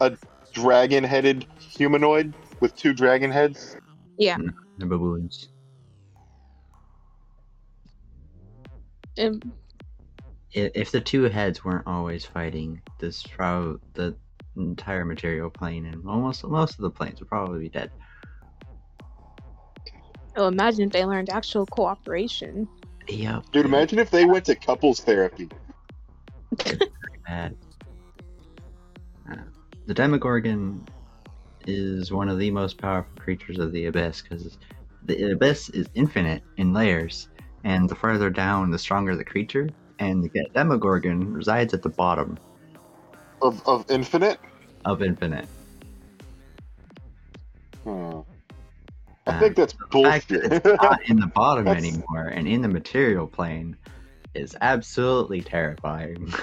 a 0.00 0.16
dragon 0.52 1.04
headed 1.04 1.46
humanoid 1.58 2.34
with 2.60 2.74
two 2.74 2.92
dragon 2.92 3.30
heads. 3.30 3.76
Yeah. 4.16 4.38
The 4.78 4.86
baboons. 4.86 5.48
Um, 9.18 9.40
If 10.52 10.90
the 10.90 11.00
two 11.00 11.24
heads 11.24 11.64
weren't 11.64 11.86
always 11.86 12.24
fighting, 12.24 12.80
this 12.98 13.22
probably 13.22 13.80
the 13.94 14.16
entire 14.56 15.04
material 15.04 15.50
plane 15.50 15.86
and 15.86 16.08
almost 16.08 16.44
most 16.44 16.78
of 16.78 16.82
the 16.82 16.90
planes 16.90 17.20
would 17.20 17.28
probably 17.28 17.60
be 17.60 17.68
dead. 17.68 17.90
Oh, 20.38 20.48
imagine 20.48 20.86
if 20.86 20.92
they 20.92 21.04
learned 21.04 21.30
actual 21.30 21.66
cooperation. 21.66 22.68
Yep. 23.08 23.44
Dude, 23.52 23.66
imagine 23.66 23.98
if 23.98 24.10
they 24.10 24.24
went 24.24 24.46
to 24.46 24.54
couples 24.56 25.00
therapy. 25.00 25.48
bad. 27.26 27.56
Uh, 29.30 29.36
the 29.86 29.94
Demogorgon 29.94 30.86
is 31.66 32.12
one 32.12 32.28
of 32.28 32.38
the 32.38 32.50
most 32.50 32.78
powerful 32.78 33.12
creatures 33.18 33.58
of 33.58 33.72
the 33.72 33.86
Abyss 33.86 34.22
because 34.22 34.58
the 35.04 35.32
Abyss 35.32 35.70
is 35.70 35.88
infinite 35.94 36.42
in 36.56 36.72
layers, 36.72 37.28
and 37.64 37.88
the 37.88 37.96
further 37.96 38.30
down, 38.30 38.70
the 38.70 38.78
stronger 38.78 39.16
the 39.16 39.24
creature. 39.24 39.68
And 39.98 40.22
the 40.22 40.30
Demogorgon 40.54 41.32
resides 41.32 41.74
at 41.74 41.82
the 41.82 41.88
bottom 41.90 42.38
Of, 43.42 43.66
of 43.66 43.90
Infinite? 43.90 44.38
of 44.84 45.02
infinite. 45.02 45.48
Hmm. 47.84 48.20
I 49.28 49.32
Uh, 49.36 49.40
think 49.40 49.56
that's 49.56 49.74
The 49.74 49.78
fact 50.02 50.28
that 50.28 50.40
bullshit. 50.40 50.52
it's 50.66 50.82
not 50.82 51.02
in 51.08 51.20
the 51.20 51.26
bottom 51.34 51.64
That's- 51.66 51.84
anymore 51.84 52.26
and 52.28 52.48
in 52.48 52.62
the 52.62 52.68
material 52.68 53.26
plane 53.26 53.76
is 54.34 54.56
absolutely 54.60 55.42
terrifying. 55.42 56.32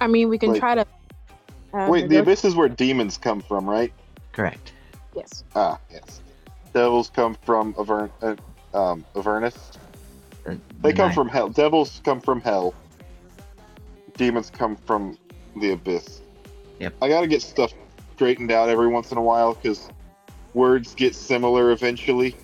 I 0.00 0.06
mean, 0.06 0.28
we 0.28 0.38
can 0.38 0.52
Wait. 0.52 0.58
try 0.60 0.74
to. 0.74 0.86
Uh, 1.72 1.86
Wait, 1.88 2.08
the 2.08 2.16
abyss 2.16 2.44
is 2.44 2.54
where 2.54 2.68
demons 2.68 3.16
come 3.16 3.40
from, 3.40 3.68
right? 3.68 3.92
Correct. 4.32 4.72
Yes. 5.14 5.44
Ah, 5.54 5.78
yes. 5.90 6.20
Devils 6.72 7.10
come 7.10 7.36
from 7.44 7.74
Avern- 7.74 8.10
uh, 8.22 8.36
um, 8.78 9.04
Avernus. 9.16 9.54
The- 10.44 10.60
They 10.82 10.90
the 10.90 10.96
come 10.96 11.08
night- 11.08 11.14
from 11.14 11.28
hell. 11.28 11.48
Devils 11.48 12.00
come 12.04 12.20
from 12.20 12.40
hell. 12.40 12.74
Demons 14.16 14.50
come 14.50 14.76
from 14.76 15.16
the 15.60 15.72
abyss. 15.72 16.20
Yep. 16.80 16.94
I 17.00 17.08
gotta 17.08 17.26
get 17.28 17.42
stuff 17.42 17.72
straightened 18.14 18.52
out 18.52 18.68
every 18.68 18.88
once 18.88 19.10
in 19.12 19.18
a 19.18 19.22
while 19.22 19.54
because 19.54 19.88
words 20.54 20.94
get 20.94 21.14
similar 21.14 21.72
eventually. 21.72 22.36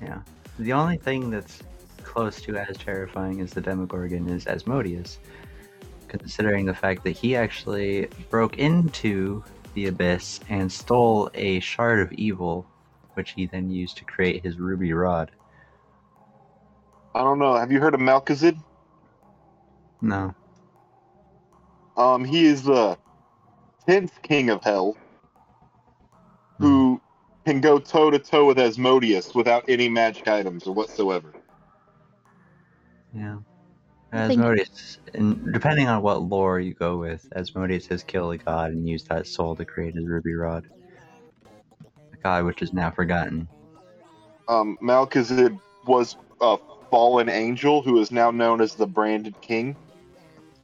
Yeah. 0.00 0.20
The 0.58 0.72
only 0.72 0.96
thing 0.96 1.30
that's 1.30 1.62
close 2.02 2.40
to 2.42 2.56
as 2.56 2.76
terrifying 2.78 3.40
as 3.40 3.52
the 3.52 3.60
Demogorgon 3.60 4.28
is 4.28 4.46
Asmodeus. 4.46 5.18
considering 6.08 6.64
the 6.64 6.74
fact 6.74 7.04
that 7.04 7.10
he 7.10 7.36
actually 7.36 8.08
broke 8.30 8.58
into 8.58 9.44
the 9.74 9.86
abyss 9.86 10.40
and 10.48 10.72
stole 10.72 11.30
a 11.34 11.60
shard 11.60 12.00
of 12.00 12.10
evil, 12.12 12.66
which 13.14 13.32
he 13.32 13.46
then 13.46 13.70
used 13.70 13.98
to 13.98 14.04
create 14.04 14.42
his 14.42 14.58
ruby 14.58 14.92
rod. 14.92 15.30
I 17.14 17.20
don't 17.20 17.38
know. 17.38 17.54
Have 17.56 17.70
you 17.70 17.80
heard 17.80 17.94
of 17.94 18.00
Malkizid? 18.00 18.58
No. 20.00 20.34
Um, 21.96 22.24
he 22.24 22.46
is 22.46 22.62
the 22.62 22.96
tenth 23.88 24.20
king 24.22 24.50
of 24.50 24.62
hell, 24.62 24.96
who 26.58 27.00
can 27.46 27.60
go 27.60 27.78
toe 27.78 28.10
to 28.10 28.18
toe 28.18 28.46
with 28.46 28.58
Asmodeus 28.58 29.34
without 29.34 29.64
any 29.68 29.88
magic 29.88 30.28
items 30.28 30.66
or 30.66 30.74
whatsoever. 30.74 31.32
Yeah. 33.14 33.38
I 34.12 34.18
Asmodeus, 34.18 34.98
and 35.14 35.52
depending 35.52 35.86
on 35.88 36.02
what 36.02 36.22
lore 36.22 36.60
you 36.60 36.74
go 36.74 36.96
with, 36.96 37.26
Asmodeus 37.34 37.86
has 37.86 38.02
killed 38.02 38.34
a 38.34 38.38
god 38.38 38.72
and 38.72 38.88
used 38.88 39.08
that 39.08 39.26
soul 39.26 39.54
to 39.56 39.64
create 39.64 39.94
his 39.94 40.06
ruby 40.06 40.34
rod. 40.34 40.66
A 42.12 42.16
god 42.22 42.44
which 42.44 42.62
is 42.62 42.72
now 42.72 42.90
forgotten. 42.90 43.48
Um, 44.48 44.78
Malkizid 44.82 45.58
was 45.86 46.16
a 46.40 46.56
fallen 46.90 47.28
angel 47.28 47.82
who 47.82 48.00
is 48.00 48.10
now 48.10 48.30
known 48.30 48.62
as 48.62 48.74
the 48.74 48.86
Branded 48.86 49.38
King 49.42 49.76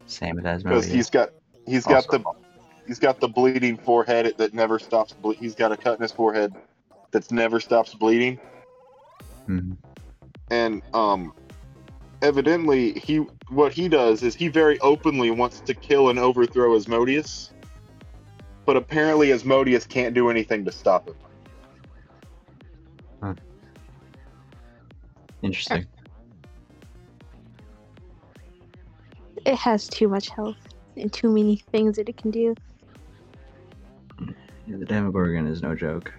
Same 0.07 0.37
with 0.37 0.45
because 0.45 0.65
Asmodeus. 0.65 0.87
he's 0.87 1.11
got 1.11 1.31
he's 1.67 1.85
got 1.85 2.09
the 2.09 2.25
he's 2.87 2.99
got 2.99 3.21
the 3.21 3.29
bleeding 3.29 3.77
forehead 3.77 4.35
that 4.39 4.55
never 4.55 4.79
stops. 4.79 5.13
Ble- 5.13 5.33
he's 5.33 5.55
got 5.55 5.73
a 5.73 5.77
cut 5.77 5.97
in 5.99 6.03
his 6.03 6.13
forehead 6.13 6.55
that's 7.11 7.31
never 7.31 7.61
stops 7.61 7.95
bleeding. 7.95 8.39
Mhm. 9.49 9.77
and 10.51 10.83
um 10.95 11.35
evidently 12.23 12.93
he 12.95 13.19
what 13.51 13.73
he 13.75 13.89
does 13.89 14.23
is 14.23 14.35
he 14.35 14.49
very 14.49 14.81
openly 14.81 15.31
wants 15.31 15.61
to 15.61 15.75
kill 15.75 16.09
and 16.09 16.19
overthrow 16.19 16.75
Asmodeus 16.75 17.53
but 18.65 18.77
apparently 18.77 19.33
Asmodeus 19.33 19.87
can't 19.87 20.15
do 20.15 20.31
anything 20.31 20.65
to 20.65 20.73
stop 20.73 21.09
him 21.09 21.15
Interesting. 25.45 25.85
It 29.45 29.57
has 29.57 29.87
too 29.89 30.09
much 30.09 30.31
health 30.31 30.57
and 30.97 31.13
too 31.13 31.31
many 31.31 31.57
things 31.71 31.97
that 31.97 32.09
it 32.09 32.17
can 32.17 32.31
do. 32.31 32.55
Yeah, 34.67 34.77
the 34.79 34.85
Demogorgon 34.87 35.47
is 35.47 35.63
no 35.63 35.75
joke. 35.75 36.13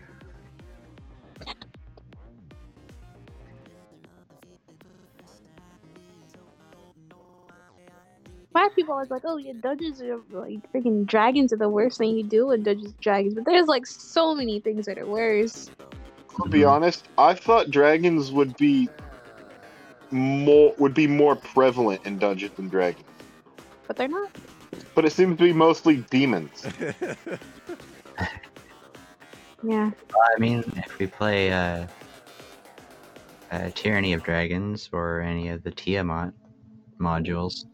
Why 8.52 8.62
are 8.64 8.70
people 8.70 8.94
always 8.94 9.10
like, 9.10 9.24
oh 9.26 9.38
yeah, 9.38 9.52
dungeons 9.60 10.02
are 10.02 10.18
like 10.30 10.72
freaking 10.72 11.06
dragons 11.06 11.52
are 11.52 11.58
the 11.58 11.68
worst 11.68 11.98
thing 11.98 12.16
you 12.18 12.24
do 12.24 12.52
in 12.52 12.64
Dungeons 12.64 12.92
and 12.92 13.00
Dragons, 13.02 13.34
but 13.34 13.44
there's 13.46 13.68
like 13.68 13.86
so 13.86 14.34
many 14.34 14.60
things 14.62 14.86
that 14.86 14.98
are 14.98 15.06
worse. 15.06 15.70
to 16.44 16.50
be 16.50 16.60
Mhm. 16.62 16.70
honest 16.72 17.08
I 17.18 17.34
thought 17.34 17.72
dragons 17.72 18.30
would 18.32 18.58
be 18.58 18.90
more 20.12 20.74
would 20.78 20.94
be 20.94 21.08
more 21.08 21.36
prevalent 21.36 22.06
in 22.06 22.18
Dungeons 22.18 22.52
and 22.58 22.70
Dragons 22.70 23.06
But 23.88 23.96
they're 23.98 24.08
not. 24.10 24.30
but 24.94 25.06
it 25.06 25.12
seems 25.12 25.38
to 25.38 25.44
be 25.46 25.54
mostly 25.54 25.98
demons 26.10 26.66
Yeah. 29.66 29.92
I 30.36 30.40
mean, 30.40 30.64
if 30.78 31.00
we 31.00 31.08
play 31.08 31.52
uh, 31.52 31.88
uh, 33.52 33.70
Tyranny 33.74 34.14
of 34.14 34.24
Dragons 34.24 34.90
or 34.92 35.22
any 35.22 35.50
of 35.50 35.64
the 35.64 35.72
Tiamat 35.72 36.34
modules, 37.00 37.66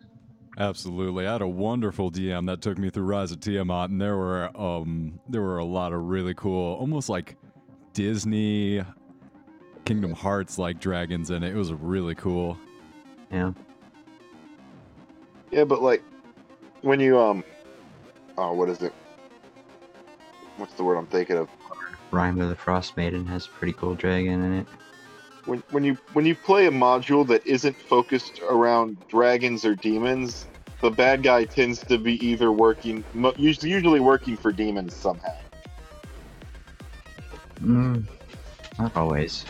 Absolutely. 0.57 1.27
I 1.27 1.33
had 1.33 1.41
a 1.41 1.47
wonderful 1.47 2.11
DM 2.11 2.45
that 2.47 2.61
took 2.61 2.77
me 2.77 2.89
through 2.89 3.05
Rise 3.05 3.31
of 3.31 3.39
Tiamat, 3.39 3.89
and 3.89 4.01
there 4.01 4.17
were 4.17 4.51
um 4.55 5.19
there 5.29 5.41
were 5.41 5.59
a 5.59 5.65
lot 5.65 5.93
of 5.93 6.03
really 6.03 6.33
cool, 6.33 6.75
almost 6.75 7.07
like 7.09 7.37
Disney 7.93 8.83
Kingdom 9.85 10.11
Hearts 10.11 10.57
like 10.57 10.79
dragons 10.79 11.31
in 11.31 11.43
it. 11.43 11.53
It 11.53 11.57
was 11.57 11.71
really 11.71 12.15
cool. 12.15 12.57
yeah, 13.31 13.53
yeah 15.51 15.63
but 15.63 15.81
like 15.81 16.03
when 16.81 16.99
you 16.99 17.17
um 17.17 17.43
oh 18.37 18.53
what 18.53 18.69
is 18.69 18.81
it 18.81 18.93
what's 20.57 20.73
the 20.73 20.83
word 20.83 20.97
I'm 20.97 21.07
thinking 21.07 21.37
of 21.37 21.49
Rhyme 22.11 22.39
of 22.41 22.49
the 22.49 22.55
Frost 22.55 22.97
Maiden 22.97 23.25
has 23.25 23.45
a 23.45 23.49
pretty 23.49 23.73
cool 23.73 23.95
dragon 23.95 24.43
in 24.43 24.53
it. 24.53 24.67
when 25.45 25.63
when 25.71 25.83
you 25.83 25.97
when 26.13 26.25
you 26.25 26.35
play 26.35 26.67
a 26.67 26.71
module 26.71 27.25
that 27.27 27.45
isn't 27.47 27.75
focused 27.75 28.41
around 28.41 28.97
dragons 29.07 29.65
or 29.65 29.75
demons, 29.75 30.45
the 30.81 30.91
bad 30.91 31.23
guy 31.23 31.45
tends 31.45 31.79
to 31.79 31.97
be 31.97 32.23
either 32.25 32.51
working 32.51 33.03
usually 33.37 33.99
working 33.99 34.35
for 34.35 34.51
demons 34.51 34.95
somehow. 34.95 35.33
Mm, 37.61 38.03
not 38.79 38.95
always. 38.95 39.45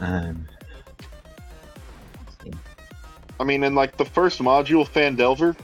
Um. 0.00 0.48
I 3.40 3.44
mean, 3.44 3.64
in 3.64 3.74
like 3.74 3.96
the 3.96 4.04
first 4.04 4.40
module, 4.40 4.86
Phandelver, 4.88 5.56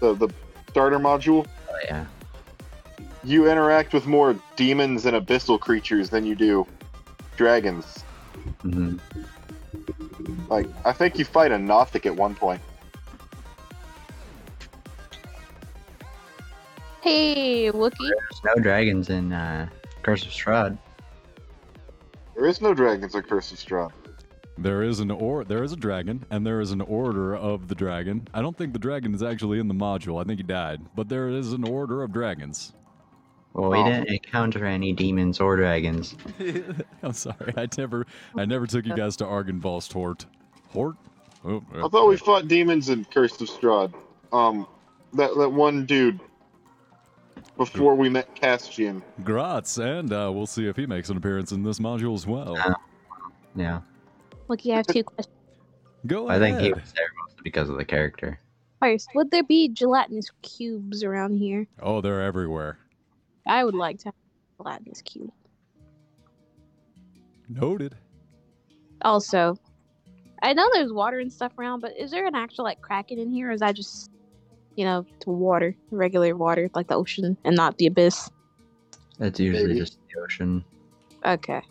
the 0.00 0.14
the 0.14 0.28
starter 0.70 0.98
module, 0.98 1.46
oh 1.70 1.78
yeah, 1.84 2.06
you 3.28 3.50
interact 3.50 3.92
with 3.92 4.06
more 4.06 4.36
demons 4.56 5.04
and 5.04 5.14
abyssal 5.16 5.60
creatures 5.60 6.10
than 6.10 6.24
you 6.24 6.34
do 6.34 6.66
dragons. 7.36 8.04
hmm 8.62 8.96
Like 10.48 10.66
I 10.84 10.92
think 10.92 11.18
you 11.18 11.24
fight 11.24 11.52
a 11.52 11.58
Nothic 11.58 12.06
at 12.06 12.16
one 12.16 12.34
point. 12.34 12.60
Hey, 17.02 17.70
Wookie. 17.70 17.96
there's 17.98 18.42
no 18.44 18.62
dragons 18.62 19.08
in 19.08 19.32
uh, 19.32 19.68
Curse 20.02 20.24
of 20.24 20.30
Strahd. 20.30 20.78
There 22.34 22.46
is 22.46 22.60
no 22.60 22.74
dragons 22.74 23.14
in 23.14 23.22
Curse 23.22 23.52
of 23.52 23.58
Strahd. 23.58 23.92
There 24.58 24.82
is 24.82 24.98
an 24.98 25.10
or 25.12 25.44
there 25.44 25.62
is 25.62 25.72
a 25.72 25.76
dragon, 25.76 26.24
and 26.30 26.44
there 26.44 26.60
is 26.60 26.72
an 26.72 26.80
order 26.80 27.36
of 27.36 27.68
the 27.68 27.74
dragon. 27.76 28.26
I 28.34 28.42
don't 28.42 28.56
think 28.56 28.72
the 28.72 28.78
dragon 28.78 29.14
is 29.14 29.22
actually 29.22 29.60
in 29.60 29.68
the 29.68 29.74
module. 29.74 30.20
I 30.20 30.24
think 30.24 30.38
he 30.40 30.42
died, 30.42 30.80
but 30.96 31.08
there 31.08 31.28
is 31.28 31.52
an 31.52 31.62
order 31.62 32.02
of 32.02 32.12
dragons. 32.12 32.72
Well, 33.54 33.70
we 33.70 33.82
didn't 33.82 34.08
encounter 34.08 34.64
any 34.64 34.92
demons 34.92 35.40
or 35.40 35.56
dragons. 35.56 36.16
I'm 37.02 37.12
sorry, 37.12 37.54
I 37.56 37.66
never 37.76 38.06
I 38.36 38.44
never 38.44 38.66
took 38.66 38.86
you 38.86 38.94
guys 38.94 39.16
to 39.16 39.24
Argynvost 39.24 39.92
Hort. 39.92 40.26
Hort? 40.68 40.96
Oh, 41.44 41.64
uh, 41.74 41.86
I 41.86 41.88
thought 41.88 42.08
we 42.08 42.16
fought 42.16 42.48
demons 42.48 42.88
in 42.88 43.04
Curse 43.04 43.40
of 43.40 43.48
Strahd. 43.48 43.94
Um, 44.32 44.66
that 45.14 45.30
that 45.36 45.48
one 45.48 45.86
dude 45.86 46.20
before 47.56 47.94
we 47.94 48.08
met 48.08 48.34
Castian. 48.36 49.02
Gratz, 49.24 49.78
and 49.78 50.12
uh, 50.12 50.30
we'll 50.32 50.46
see 50.46 50.66
if 50.66 50.76
he 50.76 50.86
makes 50.86 51.08
an 51.08 51.16
appearance 51.16 51.52
in 51.52 51.62
this 51.62 51.78
module 51.78 52.14
as 52.14 52.26
well. 52.26 52.56
Uh, 52.56 52.74
Yeah, 53.56 53.80
Wookie, 54.48 54.72
I 54.72 54.76
have 54.76 54.86
two 54.86 55.04
questions. 55.04 55.34
Go 56.06 56.28
I 56.28 56.38
think 56.38 56.60
he 56.60 56.72
was 56.72 56.92
there 56.94 57.08
mostly 57.20 57.40
because 57.42 57.68
of 57.68 57.76
the 57.76 57.84
character. 57.84 58.38
First, 58.80 59.08
would 59.16 59.30
there 59.32 59.42
be 59.42 59.68
gelatinous 59.68 60.30
cubes 60.42 61.02
around 61.02 61.36
here? 61.36 61.66
Oh, 61.82 62.00
they're 62.00 62.22
everywhere. 62.22 62.78
I 63.48 63.64
would 63.64 63.74
like 63.74 63.98
to 64.00 64.08
have 64.08 64.14
a 64.14 64.62
gelatinous 64.62 65.02
cube. 65.02 65.32
Noted. 67.48 67.96
Also, 69.02 69.56
I 70.42 70.52
know 70.52 70.68
there's 70.72 70.92
water 70.92 71.18
and 71.18 71.32
stuff 71.32 71.52
around, 71.58 71.80
but 71.80 71.96
is 71.98 72.10
there 72.10 72.26
an 72.26 72.34
actual 72.34 72.64
like 72.64 72.80
kraken 72.82 73.18
in 73.18 73.32
here, 73.32 73.48
or 73.48 73.52
is 73.52 73.60
that 73.60 73.74
just, 73.74 74.10
you 74.76 74.84
know, 74.84 75.06
to 75.20 75.30
water, 75.30 75.74
regular 75.90 76.36
water, 76.36 76.68
like 76.74 76.88
the 76.88 76.94
ocean, 76.94 77.36
and 77.44 77.56
not 77.56 77.78
the 77.78 77.86
abyss? 77.86 78.28
That's 79.18 79.40
usually 79.40 79.68
Maybe. 79.68 79.80
just 79.80 79.98
the 80.12 80.20
ocean. 80.20 80.64
Okay. 81.24 81.62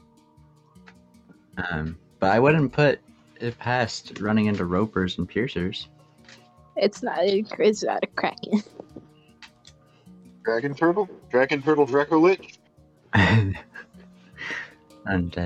Um, 1.57 1.97
but 2.19 2.31
I 2.31 2.39
wouldn't 2.39 2.73
put 2.73 2.99
it 3.39 3.57
past 3.59 4.19
running 4.19 4.47
into 4.47 4.65
ropers 4.65 5.17
and 5.17 5.29
piercers. 5.29 5.87
It's 6.75 7.03
not. 7.03 7.19
It's 7.21 7.83
not 7.83 8.03
a 8.03 8.07
kraken. 8.07 8.63
Dragon 10.47 10.73
turtle? 10.73 11.09
Dragon 11.29 11.61
turtle 11.61 11.85
Dracolich? 11.85 12.57
Undead 13.13 13.57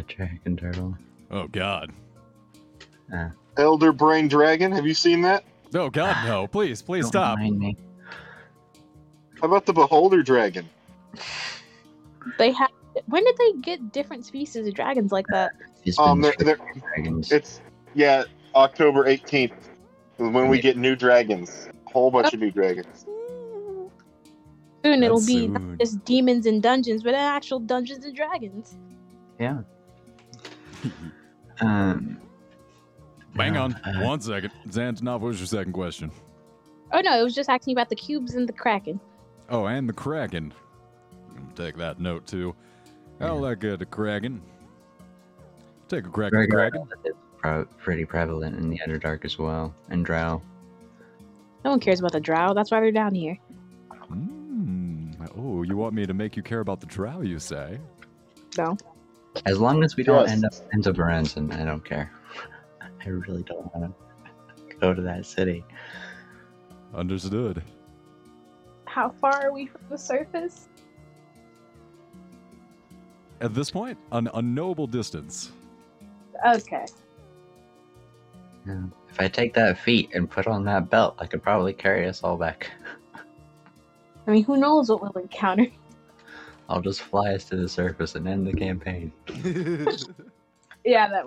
dragon 0.16 0.56
turtle. 0.56 0.96
Oh 1.32 1.48
God. 1.48 1.92
Elder 3.58 3.94
Brain 3.94 4.28
Dragon? 4.28 4.72
Have 4.72 4.86
you 4.86 4.94
seen 4.94 5.24
that? 5.24 5.44
Oh 5.74 5.90
God, 5.90 6.24
no! 6.28 6.46
Please, 6.46 6.84
please 6.84 7.06
Don't 7.06 7.14
stop. 7.14 7.40
mind 7.40 7.58
me. 7.58 7.76
How 9.42 9.48
about 9.48 9.66
the 9.66 9.74
Beholder 9.74 10.22
Dragon? 10.22 10.70
They 12.38 12.52
have. 12.52 12.70
When 13.08 13.26
did 13.26 13.38
they 13.38 13.54
get 13.62 13.92
different 13.92 14.24
species 14.24 14.68
of 14.68 14.76
dragons 14.76 15.12
like 15.12 15.26
that? 15.30 15.54
It's 15.84 15.98
Um, 15.98 16.22
they're, 16.22 16.36
they're, 16.38 16.60
dragons. 16.80 17.32
it's 17.32 17.60
yeah, 17.96 18.26
October 18.54 19.08
eighteenth 19.08 19.54
is 20.20 20.30
when 20.30 20.48
we 20.48 20.62
get 20.62 20.78
new 20.78 20.96
dragons. 20.96 21.70
A 21.88 21.90
whole 21.90 22.12
bunch 22.12 22.36
of 22.36 22.40
new 22.40 22.52
dragons. 22.52 23.08
Soon 24.84 25.04
it'll 25.04 25.18
That's 25.18 25.28
be 25.28 25.40
soon. 25.42 25.54
not 25.54 25.80
just 25.80 26.04
demons 26.06 26.46
and 26.46 26.62
dungeons, 26.62 27.04
but 27.04 27.14
actual 27.14 27.60
Dungeons 27.60 28.04
and 28.06 28.16
Dragons. 28.16 28.78
Yeah. 29.40 29.60
um, 31.62 32.18
Hang 33.36 33.54
Yeah, 33.54 33.62
on, 33.64 33.74
uh, 33.76 34.02
one 34.02 34.20
second. 34.20 34.52
Xantanov, 34.68 35.20
what 35.20 35.28
was 35.28 35.40
your 35.40 35.48
second 35.48 35.74
question? 35.74 36.12
Oh 36.92 37.00
no, 37.02 37.20
it 37.20 37.24
was 37.24 37.34
just 37.36 37.50
asking 37.50 37.72
you 37.72 37.76
about 37.76 37.90
the 37.90 37.96
cubes 37.96 38.36
and 38.36 38.48
the 38.50 38.54
kraken. 38.54 39.00
Oh, 39.50 39.66
and 39.66 39.88
the 39.88 39.94
Kraken. 39.94 40.54
Take 41.56 41.76
that 41.78 42.00
note 42.00 42.26
too. 42.26 42.56
I 43.20 43.26
Yeah. 43.26 43.32
like 43.32 43.64
uh, 43.64 43.76
the 43.76 43.86
Kraken. 43.86 44.42
Take 45.90 46.06
a 46.06 46.10
crack 46.10 46.34
at 46.34 46.40
the 46.42 46.48
Kraken. 46.48 46.88
pro- 47.38 47.66
pretty 47.78 48.06
prevalent 48.06 48.58
in 48.58 48.70
the 48.70 48.80
Underdark 48.86 49.26
as 49.26 49.38
well, 49.38 49.74
and 49.90 50.06
Drow. 50.06 50.42
No 51.64 51.72
one 51.72 51.80
cares 51.80 52.00
about 52.00 52.14
the 52.14 52.20
drow. 52.20 52.54
That's 52.54 52.72
why 52.72 52.80
they're 52.80 52.92
down 52.92 53.14
here. 53.14 53.38
Mm. 54.10 54.41
Oh, 55.52 55.64
you 55.64 55.76
want 55.76 55.94
me 55.94 56.06
to 56.06 56.14
make 56.14 56.38
you 56.38 56.44
care 56.44 56.62
about 56.62 56.80
the 56.80 56.86
drow, 56.86 57.20
you 57.22 57.38
say? 57.38 57.78
No. 58.58 58.78
As 59.46 59.60
long 59.60 59.84
as 59.84 59.98
we 59.98 60.04
don't 60.04 60.22
Yes. 60.22 60.32
end 60.32 60.46
up 60.46 60.54
in 60.72 60.82
Zobaranzan, 60.82 61.54
I 61.54 61.66
don't 61.66 61.84
care. 61.84 62.10
I 62.82 63.10
really 63.10 63.44
don't 63.44 63.74
want 63.76 63.94
to 64.70 64.76
go 64.78 64.94
to 64.94 65.02
that 65.02 65.26
city. 65.26 65.66
Understood. 66.94 67.62
How 68.86 69.10
far 69.10 69.48
are 69.48 69.52
we 69.52 69.66
from 69.66 69.82
the 69.90 69.98
surface? 69.98 70.70
At 73.42 73.54
this 73.54 73.72
point, 73.72 73.98
an 74.14 74.30
unknowable 74.34 74.88
distance. 74.88 75.52
Okay. 76.48 76.86
Yeah. 78.66 78.84
If 79.10 79.20
I 79.20 79.28
take 79.28 79.54
that 79.56 79.80
feat 79.80 80.12
and 80.14 80.30
put 80.30 80.48
on 80.48 80.64
that 80.66 80.90
belt, 80.90 81.16
I 81.20 81.26
could 81.26 81.44
probably 81.44 81.74
carry 81.74 82.08
us 82.08 82.24
all 82.24 82.38
back. 82.38 82.72
I 84.28 84.32
mean, 84.32 84.44
who 84.44 84.58
knows 84.58 84.90
what 84.90 85.02
we'll 85.02 85.24
encounter? 85.24 85.68
I'll 86.70 86.82
just 86.82 87.02
fly 87.02 87.34
us 87.34 87.44
to 87.46 87.58
the 87.58 87.68
surface 87.68 88.16
and 88.16 88.28
end 88.28 88.48
the 88.48 88.54
campaign. 88.54 89.12
Yeah, 90.84 91.08
that. 91.10 91.26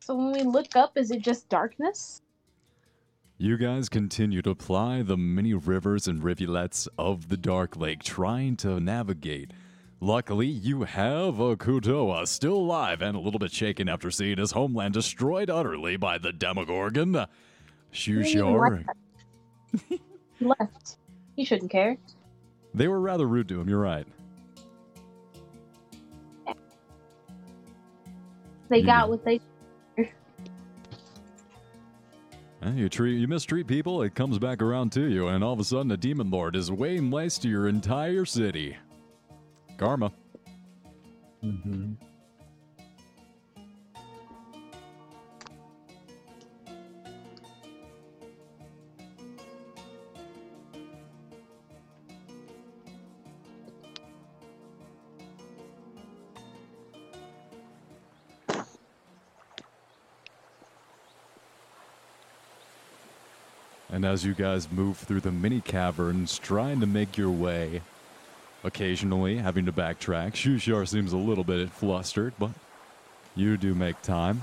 So 0.00 0.14
when 0.14 0.32
we 0.32 0.42
look 0.42 0.76
up, 0.76 0.96
is 0.96 1.10
it 1.10 1.22
just 1.22 1.48
darkness? 1.48 2.20
You 3.38 3.56
guys 3.56 3.88
continue 3.88 4.42
to 4.42 4.54
ply 4.54 5.02
the 5.02 5.16
many 5.16 5.54
rivers 5.54 6.06
and 6.06 6.22
rivulets 6.22 6.88
of 6.98 7.28
the 7.28 7.36
Dark 7.36 7.76
Lake, 7.76 8.02
trying 8.02 8.56
to 8.58 8.80
navigate. 8.80 9.52
Luckily, 10.00 10.46
you 10.46 10.82
have 10.82 11.40
a 11.40 11.56
Kuo-toa 11.56 12.26
still 12.26 12.56
alive 12.56 13.00
and 13.00 13.16
a 13.16 13.20
little 13.20 13.38
bit 13.38 13.52
shaken 13.52 13.88
after 13.88 14.10
seeing 14.10 14.38
his 14.38 14.52
homeland 14.52 14.94
destroyed 14.94 15.48
utterly 15.48 15.96
by 15.96 16.18
the 16.18 16.32
Demogorgon. 16.32 17.12
didn't 17.12 17.28
even 18.26 18.42
Shuushar. 18.42 18.84
He 20.38 20.46
left. 20.46 20.96
He 21.36 21.44
shouldn't 21.44 21.70
care. 21.70 21.96
They 22.74 22.88
were 22.88 23.00
rather 23.00 23.26
rude 23.28 23.48
to 23.50 23.60
him, 23.60 23.68
you're 23.68 23.80
right. 23.80 24.06
They 28.68 28.78
Yeah. 28.78 28.86
got 28.86 29.10
what 29.10 29.24
they. 29.24 29.40
You 32.74 32.88
treat 32.88 33.18
you 33.18 33.28
mistreat 33.28 33.66
people, 33.66 34.02
it 34.02 34.14
comes 34.14 34.38
back 34.38 34.62
around 34.62 34.90
to 34.92 35.06
you, 35.08 35.28
and 35.28 35.44
all 35.44 35.52
of 35.52 35.60
a 35.60 35.64
sudden 35.64 35.92
a 35.92 35.96
demon 35.98 36.30
lord 36.30 36.56
is 36.56 36.70
weighing 36.72 37.10
less 37.10 37.38
to 37.38 37.48
your 37.48 37.68
entire 37.68 38.24
city. 38.24 38.76
Karma. 39.76 40.12
Mm-hmm. 41.44 41.92
And 63.94 64.04
as 64.04 64.24
you 64.24 64.34
guys 64.34 64.72
move 64.72 64.98
through 64.98 65.20
the 65.20 65.30
mini 65.30 65.60
caverns, 65.60 66.36
trying 66.40 66.80
to 66.80 66.86
make 66.86 67.16
your 67.16 67.30
way, 67.30 67.80
occasionally 68.64 69.36
having 69.36 69.66
to 69.66 69.72
backtrack, 69.72 70.32
Shuushar 70.34 70.88
seems 70.88 71.12
a 71.12 71.16
little 71.16 71.44
bit 71.44 71.70
flustered, 71.70 72.34
but 72.36 72.50
you 73.36 73.56
do 73.56 73.72
make 73.72 74.02
time. 74.02 74.42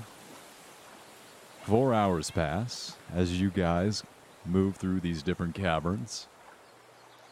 Four 1.64 1.94
hours 1.94 2.32
pass 2.32 2.96
as 3.14 3.42
you 3.42 3.50
guys 3.50 4.04
move 4.46 4.78
through 4.78 5.02
these 5.02 5.22
different 5.22 5.54
caverns. 5.54 6.28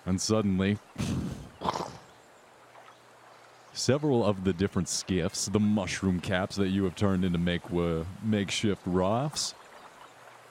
And 0.05 0.19
suddenly, 0.19 0.77
several 3.71 4.25
of 4.25 4.43
the 4.43 4.51
different 4.51 4.89
skiffs, 4.89 5.45
the 5.45 5.57
mushroom 5.61 6.19
caps 6.19 6.57
that 6.57 6.67
you 6.67 6.83
have 6.83 6.97
turned 6.97 7.23
into 7.23 7.39
make 7.39 7.71
uh, 7.71 8.03
makeshift 8.21 8.81
rafts, 8.85 9.53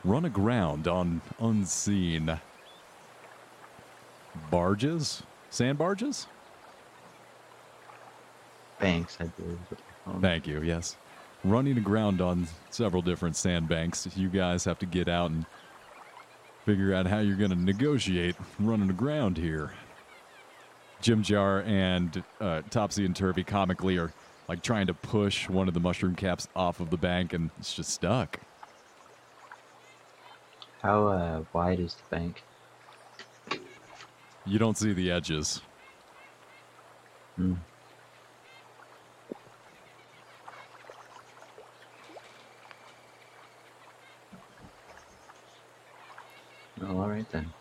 run 0.04 0.24
aground 0.24 0.86
on 0.88 1.20
unseen 1.40 2.38
barges, 4.50 5.22
sand 5.50 5.78
barges. 5.78 6.26
Banks, 8.80 9.16
I 9.20 9.24
believe. 9.24 9.52
is 9.52 9.58
what 9.58 9.78
they're 9.78 9.78
called. 10.04 10.22
Thank 10.22 10.46
you. 10.46 10.62
Yes, 10.62 10.96
running 11.44 11.76
aground 11.78 12.20
on 12.20 12.46
several 12.70 13.02
different 13.02 13.36
sandbanks. 13.36 14.08
You 14.16 14.28
guys 14.28 14.64
have 14.64 14.78
to 14.78 14.86
get 14.86 15.08
out 15.08 15.30
and 15.30 15.44
figure 16.64 16.94
out 16.94 17.06
how 17.06 17.18
you're 17.18 17.36
going 17.36 17.50
to 17.50 17.56
negotiate 17.56 18.36
running 18.60 18.90
aground 18.90 19.36
here. 19.36 19.72
Jimjar 21.02 21.66
and 21.66 22.22
uh, 22.40 22.62
Topsy 22.70 23.04
and 23.04 23.14
Turvy 23.14 23.44
comically 23.44 23.98
are 23.98 24.12
like 24.48 24.62
trying 24.62 24.86
to 24.86 24.94
push 24.94 25.48
one 25.48 25.68
of 25.68 25.74
the 25.74 25.80
mushroom 25.80 26.14
caps 26.14 26.48
off 26.56 26.80
of 26.80 26.90
the 26.90 26.96
bank, 26.96 27.32
and 27.32 27.50
it's 27.58 27.74
just 27.74 27.90
stuck. 27.90 28.40
How 30.82 31.08
uh, 31.08 31.44
wide 31.52 31.80
is 31.80 31.94
the 31.94 32.16
bank? 32.16 32.44
You 34.44 34.58
don't 34.58 34.76
see 34.76 34.92
the 34.92 35.10
edges. 35.10 35.60
Hmm. 37.36 37.54
Well, 46.80 47.00
all 47.00 47.08
right 47.08 47.28
then. 47.30 47.52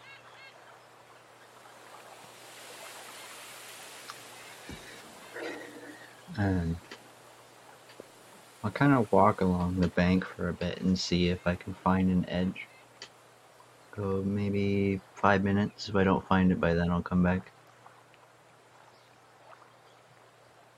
Um, 6.38 6.77
I'll 8.64 8.72
kind 8.72 8.94
of 8.94 9.11
walk 9.11 9.41
along 9.41 9.80
the 9.80 9.88
bank 9.88 10.23
for 10.23 10.49
a 10.49 10.53
bit 10.53 10.81
and 10.81 10.98
see 10.98 11.30
if 11.30 11.45
I 11.48 11.56
can 11.56 11.73
find 11.73 12.10
an 12.10 12.30
edge. 12.30 12.68
Go 13.97 14.21
maybe 14.23 15.01
five 15.15 15.43
minutes. 15.43 15.89
If 15.89 15.95
I 15.95 16.03
don't 16.03 16.25
find 16.27 16.51
it 16.51 16.61
by 16.61 16.75
then, 16.75 16.91
I'll 16.91 17.01
come 17.01 17.23
back. 17.23 17.51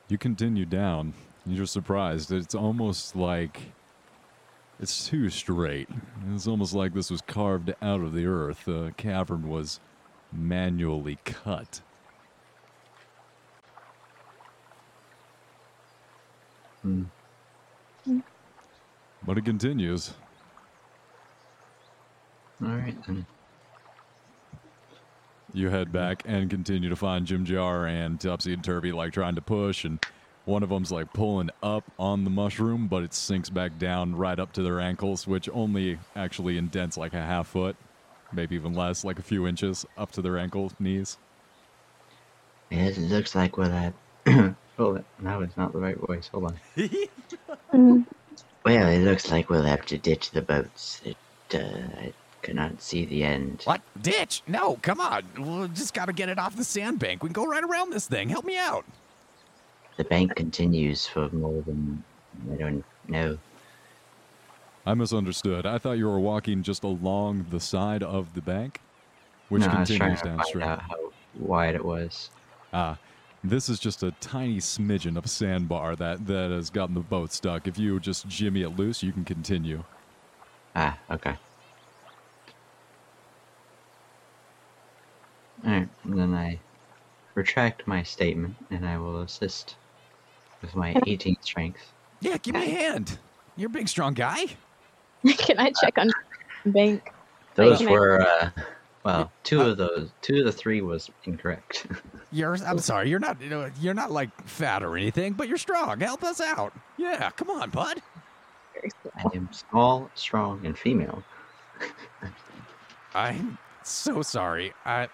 You 0.08 0.18
continue 0.18 0.66
down. 0.66 1.14
You're 1.46 1.66
surprised. 1.66 2.32
It's 2.32 2.56
almost 2.56 3.18
like 3.18 3.60
it's 4.80 5.08
too 5.10 5.30
straight. 5.30 5.90
It's 6.34 6.48
almost 6.48 6.74
like 6.74 6.94
this 6.94 7.12
was 7.12 7.22
carved 7.22 7.74
out 7.82 8.00
of 8.00 8.14
the 8.14 8.26
earth. 8.26 8.64
The 8.66 8.94
cavern 8.96 9.50
was 9.50 9.82
manually 10.32 11.18
cut. 11.26 11.82
Hmm. 16.82 17.04
But 19.26 19.38
it 19.38 19.44
continues. 19.44 20.14
All 22.62 22.70
right 22.70 22.96
then. 23.06 23.26
You 25.54 25.70
head 25.70 25.92
back 25.92 26.24
and 26.26 26.50
continue 26.50 26.90
to 26.90 26.96
find 26.96 27.26
Jimjar 27.26 27.90
and 27.90 28.20
Topsy 28.20 28.54
and 28.54 28.64
Turvy 28.64 28.92
like 28.92 29.14
trying 29.14 29.36
to 29.36 29.42
push, 29.42 29.84
and 29.84 30.00
one 30.46 30.62
of 30.62 30.70
them's 30.70 30.92
like 30.92 31.12
pulling 31.14 31.50
up 31.64 31.84
on 31.98 32.24
the 32.24 32.30
mushroom, 32.30 32.88
but 32.88 33.04
it 33.04 33.14
sinks 33.14 33.50
back 33.50 33.80
down 33.80 34.16
right 34.16 34.40
up 34.40 34.52
to 34.54 34.62
their 34.64 34.80
ankles, 34.80 35.26
which 35.26 35.50
only 35.50 35.98
actually 36.16 36.58
indents 36.58 36.98
like 36.98 37.14
a 37.14 37.22
half 37.22 37.48
foot, 37.48 37.76
maybe 38.32 38.56
even 38.56 38.74
less, 38.74 39.04
like 39.04 39.18
a 39.18 39.24
few 39.24 39.48
inches 39.48 39.86
up 39.98 40.12
to 40.12 40.22
their 40.22 40.38
ankles, 40.38 40.74
knees. 40.80 41.18
Yes, 42.70 42.98
it 42.98 43.08
looks 43.10 43.34
like 43.34 43.58
we'll 43.58 43.72
have. 43.72 43.94
Hold 44.78 44.98
it. 44.98 45.06
No, 45.20 45.42
it's 45.42 45.58
not 45.58 45.74
the 45.74 45.80
right 45.80 45.98
voice. 45.98 46.28
Hold 46.32 46.46
on. 46.46 46.60
Mhm. 47.74 48.06
Well, 48.66 48.88
it 48.88 49.00
looks 49.00 49.30
like 49.32 49.50
we'll 49.50 49.64
have 49.64 49.86
to 49.88 49.98
ditch 49.98 50.32
the 50.32 50.42
boats. 50.42 51.02
It, 51.06 51.18
uh, 51.54 51.58
I 51.58 52.14
cannot 52.42 52.82
see 52.82 53.06
the 53.06 53.24
end. 53.24 53.62
What? 53.66 53.82
Ditch? 54.02 54.42
No, 54.48 54.76
come 54.82 55.00
on. 55.00 55.24
We 55.38 55.68
just 55.70 55.94
gotta 55.94 56.14
get 56.14 56.30
it 56.30 56.40
off 56.40 56.56
the 56.56 56.64
sandbank. 56.64 57.24
We 57.24 57.30
can 57.30 57.34
go 57.34 57.46
right 57.46 57.64
around 57.64 57.92
this 57.92 58.08
thing. 58.08 58.30
Help 58.30 58.46
me 58.46 58.58
out. 58.58 58.86
The 59.98 60.04
bank 60.06 60.36
continues 60.36 61.06
for 61.08 61.30
more 61.30 61.62
than 61.62 62.04
I 62.52 62.56
don't 62.56 62.86
know. 63.08 63.38
I 64.86 64.94
misunderstood. 64.94 65.66
I 65.66 65.78
thought 65.78 65.98
you 65.98 66.08
were 66.08 66.20
walking 66.20 66.64
just 66.64 66.84
along 66.84 67.48
the 67.50 67.60
side 67.60 68.02
of 68.02 68.34
the 68.34 68.42
bank, 68.42 68.80
which 69.50 69.62
no, 69.62 69.68
I 69.68 69.80
was 69.82 69.90
trying 69.90 70.16
continues 70.16 70.22
to 70.22 70.26
down 70.28 70.38
find 70.40 70.64
out 70.64 70.82
how 70.82 71.12
wide 71.38 71.76
it 71.76 71.84
was. 71.84 72.32
Ah, 72.74 72.98
This 73.44 73.70
is 73.70 73.80
just 73.80 74.04
a 74.04 74.12
tiny 74.20 74.58
smidgen 74.58 75.18
of 75.18 75.30
sandbar 75.30 75.96
that, 75.98 76.26
that 76.28 76.52
has 76.52 76.70
gotten 76.70 76.96
the 76.96 77.02
boat 77.02 77.32
stuck. 77.34 77.68
If 77.68 77.78
you 77.78 78.00
just 78.00 78.28
jimmy 78.28 78.62
it 78.62 78.70
loose, 78.70 79.04
you 79.04 79.12
can 79.12 79.26
continue. 79.26 79.84
Ah, 80.76 80.98
okay. 81.12 81.36
Alright, 85.66 85.90
then 86.06 86.34
I 86.34 86.60
retract 87.36 87.88
my 87.88 88.04
statement 88.04 88.56
and 88.70 88.88
I 88.88 88.98
will 88.98 89.22
assist 89.22 89.76
with 90.62 90.76
my 90.76 90.96
18 91.08 91.38
strength. 91.42 91.92
Yeah, 92.22 92.38
give 92.38 92.56
me 92.56 92.64
a 92.64 92.70
hand. 92.70 93.18
You're 93.56 93.68
a 93.70 93.74
big, 93.74 93.88
strong 93.88 94.14
guy. 94.14 94.46
Can 95.38 95.60
I 95.60 95.72
check 95.82 95.98
on 95.98 96.10
bank? 96.66 97.12
Those 97.56 97.80
can 97.80 97.90
I- 97.90 97.92
were, 97.92 98.22
uh, 98.22 98.50
well, 99.04 99.32
two 99.44 99.62
of 99.62 99.78
those, 99.78 100.10
two 100.22 100.40
of 100.40 100.46
the 100.46 100.52
three 100.52 100.82
was 100.82 101.10
incorrect. 101.26 101.88
You're. 102.32 102.58
I'm 102.66 102.80
sorry. 102.80 103.10
You're 103.10 103.20
not. 103.20 103.42
You 103.42 103.50
know. 103.50 103.70
You're 103.82 103.94
not 103.94 104.12
like 104.12 104.30
fat 104.48 104.84
or 104.84 104.96
anything, 104.96 105.34
but 105.34 105.48
you're 105.48 105.58
strong. 105.58 106.00
Help 106.00 106.24
us 106.24 106.40
out. 106.40 106.74
Yeah. 106.98 107.32
Come 107.32 107.50
on, 107.50 107.70
bud. 107.70 108.02
I 109.18 109.36
am 109.36 109.50
small, 109.52 110.10
strong, 110.14 110.66
and 110.66 110.78
female. 110.78 111.24
I'm 113.14 113.58
so 113.84 114.22
sorry. 114.22 114.74
I. 114.86 115.08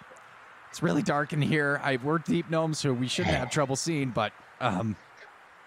It's 0.76 0.84
really 0.84 1.04
dark 1.04 1.32
in 1.32 1.42
here. 1.42 1.80
I 1.82 1.96
we're 1.96 2.18
deep 2.18 2.50
gnomes, 2.50 2.80
so 2.80 2.92
we 2.92 3.08
shouldn't 3.08 3.34
have 3.34 3.50
trouble 3.50 3.78
seeing. 3.78 4.10
But 4.10 4.34
um, 4.60 4.98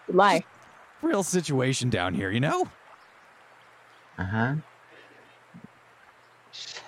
Lie. 0.07 0.45
real 1.01 1.23
situation 1.23 1.89
down 1.89 2.13
here, 2.13 2.31
you 2.31 2.41
know. 2.41 2.69
Uh 4.19 4.25
huh. 4.25 4.55
Just 6.53 6.83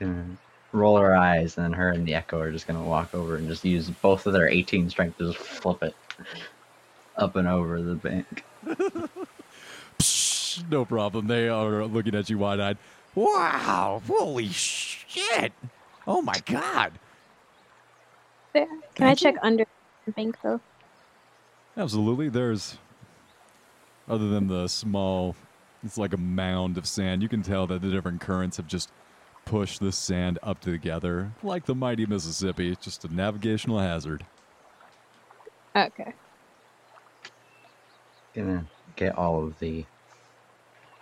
gonna 0.00 0.26
roll 0.72 0.96
her 0.96 1.14
eyes, 1.14 1.56
and 1.56 1.66
then 1.66 1.72
her 1.74 1.90
and 1.90 2.04
the 2.04 2.14
echo 2.14 2.40
are 2.40 2.50
just 2.50 2.66
gonna 2.66 2.82
walk 2.82 3.14
over 3.14 3.36
and 3.36 3.46
just 3.46 3.64
use 3.64 3.88
both 3.90 4.26
of 4.26 4.32
their 4.32 4.48
18 4.48 4.90
strength 4.90 5.18
to 5.18 5.32
just 5.32 5.38
flip 5.38 5.84
it 5.84 5.94
up 7.16 7.36
and 7.36 7.46
over 7.46 7.80
the 7.80 7.94
bank. 7.94 8.44
Psh, 10.00 10.68
no 10.68 10.84
problem. 10.84 11.28
They 11.28 11.48
are 11.48 11.84
looking 11.84 12.16
at 12.16 12.28
you 12.28 12.38
wide 12.38 12.58
eyed. 12.58 12.78
Wow! 13.14 14.02
Holy 14.04 14.48
shit! 14.48 15.52
Oh 16.08 16.20
my 16.20 16.42
god! 16.44 16.98
There. 18.56 18.66
Can 18.94 19.06
I 19.06 19.10
Thank 19.10 19.20
you. 19.20 19.32
check 19.32 19.34
under 19.42 19.66
the 20.06 20.12
bank 20.12 20.38
though? 20.42 20.60
Absolutely. 21.76 22.30
There's, 22.30 22.78
other 24.08 24.28
than 24.30 24.46
the 24.46 24.66
small, 24.66 25.36
it's 25.84 25.98
like 25.98 26.14
a 26.14 26.16
mound 26.16 26.78
of 26.78 26.86
sand. 26.86 27.22
You 27.22 27.28
can 27.28 27.42
tell 27.42 27.66
that 27.66 27.82
the 27.82 27.90
different 27.90 28.22
currents 28.22 28.56
have 28.56 28.66
just 28.66 28.90
pushed 29.44 29.80
the 29.80 29.92
sand 29.92 30.38
up 30.42 30.62
together, 30.62 31.32
like 31.42 31.66
the 31.66 31.74
mighty 31.74 32.06
Mississippi. 32.06 32.70
It's 32.72 32.82
just 32.82 33.04
a 33.04 33.14
navigational 33.14 33.78
hazard. 33.78 34.24
Okay. 35.76 36.14
Gonna 38.34 38.64
get 38.96 39.18
all 39.18 39.44
of 39.44 39.58
the 39.58 39.84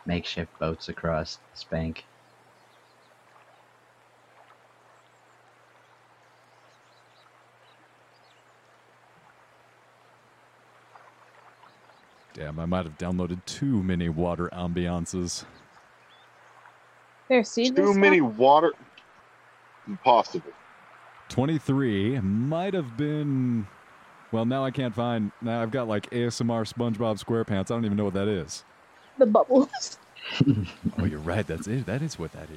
makeshift 0.07 0.59
boats 0.59 0.89
across 0.89 1.39
this 1.53 1.63
bank. 1.63 2.05
Damn, 12.35 12.59
I 12.59 12.67
might 12.67 12.85
have 12.85 12.99
downloaded 12.99 13.45
too 13.47 13.83
many 13.83 14.09
water 14.09 14.51
ambiances. 14.53 15.45
There, 17.29 17.43
see 17.45 17.71
this 17.71 17.77
Too 17.77 17.87
stuff? 17.93 17.97
many 17.97 18.21
water. 18.21 18.73
Impossible. 19.87 20.51
23 21.31 22.21
might 22.21 22.75
have 22.75 22.97
been. 22.97 23.67
Well, 24.33 24.45
now 24.45 24.65
I 24.65 24.71
can't 24.73 24.95
find. 24.95 25.31
Now 25.41 25.63
I've 25.63 25.71
got 25.71 25.89
like 25.89 26.11
ASMR 26.11 26.71
SpongeBob 26.71 27.23
SquarePants. 27.23 27.61
I 27.71 27.75
don't 27.75 27.85
even 27.85 27.97
know 27.97 28.05
what 28.05 28.15
that 28.15 28.29
is. 28.29 28.65
the 29.19 29.27
bubbles. 29.27 29.99
Oh, 30.99 31.05
you're 31.05 31.19
right. 31.21 31.47
That's 31.47 31.67
it. 31.67 31.85
That 31.85 32.01
is 32.01 32.19
what 32.19 32.33
that 32.33 32.49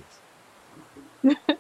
is. 1.26 1.36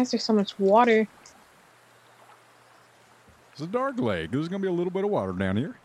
Why 0.00 0.04
is 0.04 0.12
there 0.12 0.18
so 0.20 0.32
much 0.32 0.58
water? 0.58 1.06
It's 3.52 3.60
a 3.60 3.66
dark 3.66 3.98
lake. 4.00 4.30
There's 4.30 4.48
going 4.48 4.62
to 4.62 4.66
be 4.66 4.70
a 4.70 4.74
little 4.74 4.90
bit 4.90 5.04
of 5.04 5.10
water 5.10 5.32
down 5.32 5.58
here. 5.58 5.76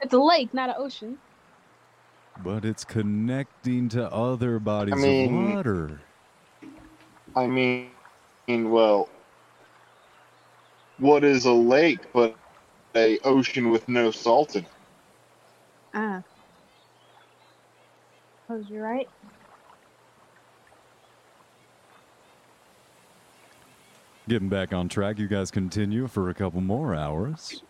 It's 0.00 0.14
a 0.14 0.18
lake, 0.18 0.54
not 0.54 0.68
an 0.68 0.76
ocean. 0.78 1.18
But 2.44 2.64
it's 2.64 2.84
connecting 2.84 3.88
to 3.88 4.12
other 4.12 4.60
bodies 4.60 4.94
mean- 4.94 5.48
of 5.48 5.56
water. 5.56 6.00
I 7.34 7.48
mean, 7.48 7.90
well, 8.46 9.08
what 10.98 11.24
is 11.24 11.44
a 11.44 11.52
lake 11.52 12.12
but 12.12 12.36
a 12.94 13.18
ocean 13.24 13.70
with 13.70 13.88
no 13.88 14.12
salt 14.12 14.54
in 14.54 14.62
it? 14.62 14.70
Ah. 15.94 16.22
Oh, 18.50 18.64
you're 18.70 18.84
right. 18.84 19.08
Getting 24.28 24.50
back 24.50 24.74
on 24.74 24.90
track, 24.90 25.18
you 25.18 25.26
guys 25.26 25.50
continue 25.50 26.06
for 26.06 26.28
a 26.28 26.34
couple 26.34 26.60
more 26.60 26.94
hours. 26.94 27.62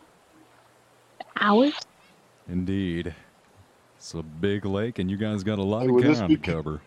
Hours? 1.40 1.74
Indeed. 2.48 3.14
It's 3.96 4.12
a 4.14 4.24
big 4.24 4.64
lake, 4.64 4.98
and 4.98 5.08
you 5.08 5.16
guys 5.16 5.44
got 5.44 5.60
a 5.60 5.62
lot 5.62 5.82
Hey, 5.82 5.88
of 5.88 5.94
would 5.94 6.04
this 6.04 6.18
ground 6.18 6.32
to 6.32 6.52
cover. 6.52 6.80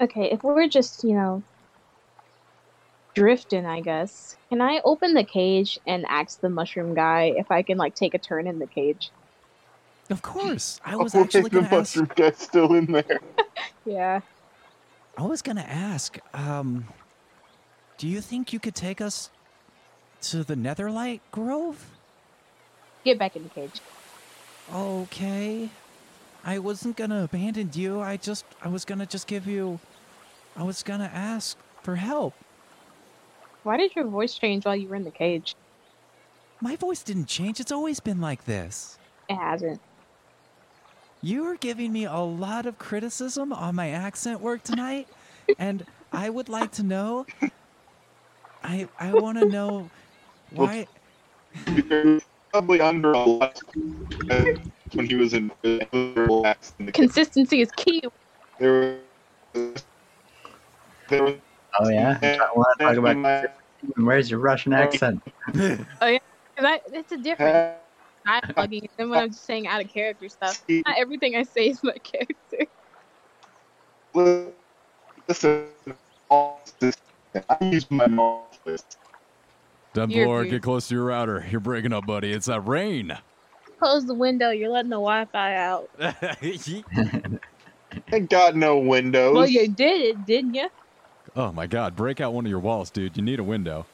Okay, 0.00 0.32
if 0.32 0.42
we're 0.42 0.66
just, 0.66 1.04
you 1.04 1.14
know, 1.14 1.44
drifting, 3.14 3.66
I 3.66 3.82
guess, 3.82 4.36
can 4.48 4.60
I 4.60 4.80
open 4.84 5.14
the 5.14 5.22
cage 5.24 5.78
and 5.86 6.04
ask 6.08 6.40
the 6.40 6.50
mushroom 6.50 6.92
guy 6.94 7.34
if 7.36 7.52
I 7.52 7.62
can, 7.62 7.78
like, 7.78 7.94
take 7.94 8.14
a 8.14 8.18
turn 8.18 8.48
in 8.48 8.58
the 8.58 8.66
cage? 8.66 9.12
Of 10.10 10.22
course. 10.22 10.80
I 10.84 10.96
was 10.96 11.14
Oh, 11.14 11.22
actually 11.22 11.50
the 11.50 11.62
gonna 11.62 11.68
ask. 11.68 11.96
mushroom 11.96 12.10
guy's 12.16 12.38
still 12.38 12.74
in 12.74 12.86
there. 12.86 13.20
Yeah. 13.84 14.20
I 15.16 15.22
was 15.22 15.42
gonna 15.42 15.66
ask. 15.66 16.18
Um, 16.34 16.86
do 17.98 18.06
you 18.06 18.20
think 18.20 18.52
you 18.52 18.58
could 18.58 18.74
take 18.74 19.00
us 19.00 19.30
to 20.22 20.44
the 20.44 20.54
Netherlight 20.54 21.20
Grove? 21.30 21.86
Get 23.04 23.18
back 23.18 23.36
in 23.36 23.44
the 23.44 23.48
cage. 23.48 23.80
Okay. 24.72 25.70
I 26.44 26.58
wasn't 26.58 26.96
gonna 26.96 27.24
abandon 27.24 27.70
you. 27.72 28.00
I 28.00 28.16
just 28.16 28.44
I 28.62 28.68
was 28.68 28.84
gonna 28.84 29.06
just 29.06 29.26
give 29.26 29.46
you 29.46 29.80
I 30.56 30.62
was 30.62 30.82
gonna 30.82 31.10
ask 31.12 31.56
for 31.82 31.96
help. 31.96 32.34
Why 33.62 33.76
did 33.76 33.96
your 33.96 34.06
voice 34.06 34.34
change 34.34 34.64
while 34.64 34.76
you 34.76 34.88
were 34.88 34.96
in 34.96 35.04
the 35.04 35.10
cage? 35.10 35.54
My 36.60 36.76
voice 36.76 37.02
didn't 37.02 37.26
change. 37.26 37.58
It's 37.58 37.72
always 37.72 38.00
been 38.00 38.20
like 38.20 38.44
this. 38.44 38.98
It 39.28 39.36
hasn't. 39.36 39.80
You 41.26 41.42
were 41.42 41.56
giving 41.56 41.92
me 41.92 42.04
a 42.04 42.18
lot 42.20 42.66
of 42.66 42.78
criticism 42.78 43.52
on 43.52 43.74
my 43.74 43.88
accent 43.88 44.40
work 44.40 44.62
tonight, 44.62 45.08
and 45.58 45.84
I 46.12 46.30
would 46.30 46.48
like 46.48 46.70
to 46.74 46.84
know 46.84 47.26
I 48.62 48.86
I 49.00 49.12
want 49.14 49.36
to 49.38 49.44
know 49.44 49.90
why 50.50 50.86
probably 52.52 52.80
under 52.80 53.12
a 53.12 53.24
lot 53.24 53.60
when 54.94 55.06
he 55.06 55.16
was 55.16 55.34
in 55.34 55.50
relaxed 56.16 56.76
in 56.78 56.86
the 56.86 56.92
Consistency 56.92 57.60
is 57.60 57.72
key. 57.72 58.04
There 58.60 59.02
was, 59.52 59.84
there 61.08 61.24
was 61.24 61.34
Oh 61.80 61.88
yeah, 61.88 62.20
I 62.22 62.48
want 62.54 62.78
to 62.78 62.84
talk 62.84 62.96
about. 62.98 63.50
Where's 63.96 64.30
your 64.30 64.38
Russian 64.38 64.72
accent? 64.72 65.20
Oh, 66.00 66.18
'Cause 66.56 66.64
I, 66.64 66.80
it's 66.92 67.10
a 67.10 67.18
difference. 68.26 68.56
Dialoguing 68.56 68.88
than 68.96 69.10
when 69.10 69.20
I'm 69.20 69.30
just 69.30 69.44
saying 69.44 69.66
out 69.66 69.82
of 69.82 69.88
character 69.88 70.28
stuff. 70.28 70.62
Not 70.68 70.98
everything 70.98 71.36
I 71.36 71.42
say 71.42 71.68
is 71.68 71.82
my 71.82 71.94
character. 72.02 72.66
Listen, 75.28 75.66
all 76.30 76.60
this- 76.80 76.96
I 77.50 77.56
use 77.64 77.90
my 77.90 78.06
mouth. 78.06 78.42
Denlord, 79.94 80.10
You're- 80.10 80.48
get 80.48 80.62
close 80.62 80.88
to 80.88 80.94
your 80.94 81.04
router. 81.04 81.44
You're 81.50 81.60
breaking 81.60 81.92
up, 81.92 82.06
buddy. 82.06 82.32
It's 82.32 82.46
that 82.46 82.60
rain. 82.60 83.16
Close 83.78 84.06
the 84.06 84.14
window. 84.14 84.50
You're 84.50 84.70
letting 84.70 84.90
the 84.90 84.96
Wi-Fi 84.96 85.54
out. 85.54 85.90
I 88.12 88.18
got 88.20 88.56
no 88.56 88.78
windows. 88.78 89.34
Well, 89.34 89.46
you 89.46 89.68
did 89.68 90.00
it, 90.00 90.26
didn't 90.26 90.54
you? 90.54 90.68
oh 91.34 91.52
my 91.52 91.66
god, 91.66 91.94
break 91.94 92.20
out 92.20 92.32
one 92.32 92.46
of 92.46 92.50
your 92.50 92.60
walls, 92.60 92.90
dude. 92.90 93.16
You 93.16 93.22
need 93.22 93.38
a 93.38 93.44
window. 93.44 93.84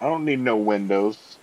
I 0.00 0.06
don't 0.06 0.24
need 0.24 0.40
no 0.40 0.56
windows. 0.56 1.38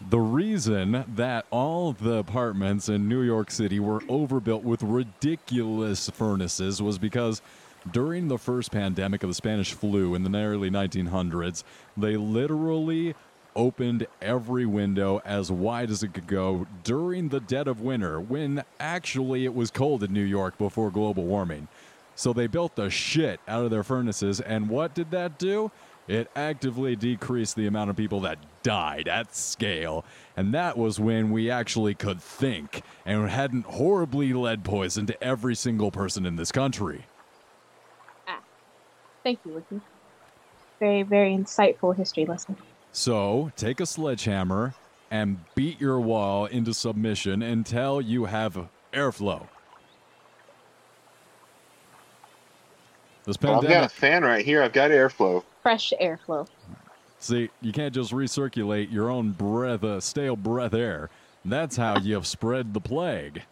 The 0.00 0.20
reason 0.20 1.04
that 1.16 1.46
all 1.50 1.92
the 1.92 2.14
apartments 2.14 2.88
in 2.88 3.08
New 3.08 3.22
York 3.22 3.50
City 3.50 3.80
were 3.80 4.00
overbuilt 4.08 4.62
with 4.62 4.80
ridiculous 4.84 6.08
furnaces 6.10 6.80
was 6.80 6.98
because 6.98 7.42
during 7.90 8.28
the 8.28 8.38
first 8.38 8.70
pandemic 8.70 9.24
of 9.24 9.30
the 9.30 9.34
Spanish 9.34 9.72
flu 9.72 10.14
in 10.14 10.22
the 10.22 10.38
early 10.38 10.70
1900s, 10.70 11.64
they 11.96 12.16
literally 12.16 13.16
opened 13.56 14.06
every 14.22 14.64
window 14.64 15.20
as 15.24 15.50
wide 15.50 15.90
as 15.90 16.04
it 16.04 16.14
could 16.14 16.28
go 16.28 16.68
during 16.84 17.28
the 17.30 17.40
dead 17.40 17.66
of 17.66 17.80
winter 17.80 18.20
when 18.20 18.62
actually 18.78 19.44
it 19.44 19.52
was 19.52 19.72
cold 19.72 20.04
in 20.04 20.12
New 20.12 20.22
York 20.22 20.56
before 20.58 20.92
global 20.92 21.24
warming. 21.24 21.66
So 22.14 22.32
they 22.32 22.46
built 22.46 22.76
the 22.76 22.88
shit 22.88 23.40
out 23.48 23.64
of 23.64 23.72
their 23.72 23.82
furnaces, 23.82 24.40
and 24.40 24.68
what 24.68 24.94
did 24.94 25.10
that 25.10 25.38
do? 25.38 25.72
It 26.08 26.30
actively 26.34 26.96
decreased 26.96 27.54
the 27.54 27.66
amount 27.66 27.90
of 27.90 27.96
people 27.96 28.20
that 28.20 28.38
died 28.62 29.08
at 29.08 29.36
scale. 29.36 30.06
And 30.36 30.54
that 30.54 30.78
was 30.78 30.98
when 30.98 31.30
we 31.30 31.50
actually 31.50 31.94
could 31.94 32.20
think 32.22 32.82
and 33.04 33.28
hadn't 33.28 33.66
horribly 33.66 34.32
lead 34.32 34.64
poisoned 34.64 35.14
every 35.20 35.54
single 35.54 35.90
person 35.90 36.24
in 36.24 36.36
this 36.36 36.50
country. 36.50 37.04
Ah. 38.26 38.40
Thank 39.22 39.40
you, 39.44 39.52
Wiki. 39.52 39.82
Very, 40.80 41.02
very 41.02 41.36
insightful 41.36 41.94
history 41.94 42.24
lesson. 42.24 42.56
So 42.90 43.52
take 43.56 43.78
a 43.78 43.86
sledgehammer 43.86 44.74
and 45.10 45.44
beat 45.54 45.78
your 45.78 46.00
wall 46.00 46.46
into 46.46 46.72
submission 46.72 47.42
until 47.42 48.00
you 48.00 48.24
have 48.24 48.68
airflow. 48.94 49.46
This 53.24 53.36
I've 53.42 53.62
got 53.62 53.84
a 53.84 53.88
fan 53.90 54.22
right 54.22 54.42
here. 54.42 54.62
I've 54.62 54.72
got 54.72 54.90
airflow. 54.90 55.44
Fresh 55.68 55.92
airflow. 56.00 56.48
see, 57.18 57.50
you 57.60 57.72
can't 57.72 57.92
just 57.94 58.12
recirculate 58.12 58.90
your 58.90 59.10
own 59.10 59.32
breath, 59.32 59.84
uh, 59.84 60.00
stale 60.00 60.34
breath 60.34 60.72
air. 60.72 61.10
That's 61.44 61.76
how 61.76 61.98
you've 61.98 62.26
spread 62.26 62.72
the 62.72 62.80
plague. 62.80 63.42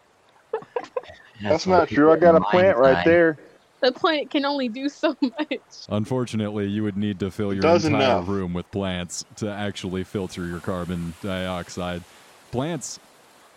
That's 1.43 1.67
why 1.67 1.77
not 1.77 1.89
true. 1.89 2.11
I 2.11 2.17
got 2.17 2.33
a 2.33 2.41
plant 2.41 2.79
mines 2.79 2.95
right 2.95 3.05
there. 3.05 3.37
The 3.81 3.91
plant 3.91 4.31
can 4.31 4.45
only 4.45 4.67
do 4.67 4.89
so 4.89 5.15
much. 5.21 5.59
Unfortunately, 5.89 6.65
you 6.65 6.81
would 6.81 6.97
need 6.97 7.19
to 7.19 7.29
fill 7.29 7.53
your 7.53 7.61
Does 7.61 7.85
entire 7.85 8.01
enough. 8.17 8.27
room 8.27 8.51
with 8.55 8.71
plants 8.71 9.23
to 9.35 9.51
actually 9.51 10.03
filter 10.03 10.43
your 10.47 10.59
carbon 10.59 11.13
dioxide. 11.21 12.01
Plants, 12.49 12.99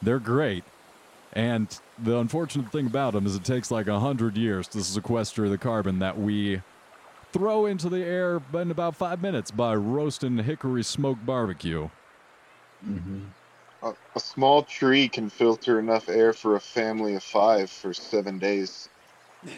they're 0.03 0.19
great. 0.19 0.65
And 1.33 1.67
the 1.99 2.19
unfortunate 2.19 2.71
thing 2.71 2.85
about 2.85 3.15
them 3.15 3.25
is 3.25 3.37
it 3.37 3.45
takes 3.45 3.71
like 3.71 3.87
a 3.87 4.01
hundred 4.01 4.37
years 4.37 4.69
to 4.69 4.85
sequester 4.85 5.49
the 5.49 5.57
carbon 5.57 6.01
that 6.01 6.19
we 6.19 6.61
throw 7.33 7.67
into 7.67 7.89
the 7.89 8.05
air 8.05 8.43
in 8.55 8.71
about 8.71 8.97
five 8.97 9.23
minutes 9.23 9.51
by 9.51 9.75
roasting 9.77 10.39
hickory 10.39 10.85
smoked 10.85 11.27
barbecue. 11.27 11.91
Mhm. 12.87 13.35
A, 13.83 13.93
a 14.17 14.21
small 14.21 14.65
tree 14.65 15.09
can 15.09 15.31
filter 15.31 15.79
enough 15.79 16.09
air 16.09 16.33
for 16.33 16.57
a 16.57 16.61
family 16.61 17.15
of 17.17 17.25
five 17.25 17.71
for 17.71 17.95
seven 17.95 18.39
days. 18.39 18.89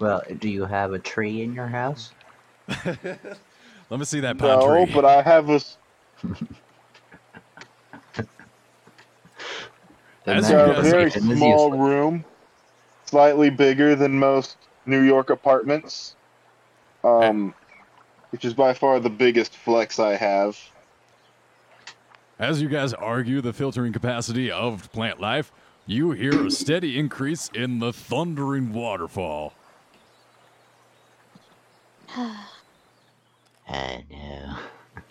Well, 0.00 0.22
do 0.38 0.48
you 0.50 0.66
have 0.66 0.92
a 0.92 0.98
tree 1.00 1.42
in 1.42 1.54
your 1.54 1.68
house? 1.68 2.14
Let 3.90 4.00
me 4.00 4.04
see 4.04 4.20
that 4.20 4.38
pine 4.38 4.58
No, 4.58 4.60
tree. 4.60 4.86
but 4.86 5.04
I 5.04 5.22
have 5.22 5.50
a 5.50 5.54
s- 5.54 5.78
The 10.24 10.34
As 10.34 10.44
I've 10.44 10.64
you 10.64 10.64
got 10.64 10.78
a 10.78 10.82
very 10.84 11.10
small 11.10 11.72
room, 11.72 12.24
slightly 13.08 13.50
bigger 13.50 13.96
than 13.96 14.18
most 14.18 14.67
New 14.88 15.02
York 15.02 15.30
apartments. 15.30 16.16
Um, 17.04 17.54
which 18.30 18.44
is 18.44 18.54
by 18.54 18.74
far 18.74 18.98
the 18.98 19.10
biggest 19.10 19.54
flex 19.54 19.98
I 19.98 20.16
have. 20.16 20.58
As 22.38 22.60
you 22.62 22.68
guys 22.68 22.92
argue 22.94 23.40
the 23.40 23.52
filtering 23.52 23.92
capacity 23.92 24.50
of 24.50 24.90
plant 24.92 25.20
life, 25.20 25.52
you 25.86 26.12
hear 26.12 26.46
a 26.46 26.50
steady 26.50 26.98
increase 26.98 27.50
in 27.54 27.78
the 27.78 27.92
thundering 27.92 28.72
waterfall. 28.72 29.54
I 32.16 34.04
know. 34.10 34.56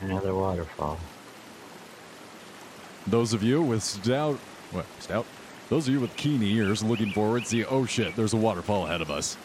Another 0.00 0.34
waterfall. 0.34 0.98
Those 3.06 3.32
of 3.32 3.42
you 3.42 3.60
with 3.60 3.82
stout, 3.82 4.36
what, 4.70 4.86
stout? 5.00 5.26
Those 5.72 5.88
of 5.88 5.94
you 5.94 6.00
with 6.00 6.14
keen 6.16 6.42
ears 6.42 6.84
looking 6.84 7.12
forward 7.12 7.46
see, 7.46 7.64
oh 7.64 7.86
shit, 7.86 8.14
there's 8.14 8.34
a 8.34 8.36
waterfall 8.36 8.84
ahead 8.84 9.00
of 9.00 9.10
us. 9.10 9.38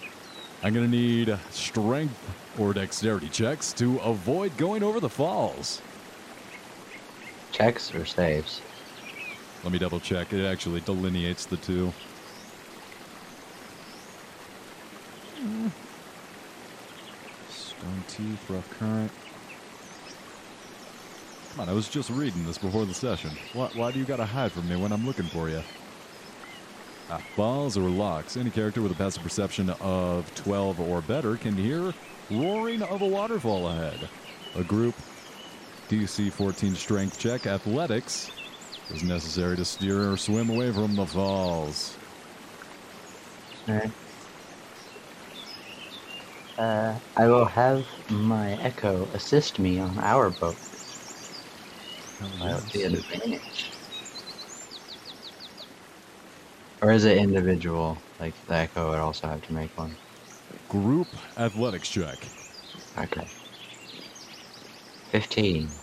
I'm 0.61 0.73
gonna 0.73 0.85
need 0.85 1.33
strength 1.51 2.19
or 2.59 2.73
dexterity 2.73 3.29
checks 3.29 3.71
to 3.75 3.97
avoid 3.99 4.57
going 4.57 4.83
over 4.83 4.99
the 4.99 5.07
falls. 5.07 5.81
Checks 7.53 7.95
or 7.95 8.05
saves? 8.05 8.59
Let 9.63 9.71
me 9.71 9.79
double 9.79 10.01
check. 10.01 10.33
It 10.33 10.45
actually 10.45 10.81
delineates 10.81 11.45
the 11.45 11.55
two. 11.55 11.93
Stone 17.49 18.03
teeth, 18.09 18.49
rough 18.49 18.69
current. 18.71 19.11
Come 21.51 21.61
on, 21.61 21.69
I 21.69 21.71
was 21.71 21.87
just 21.87 22.09
reading 22.09 22.45
this 22.45 22.57
before 22.57 22.85
the 22.85 22.93
session. 22.93 23.31
Why, 23.53 23.69
why 23.75 23.93
do 23.93 23.99
you 23.99 24.03
gotta 24.03 24.25
hide 24.25 24.51
from 24.51 24.67
me 24.67 24.75
when 24.75 24.91
I'm 24.91 25.05
looking 25.05 25.27
for 25.27 25.47
you? 25.47 25.63
Ah, 27.09 27.21
balls 27.35 27.77
or 27.77 27.89
locks. 27.91 28.35
Any 28.37 28.51
character 28.51 28.81
with 28.81 28.91
a 28.91 28.95
passive 28.95 29.23
perception 29.23 29.69
of 29.69 30.33
12 30.33 30.79
or 30.79 31.01
better 31.01 31.37
can 31.37 31.57
hear 31.57 31.95
roaring 32.29 32.81
of 32.81 33.01
a 33.01 33.07
waterfall 33.07 33.67
ahead. 33.69 34.09
A 34.53 34.63
group 34.63 35.03
DC 35.89 36.31
14 36.31 36.75
strength 36.75 37.17
check 37.17 37.45
athletics 37.47 38.31
is 38.89 39.03
necessary 39.03 39.57
to 39.57 39.65
steer 39.65 40.11
or 40.11 40.17
swim 40.17 40.49
away 40.49 40.71
from 40.71 40.95
the 40.95 41.07
falls. 41.07 41.99
Uh, 46.57 46.99
I 47.15 47.27
will 47.27 47.45
have 47.47 47.87
my 48.09 48.53
Echo 48.57 49.09
assist 49.13 49.59
me 49.59 49.79
on 49.79 49.97
our 49.99 50.29
boat. 50.31 50.59
That 52.19 52.61
would 52.61 52.71
be 52.71 52.83
an 52.83 52.95
advantage. 52.95 53.76
Or 56.81 56.91
is 56.91 57.05
it 57.05 57.17
individual? 57.17 58.03
Like 58.19 58.35
the 58.45 58.55
Echo 58.55 58.89
would 58.89 58.99
also 58.99 59.27
have 59.27 59.41
to 59.43 59.53
make 59.53 59.77
one. 59.77 59.97
Group 60.67 61.15
athletics 61.37 61.89
check. 61.89 62.33
Okay. 62.97 63.31
Fifteen. 65.11 65.81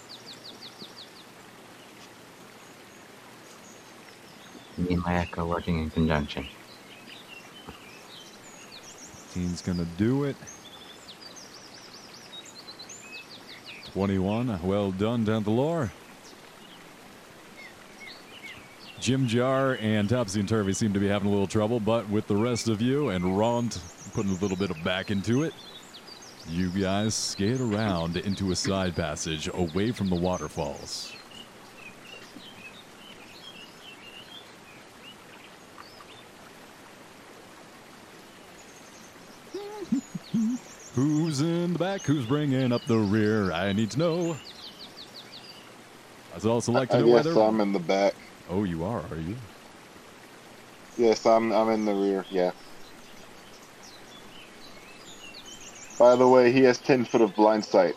Me 4.77 4.95
and 4.95 5.03
my 5.03 5.17
Echo 5.17 5.47
working 5.47 5.79
in 5.83 5.91
conjunction. 5.91 6.49
Teen's 9.29 9.63
gonna 9.63 9.85
do 9.85 10.25
it. 10.25 10.37
21. 13.85 14.61
Well 14.63 14.93
done, 14.93 15.25
Denthalor. 15.27 15.93
Jimjar 19.05 19.79
and 19.83 20.09
Topsy 20.09 20.41
and 20.41 20.49
Turvy 20.49 20.73
seem 20.73 20.95
to 20.95 20.99
be 20.99 21.07
having 21.07 21.29
a 21.29 21.31
little 21.31 21.47
trouble, 21.47 21.79
but 21.79 22.09
with 22.09 22.27
the 22.27 22.37
rest 22.37 22.69
of 22.69 22.81
you 22.81 23.11
and 23.11 23.37
Rond 23.37 23.79
putting 24.15 24.31
a 24.31 24.37
little 24.37 24.57
bit 24.57 24.71
of 24.71 24.83
back 24.83 25.11
into 25.11 25.43
it, 25.43 25.53
you 26.49 26.71
guys 26.71 27.15
skate 27.15 27.61
around 27.61 28.17
into 28.17 28.51
a 28.51 28.57
side 28.57 28.97
passage 28.97 29.51
away 29.53 29.93
from 29.93 30.09
the 30.09 30.17
waterfalls. 30.17 31.13
Who's 40.95 41.43
in 41.43 41.75
the 41.75 41.79
back? 41.79 42.01
Who's 42.03 42.25
bringing 42.25 42.73
up 42.73 42.87
the 42.87 42.97
rear? 42.97 43.53
I 43.53 43.75
need 43.75 43.91
to 43.91 43.99
know. 43.99 44.37
I'd 46.35 46.47
also 46.47 46.73
like 46.73 46.89
to 46.89 46.97
I 46.97 47.01
know 47.01 47.07
guess 47.17 47.27
whether. 47.27 47.43
I'm 47.43 47.61
in 47.61 47.75
the 47.75 47.79
back. 47.79 48.15
Oh, 48.49 48.65
you 48.65 48.85
are, 48.85 49.07
are 49.11 49.21
you? 49.21 49.37
Yes, 50.97 51.27
I'm 51.27 51.53
I'm 51.53 51.71
in 51.71 51.85
the 51.85 51.95
rear. 51.95 52.25
Yeah. 52.31 52.53
By 55.99 56.17
the 56.17 56.29
way, 56.29 56.53
he 56.53 56.63
has 56.65 56.79
ten 56.79 57.05
foot 57.05 57.23
of 57.23 57.35
blind 57.35 57.65
sight. 57.65 57.97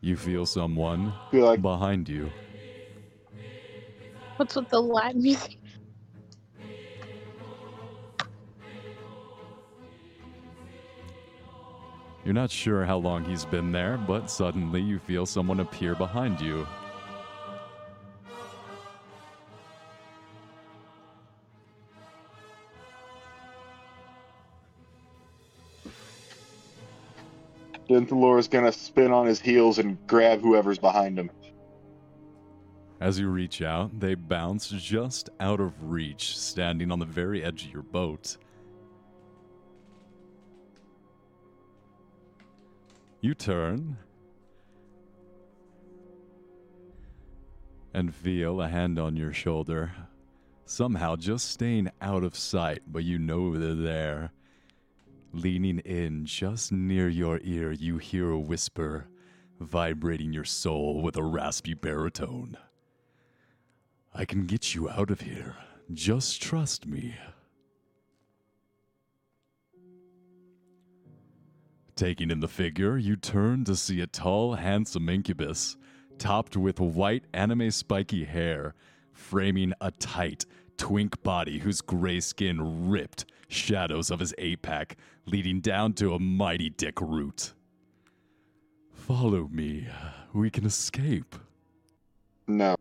You 0.00 0.16
feel 0.16 0.46
someone 0.46 1.12
Feel 1.30 1.46
like 1.46 1.62
behind 1.62 2.08
you. 2.08 2.32
What's 4.36 4.56
with 4.56 4.68
the 4.68 4.80
Latin 4.80 5.22
music? 5.22 5.56
You're 12.24 12.34
not 12.34 12.50
sure 12.50 12.84
how 12.86 12.96
long 12.98 13.24
he's 13.24 13.44
been 13.44 13.72
there, 13.72 13.98
but 13.98 14.30
suddenly 14.30 14.80
you 14.80 14.98
feel 14.98 15.26
someone 15.26 15.60
appear 15.60 15.94
behind 15.94 16.40
you. 16.40 16.66
Denthalor 27.94 28.40
is 28.40 28.48
gonna 28.48 28.72
spin 28.72 29.12
on 29.12 29.24
his 29.24 29.40
heels 29.40 29.78
and 29.78 29.96
grab 30.08 30.40
whoever's 30.40 30.80
behind 30.80 31.16
him. 31.16 31.30
As 33.00 33.20
you 33.20 33.28
reach 33.28 33.62
out, 33.62 34.00
they 34.00 34.16
bounce 34.16 34.68
just 34.70 35.30
out 35.38 35.60
of 35.60 35.72
reach, 35.80 36.36
standing 36.36 36.90
on 36.90 36.98
the 36.98 37.06
very 37.06 37.44
edge 37.44 37.66
of 37.66 37.72
your 37.72 37.84
boat. 37.84 38.36
You 43.20 43.32
turn 43.32 43.96
and 47.94 48.12
feel 48.12 48.60
a 48.60 48.66
hand 48.66 48.98
on 48.98 49.14
your 49.14 49.32
shoulder, 49.32 49.92
somehow 50.64 51.14
just 51.14 51.48
staying 51.48 51.92
out 52.00 52.24
of 52.24 52.34
sight, 52.34 52.82
but 52.88 53.04
you 53.04 53.20
know 53.20 53.56
they're 53.56 53.74
there. 53.76 54.32
Leaning 55.34 55.80
in 55.80 56.24
just 56.24 56.70
near 56.70 57.08
your 57.08 57.40
ear, 57.42 57.72
you 57.72 57.98
hear 57.98 58.30
a 58.30 58.38
whisper 58.38 59.08
vibrating 59.58 60.32
your 60.32 60.44
soul 60.44 61.02
with 61.02 61.16
a 61.16 61.24
raspy 61.24 61.74
baritone. 61.74 62.56
I 64.14 64.26
can 64.26 64.46
get 64.46 64.76
you 64.76 64.88
out 64.88 65.10
of 65.10 65.22
here. 65.22 65.56
Just 65.92 66.40
trust 66.40 66.86
me. 66.86 67.16
Taking 71.96 72.30
in 72.30 72.38
the 72.38 72.46
figure, 72.46 72.96
you 72.96 73.16
turn 73.16 73.64
to 73.64 73.74
see 73.74 74.00
a 74.00 74.06
tall, 74.06 74.54
handsome 74.54 75.08
incubus, 75.08 75.76
topped 76.16 76.56
with 76.56 76.78
white 76.78 77.24
anime 77.34 77.72
spiky 77.72 78.22
hair, 78.22 78.76
framing 79.12 79.72
a 79.80 79.90
tight, 79.90 80.46
twink 80.76 81.24
body 81.24 81.58
whose 81.58 81.80
gray 81.80 82.20
skin 82.20 82.88
ripped 82.88 83.24
shadows 83.54 84.10
of 84.10 84.20
his 84.20 84.34
apex, 84.38 84.96
leading 85.26 85.60
down 85.60 85.92
to 85.94 86.14
a 86.14 86.18
mighty 86.18 86.70
dick 86.70 87.00
root. 87.00 87.54
Follow 88.92 89.48
me. 89.50 89.86
We 90.32 90.50
can 90.50 90.66
escape. 90.66 91.36
No. 92.46 92.76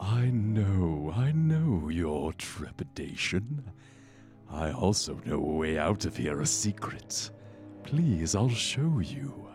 I 0.00 0.30
know, 0.30 1.12
I 1.14 1.32
know 1.32 1.90
your 1.90 2.32
trepidation. 2.34 3.64
I 4.50 4.72
also 4.72 5.20
know 5.26 5.36
a 5.36 5.38
way 5.38 5.78
out 5.78 6.06
of 6.06 6.16
here, 6.16 6.40
a 6.40 6.46
secret. 6.46 7.30
Please, 7.84 8.34
I'll 8.34 8.48
show 8.48 9.00
you. 9.00 9.46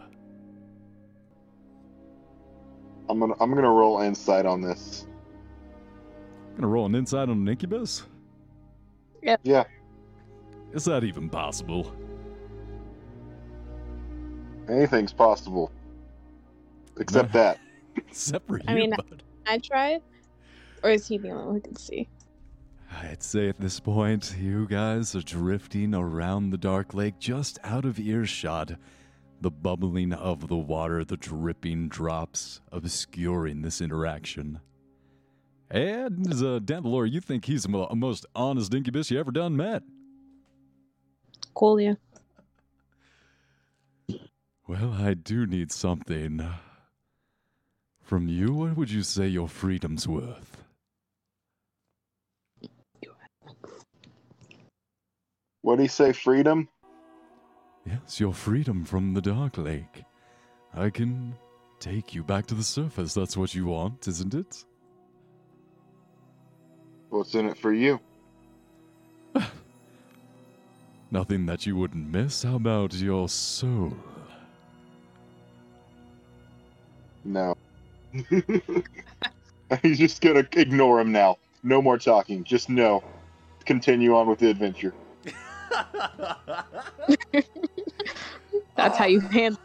I'm 3.10 3.20
gonna 3.20 3.36
I'm 3.40 3.54
gonna 3.54 3.70
roll 3.70 4.02
insight 4.02 4.46
on 4.46 4.62
this. 4.62 5.08
Gonna 6.56 6.68
roll 6.68 6.86
an 6.86 6.96
inside 6.96 7.30
on 7.30 7.32
an 7.42 7.48
incubus? 7.48 8.04
Yeah. 9.22 9.38
Yeah. 9.44 9.64
Is 10.74 10.86
that 10.86 11.04
even 11.04 11.30
possible? 11.30 11.94
Anything's 14.70 15.14
possible. 15.14 15.72
Except 16.98 17.34
No. 17.34 17.40
that. 17.42 17.60
Except 17.98 18.48
for 18.48 18.58
you, 18.58 18.64
I 18.68 18.74
mean, 18.74 18.92
bud. 18.92 19.24
I 19.48 19.58
try, 19.60 20.00
or 20.84 20.90
is 20.92 21.08
he 21.08 21.18
the 21.18 21.30
only 21.30 21.46
one 21.46 21.56
who 21.56 21.62
can 21.62 21.76
see? 21.76 22.08
I'd 22.92 23.22
say 23.22 23.50
at 23.50 23.60
this 23.60 23.80
point, 23.80 24.36
you 24.40 24.68
guys 24.68 25.16
are 25.16 25.22
drifting 25.22 25.94
around 25.94 26.50
the 26.50 26.58
dark 26.58 26.94
lake 26.94 27.20
just 27.20 27.60
out 27.64 27.84
of 27.86 28.00
earshot. 28.00 28.74
The 29.42 29.52
bubbling 29.52 30.14
of 30.14 30.48
the 30.48 30.56
water, 30.56 31.04
the 31.04 31.18
dripping 31.18 31.90
drops 31.90 32.62
obscuring 32.72 33.62
this 33.62 33.82
interaction. 33.82 34.60
And 35.76 36.26
uh, 36.26 36.32
as 36.32 36.42
a 36.42 36.62
Denthalor, 36.62 37.12
you 37.12 37.20
think 37.20 37.44
he's 37.44 37.64
the 37.64 37.88
most 37.94 38.26
honest 38.34 38.74
incubus 38.74 39.12
you 39.12 39.20
ever 39.20 39.32
done 39.32 39.58
met. 39.58 39.84
Cool, 41.54 41.82
yeah. 41.82 41.96
Well, 44.68 44.94
I 44.94 45.16
do 45.16 45.46
need 45.46 45.74
something. 45.74 46.48
From 48.02 48.30
you, 48.30 48.54
what 48.54 48.78
would 48.78 48.90
you 48.90 49.04
say 49.04 49.28
your 49.28 49.50
freedom's 49.50 50.08
worth? 50.08 50.64
What 55.62 55.76
do 55.76 55.84
you 55.84 55.90
say, 55.90 56.14
freedom? 56.14 56.70
Yes, 57.86 58.20
your 58.20 58.34
freedom 58.34 58.86
from 58.86 59.14
the 59.14 59.22
Dark 59.22 59.58
Lake. 59.58 60.06
I 60.74 60.90
can 60.90 61.36
take 61.80 62.16
you 62.16 62.24
back 62.24 62.46
to 62.48 62.56
the 62.56 62.64
surface. 62.64 63.14
That's 63.14 63.36
what 63.36 63.54
you 63.54 63.66
want, 63.66 64.08
isn't 64.08 64.34
it? 64.34 64.64
What's 67.10 67.36
in 67.36 67.48
it 67.48 67.58
for 67.58 67.74
you? 67.74 68.00
Nothing 71.12 71.46
that 71.46 71.66
you 71.66 71.76
wouldn't 71.76 72.12
miss. 72.12 72.44
How 72.44 72.56
about 72.56 72.94
your 72.94 73.30
soul? 73.30 73.96
No. 77.24 77.56
He's 79.82 79.98
just 79.98 80.22
gonna 80.22 80.48
ignore 80.54 81.00
him 81.00 81.12
now. 81.12 81.38
No 81.64 81.82
more 81.82 81.98
talking. 81.98 82.44
Just 82.44 82.70
no. 82.70 83.04
Continue 83.66 84.16
on 84.16 84.28
with 84.28 84.40
the 84.40 84.50
adventure. 84.50 84.94
That's 88.76 88.98
how 88.98 89.06
you 89.06 89.22
ah. 89.24 89.30
handle. 89.30 89.62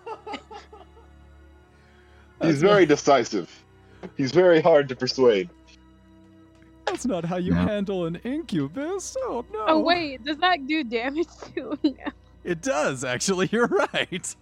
He's 2.41 2.63
very 2.63 2.87
decisive. 2.87 3.51
He's 4.17 4.33
very 4.33 4.63
hard 4.63 4.89
to 4.89 4.97
persuade. 4.97 5.51
That's 6.91 7.07
not 7.07 7.25
how 7.25 7.37
you 7.37 7.55
No. 7.55 7.61
handle 7.63 8.07
an 8.07 8.17
incubus. 8.25 9.17
Oh 9.21 9.45
no. 9.53 9.65
Oh 9.69 9.79
wait, 9.81 10.25
does 10.25 10.39
that 10.39 10.67
do 10.67 10.83
damage 10.83 11.29
too? 11.55 11.79
It 12.45 12.63
does 12.63 13.05
actually. 13.05 13.49
You're 13.53 13.69
right. 13.95 14.35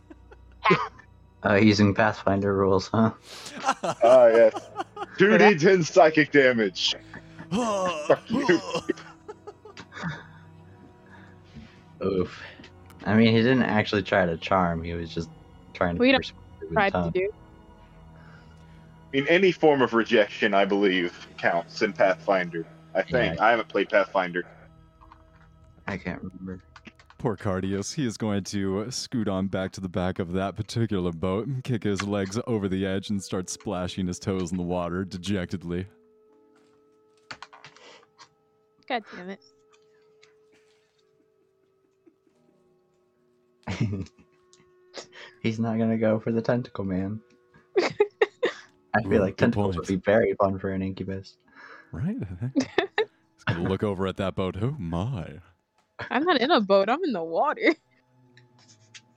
Uh, 1.45 1.55
using 1.55 1.95
Pathfinder 1.95 2.55
rules, 2.55 2.89
huh? 2.89 3.13
Ah, 3.85 4.27
yes. 4.29 4.55
2d10 5.19 5.85
psychic 5.85 6.33
damage. 6.33 6.95
Fuck 7.51 8.31
you. 8.31 8.61
Oof. 12.05 12.41
I 13.05 13.15
mean, 13.15 13.29
he 13.35 13.41
didn't 13.43 13.63
actually 13.63 14.03
try 14.03 14.27
to 14.27 14.37
charm. 14.37 14.83
He 14.83 14.93
was 14.95 15.13
just 15.15 15.29
trying 15.75 15.97
to 15.97 16.01
We 16.01 16.13
don't 16.13 16.21
persuade 16.21 16.37
with 16.61 16.73
Tried 16.73 16.93
to 16.93 17.11
do. 17.13 17.31
I 19.09 19.17
mean, 19.17 19.27
any 19.29 19.53
form 19.53 19.81
of 19.81 19.95
rejection, 19.95 20.53
I 20.53 20.67
believe, 20.67 21.27
counts 21.39 21.81
in 21.81 21.93
Pathfinder. 21.95 22.67
I 22.95 23.03
think. 23.03 23.37
Yeah. 23.37 23.45
I 23.45 23.51
haven't 23.51 23.69
played 23.69 23.89
Pathfinder. 23.89 24.45
I 25.87 25.97
can't 25.97 26.23
remember. 26.23 26.63
Poor 27.17 27.37
Cardius. 27.37 27.95
He 27.95 28.07
is 28.07 28.17
going 28.17 28.45
to 28.45 28.91
scoot 28.91 29.29
on 29.29 29.47
back 29.49 29.73
to 29.73 29.81
the 29.81 29.89
back 29.89 30.19
of 30.19 30.33
that 30.33 30.57
particular 30.57 31.11
boat 31.11 31.47
and 31.47 31.65
kick 31.65 31.83
his 31.83 32.03
legs 32.03 32.39
over 32.47 32.69
the 32.69 32.87
edge 32.87 33.11
and 33.11 33.23
start 33.23 33.49
splashing 33.51 34.07
his 34.07 34.19
toes 34.19 34.53
in 34.53 34.59
the 34.59 34.63
water 34.63 35.05
dejectedly. 35.05 35.87
God 38.89 39.03
damn 39.17 39.31
it. 39.31 39.41
He's 45.43 45.59
not 45.59 45.79
gonna 45.79 45.99
go 45.99 46.21
for 46.21 46.33
the 46.33 46.41
tentacle 46.41 46.85
man. 46.85 47.21
I 48.99 49.09
feel 49.09 49.21
like 49.21 49.37
good 49.37 49.53
tentacles 49.53 49.77
point. 49.77 49.89
would 49.89 49.89
be 49.89 49.97
very 49.97 50.35
fun 50.35 50.59
for 50.59 50.71
an 50.71 50.83
incubus. 50.83 51.37
Right? 51.93 52.17
He's 52.55 52.65
going 53.47 53.65
to 53.65 53.69
look 53.69 53.83
over 53.83 54.07
at 54.07 54.17
that 54.17 54.35
boat. 54.35 54.57
Oh 54.61 54.77
my. 54.79 55.35
I'm 56.11 56.25
not 56.25 56.41
in 56.41 56.51
a 56.51 56.61
boat. 56.61 56.89
I'm 56.89 57.03
in 57.05 57.13
the 57.13 57.23
water. 57.23 57.75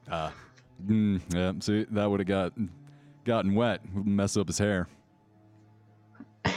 Ah. 0.10 0.34
Mm, 0.86 1.22
yeah, 1.34 1.54
see, 1.60 1.86
that 1.92 2.10
would 2.10 2.20
have 2.20 2.28
got, 2.28 2.54
gotten 3.24 3.54
wet. 3.54 3.82
Would 3.94 4.08
mess 4.08 4.36
up 4.36 4.48
his 4.48 4.58
hair. 4.58 4.88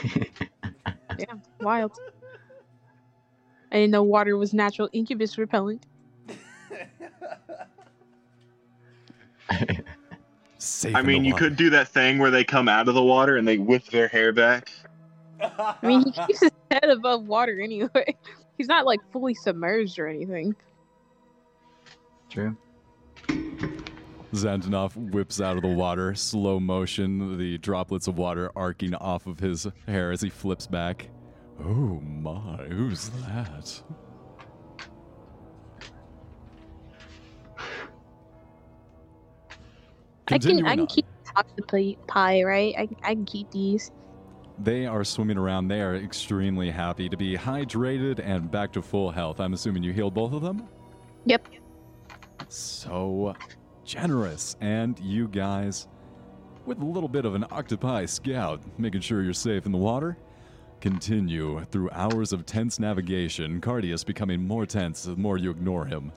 Yeah, 1.18 1.34
wild. 1.60 1.92
I 3.70 3.76
didn't 3.76 3.92
know 3.92 4.02
water 4.02 4.36
was 4.36 4.52
natural 4.52 4.88
incubus 4.92 5.38
repellent. 5.38 5.86
Safe 10.64 10.96
I 10.96 11.02
mean, 11.02 11.24
you 11.24 11.34
water. 11.34 11.44
could 11.44 11.56
do 11.56 11.70
that 11.70 11.88
thing 11.88 12.18
where 12.18 12.30
they 12.30 12.42
come 12.42 12.68
out 12.68 12.88
of 12.88 12.94
the 12.94 13.02
water 13.02 13.36
and 13.36 13.46
they 13.46 13.58
whip 13.58 13.84
their 13.86 14.08
hair 14.08 14.32
back. 14.32 14.70
I 15.40 15.76
mean, 15.82 16.04
he 16.04 16.12
keeps 16.12 16.40
his 16.40 16.50
head 16.70 16.84
above 16.84 17.26
water 17.26 17.60
anyway. 17.60 18.16
He's 18.56 18.68
not 18.68 18.86
like 18.86 19.00
fully 19.12 19.34
submerged 19.34 19.98
or 19.98 20.06
anything. 20.06 20.54
True. 22.30 22.56
Xantanov 24.32 24.96
whips 25.12 25.40
out 25.40 25.56
of 25.56 25.62
the 25.62 25.68
water, 25.68 26.14
slow 26.14 26.58
motion, 26.58 27.36
the 27.36 27.58
droplets 27.58 28.08
of 28.08 28.16
water 28.16 28.50
arcing 28.56 28.94
off 28.94 29.26
of 29.26 29.40
his 29.40 29.66
hair 29.86 30.12
as 30.12 30.22
he 30.22 30.30
flips 30.30 30.66
back. 30.66 31.08
Oh 31.60 32.00
my, 32.00 32.64
who's 32.68 33.10
that? 33.10 33.82
I 40.28 40.38
can 40.38 40.64
I 40.64 40.70
can 40.70 40.80
on. 40.80 40.86
keep 40.86 41.06
octopi 41.36 41.94
pie, 42.06 42.42
right? 42.42 42.74
I 42.78 42.88
I 43.02 43.14
can 43.14 43.24
keep 43.24 43.50
these. 43.50 43.90
They 44.58 44.86
are 44.86 45.04
swimming 45.04 45.36
around. 45.36 45.68
They 45.68 45.80
are 45.80 45.96
extremely 45.96 46.70
happy 46.70 47.08
to 47.08 47.16
be 47.16 47.36
hydrated 47.36 48.20
and 48.24 48.50
back 48.50 48.72
to 48.74 48.82
full 48.82 49.10
health. 49.10 49.40
I'm 49.40 49.52
assuming 49.52 49.82
you 49.82 49.92
healed 49.92 50.14
both 50.14 50.32
of 50.32 50.42
them? 50.42 50.68
Yep. 51.26 51.48
So 52.48 53.34
generous. 53.84 54.56
And 54.60 54.98
you 55.00 55.26
guys, 55.26 55.88
with 56.66 56.80
a 56.80 56.84
little 56.84 57.08
bit 57.08 57.24
of 57.24 57.34
an 57.34 57.44
octopi 57.50 58.06
scout, 58.06 58.62
making 58.78 59.00
sure 59.00 59.22
you're 59.22 59.32
safe 59.32 59.66
in 59.66 59.72
the 59.72 59.78
water, 59.78 60.16
continue 60.80 61.64
through 61.64 61.90
hours 61.90 62.32
of 62.32 62.46
tense 62.46 62.78
navigation, 62.78 63.60
Cardius 63.60 64.04
becoming 64.06 64.46
more 64.46 64.66
tense 64.66 65.02
the 65.02 65.16
more 65.16 65.36
you 65.36 65.50
ignore 65.50 65.84
him. 65.84 66.12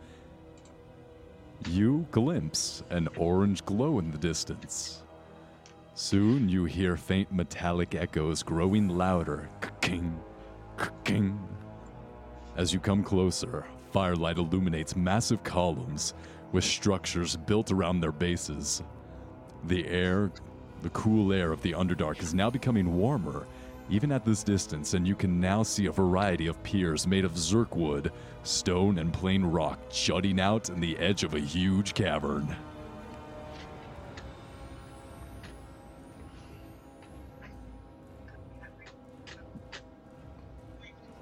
You 1.65 2.05
glimpse 2.11 2.84
an 2.89 3.07
orange 3.17 3.65
glow 3.65 3.99
in 3.99 4.11
the 4.11 4.17
distance. 4.17 5.03
Soon 5.95 6.47
you 6.47 6.65
hear 6.65 6.95
faint 6.95 7.31
metallic 7.31 7.95
echoes 7.95 8.43
growing 8.43 8.88
louder. 8.88 9.49
King, 9.81 10.19
king. 11.03 11.39
As 12.55 12.71
you 12.71 12.79
come 12.79 13.03
closer, 13.03 13.65
firelight 13.91 14.38
illuminates 14.38 14.95
massive 14.95 15.43
columns 15.43 16.13
with 16.51 16.63
structures 16.63 17.35
built 17.35 17.71
around 17.71 17.99
their 17.99 18.11
bases. 18.11 18.84
The 19.65 19.88
air, 19.88 20.31
the 20.84 20.89
cool 20.91 21.34
air 21.34 21.51
of 21.51 21.61
the 21.63 21.73
Underdark 21.73 22.21
is 22.21 22.34
now 22.34 22.49
becoming 22.49 22.95
warmer, 22.95 23.47
even 23.89 24.11
at 24.11 24.26
this 24.26 24.43
distance, 24.43 24.93
and 24.93 25.07
you 25.07 25.15
can 25.15 25.39
now 25.39 25.64
see 25.64 25.85
a 25.85 25.91
variety 25.91 26.47
of 26.47 26.61
piers 26.64 27.07
made 27.07 27.26
of 27.26 27.34
zurkhwood, 27.34 28.11
stone, 28.43 28.99
and 28.99 29.14
plain 29.14 29.43
rock 29.43 29.80
jutting 29.89 30.39
out 30.39 30.69
in 30.69 30.80
the 30.80 30.97
edge 30.97 31.23
of 31.23 31.34
a 31.34 31.39
huge 31.39 31.93
cavern. 31.93 32.55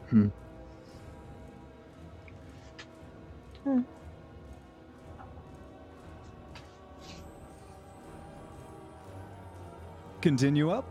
Hmm. 0.10 0.30
Continue 10.22 10.72
up. 10.72 10.86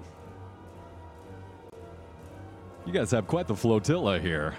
You 2.87 2.93
guys 2.93 3.11
have 3.13 3.27
quite 3.27 3.47
the 3.47 3.55
flotilla 3.55 4.21
here. 4.21 4.55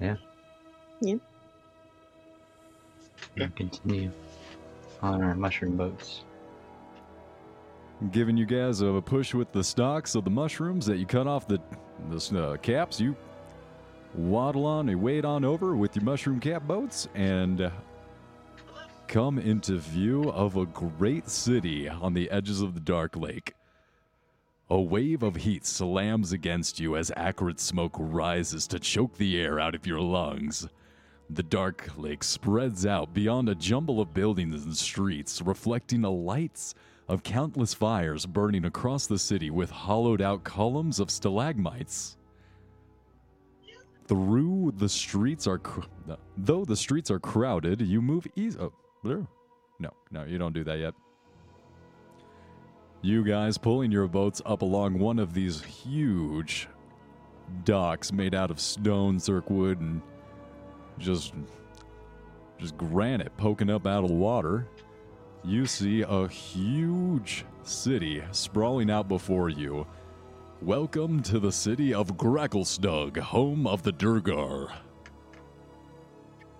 Yeah. 0.00 0.16
Yeah. 1.00 1.14
And 3.36 3.56
continue 3.56 4.10
on 5.02 5.22
our 5.22 5.34
mushroom 5.34 5.76
boats. 5.76 6.24
Giving 8.12 8.36
you 8.36 8.46
guys 8.46 8.80
a 8.80 9.02
push 9.04 9.34
with 9.34 9.50
the 9.52 9.64
stalks 9.64 10.14
of 10.14 10.24
the 10.24 10.30
mushrooms 10.30 10.86
that 10.86 10.98
you 10.98 11.06
cut 11.06 11.26
off 11.26 11.48
the, 11.48 11.60
the 12.10 12.38
uh, 12.38 12.56
caps. 12.58 13.00
You 13.00 13.16
waddle 14.14 14.66
on 14.66 14.88
and 14.88 15.00
wade 15.02 15.24
on 15.24 15.44
over 15.44 15.74
with 15.74 15.96
your 15.96 16.04
mushroom 16.04 16.38
cap 16.38 16.62
boats 16.64 17.08
and 17.14 17.72
come 19.08 19.38
into 19.38 19.78
view 19.78 20.30
of 20.30 20.56
a 20.56 20.66
great 20.66 21.28
city 21.28 21.88
on 21.88 22.14
the 22.14 22.30
edges 22.30 22.60
of 22.60 22.74
the 22.74 22.80
Dark 22.80 23.16
Lake. 23.16 23.54
A 24.70 24.78
wave 24.78 25.22
of 25.22 25.36
heat 25.36 25.64
slams 25.64 26.32
against 26.32 26.78
you 26.78 26.94
as 26.94 27.10
acrid 27.16 27.58
smoke 27.58 27.96
rises 27.98 28.66
to 28.66 28.78
choke 28.78 29.16
the 29.16 29.40
air 29.40 29.58
out 29.58 29.74
of 29.74 29.86
your 29.86 30.00
lungs. 30.00 30.68
The 31.30 31.42
dark 31.42 31.90
lake 31.96 32.22
spreads 32.22 32.84
out 32.84 33.14
beyond 33.14 33.48
a 33.48 33.54
jumble 33.54 33.98
of 33.98 34.12
buildings 34.12 34.64
and 34.64 34.76
streets, 34.76 35.40
reflecting 35.40 36.02
the 36.02 36.10
lights 36.10 36.74
of 37.08 37.22
countless 37.22 37.72
fires 37.72 38.26
burning 38.26 38.66
across 38.66 39.06
the 39.06 39.18
city 39.18 39.50
with 39.50 39.70
hollowed 39.70 40.20
out 40.20 40.44
columns 40.44 41.00
of 41.00 41.10
stalagmites. 41.10 42.18
Through 44.06 44.74
the 44.76 44.88
streets 44.88 45.46
are, 45.46 45.58
cr- 45.58 45.88
though 46.36 46.66
the 46.66 46.76
streets 46.76 47.10
are 47.10 47.20
crowded, 47.20 47.80
you 47.80 48.02
move 48.02 48.26
easy. 48.36 48.58
Oh. 48.58 48.72
No, 49.78 49.90
no, 50.10 50.24
you 50.24 50.36
don't 50.36 50.52
do 50.52 50.64
that 50.64 50.78
yet. 50.78 50.92
You 53.00 53.22
guys 53.22 53.58
pulling 53.58 53.92
your 53.92 54.08
boats 54.08 54.42
up 54.44 54.62
along 54.62 54.98
one 54.98 55.20
of 55.20 55.32
these 55.32 55.62
huge 55.62 56.66
docks 57.64 58.12
made 58.12 58.34
out 58.34 58.50
of 58.50 58.58
stone, 58.58 59.18
zurkhwood, 59.18 59.78
and 59.78 60.02
just 60.98 61.32
just 62.58 62.76
granite 62.76 63.36
poking 63.36 63.70
up 63.70 63.86
out 63.86 64.02
of 64.02 64.08
the 64.08 64.16
water. 64.16 64.66
You 65.44 65.66
see 65.66 66.02
a 66.02 66.26
huge 66.26 67.44
city 67.62 68.20
sprawling 68.32 68.90
out 68.90 69.06
before 69.06 69.48
you. 69.48 69.86
Welcome 70.60 71.22
to 71.22 71.38
the 71.38 71.52
city 71.52 71.94
of 71.94 72.16
Gracklstugh, 72.16 73.16
home 73.18 73.64
of 73.68 73.84
the 73.84 73.92
duergar. 73.92 74.72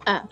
Ah, 0.07 0.25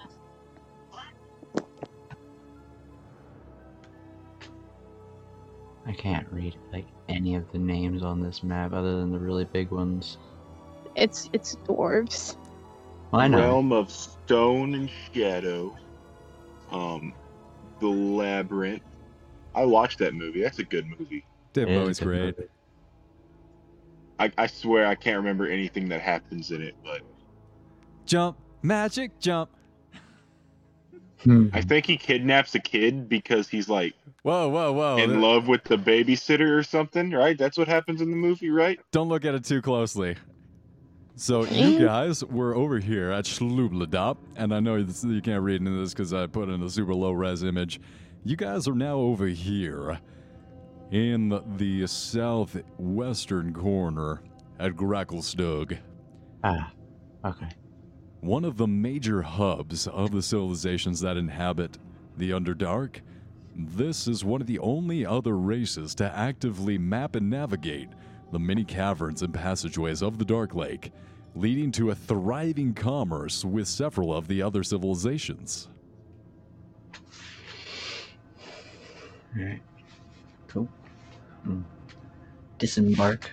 I 5.86 5.92
can't 5.92 6.26
read 6.32 6.56
like 6.72 6.86
any 7.08 7.36
of 7.36 7.50
the 7.52 7.58
names 7.58 8.02
on 8.02 8.20
this 8.20 8.42
map 8.42 8.72
other 8.72 8.96
than 8.98 9.12
the 9.12 9.18
really 9.18 9.44
big 9.44 9.70
ones. 9.70 10.18
it's 10.96 11.30
it's 11.32 11.56
dwarves. 11.66 12.36
Well, 13.12 13.22
I 13.22 13.28
know. 13.28 13.38
Realm 13.38 13.72
of 13.72 13.90
Stone 13.90 14.74
and 14.74 14.90
Shadow. 15.12 15.76
Um, 16.72 17.14
The 17.80 17.86
Labyrinth. 17.86 18.82
I 19.54 19.64
watched 19.64 19.98
that 20.00 20.12
movie. 20.12 20.42
That's 20.42 20.58
a 20.58 20.64
good 20.64 20.86
movie. 20.98 21.24
Dave 21.52 21.68
It 21.68 21.88
is 21.88 22.00
a 22.00 22.04
great. 22.04 22.36
I, 24.18 24.32
I 24.36 24.46
swear 24.46 24.86
I 24.86 24.94
can't 24.94 25.18
remember 25.18 25.46
anything 25.46 25.88
that 25.90 26.00
happens 26.00 26.50
in 26.50 26.62
it, 26.62 26.74
but 26.82 27.02
Jump, 28.06 28.36
magic 28.62 29.18
jump. 29.20 29.50
Hmm. 31.22 31.48
I 31.52 31.60
think 31.60 31.86
he 31.86 31.96
kidnaps 31.96 32.54
a 32.54 32.58
kid 32.60 33.08
because 33.08 33.48
he's 33.48 33.68
like 33.68 33.94
Whoa, 34.26 34.48
whoa, 34.48 34.72
whoa. 34.72 34.96
in 34.96 35.20
love 35.20 35.46
with 35.46 35.62
the 35.62 35.76
babysitter 35.76 36.58
or 36.58 36.64
something, 36.64 37.12
right? 37.12 37.38
That's 37.38 37.56
what 37.56 37.68
happens 37.68 38.00
in 38.00 38.10
the 38.10 38.16
movie, 38.16 38.50
right? 38.50 38.80
Don't 38.90 39.08
look 39.08 39.24
at 39.24 39.36
it 39.36 39.44
too 39.44 39.62
closely. 39.62 40.16
So 41.14 41.44
you 41.44 41.78
guys 41.86 42.24
were 42.24 42.52
over 42.56 42.80
here 42.80 43.12
at 43.12 43.26
Sloobludop, 43.26 44.16
and 44.34 44.52
I 44.52 44.58
know 44.58 44.74
you 44.74 45.20
can't 45.22 45.44
read 45.44 45.60
into 45.60 45.78
this 45.78 45.94
because 45.94 46.12
I 46.12 46.26
put 46.26 46.48
in 46.48 46.60
a 46.60 46.68
super 46.68 46.92
low 46.92 47.12
res 47.12 47.44
image. 47.44 47.80
You 48.24 48.34
guys 48.34 48.66
are 48.66 48.74
now 48.74 48.96
over 48.96 49.28
here 49.28 50.00
in 50.90 51.28
the, 51.28 51.44
the 51.56 51.86
southwestern 51.86 53.54
corner 53.54 54.24
at 54.58 54.72
Gracklstugh, 54.72 55.78
Ah, 56.42 56.72
okay. 57.24 57.50
one 58.22 58.44
of 58.44 58.56
the 58.56 58.66
major 58.66 59.22
hubs 59.22 59.86
of 59.86 60.10
the 60.10 60.20
civilizations 60.20 60.98
that 61.02 61.16
inhabit 61.16 61.78
the 62.16 62.30
Underdark. 62.32 63.02
This 63.58 64.06
is 64.06 64.22
one 64.22 64.42
of 64.42 64.46
the 64.46 64.58
only 64.58 65.06
other 65.06 65.34
races 65.36 65.94
to 65.94 66.14
actively 66.14 66.76
map 66.76 67.16
and 67.16 67.30
navigate 67.30 67.88
the 68.30 68.38
many 68.38 68.64
caverns 68.64 69.22
and 69.22 69.32
passageways 69.32 70.02
of 70.02 70.18
the 70.18 70.26
Dark 70.26 70.54
Lake, 70.54 70.92
leading 71.34 71.72
to 71.72 71.90
a 71.90 71.94
thriving 71.94 72.74
commerce 72.74 73.46
with 73.46 73.66
several 73.66 74.14
of 74.14 74.28
the 74.28 74.42
other 74.42 74.62
civilizations. 74.62 75.68
Alright. 79.38 79.62
Cool. 80.48 80.68
Hmm. 81.44 81.62
Disembark 82.58 83.30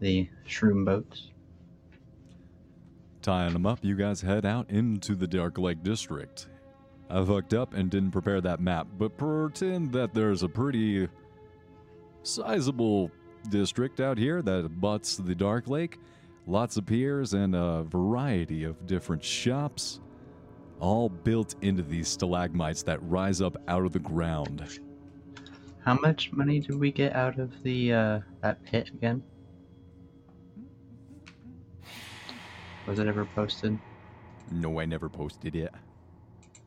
the 0.00 0.28
shroom 0.48 0.84
boats. 0.84 1.30
Tying 3.20 3.52
them 3.52 3.66
up, 3.66 3.80
you 3.82 3.96
guys 3.96 4.22
head 4.22 4.46
out 4.46 4.70
into 4.70 5.14
the 5.14 5.26
Dark 5.26 5.58
Lake 5.58 5.82
District. 5.82 6.46
I 7.08 7.24
fucked 7.24 7.54
up 7.54 7.74
and 7.74 7.90
didn't 7.90 8.10
prepare 8.10 8.40
that 8.40 8.60
map, 8.60 8.88
but 8.98 9.16
pretend 9.16 9.92
that 9.92 10.12
there's 10.12 10.42
a 10.42 10.48
pretty 10.48 11.08
sizable 12.22 13.10
district 13.48 14.00
out 14.00 14.18
here 14.18 14.42
that 14.42 14.80
butts 14.80 15.16
the 15.16 15.34
Dark 15.34 15.68
Lake. 15.68 15.98
Lots 16.48 16.76
of 16.76 16.86
piers 16.86 17.32
and 17.32 17.54
a 17.54 17.84
variety 17.84 18.64
of 18.64 18.86
different 18.86 19.22
shops, 19.22 20.00
all 20.80 21.08
built 21.08 21.54
into 21.62 21.82
these 21.82 22.08
stalagmites 22.08 22.82
that 22.84 23.02
rise 23.02 23.40
up 23.40 23.56
out 23.68 23.84
of 23.84 23.92
the 23.92 23.98
ground. 23.98 24.80
How 25.84 25.94
much 25.94 26.32
money 26.32 26.60
did 26.60 26.78
we 26.78 26.90
get 26.90 27.14
out 27.14 27.38
of 27.38 27.62
the 27.62 27.92
uh, 27.92 28.20
that 28.42 28.62
pit 28.64 28.90
again? 28.90 29.22
Was 32.86 32.98
it 32.98 33.06
ever 33.06 33.24
posted? 33.24 33.78
No, 34.50 34.80
I 34.80 34.84
never 34.84 35.08
posted 35.08 35.56
it. 35.56 35.72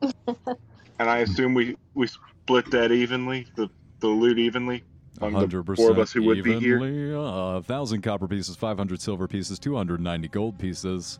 And 0.02 1.08
I 1.10 1.18
assume 1.18 1.54
we 1.54 1.76
we 1.94 2.06
split 2.06 2.70
that 2.70 2.92
evenly, 2.92 3.46
the 3.56 3.68
the 4.00 4.08
loot 4.08 4.38
evenly. 4.38 4.84
On 5.20 5.32
the 5.32 5.38
hundred 5.38 5.64
four 5.66 5.74
percent 5.74 5.90
of 5.90 5.98
us 5.98 6.12
who 6.12 6.22
would 6.24 6.42
be 6.42 6.58
here. 6.58 6.76
evenly. 6.76 7.14
uh, 7.14 7.56
A 7.58 7.62
thousand 7.62 8.02
copper 8.02 8.28
pieces, 8.28 8.56
five 8.56 8.78
hundred 8.78 9.00
silver 9.00 9.26
pieces, 9.28 9.58
two 9.58 9.74
hundred 9.76 10.00
ninety 10.00 10.28
gold 10.28 10.58
pieces, 10.58 11.18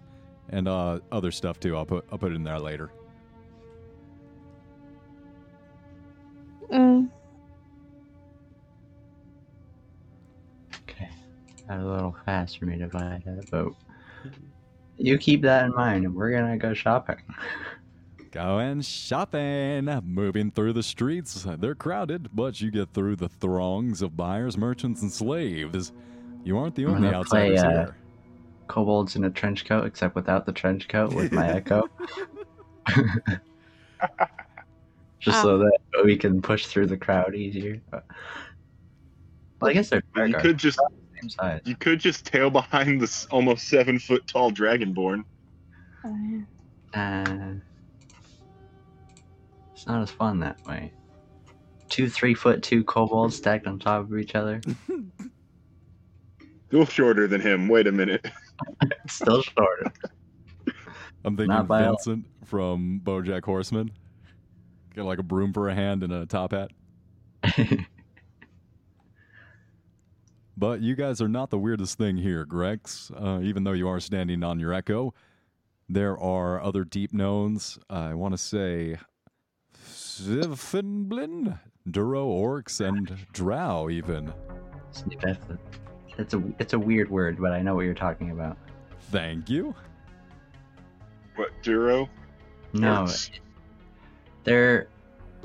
and 0.51 0.69
uh, 0.69 1.01
other 1.12 1.31
stuff 1.31 1.59
too. 1.61 1.77
I'll 1.77 1.85
put 1.86 2.05
I'll 2.12 2.19
put 2.19 2.32
it 2.32 2.36
in 2.36 2.44
there 2.44 2.59
later. 2.59 2.90
Mm, 6.73 7.11
Okay. 10.89 11.09
That 11.69 11.81
a 11.81 11.85
little 11.86 12.16
fast 12.24 12.59
for 12.59 12.66
me 12.66 12.78
to 12.78 12.86
buy 12.86 13.20
that 13.27 13.51
boat. 13.51 13.77
You 14.98 15.19
keep 15.19 15.43
that 15.43 15.65
in 15.65 15.74
mind, 15.74 16.05
and 16.05 16.15
we're 16.15 16.31
gonna 16.31 16.57
go 16.59 16.74
shopping. 16.74 17.16
Going 18.32 18.81
shopping, 18.82 19.86
moving 20.05 20.52
through 20.52 20.73
the 20.74 20.85
streets. 20.85 21.44
They're 21.59 21.74
crowded, 21.74 22.28
but 22.32 22.61
you 22.61 22.70
get 22.70 22.93
through 22.94 23.16
the 23.16 23.28
throngs 23.28 24.02
of 24.02 24.16
buyers, 24.16 24.57
merchants, 24.57 25.02
and 25.02 25.12
slaves. 25.12 25.90
You 26.44 26.57
aren't 26.57 26.77
the 26.77 26.85
I'm 26.85 26.94
only 26.94 27.11
gonna 27.11 27.24
play, 27.24 27.57
uh, 27.57 27.69
here. 27.70 27.97
Kobolds 28.69 29.16
in 29.16 29.24
a 29.24 29.31
trench 29.31 29.65
coat, 29.65 29.85
except 29.85 30.15
without 30.15 30.47
the 30.47 30.52
trench 30.52 30.86
coat 30.86 31.12
with 31.12 31.32
my 31.32 31.48
echo. 31.57 31.89
Just 35.19 35.43
so 35.43 35.59
that 35.59 35.78
we 36.05 36.16
can 36.16 36.40
push 36.40 36.66
through 36.66 36.86
the 36.86 36.97
crowd 36.97 37.35
easier. 37.35 37.81
Well, 37.93 38.02
I 39.70 39.73
guess 39.74 39.90
they're 39.90 40.02
You 40.16 40.35
could 40.35 40.57
just 40.57 40.78
guards, 40.78 40.94
same 41.20 41.28
size. 41.28 41.61
you 41.65 41.77
could 41.77 42.01
just 42.01 42.24
tail 42.24 42.48
behind 42.48 43.01
this 43.01 43.27
almost 43.27 43.69
seven 43.69 43.98
foot 43.98 44.27
tall 44.27 44.51
dragonborn. 44.51 45.24
Oh, 46.05 46.43
Uh, 46.94 47.55
it's 49.81 49.86
not 49.86 50.02
as 50.02 50.11
fun 50.11 50.39
that 50.40 50.62
way. 50.66 50.93
Two 51.89 52.11
three 52.11 52.35
foot 52.35 52.62
two 52.62 52.85
kobolds 52.85 53.35
stacked 53.35 53.66
on 53.66 53.78
top 53.78 54.02
of 54.02 54.19
each 54.19 54.35
other. 54.35 54.61
Still 56.69 56.85
shorter 56.85 57.27
than 57.27 57.40
him. 57.40 57.66
Wait 57.66 57.86
a 57.86 57.93
minute. 57.93 58.31
Still 59.09 59.40
shorter. 59.40 59.90
I'm 61.24 61.35
thinking 61.35 61.47
Not 61.48 61.66
by 61.66 61.81
a- 61.81 61.86
Vincent 61.86 62.27
from 62.44 63.01
BoJack 63.02 63.43
Horseman. 63.47 63.90
Got 64.94 65.07
like 65.07 65.19
a 65.19 65.23
broom 65.23 65.55
for 65.55 65.70
a 65.70 65.74
hand 65.74 66.02
and 66.02 66.12
a 66.12 66.27
top 66.27 66.52
hat. 66.52 66.73
But 70.59 70.82
you 70.82 70.94
guys 70.94 71.23
are 71.23 71.28
not 71.28 71.48
the 71.48 71.59
weirdest 71.59 71.97
thing 71.97 72.19
here, 72.19 72.44
Grex. 72.44 73.11
Uh, 73.16 73.40
even 73.43 73.65
though 73.65 73.73
you 73.73 73.89
are 73.89 73.98
standing 73.98 74.44
on 74.44 74.61
your 74.61 74.74
echo, 74.74 75.15
there 75.89 76.19
are 76.19 76.62
other 76.62 76.85
deep 76.85 77.15
knowns. 77.15 77.78
I 77.89 78.12
want 78.12 78.35
to 78.35 78.39
say 78.39 78.98
Sivfinblin, 80.20 81.59
Duro 81.90 82.26
Orcs, 82.26 82.86
and 82.86 83.16
Drow, 83.32 83.88
even. 83.88 84.32
That's 85.22 85.48
a, 85.48 85.59
it's 86.18 86.34
a 86.34 86.42
it's 86.59 86.72
a 86.74 86.78
weird 86.78 87.10
word, 87.10 87.38
but 87.40 87.52
I 87.52 87.62
know 87.62 87.74
what 87.74 87.82
you're 87.84 87.94
talking 87.94 88.30
about. 88.30 88.56
Thank 89.10 89.48
you. 89.48 89.74
What 91.36 91.51
Duro? 91.62 92.09
No, 92.72 93.05
Orcs? 93.05 93.30
they're 94.44 94.88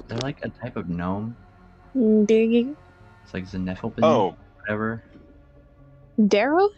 they're 0.08 0.18
like 0.20 0.44
a 0.44 0.50
type 0.50 0.76
of 0.76 0.90
gnome. 0.90 1.36
Mm, 1.96 2.28
There 2.28 2.44
you 2.44 2.76
It's 3.24 3.34
like 3.34 3.46
Xenephalbin, 3.46 4.00
Oh, 4.04 4.36
whatever. 4.60 5.04
Darrow? 6.28 6.70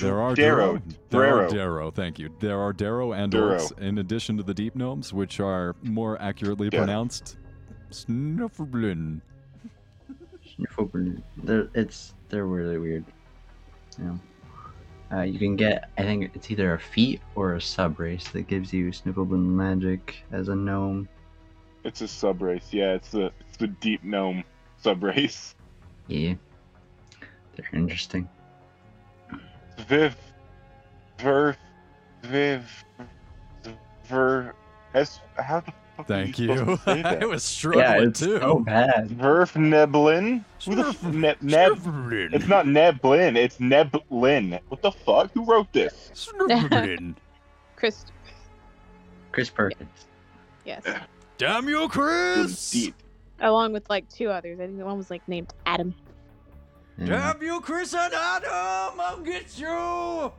There 0.00 0.20
are 0.20 0.34
Darrow. 0.34 0.78
Darrow. 0.78 0.82
There 1.10 1.20
are 1.22 1.26
Darrow. 1.48 1.50
Darrow. 1.50 1.90
Thank 1.90 2.18
you. 2.18 2.30
There 2.40 2.58
are 2.58 2.72
Darrow 2.72 3.12
and 3.12 3.30
Darrow. 3.32 3.56
Orcs, 3.58 3.78
in 3.78 3.98
addition 3.98 4.36
to 4.36 4.42
the 4.42 4.54
deep 4.54 4.74
gnomes, 4.76 5.12
which 5.12 5.40
are 5.40 5.76
more 5.82 6.20
accurately 6.20 6.68
Yeah. 6.72 6.80
pronounced 6.80 7.36
Snufflin. 7.90 9.20
Xenephalbin. 10.46 11.22
They're 11.38 11.68
it's 11.74 12.14
they're 12.28 12.46
really 12.46 12.78
weird. 12.78 13.04
You 13.98 14.04
know. 14.04 14.20
Uh, 15.12 15.22
you 15.22 15.40
can 15.40 15.56
get, 15.56 15.90
I 15.98 16.02
think 16.02 16.30
it's 16.36 16.52
either 16.52 16.74
a 16.74 16.78
feat 16.78 17.20
or 17.34 17.56
a 17.56 17.60
sub 17.60 17.98
race 17.98 18.28
that 18.28 18.42
gives 18.46 18.72
you 18.72 18.90
Sniffleblin 18.92 19.40
magic 19.44 20.22
as 20.30 20.48
a 20.48 20.54
gnome. 20.54 21.08
it's 21.82 22.00
a 22.00 22.06
sub 22.06 22.40
race. 22.42 22.68
Yeah, 22.70 22.92
it's 22.94 23.10
the 23.10 23.32
it's 23.40 23.56
the 23.56 23.66
deep 23.66 24.04
gnome 24.04 24.44
sub 24.76 25.02
race. 25.02 25.56
Yeah. 26.06 26.34
They're 27.56 27.68
interesting. 27.72 28.28
Viv, 29.88 30.16
Ver, 31.18 31.56
Viv, 32.22 32.84
Ver. 34.04 34.54
S. 34.94 35.20
How 35.36 35.60
the 35.60 35.72
fuck 35.96 36.08
Thank 36.08 36.38
are 36.38 36.42
you? 36.42 36.52
you. 36.54 36.64
to 36.64 36.76
say 36.78 37.02
I 37.20 37.24
was 37.24 37.44
struggling 37.44 37.84
yeah, 37.84 38.02
it's 38.08 38.18
too. 38.20 38.38
so 38.40 38.58
bad. 38.58 39.08
Verfneblin? 39.10 40.44
Who 40.66 40.74
the 40.74 40.88
f- 40.88 41.02
ne- 41.04 41.36
Neb? 41.40 41.76
Snufflin. 41.78 42.34
It's 42.34 42.48
not 42.48 42.66
Neblin. 42.66 43.36
It's 43.36 43.58
Neblin. 43.58 44.58
What 44.68 44.82
the 44.82 44.90
fuck? 44.90 45.30
Who 45.32 45.44
wrote 45.44 45.72
this? 45.72 46.10
Snufflin. 46.14 47.14
Chris. 47.76 48.04
Chris 49.30 49.48
Perkins. 49.48 50.06
Yes. 50.64 50.82
Damn 51.38 51.68
you, 51.68 51.88
Chris! 51.88 52.70
Deep. 52.72 52.94
Along 53.40 53.72
with 53.72 53.88
like 53.88 54.08
two 54.08 54.28
others. 54.28 54.58
I 54.60 54.66
think 54.66 54.76
the 54.78 54.84
one 54.84 54.98
was 54.98 55.08
like 55.08 55.26
named 55.28 55.54
Adam. 55.66 55.94
Yeah. 57.00 57.32
Damn 57.32 57.42
you, 57.42 57.60
Chris 57.62 57.94
and 57.94 58.12
Adam! 58.12 59.00
I'll 59.00 59.20
get 59.20 59.58
you! 59.58 60.32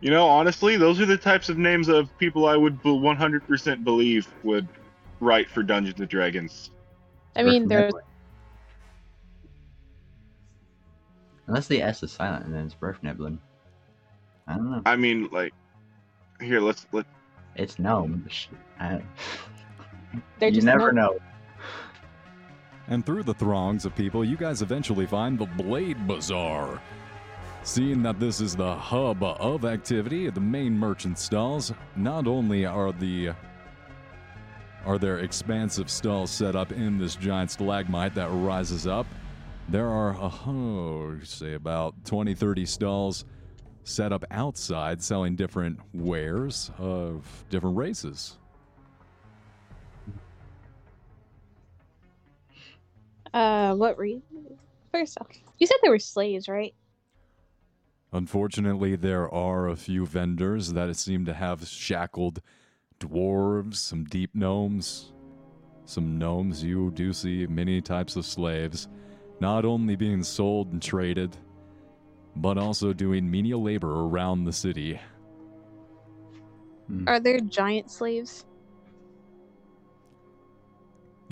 You 0.00 0.10
know, 0.10 0.26
honestly, 0.26 0.76
those 0.76 0.98
are 1.00 1.06
the 1.06 1.16
types 1.16 1.48
of 1.48 1.58
names 1.58 1.88
of 1.88 2.16
people 2.18 2.46
I 2.46 2.56
would 2.56 2.82
100% 2.82 3.84
believe 3.84 4.26
would 4.42 4.66
write 5.20 5.50
for 5.50 5.62
Dungeons 5.62 6.00
and 6.00 6.08
Dragons. 6.08 6.70
I 7.36 7.42
mean, 7.42 7.68
there's 7.68 7.92
Unless 11.46 11.66
the 11.68 11.82
S 11.82 12.02
is 12.02 12.12
silent 12.12 12.46
and 12.46 12.54
then 12.54 12.64
it's 12.66 12.74
Verfneblin. 12.74 13.38
I 14.46 14.54
don't 14.54 14.70
know. 14.70 14.82
I 14.86 14.96
mean, 14.96 15.28
like, 15.30 15.52
here, 16.40 16.60
let's 16.60 16.86
let. 16.92 17.04
It's 17.56 17.78
gnome. 17.78 18.26
I- 18.80 19.02
they're 20.38 20.48
you 20.48 20.54
just 20.56 20.64
never 20.64 20.92
no- 20.92 21.08
know. 21.08 21.18
And 22.92 23.06
through 23.06 23.22
the 23.22 23.32
throngs 23.32 23.86
of 23.86 23.96
people, 23.96 24.22
you 24.22 24.36
guys 24.36 24.60
eventually 24.60 25.06
find 25.06 25.38
the 25.38 25.46
Blade 25.46 26.06
Bazaar. 26.06 26.78
Seeing 27.62 28.02
that 28.02 28.20
this 28.20 28.38
is 28.38 28.54
the 28.54 28.74
hub 28.74 29.22
of 29.22 29.64
activity, 29.64 30.28
the 30.28 30.42
main 30.42 30.78
merchant 30.78 31.18
stalls, 31.18 31.72
not 31.96 32.26
only 32.26 32.66
are 32.66 32.92
the 32.92 33.30
are 34.84 34.98
there 34.98 35.20
expansive 35.20 35.88
stalls 35.88 36.30
set 36.30 36.54
up 36.54 36.70
in 36.70 36.98
this 36.98 37.16
giant 37.16 37.50
stalagmite 37.50 38.14
that 38.14 38.28
rises 38.28 38.86
up, 38.86 39.06
there 39.70 39.88
are 39.88 40.14
oh, 40.14 41.18
say 41.24 41.54
about 41.54 41.94
20 42.04 42.34
30 42.34 42.66
stalls 42.66 43.24
set 43.84 44.12
up 44.12 44.22
outside 44.30 45.02
selling 45.02 45.34
different 45.34 45.80
wares 45.94 46.70
of 46.76 47.46
different 47.48 47.78
races. 47.78 48.36
Uh, 53.32 53.74
what 53.74 53.98
reason? 53.98 54.22
First 54.92 55.18
off, 55.20 55.28
you 55.58 55.66
said 55.66 55.76
they 55.82 55.88
were 55.88 55.98
slaves, 55.98 56.48
right? 56.48 56.74
Unfortunately, 58.12 58.94
there 58.94 59.32
are 59.32 59.68
a 59.68 59.76
few 59.76 60.04
vendors 60.04 60.74
that 60.74 60.94
seem 60.96 61.24
to 61.24 61.32
have 61.32 61.66
shackled 61.66 62.42
dwarves, 63.00 63.76
some 63.76 64.04
deep 64.04 64.34
gnomes, 64.34 65.12
some 65.86 66.18
gnomes. 66.18 66.62
You 66.62 66.90
do 66.90 67.14
see 67.14 67.46
many 67.46 67.80
types 67.80 68.16
of 68.16 68.26
slaves, 68.26 68.88
not 69.40 69.64
only 69.64 69.96
being 69.96 70.22
sold 70.22 70.72
and 70.72 70.82
traded, 70.82 71.36
but 72.36 72.58
also 72.58 72.92
doing 72.92 73.30
menial 73.30 73.62
labor 73.62 74.04
around 74.04 74.44
the 74.44 74.52
city. 74.52 75.00
Are 77.06 77.18
there 77.20 77.40
giant 77.40 77.90
slaves? 77.90 78.44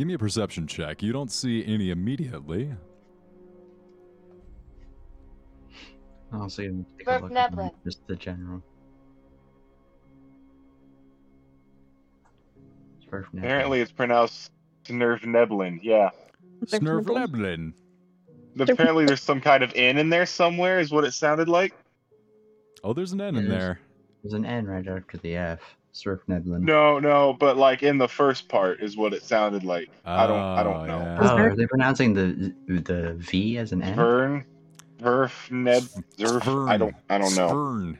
Give 0.00 0.06
me 0.06 0.14
a 0.14 0.18
perception 0.18 0.66
check. 0.66 1.02
You 1.02 1.12
don't 1.12 1.30
see 1.30 1.62
any 1.66 1.90
immediately. 1.90 2.72
I'll 6.32 6.48
see. 6.48 6.64
him 6.64 6.86
take 6.96 7.06
a 7.06 7.18
look 7.18 7.36
at 7.36 7.54
them, 7.54 7.70
Just 7.84 8.06
the 8.06 8.16
general. 8.16 8.62
Apparently, 13.12 13.82
it's 13.82 13.92
pronounced 13.92 14.52
Snurvneblin. 14.84 15.80
Yeah. 15.82 16.08
Snurvleblin. 16.64 17.74
Apparently, 18.58 19.04
there's 19.04 19.20
some 19.20 19.42
kind 19.42 19.62
of 19.62 19.70
N 19.74 19.98
in 19.98 20.08
there 20.08 20.24
somewhere, 20.24 20.80
is 20.80 20.90
what 20.90 21.04
it 21.04 21.12
sounded 21.12 21.50
like. 21.50 21.74
Oh, 22.82 22.94
there's 22.94 23.12
an 23.12 23.20
N 23.20 23.36
in 23.36 23.42
Yes. 23.44 23.50
there. 23.50 23.80
There's 24.22 24.32
an 24.32 24.46
N 24.46 24.64
right 24.64 24.88
after 24.88 25.18
the 25.18 25.36
F. 25.36 25.76
Surfneblin. 25.94 26.60
No, 26.60 26.98
no, 26.98 27.32
but 27.32 27.56
like 27.56 27.82
in 27.82 27.98
the 27.98 28.08
first 28.08 28.48
part 28.48 28.80
is 28.80 28.96
what 28.96 29.12
it 29.12 29.22
sounded 29.22 29.64
like. 29.64 29.90
I 30.04 30.26
don't, 30.26 30.38
I 30.38 30.62
don't 30.62 30.76
Oh, 30.82 30.86
know. 30.86 30.98
yeah. 30.98 31.18
Oh, 31.20 31.36
are 31.36 31.56
they 31.56 31.66
pronouncing 31.66 32.14
the 32.14 32.54
the 32.68 33.14
V 33.14 33.58
as 33.58 33.72
an 33.72 33.82
N? 33.82 33.96
Vern, 33.96 34.44
Verf, 35.00 35.50
Neb, 35.50 35.82
Zerf. 36.16 36.68
I 36.68 36.76
don't, 36.76 36.94
I 37.08 37.18
don't 37.18 37.34
know. 37.34 37.48
Svern. 37.50 37.98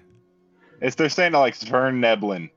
It's 0.80 0.96
they're 0.96 1.08
saying 1.08 1.34
it 1.34 1.38
like 1.38 1.54
Svern 1.58 1.98
Neblin. 2.00 2.50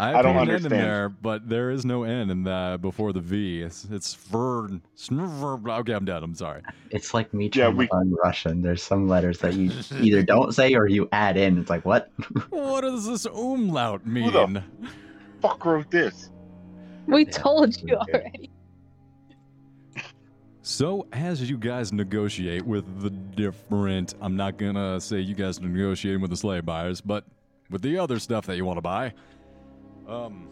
I, 0.00 0.10
I 0.14 0.22
don't 0.22 0.34
put 0.36 0.42
an 0.42 0.48
N 0.48 0.48
in 0.48 0.54
understand. 0.56 0.82
there, 0.84 1.08
but 1.08 1.48
there 1.48 1.70
is 1.72 1.84
no 1.84 2.04
N 2.04 2.30
in 2.30 2.44
the 2.44 2.78
before 2.80 3.12
the 3.12 3.20
V. 3.20 3.62
It's 3.62 3.84
it's 3.90 4.14
Vern. 4.14 4.80
Okay, 5.10 5.92
I'm 5.92 6.04
done. 6.04 6.22
I'm 6.22 6.34
sorry. 6.36 6.62
It's 6.90 7.12
like 7.14 7.34
me 7.34 7.50
Yeah, 7.52 7.68
we- 7.68 7.88
to 7.88 7.96
learn 7.96 8.14
Russian. 8.14 8.62
There's 8.62 8.82
some 8.82 9.08
letters 9.08 9.38
that 9.40 9.54
you 9.54 9.72
either 10.00 10.22
don't 10.22 10.54
say 10.54 10.72
or 10.74 10.86
you 10.86 11.08
add 11.10 11.36
in. 11.36 11.58
It's 11.58 11.68
like 11.68 11.84
what? 11.84 12.10
What 12.50 12.82
does 12.82 13.06
this 13.06 13.24
umlaut 13.26 14.06
mean? 14.06 14.30
Who 14.30 14.38
mean? 14.46 14.52
the- 14.54 14.64
Fuck 15.40 15.64
wrote 15.64 15.90
this. 15.90 16.30
We 17.06 17.24
Yeah, 17.24 17.30
told 17.32 17.82
you 17.82 17.96
okay. 17.96 18.12
already. 18.12 18.50
So, 20.62 21.06
as 21.12 21.48
you 21.48 21.56
guys 21.56 21.92
negotiate 21.92 22.64
with 22.66 23.00
the 23.00 23.10
different, 23.10 24.14
I'm 24.20 24.36
not 24.36 24.58
gonna 24.58 25.00
say 25.00 25.18
you 25.20 25.34
guys 25.34 25.58
are 25.58 25.62
negotiating 25.66 26.20
with 26.20 26.30
the 26.30 26.36
slave 26.36 26.66
buyers, 26.66 27.00
but 27.00 27.24
with 27.70 27.82
the 27.82 27.98
other 27.98 28.18
stuff 28.18 28.46
that 28.46 28.56
you 28.56 28.64
want 28.64 28.76
to 28.76 28.82
buy, 28.82 29.12
um, 30.08 30.48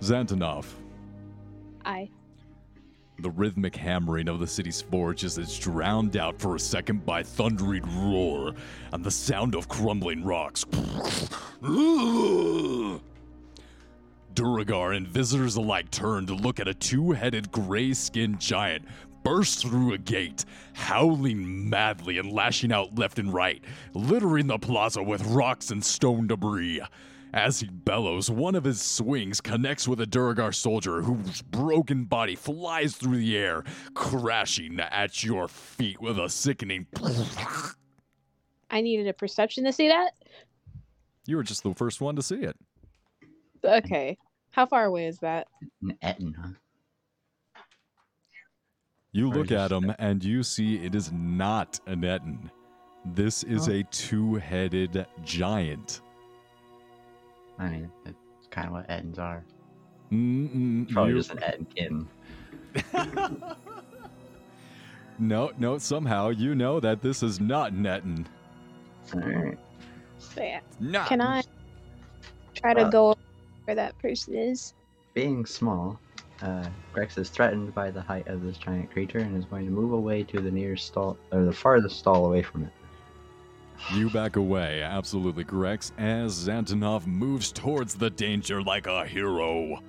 Xantanov, 0.00 0.66
I. 1.84 2.10
The 3.20 3.30
rhythmic 3.30 3.74
hammering 3.74 4.28
of 4.28 4.38
the 4.38 4.46
city's 4.46 4.80
forges 4.80 5.38
is 5.38 5.58
drowned 5.58 6.16
out 6.16 6.38
for 6.40 6.54
a 6.54 6.60
second 6.60 7.04
by 7.04 7.24
thundering 7.24 7.82
roar 8.08 8.54
and 8.92 9.02
the 9.02 9.10
sound 9.10 9.56
of 9.56 9.68
crumbling 9.68 10.24
rocks. 10.24 10.64
Duergar 14.34 14.92
and 14.96 15.08
visitors 15.08 15.56
alike 15.56 15.90
turn 15.90 16.26
to 16.26 16.34
look 16.34 16.60
at 16.60 16.68
a 16.68 16.74
two 16.74 17.10
headed 17.10 17.50
gray 17.50 17.92
skinned 17.92 18.38
giant 18.38 18.84
burst 19.28 19.60
through 19.60 19.92
a 19.92 19.98
gate, 19.98 20.46
howling 20.72 21.68
madly 21.68 22.16
and 22.16 22.32
lashing 22.32 22.72
out 22.72 22.98
left 22.98 23.18
and 23.18 23.30
right, 23.30 23.62
littering 23.92 24.46
the 24.46 24.58
plaza 24.58 25.02
with 25.02 25.22
rocks 25.26 25.70
and 25.70 25.84
stone 25.84 26.26
debris. 26.26 26.80
As 27.34 27.60
he 27.60 27.68
bellows, 27.68 28.30
one 28.30 28.54
of 28.54 28.64
his 28.64 28.80
swings 28.80 29.42
connects 29.42 29.86
with 29.86 30.00
a 30.00 30.06
Duergar 30.06 30.52
soldier 30.52 31.02
whose 31.02 31.42
broken 31.42 32.04
body 32.04 32.36
flies 32.36 32.96
through 32.96 33.18
the 33.18 33.36
air, 33.36 33.64
crashing 33.92 34.80
at 34.80 35.22
your 35.22 35.46
feet 35.46 36.00
with 36.00 36.18
a 36.18 36.30
sickening. 36.30 36.86
I 38.70 38.80
needed 38.80 39.08
a 39.08 39.12
perception 39.12 39.62
to 39.64 39.72
see 39.74 39.88
that. 39.88 40.12
You 41.26 41.36
were 41.36 41.42
just 41.42 41.64
the 41.64 41.74
first 41.74 42.00
one 42.00 42.16
to 42.16 42.22
see 42.22 42.36
it. 42.36 42.56
Okay. 43.62 44.16
How 44.52 44.64
far 44.64 44.86
away 44.86 45.06
is 45.06 45.18
that? 45.18 45.48
An 45.82 45.98
Ettin, 46.00 46.32
huh? 46.32 46.52
You 49.18 49.32
Or 49.32 49.34
look 49.34 49.50
at 49.50 49.70
just- 49.70 49.72
him 49.72 49.92
and 49.98 50.22
you 50.22 50.44
see 50.44 50.76
it 50.76 50.94
is 50.94 51.10
not 51.10 51.80
a 51.88 51.96
Ettin. 51.96 52.52
This 53.04 53.42
is 53.42 53.68
Oh. 53.68 53.72
a 53.72 53.82
two 53.90 54.36
headed 54.36 55.04
giant. 55.24 56.02
I 57.58 57.68
mean, 57.68 57.90
that's 58.04 58.16
kind 58.50 58.68
of 58.68 58.74
what 58.74 58.88
Ettins 58.88 59.18
are. 59.18 59.44
Mm-mm, 60.12 60.88
Probably 60.92 61.14
you- 61.14 61.18
just 61.18 61.32
an 61.32 61.38
Ettenkin. 61.38 62.06
no, 65.18 65.50
no, 65.58 65.78
somehow 65.78 66.28
you 66.28 66.54
know 66.54 66.78
that 66.78 67.02
this 67.02 67.24
is 67.24 67.40
not 67.40 67.72
an 67.72 67.86
Ettin. 67.86 68.24
Alright. 69.12 69.58
So, 70.18 70.42
yeah. 70.42 70.60
Not. 70.78 71.08
Can 71.08 71.20
I 71.20 71.42
try 72.54 72.72
to 72.74 72.82
Uh, 72.82 72.90
go 72.90 73.16
where 73.64 73.74
that 73.74 73.98
person 73.98 74.34
is? 74.36 74.74
Being 75.14 75.44
small, 75.44 75.98
uh, 76.42 76.66
Grex 76.92 77.18
is 77.18 77.28
threatened 77.30 77.74
by 77.74 77.90
the 77.90 78.00
height 78.00 78.26
of 78.28 78.42
this 78.42 78.56
giant 78.58 78.90
creature 78.90 79.18
and 79.18 79.36
is 79.36 79.44
going 79.44 79.64
to 79.64 79.70
move 79.70 79.92
away 79.92 80.22
to 80.24 80.40
the 80.40 80.50
nearest 80.50 80.86
stall, 80.86 81.16
or 81.32 81.44
the 81.44 81.52
farthest 81.52 81.98
stall 81.98 82.26
away 82.26 82.42
from 82.42 82.64
it. 82.64 82.70
You 83.94 84.10
back 84.10 84.36
away, 84.36 84.82
absolutely 84.82 85.44
Grex, 85.44 85.92
as 85.98 86.34
Xantanov 86.48 87.06
moves 87.06 87.52
towards 87.52 87.94
the 87.94 88.10
danger 88.10 88.60
like 88.62 88.86
a 88.88 89.06
hero. 89.06 89.80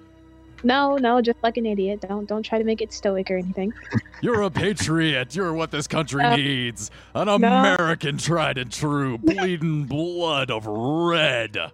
No, 0.64 0.98
no, 0.98 1.22
just 1.22 1.40
like 1.42 1.56
an 1.58 1.66
idiot. 1.66 2.02
Don't 2.02 2.28
don't 2.28 2.44
try 2.44 2.58
to 2.60 2.66
make 2.66 2.82
it 2.82 2.92
stoic 2.94 3.32
or 3.32 3.38
anything. 3.38 3.74
You're 4.22 4.42
a 4.42 4.50
patriot. 4.52 5.34
You're 5.36 5.54
what 5.54 5.72
this 5.72 5.88
country 5.88 6.22
Uh, 6.24 6.36
needs. 6.36 6.92
An 7.16 7.30
American 7.30 8.18
tried 8.18 8.58
and 8.58 8.70
true, 8.72 9.18
bleeding 9.24 9.86
blood 9.86 10.52
of 10.52 10.68
red. 10.68 11.56
Not 11.56 11.72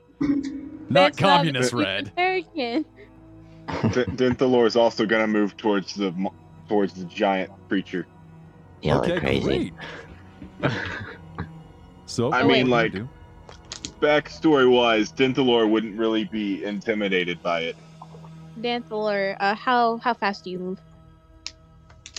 That's 0.89 1.17
communist 1.17 1.71
being 1.71 1.83
red. 1.83 2.11
American. 2.15 2.85
D- 3.67 3.73
Denthalor 4.15 4.65
is 4.67 4.75
also 4.75 5.05
gonna 5.05 5.27
move 5.27 5.57
towards 5.57 5.93
the 5.93 6.13
towards 6.67 6.93
the 6.93 7.05
giant 7.05 7.51
creature. 7.67 8.07
Y'all 8.81 8.99
okay, 8.99 9.13
are 9.13 9.19
crazy. 9.19 9.73
great. 10.61 10.71
So, 12.07 12.31
I 12.31 12.43
what 12.43 12.51
mean, 12.51 12.69
like- 12.69 12.91
do? 12.91 13.09
Backstory 13.99 14.69
wise, 14.69 15.11
Denthalor 15.11 15.69
wouldn't 15.69 15.97
really 15.97 16.25
be 16.25 16.63
intimidated 16.63 17.41
by 17.41 17.61
it. 17.61 17.75
Denthalor, 18.59 19.35
uh, 19.39 19.55
how 19.55 19.97
how 19.97 20.13
fast 20.13 20.43
do 20.43 20.51
you 20.51 20.59
move? 20.59 20.79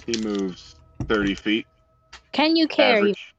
He 0.06 0.20
moves 0.22 0.74
thirty 1.06 1.34
feet. 1.34 1.66
Can 2.32 2.56
you 2.56 2.66
carry? 2.66 2.98
Average. 2.98 3.34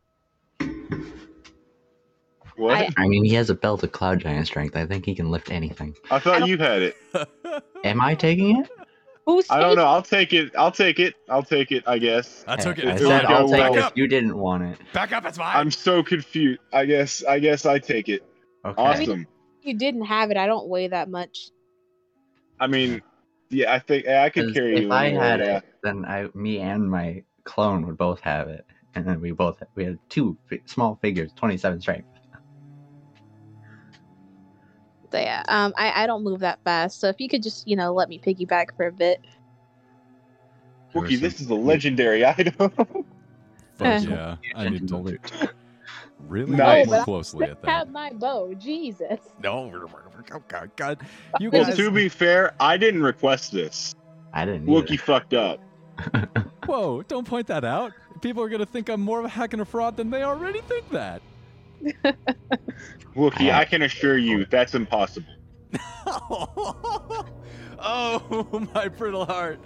What? 2.58 2.76
I- 2.76 2.86
I, 2.86 2.90
I 2.98 3.08
mean, 3.08 3.24
he 3.24 3.34
has 3.36 3.50
a 3.50 3.56
belt 3.56 3.84
of 3.84 3.92
cloud 3.92 4.20
giant 4.20 4.48
strength. 4.48 4.76
I 4.76 4.86
think 4.86 5.06
he 5.06 5.16
can 5.16 5.30
lift 5.30 5.52
anything. 5.52 5.96
I 6.12 6.20
thought 6.20 6.48
you 6.48 6.58
had 6.58 6.82
it. 6.82 6.96
Am 7.84 8.02
I 8.02 8.16
taking 8.16 8.60
it? 8.60 8.70
Who's 9.28 9.46
I 9.50 9.60
don't 9.60 9.76
know. 9.76 9.86
I'll 9.86 10.02
take 10.02 10.32
it. 10.32 10.56
I'll 10.58 10.72
take 10.72 11.00
it. 11.00 11.16
I'll 11.30 11.44
take 11.44 11.74
it. 11.74 11.84
I 11.86 11.98
guess. 11.98 12.46
I 12.48 12.56
took 12.56 12.80
it. 12.80 12.86
I 12.86 12.96
said 12.96 13.26
I'll 13.26 13.50
take 13.50 13.60
well. 13.60 13.76
it 13.76 13.80
if 13.80 13.92
you 13.96 14.08
didn't 14.08 14.38
want 14.38 14.64
it. 14.64 14.80
Back 14.94 15.12
up, 15.12 15.26
it's 15.26 15.38
mine. 15.38 15.54
I'm 15.54 15.70
so 15.70 16.02
confused. 16.02 16.62
I 16.72 16.86
guess. 16.86 17.26
I 17.26 17.40
guess 17.40 17.66
I 17.66 17.78
take 17.78 18.08
it. 18.08 18.24
Okay. 18.66 18.82
Awesome. 18.82 19.28
you 19.64 19.78
didn't 19.78 20.06
have 20.06 20.32
it? 20.32 20.38
I 20.38 20.46
don't 20.46 20.70
weigh 20.70 20.88
that 20.88 21.10
much. 21.10 21.52
I 22.58 22.68
mean, 22.68 23.02
yeah. 23.50 23.74
I 23.74 23.80
think 23.80 24.08
I 24.08 24.30
could 24.30 24.54
carry 24.54 24.78
if 24.78 24.84
you. 24.84 24.92
I 24.94 25.10
had 25.10 25.42
yeah. 25.42 25.58
it, 25.58 25.64
then 25.84 26.06
I, 26.06 26.30
me 26.34 26.60
and 26.60 26.90
my 26.90 27.24
clone 27.44 27.86
would 27.86 27.98
both 27.98 28.22
have 28.22 28.48
it, 28.48 28.66
and 28.96 29.06
then 29.06 29.20
we 29.20 29.32
both 29.32 29.62
we 29.76 29.84
had 29.84 30.00
two 30.08 30.38
fi- 30.50 30.62
small 30.66 30.98
figures, 31.02 31.32
twenty-seven 31.36 31.82
strength. 31.82 32.08
So 35.12 35.20
yeah, 35.20 35.44
um, 35.48 35.74
I 35.78 36.04
I 36.04 36.08
don't 36.08 36.24
move 36.24 36.42
that 36.42 36.60
fast. 36.64 37.00
So 37.00 37.08
if 37.08 37.20
you 37.20 37.30
could 37.30 37.44
just 37.44 37.68
you 37.68 37.76
know 37.76 37.94
let 37.94 38.10
me 38.10 38.20
piggyback 38.20 38.76
for 38.76 38.88
a 38.88 38.92
bit. 38.92 39.22
Wookie, 40.94 41.20
this 41.20 41.40
is 41.40 41.50
a 41.50 41.56
legendary 41.56 42.26
item. 42.26 42.54
Fuck 42.70 42.88
Uh, 43.80 44.02
yeah. 44.08 44.36
I 44.56 44.70
need 44.70 44.88
to 44.88 44.98
loot. 44.98 45.22
really 46.28 46.56
Nice. 46.56 46.88
look 46.88 46.96
more 46.96 47.04
closely 47.04 47.46
at 47.46 47.62
that. 47.62 47.70
Have 47.70 47.92
my 47.92 48.12
bow, 48.12 48.56
Jesus. 48.56 49.20
No, 49.44 49.72
oh 50.34 50.44
God, 50.48 50.72
God. 50.76 51.00
You 51.40 51.52
well, 51.52 51.64
guys. 51.64 51.76
to 51.76 51.92
be 51.92 52.10
fair, 52.10 52.56
I 52.60 52.78
didn't 52.78 53.04
request 53.04 53.52
this. 53.52 53.96
I 54.34 54.46
didn't. 54.46 54.68
either. 54.68 54.82
Wookie 54.82 55.00
fucked 55.00 55.36
up. 55.36 55.60
Whoa! 56.66 57.04
Don't 57.04 57.28
point 57.28 57.48
that 57.48 57.64
out. 57.64 57.94
People 58.22 58.42
are 58.42 58.50
gonna 58.50 58.66
think 58.66 58.90
I'm 58.90 59.02
more 59.02 59.20
of 59.20 59.26
a 59.26 59.30
hack 59.30 59.54
and 59.54 59.62
a 59.62 59.66
fraud 59.66 59.96
than 59.96 60.10
they 60.10 60.24
already 60.24 60.62
think 60.62 60.90
that. 60.90 61.22
Wookie, 63.16 63.52
I- 63.52 63.62
I 63.62 63.66
can 63.66 63.82
assure 63.84 64.18
you 64.18 64.46
that's 64.46 64.76
impossible. 64.76 65.34
oh, 67.80 68.70
my 68.74 68.88
brittle 68.88 69.26
heart. 69.26 69.60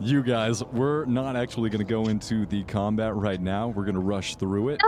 You 0.00 0.22
guys, 0.22 0.62
we're 0.64 1.04
not 1.06 1.34
actually 1.34 1.70
going 1.70 1.84
to 1.84 1.90
go 1.90 2.04
into 2.06 2.46
the 2.46 2.62
combat 2.64 3.14
right 3.16 3.40
now. 3.40 3.68
We're 3.68 3.84
going 3.84 3.94
to 3.96 4.00
rush 4.00 4.36
through 4.36 4.68
it. 4.70 4.80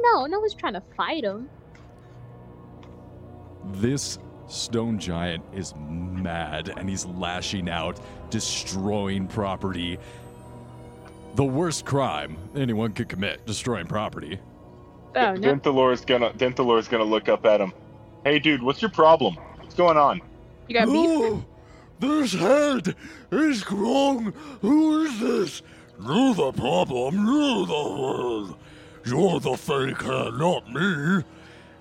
No, 0.00 0.26
no 0.26 0.40
one's 0.40 0.54
trying 0.54 0.74
to 0.74 0.82
fight 0.96 1.24
him. 1.24 1.48
This 3.74 4.18
stone 4.48 4.98
giant 4.98 5.42
is 5.54 5.74
mad 5.78 6.72
and 6.76 6.88
he's 6.88 7.06
lashing 7.06 7.70
out, 7.70 7.98
destroying 8.30 9.26
property. 9.26 9.98
The 11.36 11.44
worst 11.44 11.86
crime 11.86 12.36
anyone 12.54 12.92
could 12.92 13.08
commit, 13.08 13.46
destroying 13.46 13.86
property. 13.86 14.38
Oh 15.14 15.34
no, 15.34 15.54
Denthalor's 15.54 16.04
gonna 16.04 16.30
Denthalor's 16.32 16.88
gonna 16.88 17.04
look 17.04 17.28
up 17.28 17.44
at 17.44 17.60
him. 17.60 17.72
Hey, 18.24 18.38
dude, 18.38 18.62
what's 18.62 18.80
your 18.80 18.90
problem? 18.90 19.36
What's 19.60 19.74
going 19.74 19.96
on? 19.96 20.20
you 20.68 20.74
got 20.74 20.86
beef. 20.86 21.44
this 21.98 22.32
head 22.32 22.94
is 23.30 23.70
wrong. 23.70 24.32
Who 24.60 25.02
is 25.04 25.20
this? 25.20 25.62
You're 26.00 26.34
the 26.34 26.52
problem. 26.52 27.26
You're 27.26 27.66
the 27.66 28.00
world. 28.00 28.56
You're 29.04 29.40
the 29.40 29.56
fake 29.56 30.00
head, 30.02 30.34
not 30.34 30.72
me. 30.72 31.24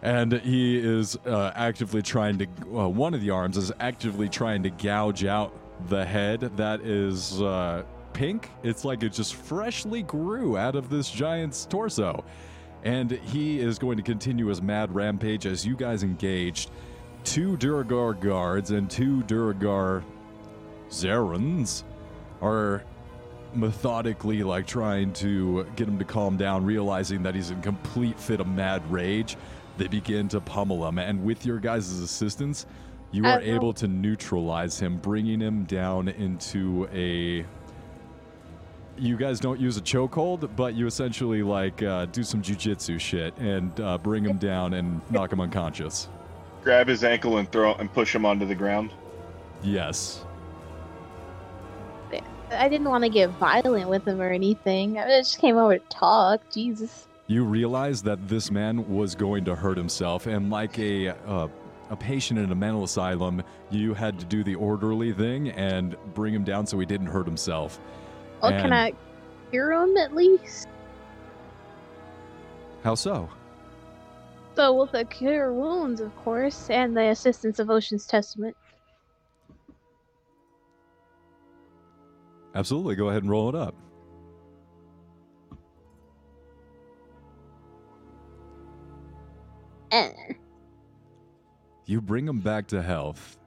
And 0.01 0.33
he 0.33 0.77
is 0.77 1.15
uh, 1.25 1.51
actively 1.55 2.01
trying 2.01 2.39
to. 2.39 2.47
Uh, 2.75 2.87
one 2.87 3.13
of 3.13 3.21
the 3.21 3.29
arms 3.29 3.57
is 3.57 3.71
actively 3.79 4.27
trying 4.27 4.63
to 4.63 4.69
gouge 4.71 5.25
out 5.25 5.53
the 5.89 6.03
head 6.03 6.41
that 6.57 6.81
is 6.81 7.41
uh, 7.41 7.83
pink. 8.13 8.49
It's 8.63 8.83
like 8.83 9.03
it 9.03 9.13
just 9.13 9.35
freshly 9.35 10.01
grew 10.01 10.57
out 10.57 10.75
of 10.75 10.89
this 10.89 11.09
giant's 11.09 11.65
torso. 11.65 12.23
And 12.83 13.11
he 13.11 13.59
is 13.59 13.77
going 13.77 13.97
to 13.97 14.03
continue 14.03 14.47
his 14.47 14.61
mad 14.61 14.93
rampage 14.93 15.45
as 15.45 15.65
you 15.65 15.75
guys 15.75 16.03
engaged 16.03 16.71
two 17.23 17.55
Duergar 17.57 18.13
guards 18.19 18.71
and 18.71 18.89
two 18.89 19.21
Duergar 19.23 20.03
Zarans 20.89 21.83
are 22.41 22.83
methodically 23.53 24.43
like 24.43 24.65
trying 24.65 25.13
to 25.13 25.65
get 25.75 25.87
him 25.87 25.99
to 25.99 26.05
calm 26.05 26.37
down, 26.37 26.65
realizing 26.65 27.21
that 27.23 27.35
he's 27.35 27.51
in 27.51 27.61
complete 27.61 28.19
fit 28.19 28.39
of 28.39 28.47
mad 28.47 28.81
rage. 28.91 29.37
They 29.77 29.87
begin 29.87 30.27
to 30.29 30.41
pummel 30.41 30.87
him, 30.87 30.97
and 30.97 31.23
with 31.23 31.45
your 31.45 31.59
guys' 31.59 31.91
assistance, 31.99 32.65
you 33.11 33.25
are 33.25 33.39
Uh, 33.39 33.41
able 33.41 33.73
to 33.73 33.87
neutralize 33.87 34.79
him, 34.79 34.97
bringing 34.97 35.39
him 35.39 35.63
down 35.63 36.07
into 36.07 36.87
a. 36.93 37.45
You 38.97 39.17
guys 39.17 39.39
don't 39.39 39.59
use 39.59 39.77
a 39.77 39.81
chokehold, 39.81 40.49
but 40.55 40.75
you 40.75 40.85
essentially 40.85 41.43
like 41.43 41.81
uh, 41.81 42.05
do 42.05 42.23
some 42.23 42.41
jujitsu 42.41 42.99
shit 42.99 43.35
and 43.37 43.79
uh, 43.79 43.97
bring 43.97 44.23
him 44.23 44.37
down 44.37 44.73
and 44.73 45.01
knock 45.09 45.31
him 45.31 45.39
unconscious. 45.39 46.07
Grab 46.63 46.87
his 46.87 47.03
ankle 47.03 47.37
and 47.37 47.51
throw 47.51 47.73
and 47.75 47.91
push 47.91 48.13
him 48.13 48.25
onto 48.25 48.45
the 48.45 48.55
ground. 48.55 48.91
Yes. 49.63 50.23
I 52.51 52.67
didn't 52.67 52.89
want 52.89 53.03
to 53.03 53.09
get 53.09 53.29
violent 53.31 53.89
with 53.89 54.05
him 54.05 54.21
or 54.21 54.29
anything. 54.29 54.97
I 54.97 55.07
just 55.07 55.39
came 55.39 55.57
over 55.57 55.77
to 55.77 55.85
talk. 55.89 56.41
Jesus. 56.51 57.07
You 57.27 57.45
realize 57.45 58.03
that 58.03 58.27
this 58.27 58.51
man 58.51 58.93
was 58.93 59.15
going 59.15 59.45
to 59.45 59.55
hurt 59.55 59.77
himself, 59.77 60.27
and 60.27 60.49
like 60.49 60.77
a 60.77 61.09
uh, 61.25 61.47
a 61.89 61.95
patient 61.95 62.39
in 62.39 62.51
a 62.51 62.55
mental 62.55 62.83
asylum, 62.83 63.43
you 63.69 63.93
had 63.93 64.19
to 64.19 64.25
do 64.25 64.43
the 64.43 64.55
orderly 64.55 65.11
thing 65.13 65.49
and 65.51 65.95
bring 66.13 66.33
him 66.33 66.43
down 66.43 66.65
so 66.65 66.79
he 66.79 66.85
didn't 66.85 67.07
hurt 67.07 67.25
himself. 67.25 67.79
Well, 68.41 68.51
can 68.51 68.73
I 68.73 68.93
cure 69.51 69.71
him 69.73 69.97
at 69.97 70.15
least? 70.15 70.67
How 72.83 72.95
so? 72.95 73.29
So 74.55 74.73
with 74.73 74.91
the 74.91 75.05
cure 75.05 75.53
wounds, 75.53 76.01
of 76.01 76.15
course, 76.17 76.69
and 76.69 76.97
the 76.97 77.09
assistance 77.09 77.59
of 77.59 77.69
Ocean's 77.69 78.05
Testament. 78.05 78.57
Absolutely. 82.53 82.95
Go 82.95 83.09
ahead 83.09 83.23
and 83.23 83.31
roll 83.31 83.49
it 83.49 83.55
up. 83.55 83.75
Eh. 89.91 90.11
You 91.85 92.01
bring 92.01 92.27
him 92.27 92.39
back 92.39 92.67
to 92.67 92.81
health. 92.81 93.37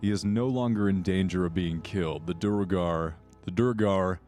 He 0.00 0.10
is 0.10 0.24
no 0.24 0.46
longer 0.46 0.88
in 0.88 1.02
danger 1.02 1.46
of 1.46 1.54
being 1.54 1.80
killed. 1.80 2.26
The 2.26 2.34
Duergar, 2.34 3.14
the 3.44 3.50
Duergar, 3.50 4.20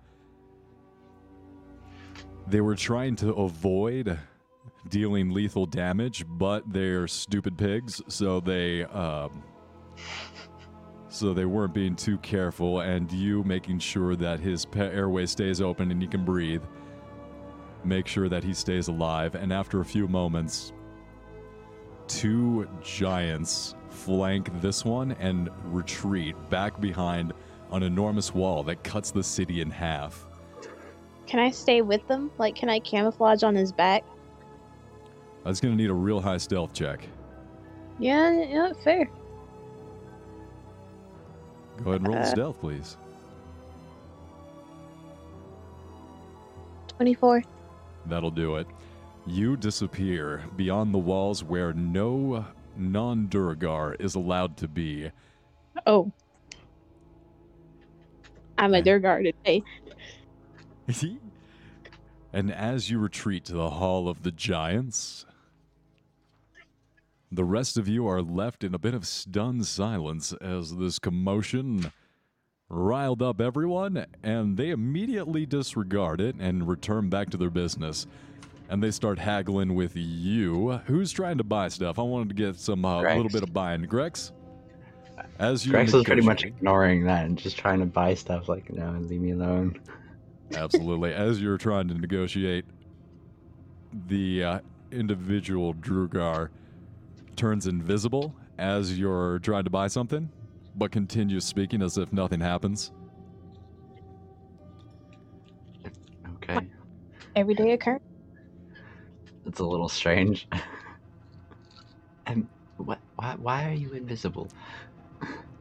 they 2.51 2.61
were 2.61 2.75
trying 2.75 3.17
to 3.17 3.33
avoid 3.35 4.19
dealing 4.89 5.31
lethal 5.31 5.67
damage, 5.67 6.25
but 6.27 6.65
they're 6.73 7.07
stupid 7.07 7.59
pigs, 7.59 8.01
so 8.09 8.41
they 8.41 8.85
um, 8.85 9.43
so 11.09 11.35
they 11.35 11.45
weren't 11.45 11.75
being 11.75 11.97
too 11.97 12.19
careful. 12.19 12.81
And 12.81 13.11
you 13.13 13.43
making 13.45 13.81
sure 13.81 14.17
that 14.17 14.41
his 14.41 14.67
airway 14.75 15.27
stays 15.27 15.61
open 15.61 15.91
and 15.91 16.01
he 16.01 16.09
can 16.09 16.25
breathe, 16.25 16.63
make 17.85 18.07
sure 18.07 18.29
that 18.29 18.45
he 18.45 18.55
stays 18.55 18.89
alive. 18.89 19.35
And 19.35 19.53
after 19.53 19.81
a 19.81 19.85
few 19.85 20.09
moments, 20.09 20.73
two 22.07 22.69
giants 22.83 23.75
flank 23.91 24.49
this 24.61 24.85
one 24.85 25.13
and 25.13 25.51
retreat 25.65 26.37
back 26.51 26.81
behind 26.81 27.33
an 27.73 27.83
enormous 27.83 28.33
wall 28.35 28.63
that 28.65 28.83
cuts 28.85 29.11
the 29.11 29.23
city 29.23 29.61
in 29.61 29.71
half. 29.71 30.27
Can 31.29 31.41
I 31.41 31.51
stay 31.51 31.83
with 31.83 32.09
them? 32.09 32.31
Like, 32.39 32.55
can 32.55 32.71
I 32.71 32.81
camouflage 32.81 33.43
on 33.43 33.55
his 33.55 33.71
back? 33.71 34.03
I 35.45 35.51
was 35.51 35.61
going 35.61 35.77
to 35.77 35.81
need 35.81 35.91
a 35.91 35.95
real 35.95 36.23
high 36.23 36.39
stealth 36.39 36.73
check. 36.73 37.07
Yeah, 37.99 38.33
yeah, 38.33 38.73
fair. 38.83 39.05
Go 41.85 41.91
ahead 41.91 42.01
and 42.01 42.09
roll 42.09 42.17
the 42.17 42.23
Uh, 42.23 42.25
stealth, 42.25 42.61
please. 42.61 42.97
24. 46.97 47.43
That'll 48.07 48.31
do 48.31 48.57
it. 48.57 48.67
You 49.27 49.57
disappear 49.59 50.43
beyond 50.57 50.95
the 50.95 50.99
walls 50.99 51.45
where 51.45 51.75
no 51.75 52.47
non 52.75 53.27
Duergar 53.27 53.97
is 54.01 54.15
allowed 54.15 54.57
to 54.57 54.67
be. 54.67 55.11
Oh. 55.87 56.11
I'm 58.57 58.73
a 58.73 58.81
Duergar 58.81 59.23
today. 59.23 59.63
and 62.33 62.53
as 62.53 62.91
you 62.91 62.99
retreat 62.99 63.45
to 63.47 63.53
the 63.53 63.71
Hall 63.71 64.09
of 64.09 64.23
the 64.23 64.33
Giants, 64.33 65.27
the 67.31 67.45
rest 67.45 67.77
of 67.77 67.89
you 67.89 68.07
are 68.09 68.23
left 68.23 68.65
in 68.65 68.75
a 68.75 68.79
bit 68.79 68.95
of 68.95 69.07
stunned 69.07 69.67
silence 69.67 70.33
as 70.41 70.77
this 70.77 70.99
commotion 70.99 71.93
riled 72.71 73.23
up 73.23 73.41
everyone, 73.41 74.07
and 74.23 74.57
they 74.57 74.71
immediately 74.71 75.47
disregard 75.47 76.21
it 76.21 76.37
and 76.39 76.69
return 76.69 77.09
back 77.09 77.31
to 77.31 77.37
their 77.37 77.51
business. 77.51 78.07
And 78.71 78.83
they 78.83 78.91
start 78.91 79.19
haggling 79.19 79.75
with 79.75 79.93
you. 79.95 80.81
Who's 80.87 81.11
trying 81.11 81.39
to 81.39 81.45
buy 81.45 81.69
stuff? 81.69 81.99
I 81.99 82.03
wanted 82.03 82.29
to 82.29 82.35
get 82.35 82.57
some 82.57 82.85
uh, 82.85 83.01
little 83.01 83.31
bit 83.31 83.43
of 83.43 83.53
buying. 83.53 83.83
Grex? 83.83 84.33
As 85.39 85.65
you 85.65 85.73
Grex 85.73 85.95
is 85.95 86.05
pretty 86.05 86.23
much 86.23 86.45
ignoring 86.45 87.05
that 87.05 87.25
and 87.25 87.39
just 87.39 87.57
trying 87.57 87.81
to 87.81 87.87
buy 87.87 88.13
stuff 88.13 88.49
like, 88.49 88.71
no, 88.71 88.91
leave 89.01 89.21
me 89.21 89.31
alone. 89.31 89.81
Absolutely. 90.55 91.13
As 91.13 91.41
you're 91.41 91.59
trying 91.59 91.89
to 91.89 91.95
negotiate, 91.95 92.65
the 94.07 94.45
uh, 94.45 94.59
individual 94.91 95.75
Duergar 95.75 96.51
turns 97.37 97.67
invisible 97.67 98.35
as 98.59 98.99
you're 98.99 99.39
trying 99.41 99.65
to 99.65 99.71
buy 99.71 99.87
something, 99.87 100.31
but 100.75 100.91
continues 100.91 101.45
speaking 101.45 101.83
as 101.83 101.99
if 101.99 102.13
nothing 102.13 102.41
happens. 102.41 102.93
Okay. 106.35 106.67
Everyday 107.37 107.73
occurrence. 107.73 108.03
It's 109.47 109.61
a 109.61 109.65
little 109.65 109.89
strange. 109.89 110.49
and 112.27 112.47
what? 112.77 112.99
Why, 113.17 113.37
why 113.39 113.71
are 113.71 113.75
you 113.75 113.93
invisible? 113.93 114.49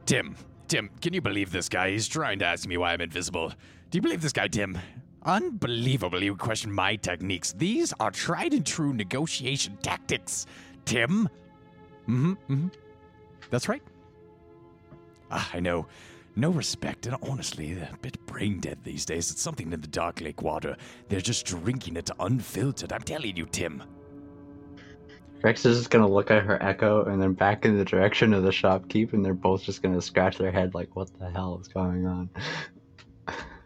Tim, 0.06 0.36
Tim, 0.68 0.90
can 1.00 1.14
you 1.14 1.20
believe 1.20 1.50
this 1.52 1.68
guy? 1.68 1.90
He's 1.90 2.08
trying 2.08 2.38
to 2.40 2.44
ask 2.44 2.66
me 2.66 2.76
why 2.76 2.92
I'm 2.92 3.00
invisible. 3.00 3.52
Do 3.90 3.96
you 3.96 4.02
believe 4.02 4.20
this 4.20 4.34
guy, 4.34 4.48
Tim? 4.48 4.78
Unbelievable, 5.22 6.22
you 6.22 6.36
question 6.36 6.70
my 6.70 6.96
techniques. 6.96 7.52
These 7.52 7.94
are 7.98 8.10
tried 8.10 8.52
and 8.52 8.64
true 8.64 8.92
negotiation 8.92 9.78
tactics. 9.82 10.44
Tim? 10.84 11.28
Mm-hmm, 12.06 12.32
mm-hmm. 12.32 12.68
That's 13.50 13.66
right. 13.66 13.82
Ah, 15.30 15.50
I 15.54 15.60
know. 15.60 15.86
No 16.36 16.50
respect, 16.50 17.06
and 17.06 17.16
honestly, 17.22 17.72
they're 17.72 17.90
a 17.92 17.98
bit 17.98 18.24
brain 18.26 18.60
dead 18.60 18.78
these 18.84 19.06
days. 19.06 19.30
It's 19.30 19.40
something 19.40 19.72
in 19.72 19.80
the 19.80 19.88
Dark 19.88 20.20
Lake 20.20 20.42
water. 20.42 20.76
They're 21.08 21.20
just 21.20 21.46
drinking 21.46 21.96
it 21.96 22.10
unfiltered. 22.20 22.92
I'm 22.92 23.02
telling 23.02 23.36
you, 23.36 23.46
Tim. 23.46 23.82
Rex 25.42 25.64
is 25.64 25.78
just 25.78 25.90
gonna 25.90 26.08
look 26.08 26.30
at 26.30 26.42
her 26.42 26.62
echo 26.62 27.04
and 27.06 27.22
then 27.22 27.32
back 27.32 27.64
in 27.64 27.78
the 27.78 27.84
direction 27.84 28.34
of 28.34 28.42
the 28.42 28.50
shopkeep, 28.50 29.14
and 29.14 29.24
they're 29.24 29.34
both 29.34 29.62
just 29.62 29.82
gonna 29.82 30.02
scratch 30.02 30.36
their 30.36 30.52
head 30.52 30.74
like, 30.74 30.94
"What 30.94 31.10
the 31.18 31.30
hell 31.30 31.58
is 31.60 31.68
going 31.68 32.06
on?" 32.06 32.28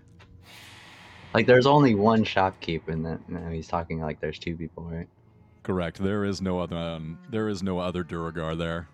like, 1.35 1.47
there's 1.47 1.67
only 1.67 1.95
one 1.95 2.25
shopkeep, 2.25 2.89
and 2.89 3.05
then 3.05 3.25
now 3.29 3.49
he's 3.49 3.69
talking 3.69 4.01
like 4.01 4.21
there's 4.21 4.39
two 4.39 4.57
people, 4.57 4.85
right? 4.85 5.09
Correct. 5.63 5.99
There 6.03 6.25
is 6.25 6.43
no 6.43 6.59
other. 6.59 6.77
Um, 6.77 7.19
there 7.31 7.49
is 7.49 7.63
no 7.63 7.79
other 7.79 8.03
Duergar 8.03 8.57
there. 8.57 8.89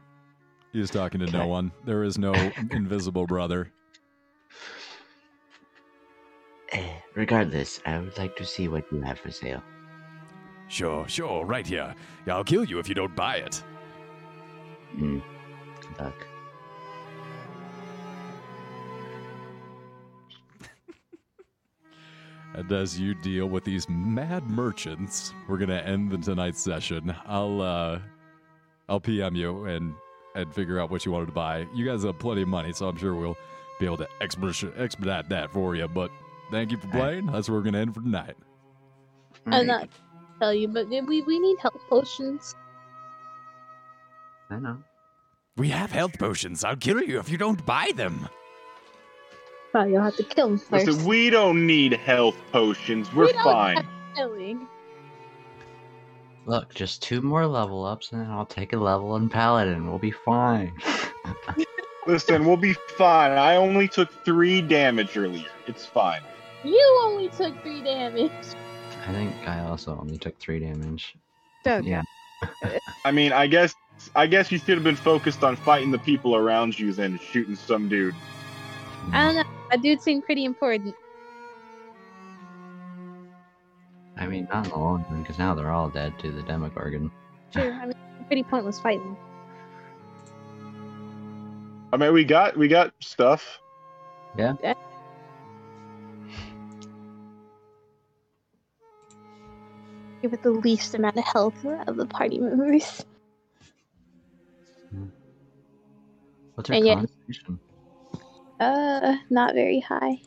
He's 0.72 0.90
talking 0.90 1.20
to 1.20 1.26
no 1.26 1.46
one. 1.46 1.72
There 1.84 2.04
is 2.04 2.18
no 2.18 2.34
invisible 2.70 3.26
brother. 3.26 3.72
Eh, 6.72 6.92
regardless, 7.14 7.80
I 7.86 7.98
would 7.98 8.16
like 8.18 8.36
to 8.36 8.44
see 8.44 8.68
what 8.68 8.84
you 8.92 9.00
have 9.00 9.18
for 9.18 9.30
sale. 9.30 9.62
Sure, 10.68 11.08
sure, 11.08 11.46
right 11.46 11.66
here. 11.66 11.94
I'll 12.26 12.44
kill 12.44 12.64
you 12.64 12.78
if 12.78 12.88
you 12.88 12.94
don't 12.94 13.16
buy 13.16 13.36
it. 13.36 13.62
Hmm. 14.92 15.20
Good 15.80 15.98
luck. 15.98 16.26
And 22.54 22.70
as 22.72 22.98
you 22.98 23.14
deal 23.14 23.46
with 23.46 23.64
these 23.64 23.88
mad 23.88 24.48
merchants, 24.50 25.32
we're 25.46 25.58
gonna 25.58 25.76
end 25.76 26.10
the 26.10 26.18
tonight's 26.18 26.60
session. 26.60 27.14
I'll 27.26 27.60
uh 27.60 28.00
I'll 28.88 29.00
PM 29.00 29.34
you 29.36 29.64
and 29.64 29.94
and 30.34 30.52
figure 30.54 30.78
out 30.78 30.90
what 30.90 31.04
you 31.04 31.12
wanted 31.12 31.26
to 31.26 31.32
buy. 31.32 31.66
You 31.74 31.84
guys 31.84 32.04
have 32.04 32.18
plenty 32.18 32.42
of 32.42 32.48
money, 32.48 32.72
so 32.72 32.88
I'm 32.88 32.96
sure 32.96 33.14
we'll 33.14 33.36
be 33.80 33.86
able 33.86 33.96
to 33.98 34.08
expedite, 34.20 34.72
expedite 34.76 35.28
that 35.28 35.50
for 35.50 35.76
you. 35.76 35.88
But 35.88 36.10
thank 36.50 36.70
you 36.70 36.78
for 36.78 36.88
playing. 36.88 37.26
That's 37.26 37.48
where 37.48 37.58
we're 37.58 37.64
gonna 37.64 37.78
end 37.78 37.94
for 37.94 38.00
tonight. 38.00 38.36
I'm 39.46 39.66
not 39.66 39.88
tell 40.40 40.54
you, 40.54 40.68
but 40.68 40.88
we 40.88 41.22
we 41.22 41.38
need 41.38 41.58
health 41.58 41.80
potions. 41.88 42.54
I 44.50 44.58
know. 44.58 44.78
We 45.56 45.68
have 45.68 45.90
health 45.90 46.18
potions. 46.18 46.64
I'll 46.64 46.76
kill 46.76 47.02
you 47.02 47.18
if 47.18 47.28
you 47.28 47.36
don't 47.36 47.64
buy 47.66 47.90
them. 47.94 48.28
Well, 49.74 49.88
you'll 49.88 50.02
have 50.02 50.16
to 50.16 50.22
kill 50.24 50.48
him 50.48 50.58
first. 50.58 50.86
Listen, 50.86 51.04
we 51.04 51.30
don't 51.30 51.66
need 51.66 51.92
health 51.92 52.36
potions. 52.52 53.12
We're 53.12 53.26
We 53.26 53.32
don't 53.32 53.44
fine. 53.44 53.76
have. 53.76 53.88
Look, 56.48 56.74
just 56.74 57.02
two 57.02 57.20
more 57.20 57.46
level 57.46 57.84
ups, 57.84 58.10
and 58.10 58.22
then 58.22 58.30
I'll 58.30 58.46
take 58.46 58.72
a 58.72 58.78
level 58.78 59.16
in 59.16 59.28
Paladin. 59.28 59.86
We'll 59.86 59.98
be 59.98 60.10
fine. 60.10 60.72
Listen, 62.06 62.46
we'll 62.46 62.56
be 62.56 62.72
fine. 62.96 63.32
I 63.32 63.56
only 63.56 63.86
took 63.86 64.10
three 64.24 64.62
damage 64.62 65.14
earlier. 65.18 65.44
It's 65.66 65.84
fine. 65.84 66.22
You 66.64 67.00
only 67.04 67.28
took 67.28 67.62
three 67.62 67.82
damage. 67.82 68.32
I 69.06 69.12
think 69.12 69.34
I 69.46 69.60
also 69.60 69.98
only 70.00 70.16
took 70.16 70.38
three 70.38 70.58
damage. 70.58 71.16
Okay. 71.66 71.86
Yeah. 71.86 72.02
I 73.04 73.12
mean, 73.12 73.32
I 73.32 73.46
guess 73.46 73.74
I 74.16 74.26
guess 74.26 74.50
you 74.50 74.56
should 74.56 74.76
have 74.76 74.84
been 74.84 74.96
focused 74.96 75.44
on 75.44 75.54
fighting 75.54 75.90
the 75.90 75.98
people 75.98 76.34
around 76.34 76.78
you 76.78 76.94
than 76.94 77.18
shooting 77.18 77.56
some 77.56 77.90
dude. 77.90 78.14
I 79.12 79.24
don't 79.24 79.34
mm. 79.34 79.44
know. 79.44 79.50
That 79.70 79.82
dude 79.82 80.00
seemed 80.00 80.24
pretty 80.24 80.44
important. 80.44 80.94
I 84.16 84.26
mean, 84.26 84.48
not 84.50 84.64
in 84.64 84.72
the 84.72 84.78
long 84.78 85.04
run, 85.10 85.22
because 85.22 85.38
now 85.38 85.54
they're 85.54 85.70
all 85.70 85.88
dead 85.88 86.18
to 86.20 86.32
the 86.32 86.42
Demogorgon. 86.42 87.10
Sure. 87.52 87.72
I 87.72 87.86
mean, 87.86 87.94
pretty 88.26 88.42
pointless 88.42 88.80
fighting. 88.80 89.16
I 91.92 91.96
mean, 91.96 92.12
we 92.12 92.24
got 92.24 92.56
we 92.56 92.68
got 92.68 92.92
stuff. 93.00 93.60
Yeah. 94.36 94.54
yeah. 94.62 94.74
Give 100.20 100.32
it 100.32 100.42
the 100.42 100.50
least 100.50 100.94
amount 100.94 101.16
of 101.16 101.24
health 101.24 101.64
of 101.86 101.96
the 101.96 102.06
party 102.06 102.38
members. 102.38 103.04
Hmm. 104.90 105.06
What's 106.54 106.70
our 106.70 106.76
And 106.76 106.86
yet- 106.86 106.98
constitution? 106.98 107.60
Uh, 108.60 109.16
not 109.30 109.54
very 109.54 109.80
high. 109.80 110.20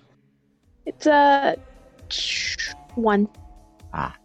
It's 0.86 1.06
It's 1.06 1.08
uh 1.08 1.56
one. 2.96 3.28
Ah, 3.94 4.16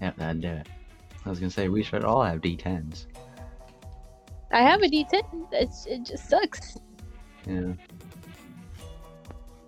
yep, 0.00 0.16
that'd 0.16 0.40
do 0.40 0.48
it. 0.48 0.68
I 1.24 1.30
was 1.30 1.38
gonna 1.38 1.50
say 1.50 1.68
we 1.68 1.82
should 1.82 2.04
all 2.04 2.22
have 2.22 2.40
D10s. 2.40 3.06
I 4.52 4.60
have 4.62 4.82
a 4.82 4.86
D10. 4.86 5.48
It's 5.52 5.86
it 5.86 6.04
just 6.04 6.28
sucks. 6.28 6.78
Yeah. 7.46 7.72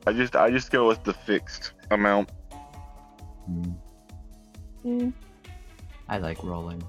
I 0.07 0.12
just 0.12 0.36
I 0.36 0.51
just 0.51 0.70
go 0.70 0.86
with 0.86 1.03
the 1.05 1.12
fixed 1.12 1.73
amount. 1.90 2.31
Mm, 3.51 3.74
Mm. 4.85 5.12
I 6.09 6.19
like 6.19 6.43
rolling. 6.43 6.82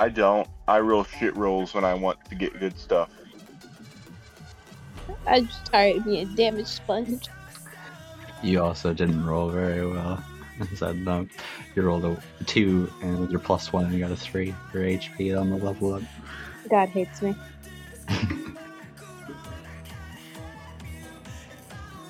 I 0.00 0.08
don't. 0.08 0.48
I 0.66 0.80
roll 0.80 1.04
shit 1.04 1.36
rolls 1.36 1.74
when 1.74 1.84
I 1.84 1.94
want 1.94 2.24
to 2.26 2.34
get 2.34 2.58
good 2.58 2.76
stuff. 2.78 3.10
I'm 5.26 5.46
just 5.46 5.66
tired 5.66 5.96
of 5.96 6.04
being 6.04 6.26
a 6.26 6.36
damage 6.36 6.66
sponge. 6.66 7.28
You 8.42 8.62
also 8.62 8.92
didn't 8.92 9.24
roll 9.24 9.48
very 9.48 9.86
well. 9.86 10.22
so 10.74 10.92
no, 10.92 11.26
you 11.74 11.82
rolled 11.82 12.04
a 12.04 12.20
two, 12.44 12.92
and 13.02 13.20
with 13.20 13.30
your 13.30 13.40
plus 13.40 13.72
one, 13.72 13.92
you 13.92 13.98
got 13.98 14.10
a 14.10 14.16
three 14.16 14.54
for 14.70 14.78
HP 14.78 15.38
on 15.38 15.50
the 15.50 15.56
level 15.56 15.94
up. 15.94 16.02
God 16.68 16.88
hates 16.88 17.22
me. 17.22 17.34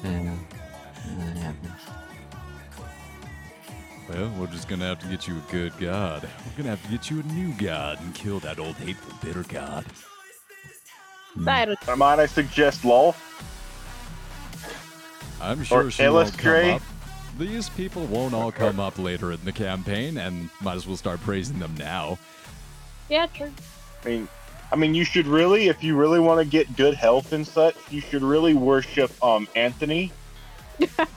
Yeah. 0.04 0.36
That 1.18 1.36
happens. 1.36 1.72
Well, 4.08 4.32
we're 4.38 4.46
just 4.46 4.68
gonna 4.68 4.84
have 4.84 5.00
to 5.00 5.08
get 5.08 5.26
you 5.26 5.36
a 5.36 5.50
good 5.52 5.72
god. 5.80 6.22
We're 6.22 6.62
gonna 6.62 6.76
have 6.76 6.84
to 6.84 6.90
get 6.90 7.10
you 7.10 7.20
a 7.20 7.22
new 7.24 7.52
god 7.54 8.00
and 8.00 8.14
kill 8.14 8.38
that 8.40 8.60
old 8.60 8.76
hateful 8.76 9.16
bitter 9.20 9.42
god. 9.42 9.84
I 11.44 11.64
don't 11.64 11.98
Might 11.98 12.18
I 12.18 12.26
suggest 12.26 12.84
LOL? 12.84 13.14
I'm 15.40 15.62
sure 15.64 15.90
she 15.90 16.02
Ellis 16.02 16.30
won't 16.30 16.38
come 16.38 16.70
up. 16.70 16.82
These 17.38 17.68
people 17.70 18.06
won't 18.06 18.34
all 18.34 18.50
come 18.50 18.80
up 18.80 18.98
later 18.98 19.32
in 19.32 19.44
the 19.44 19.52
campaign, 19.52 20.16
and 20.16 20.48
might 20.62 20.76
as 20.76 20.86
well 20.86 20.96
start 20.96 21.20
praising 21.20 21.58
them 21.58 21.74
now. 21.76 22.18
Yeah, 23.10 23.26
true. 23.26 23.52
I 24.02 24.08
mean, 24.08 24.28
I 24.72 24.76
mean, 24.76 24.94
you 24.94 25.04
should 25.04 25.26
really, 25.26 25.68
if 25.68 25.84
you 25.84 25.96
really 25.96 26.18
want 26.18 26.40
to 26.40 26.46
get 26.46 26.74
good 26.76 26.94
health 26.94 27.32
and 27.32 27.46
such, 27.46 27.76
you 27.90 28.00
should 28.00 28.22
really 28.22 28.54
worship 28.54 29.12
um 29.22 29.46
Anthony. 29.54 30.12
God, 30.78 31.08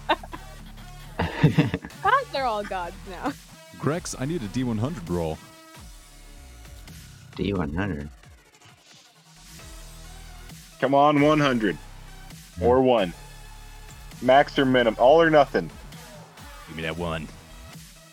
they're 2.31 2.45
all 2.45 2.63
gods 2.63 2.95
now. 3.09 3.31
Grex, 3.79 4.15
I 4.19 4.25
need 4.25 4.43
a 4.43 4.47
D100 4.47 5.09
roll. 5.09 5.37
D100. 7.37 8.09
Come 10.79 10.93
on, 10.95 11.19
100 11.21 11.77
or 12.61 12.81
one, 12.81 13.13
max 14.21 14.57
or 14.57 14.65
minimum, 14.65 14.95
all 14.99 15.21
or 15.21 15.29
nothing. 15.29 15.69
Give 16.67 16.75
me 16.77 16.83
that 16.83 16.97
one. 16.97 17.27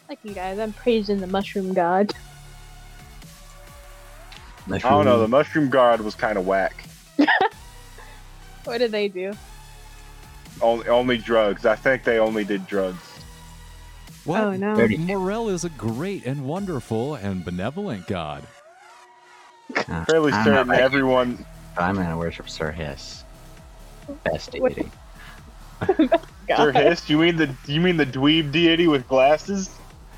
Like 0.08 0.18
you 0.22 0.32
guys, 0.34 0.58
I'm 0.58 0.72
praising 0.72 1.20
the 1.20 1.26
mushroom 1.26 1.74
god. 1.74 2.12
I 4.70 4.78
don't 4.78 5.04
know. 5.04 5.20
The 5.20 5.28
mushroom 5.28 5.68
god 5.70 6.00
was 6.00 6.14
kind 6.14 6.38
of 6.38 6.46
whack. 6.46 6.84
What 8.64 8.78
did 8.78 8.90
they 8.90 9.06
do? 9.06 9.32
Only, 10.60 10.88
only 10.88 11.18
drugs. 11.18 11.64
I 11.64 11.76
think 11.76 12.02
they 12.02 12.18
only 12.18 12.42
did 12.42 12.66
drugs. 12.66 12.98
Well, 14.24 14.48
Oh, 14.48 14.56
no. 14.56 14.88
Morel 14.98 15.48
is 15.50 15.64
a 15.64 15.68
great 15.68 16.26
and 16.26 16.44
wonderful 16.44 17.14
and 17.14 17.44
benevolent 17.44 18.08
god. 18.08 18.44
Uh, 19.88 20.04
Fairly 20.06 20.32
I'm 20.32 20.44
certain 20.44 20.68
right. 20.70 20.80
everyone. 20.80 21.46
I'm 21.78 21.96
gonna 21.96 22.16
worship 22.16 22.48
Sir 22.48 22.70
Hiss. 22.70 23.24
Best 24.24 24.52
deity. 24.52 24.90
Sir 25.86 26.08
God. 26.48 26.74
Hiss, 26.74 27.08
you 27.10 27.18
mean 27.18 27.36
the 27.36 27.54
you 27.66 27.80
mean 27.80 27.96
the 27.96 28.06
dweeb 28.06 28.52
deity 28.52 28.86
with 28.86 29.06
glasses? 29.08 29.68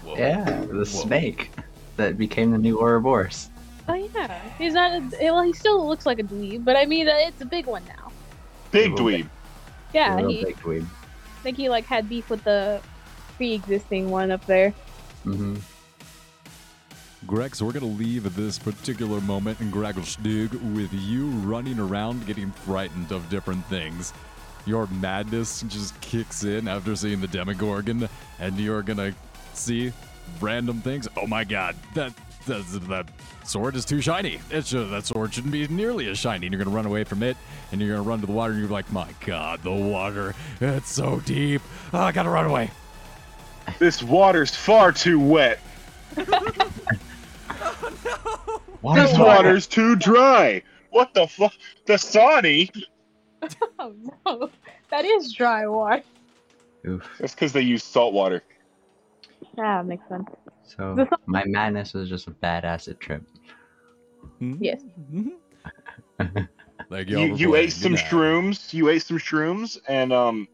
Whoa. 0.05 0.17
Yeah, 0.17 0.45
the 0.45 0.75
Whoa. 0.75 0.85
snake 0.85 1.51
that 1.97 2.17
became 2.17 2.51
the 2.53 2.59
new 2.59 2.81
Ouroboros. 2.81 3.51
Oh 3.89 3.95
yeah, 3.95 4.41
he's 4.59 4.75
not. 4.75 4.93
A, 4.93 5.31
well, 5.33 5.43
he 5.43 5.53
still 5.53 5.87
looks 5.89 6.07
like 6.07 6.19
a 6.19 6.23
dweeb, 6.23 6.65
but 6.65 6.77
I 6.77 6.85
mean, 6.85 7.09
uh, 7.09 7.13
it's 7.17 7.41
a 7.41 7.47
big 7.47 7.67
one 7.67 7.83
now. 7.87 8.13
Big 8.71 8.91
Little 8.91 9.07
dweeb. 9.07 9.29
Yeah, 9.95 10.27
he. 10.27 10.45
big 10.45 10.57
dweeb. 10.59 10.85
I 10.85 11.41
think 11.43 11.57
he 11.57 11.69
like 11.69 11.87
had 11.87 12.09
beef 12.09 12.29
with 12.29 12.45
the 12.45 12.81
pre-existing 13.37 14.11
one 14.11 14.31
up 14.31 14.45
there. 14.47 14.75
Hmm 17.29 17.47
so 17.53 17.67
we're 17.67 17.73
gonna 17.73 17.87
leave 17.87 18.35
this 18.37 18.59
particular 18.59 19.21
moment 19.21 19.61
in 19.61 19.71
Gracklstugh 19.71 20.75
with 20.75 20.93
you 20.95 21.29
running 21.29 21.79
around 21.79 22.27
getting 22.27 22.51
frightened 22.51 23.13
of 23.13 23.29
different 23.29 23.65
things. 23.67 24.15
Your 24.65 24.87
madness 24.87 25.63
just 25.69 26.01
kicks 26.01 26.45
in 26.45 26.69
after 26.69 26.97
seeing 26.97 27.21
the 27.21 27.27
Demogorgon, 27.29 28.09
and 28.39 28.59
you're 28.59 28.83
gonna 28.83 29.15
see 29.53 29.93
random 30.41 30.81
things. 30.81 31.07
Oh 31.19 31.27
my 31.27 31.45
god, 31.45 31.77
that 31.95 32.15
that, 32.47 32.65
that 32.89 33.07
sword 33.45 33.77
is 33.77 33.85
too 33.85 34.01
shiny. 34.01 34.41
It 34.51 34.67
should, 34.67 34.91
that 34.91 35.05
sword 35.05 35.35
shouldn't 35.35 35.53
be 35.53 35.69
nearly 35.69 36.09
as 36.09 36.19
shiny. 36.19 36.47
And 36.47 36.55
you're 36.55 36.65
gonna 36.65 36.75
run 36.75 36.87
away 36.87 37.05
from 37.05 37.23
it, 37.23 37.37
and 37.73 37.81
you're 37.81 37.95
gonna 37.95 38.09
run 38.09 38.21
to 38.21 38.27
the 38.27 38.33
water, 38.33 38.53
and 38.53 38.61
you're 38.61 38.71
like, 38.71 38.91
my 38.91 39.09
god, 39.27 39.63
the 39.63 39.73
water, 39.73 40.35
it's 40.63 40.91
so 40.91 41.21
deep. 41.21 41.61
Oh, 41.93 41.99
I 41.99 42.13
gotta 42.13 42.31
run 42.31 42.47
away. 42.47 42.71
This 43.79 44.03
water's 44.03 44.55
far 44.55 44.93
too 44.93 45.21
wet. 45.21 45.61
Why 48.81 48.95
This 49.01 49.19
water's 49.19 49.67
too 49.67 49.97
dry. 49.97 50.63
What 50.91 51.13
the 51.15 51.27
fuck? 51.27 51.53
Dasani? 51.87 52.71
Oh 53.81 53.95
no, 54.27 54.51
that 54.91 55.05
is 55.05 55.33
dry 55.33 55.67
water. 55.67 56.03
Oof. 56.87 57.09
That's 57.21 57.35
because 57.35 57.53
they 57.53 57.61
use 57.63 57.85
salt 57.85 58.13
water. 58.13 58.43
That 59.57 59.87
makes 59.87 60.07
sense. 60.09 60.29
So 60.65 61.07
my 61.27 61.45
madness 61.47 61.95
was 61.95 62.09
just 62.09 62.27
a 62.27 62.33
bad 62.33 62.65
acid 62.65 62.99
trip. 63.01 63.23
Yes. 64.41 64.83
Mhm. 66.21 66.49
Thank 66.91 67.09
You 67.09 67.19
y'all 67.19 67.29
for 67.29 67.37
you 67.39 67.55
ate 67.57 67.73
some 67.73 67.93
Good 67.93 67.99
night. 67.99 68.05
shrooms. 68.11 68.73
You 68.73 68.89
ate 68.89 69.03
some 69.03 69.19
shrooms, 69.19 69.79
and 69.89 70.13
um, 70.13 70.49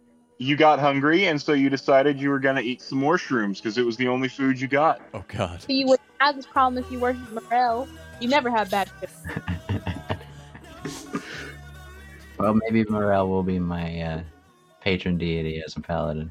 you 0.45 0.57
got 0.57 0.79
hungry, 0.79 1.27
and 1.27 1.41
so 1.41 1.53
you 1.53 1.71
decided 1.71 2.21
you 2.21 2.29
were 2.29 2.39
gonna 2.39 2.61
eat 2.61 2.83
some 2.83 2.99
more 2.99 3.17
shrooms 3.17 3.57
because 3.57 3.79
it 3.79 3.87
was 3.87 3.97
the 3.97 4.09
only 4.09 4.29
food 4.29 4.61
you 4.61 4.69
got. 4.69 5.01
Oh 5.15 5.25
God. 5.29 5.63
So 5.63 5.73
you 5.73 5.87
would 5.87 6.01
have 6.21 6.37
this 6.37 6.47
problem 6.47 6.83
if 6.83 6.91
you 6.91 6.99
worked 7.01 7.19
with 7.31 7.43
Morel. 7.51 7.89
You 8.21 8.29
never 8.29 8.51
have 8.51 8.71
bad 8.71 8.91
shit. 9.01 9.11
Well, 12.39 12.59
maybe 12.69 12.85
Morel 12.91 13.29
will 13.29 13.43
be 13.43 13.59
my 13.59 14.01
uh, 14.03 14.21
patron 14.81 15.17
deity 15.17 15.63
as 15.65 15.77
a 15.77 15.81
paladin. 15.81 16.31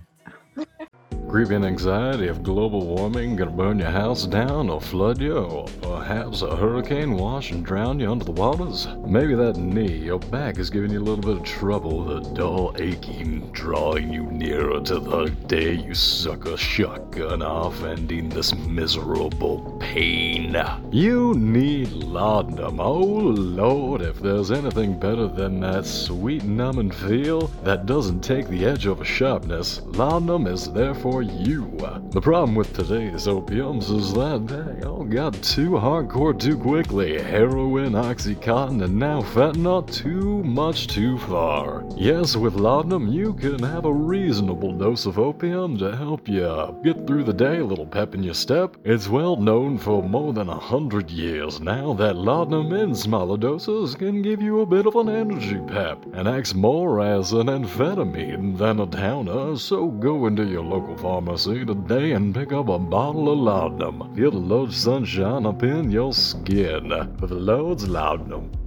Grieving 1.27 1.65
anxiety 1.65 2.27
of 2.27 2.43
global 2.43 2.85
warming 2.85 3.35
gonna 3.35 3.49
burn 3.49 3.79
your 3.79 3.89
house 3.89 4.27
down 4.27 4.69
or 4.69 4.79
flood 4.79 5.19
you, 5.19 5.35
or 5.35 5.65
perhaps 5.81 6.43
a 6.43 6.55
hurricane 6.55 7.15
wash 7.15 7.51
and 7.51 7.65
drown 7.65 7.99
you 7.99 8.11
under 8.11 8.23
the 8.23 8.31
waters? 8.31 8.87
Maybe 9.07 9.33
that 9.33 9.57
knee, 9.57 9.97
your 9.97 10.19
back 10.19 10.59
is 10.59 10.69
giving 10.69 10.91
you 10.91 10.99
a 10.99 11.01
little 11.01 11.23
bit 11.23 11.37
of 11.37 11.43
trouble, 11.43 12.03
the 12.03 12.19
dull 12.33 12.75
aching 12.77 13.49
drawing 13.51 14.13
you 14.13 14.25
nearer 14.25 14.79
to 14.81 14.99
the 14.99 15.25
day 15.47 15.73
you 15.73 15.95
suck 15.95 16.45
a 16.45 16.55
shotgun 16.55 17.41
off, 17.41 17.83
ending 17.83 18.29
this 18.29 18.53
miserable 18.53 19.75
pain. 19.79 20.55
You 20.91 21.33
need 21.33 21.91
laudanum. 21.91 22.79
Oh 22.79 22.99
lord, 23.01 24.01
if 24.01 24.19
there's 24.19 24.51
anything 24.51 24.99
better 24.99 25.27
than 25.27 25.59
that 25.61 25.85
sweet 25.85 26.43
numbing 26.43 26.91
feel 26.91 27.47
that 27.63 27.87
doesn't 27.87 28.21
take 28.21 28.47
the 28.47 28.65
edge 28.65 28.85
of 28.85 29.01
a 29.01 29.05
sharpness, 29.05 29.81
laudanum 29.85 30.45
is 30.45 30.71
there 30.71 30.93
for 31.13 31.21
you. 31.21 31.63
The 32.09 32.21
problem 32.21 32.55
with 32.55 32.73
today's 32.73 33.27
opiums 33.27 33.89
is 33.89 34.13
that 34.13 34.47
they 34.47 34.85
all 34.85 35.01
oh 35.01 35.03
got 35.03 35.33
too 35.43 35.71
hardcore 35.71 36.39
too 36.39 36.57
quickly. 36.57 37.21
Heroin, 37.21 37.93
oxycontin, 37.93 38.83
and 38.83 38.97
now 38.97 39.21
fentanyl 39.21 39.91
too 39.91 40.43
much 40.43 40.87
too 40.87 41.17
far. 41.17 41.83
Yes, 41.95 42.35
with 42.35 42.53
laudanum 42.55 43.07
you 43.07 43.33
can 43.33 43.61
have 43.61 43.85
a 43.85 43.93
reasonable 43.93 44.71
dose 44.71 45.05
of 45.05 45.19
opium 45.19 45.77
to 45.79 45.95
help 45.95 46.27
you 46.27 46.79
get 46.83 47.05
through 47.05 47.23
the 47.23 47.33
day, 47.33 47.57
a 47.57 47.65
little 47.65 47.85
pep 47.85 48.15
in 48.15 48.23
your 48.23 48.33
step. 48.33 48.77
It's 48.83 49.09
well 49.09 49.35
known 49.35 49.77
for 49.77 50.01
more 50.01 50.33
than 50.33 50.49
a 50.49 50.59
hundred 50.59 51.11
years 51.11 51.59
now 51.59 51.93
that 51.95 52.15
laudanum 52.15 52.73
in 52.73 52.95
smaller 52.95 53.37
doses 53.37 53.95
can 53.95 54.21
give 54.21 54.41
you 54.41 54.61
a 54.61 54.65
bit 54.65 54.85
of 54.85 54.95
an 54.95 55.09
energy 55.09 55.59
pep 55.67 56.03
and 56.13 56.27
acts 56.27 56.53
more 56.53 57.01
as 57.01 57.33
an 57.33 57.47
amphetamine 57.47 58.57
than 58.57 58.79
a 58.79 58.85
downer. 58.85 59.55
So 59.57 59.87
go 59.87 60.27
into 60.27 60.45
your 60.45 60.63
local 60.63 60.95
pharmacy 61.03 61.65
today 61.65 62.13
and 62.13 62.33
pick 62.33 62.53
up 62.53 62.69
a 62.69 62.79
bottle 62.79 63.29
of 63.29 63.37
laudanum. 63.37 64.15
Feel 64.15 64.31
the 64.31 64.37
load 64.37 64.71
sunshine 64.71 65.45
up 65.45 65.61
in 65.61 65.91
your 65.91 66.13
skin 66.13 66.87
with 67.19 67.29
Loads 67.29 67.89
Laudanum. 67.89 68.62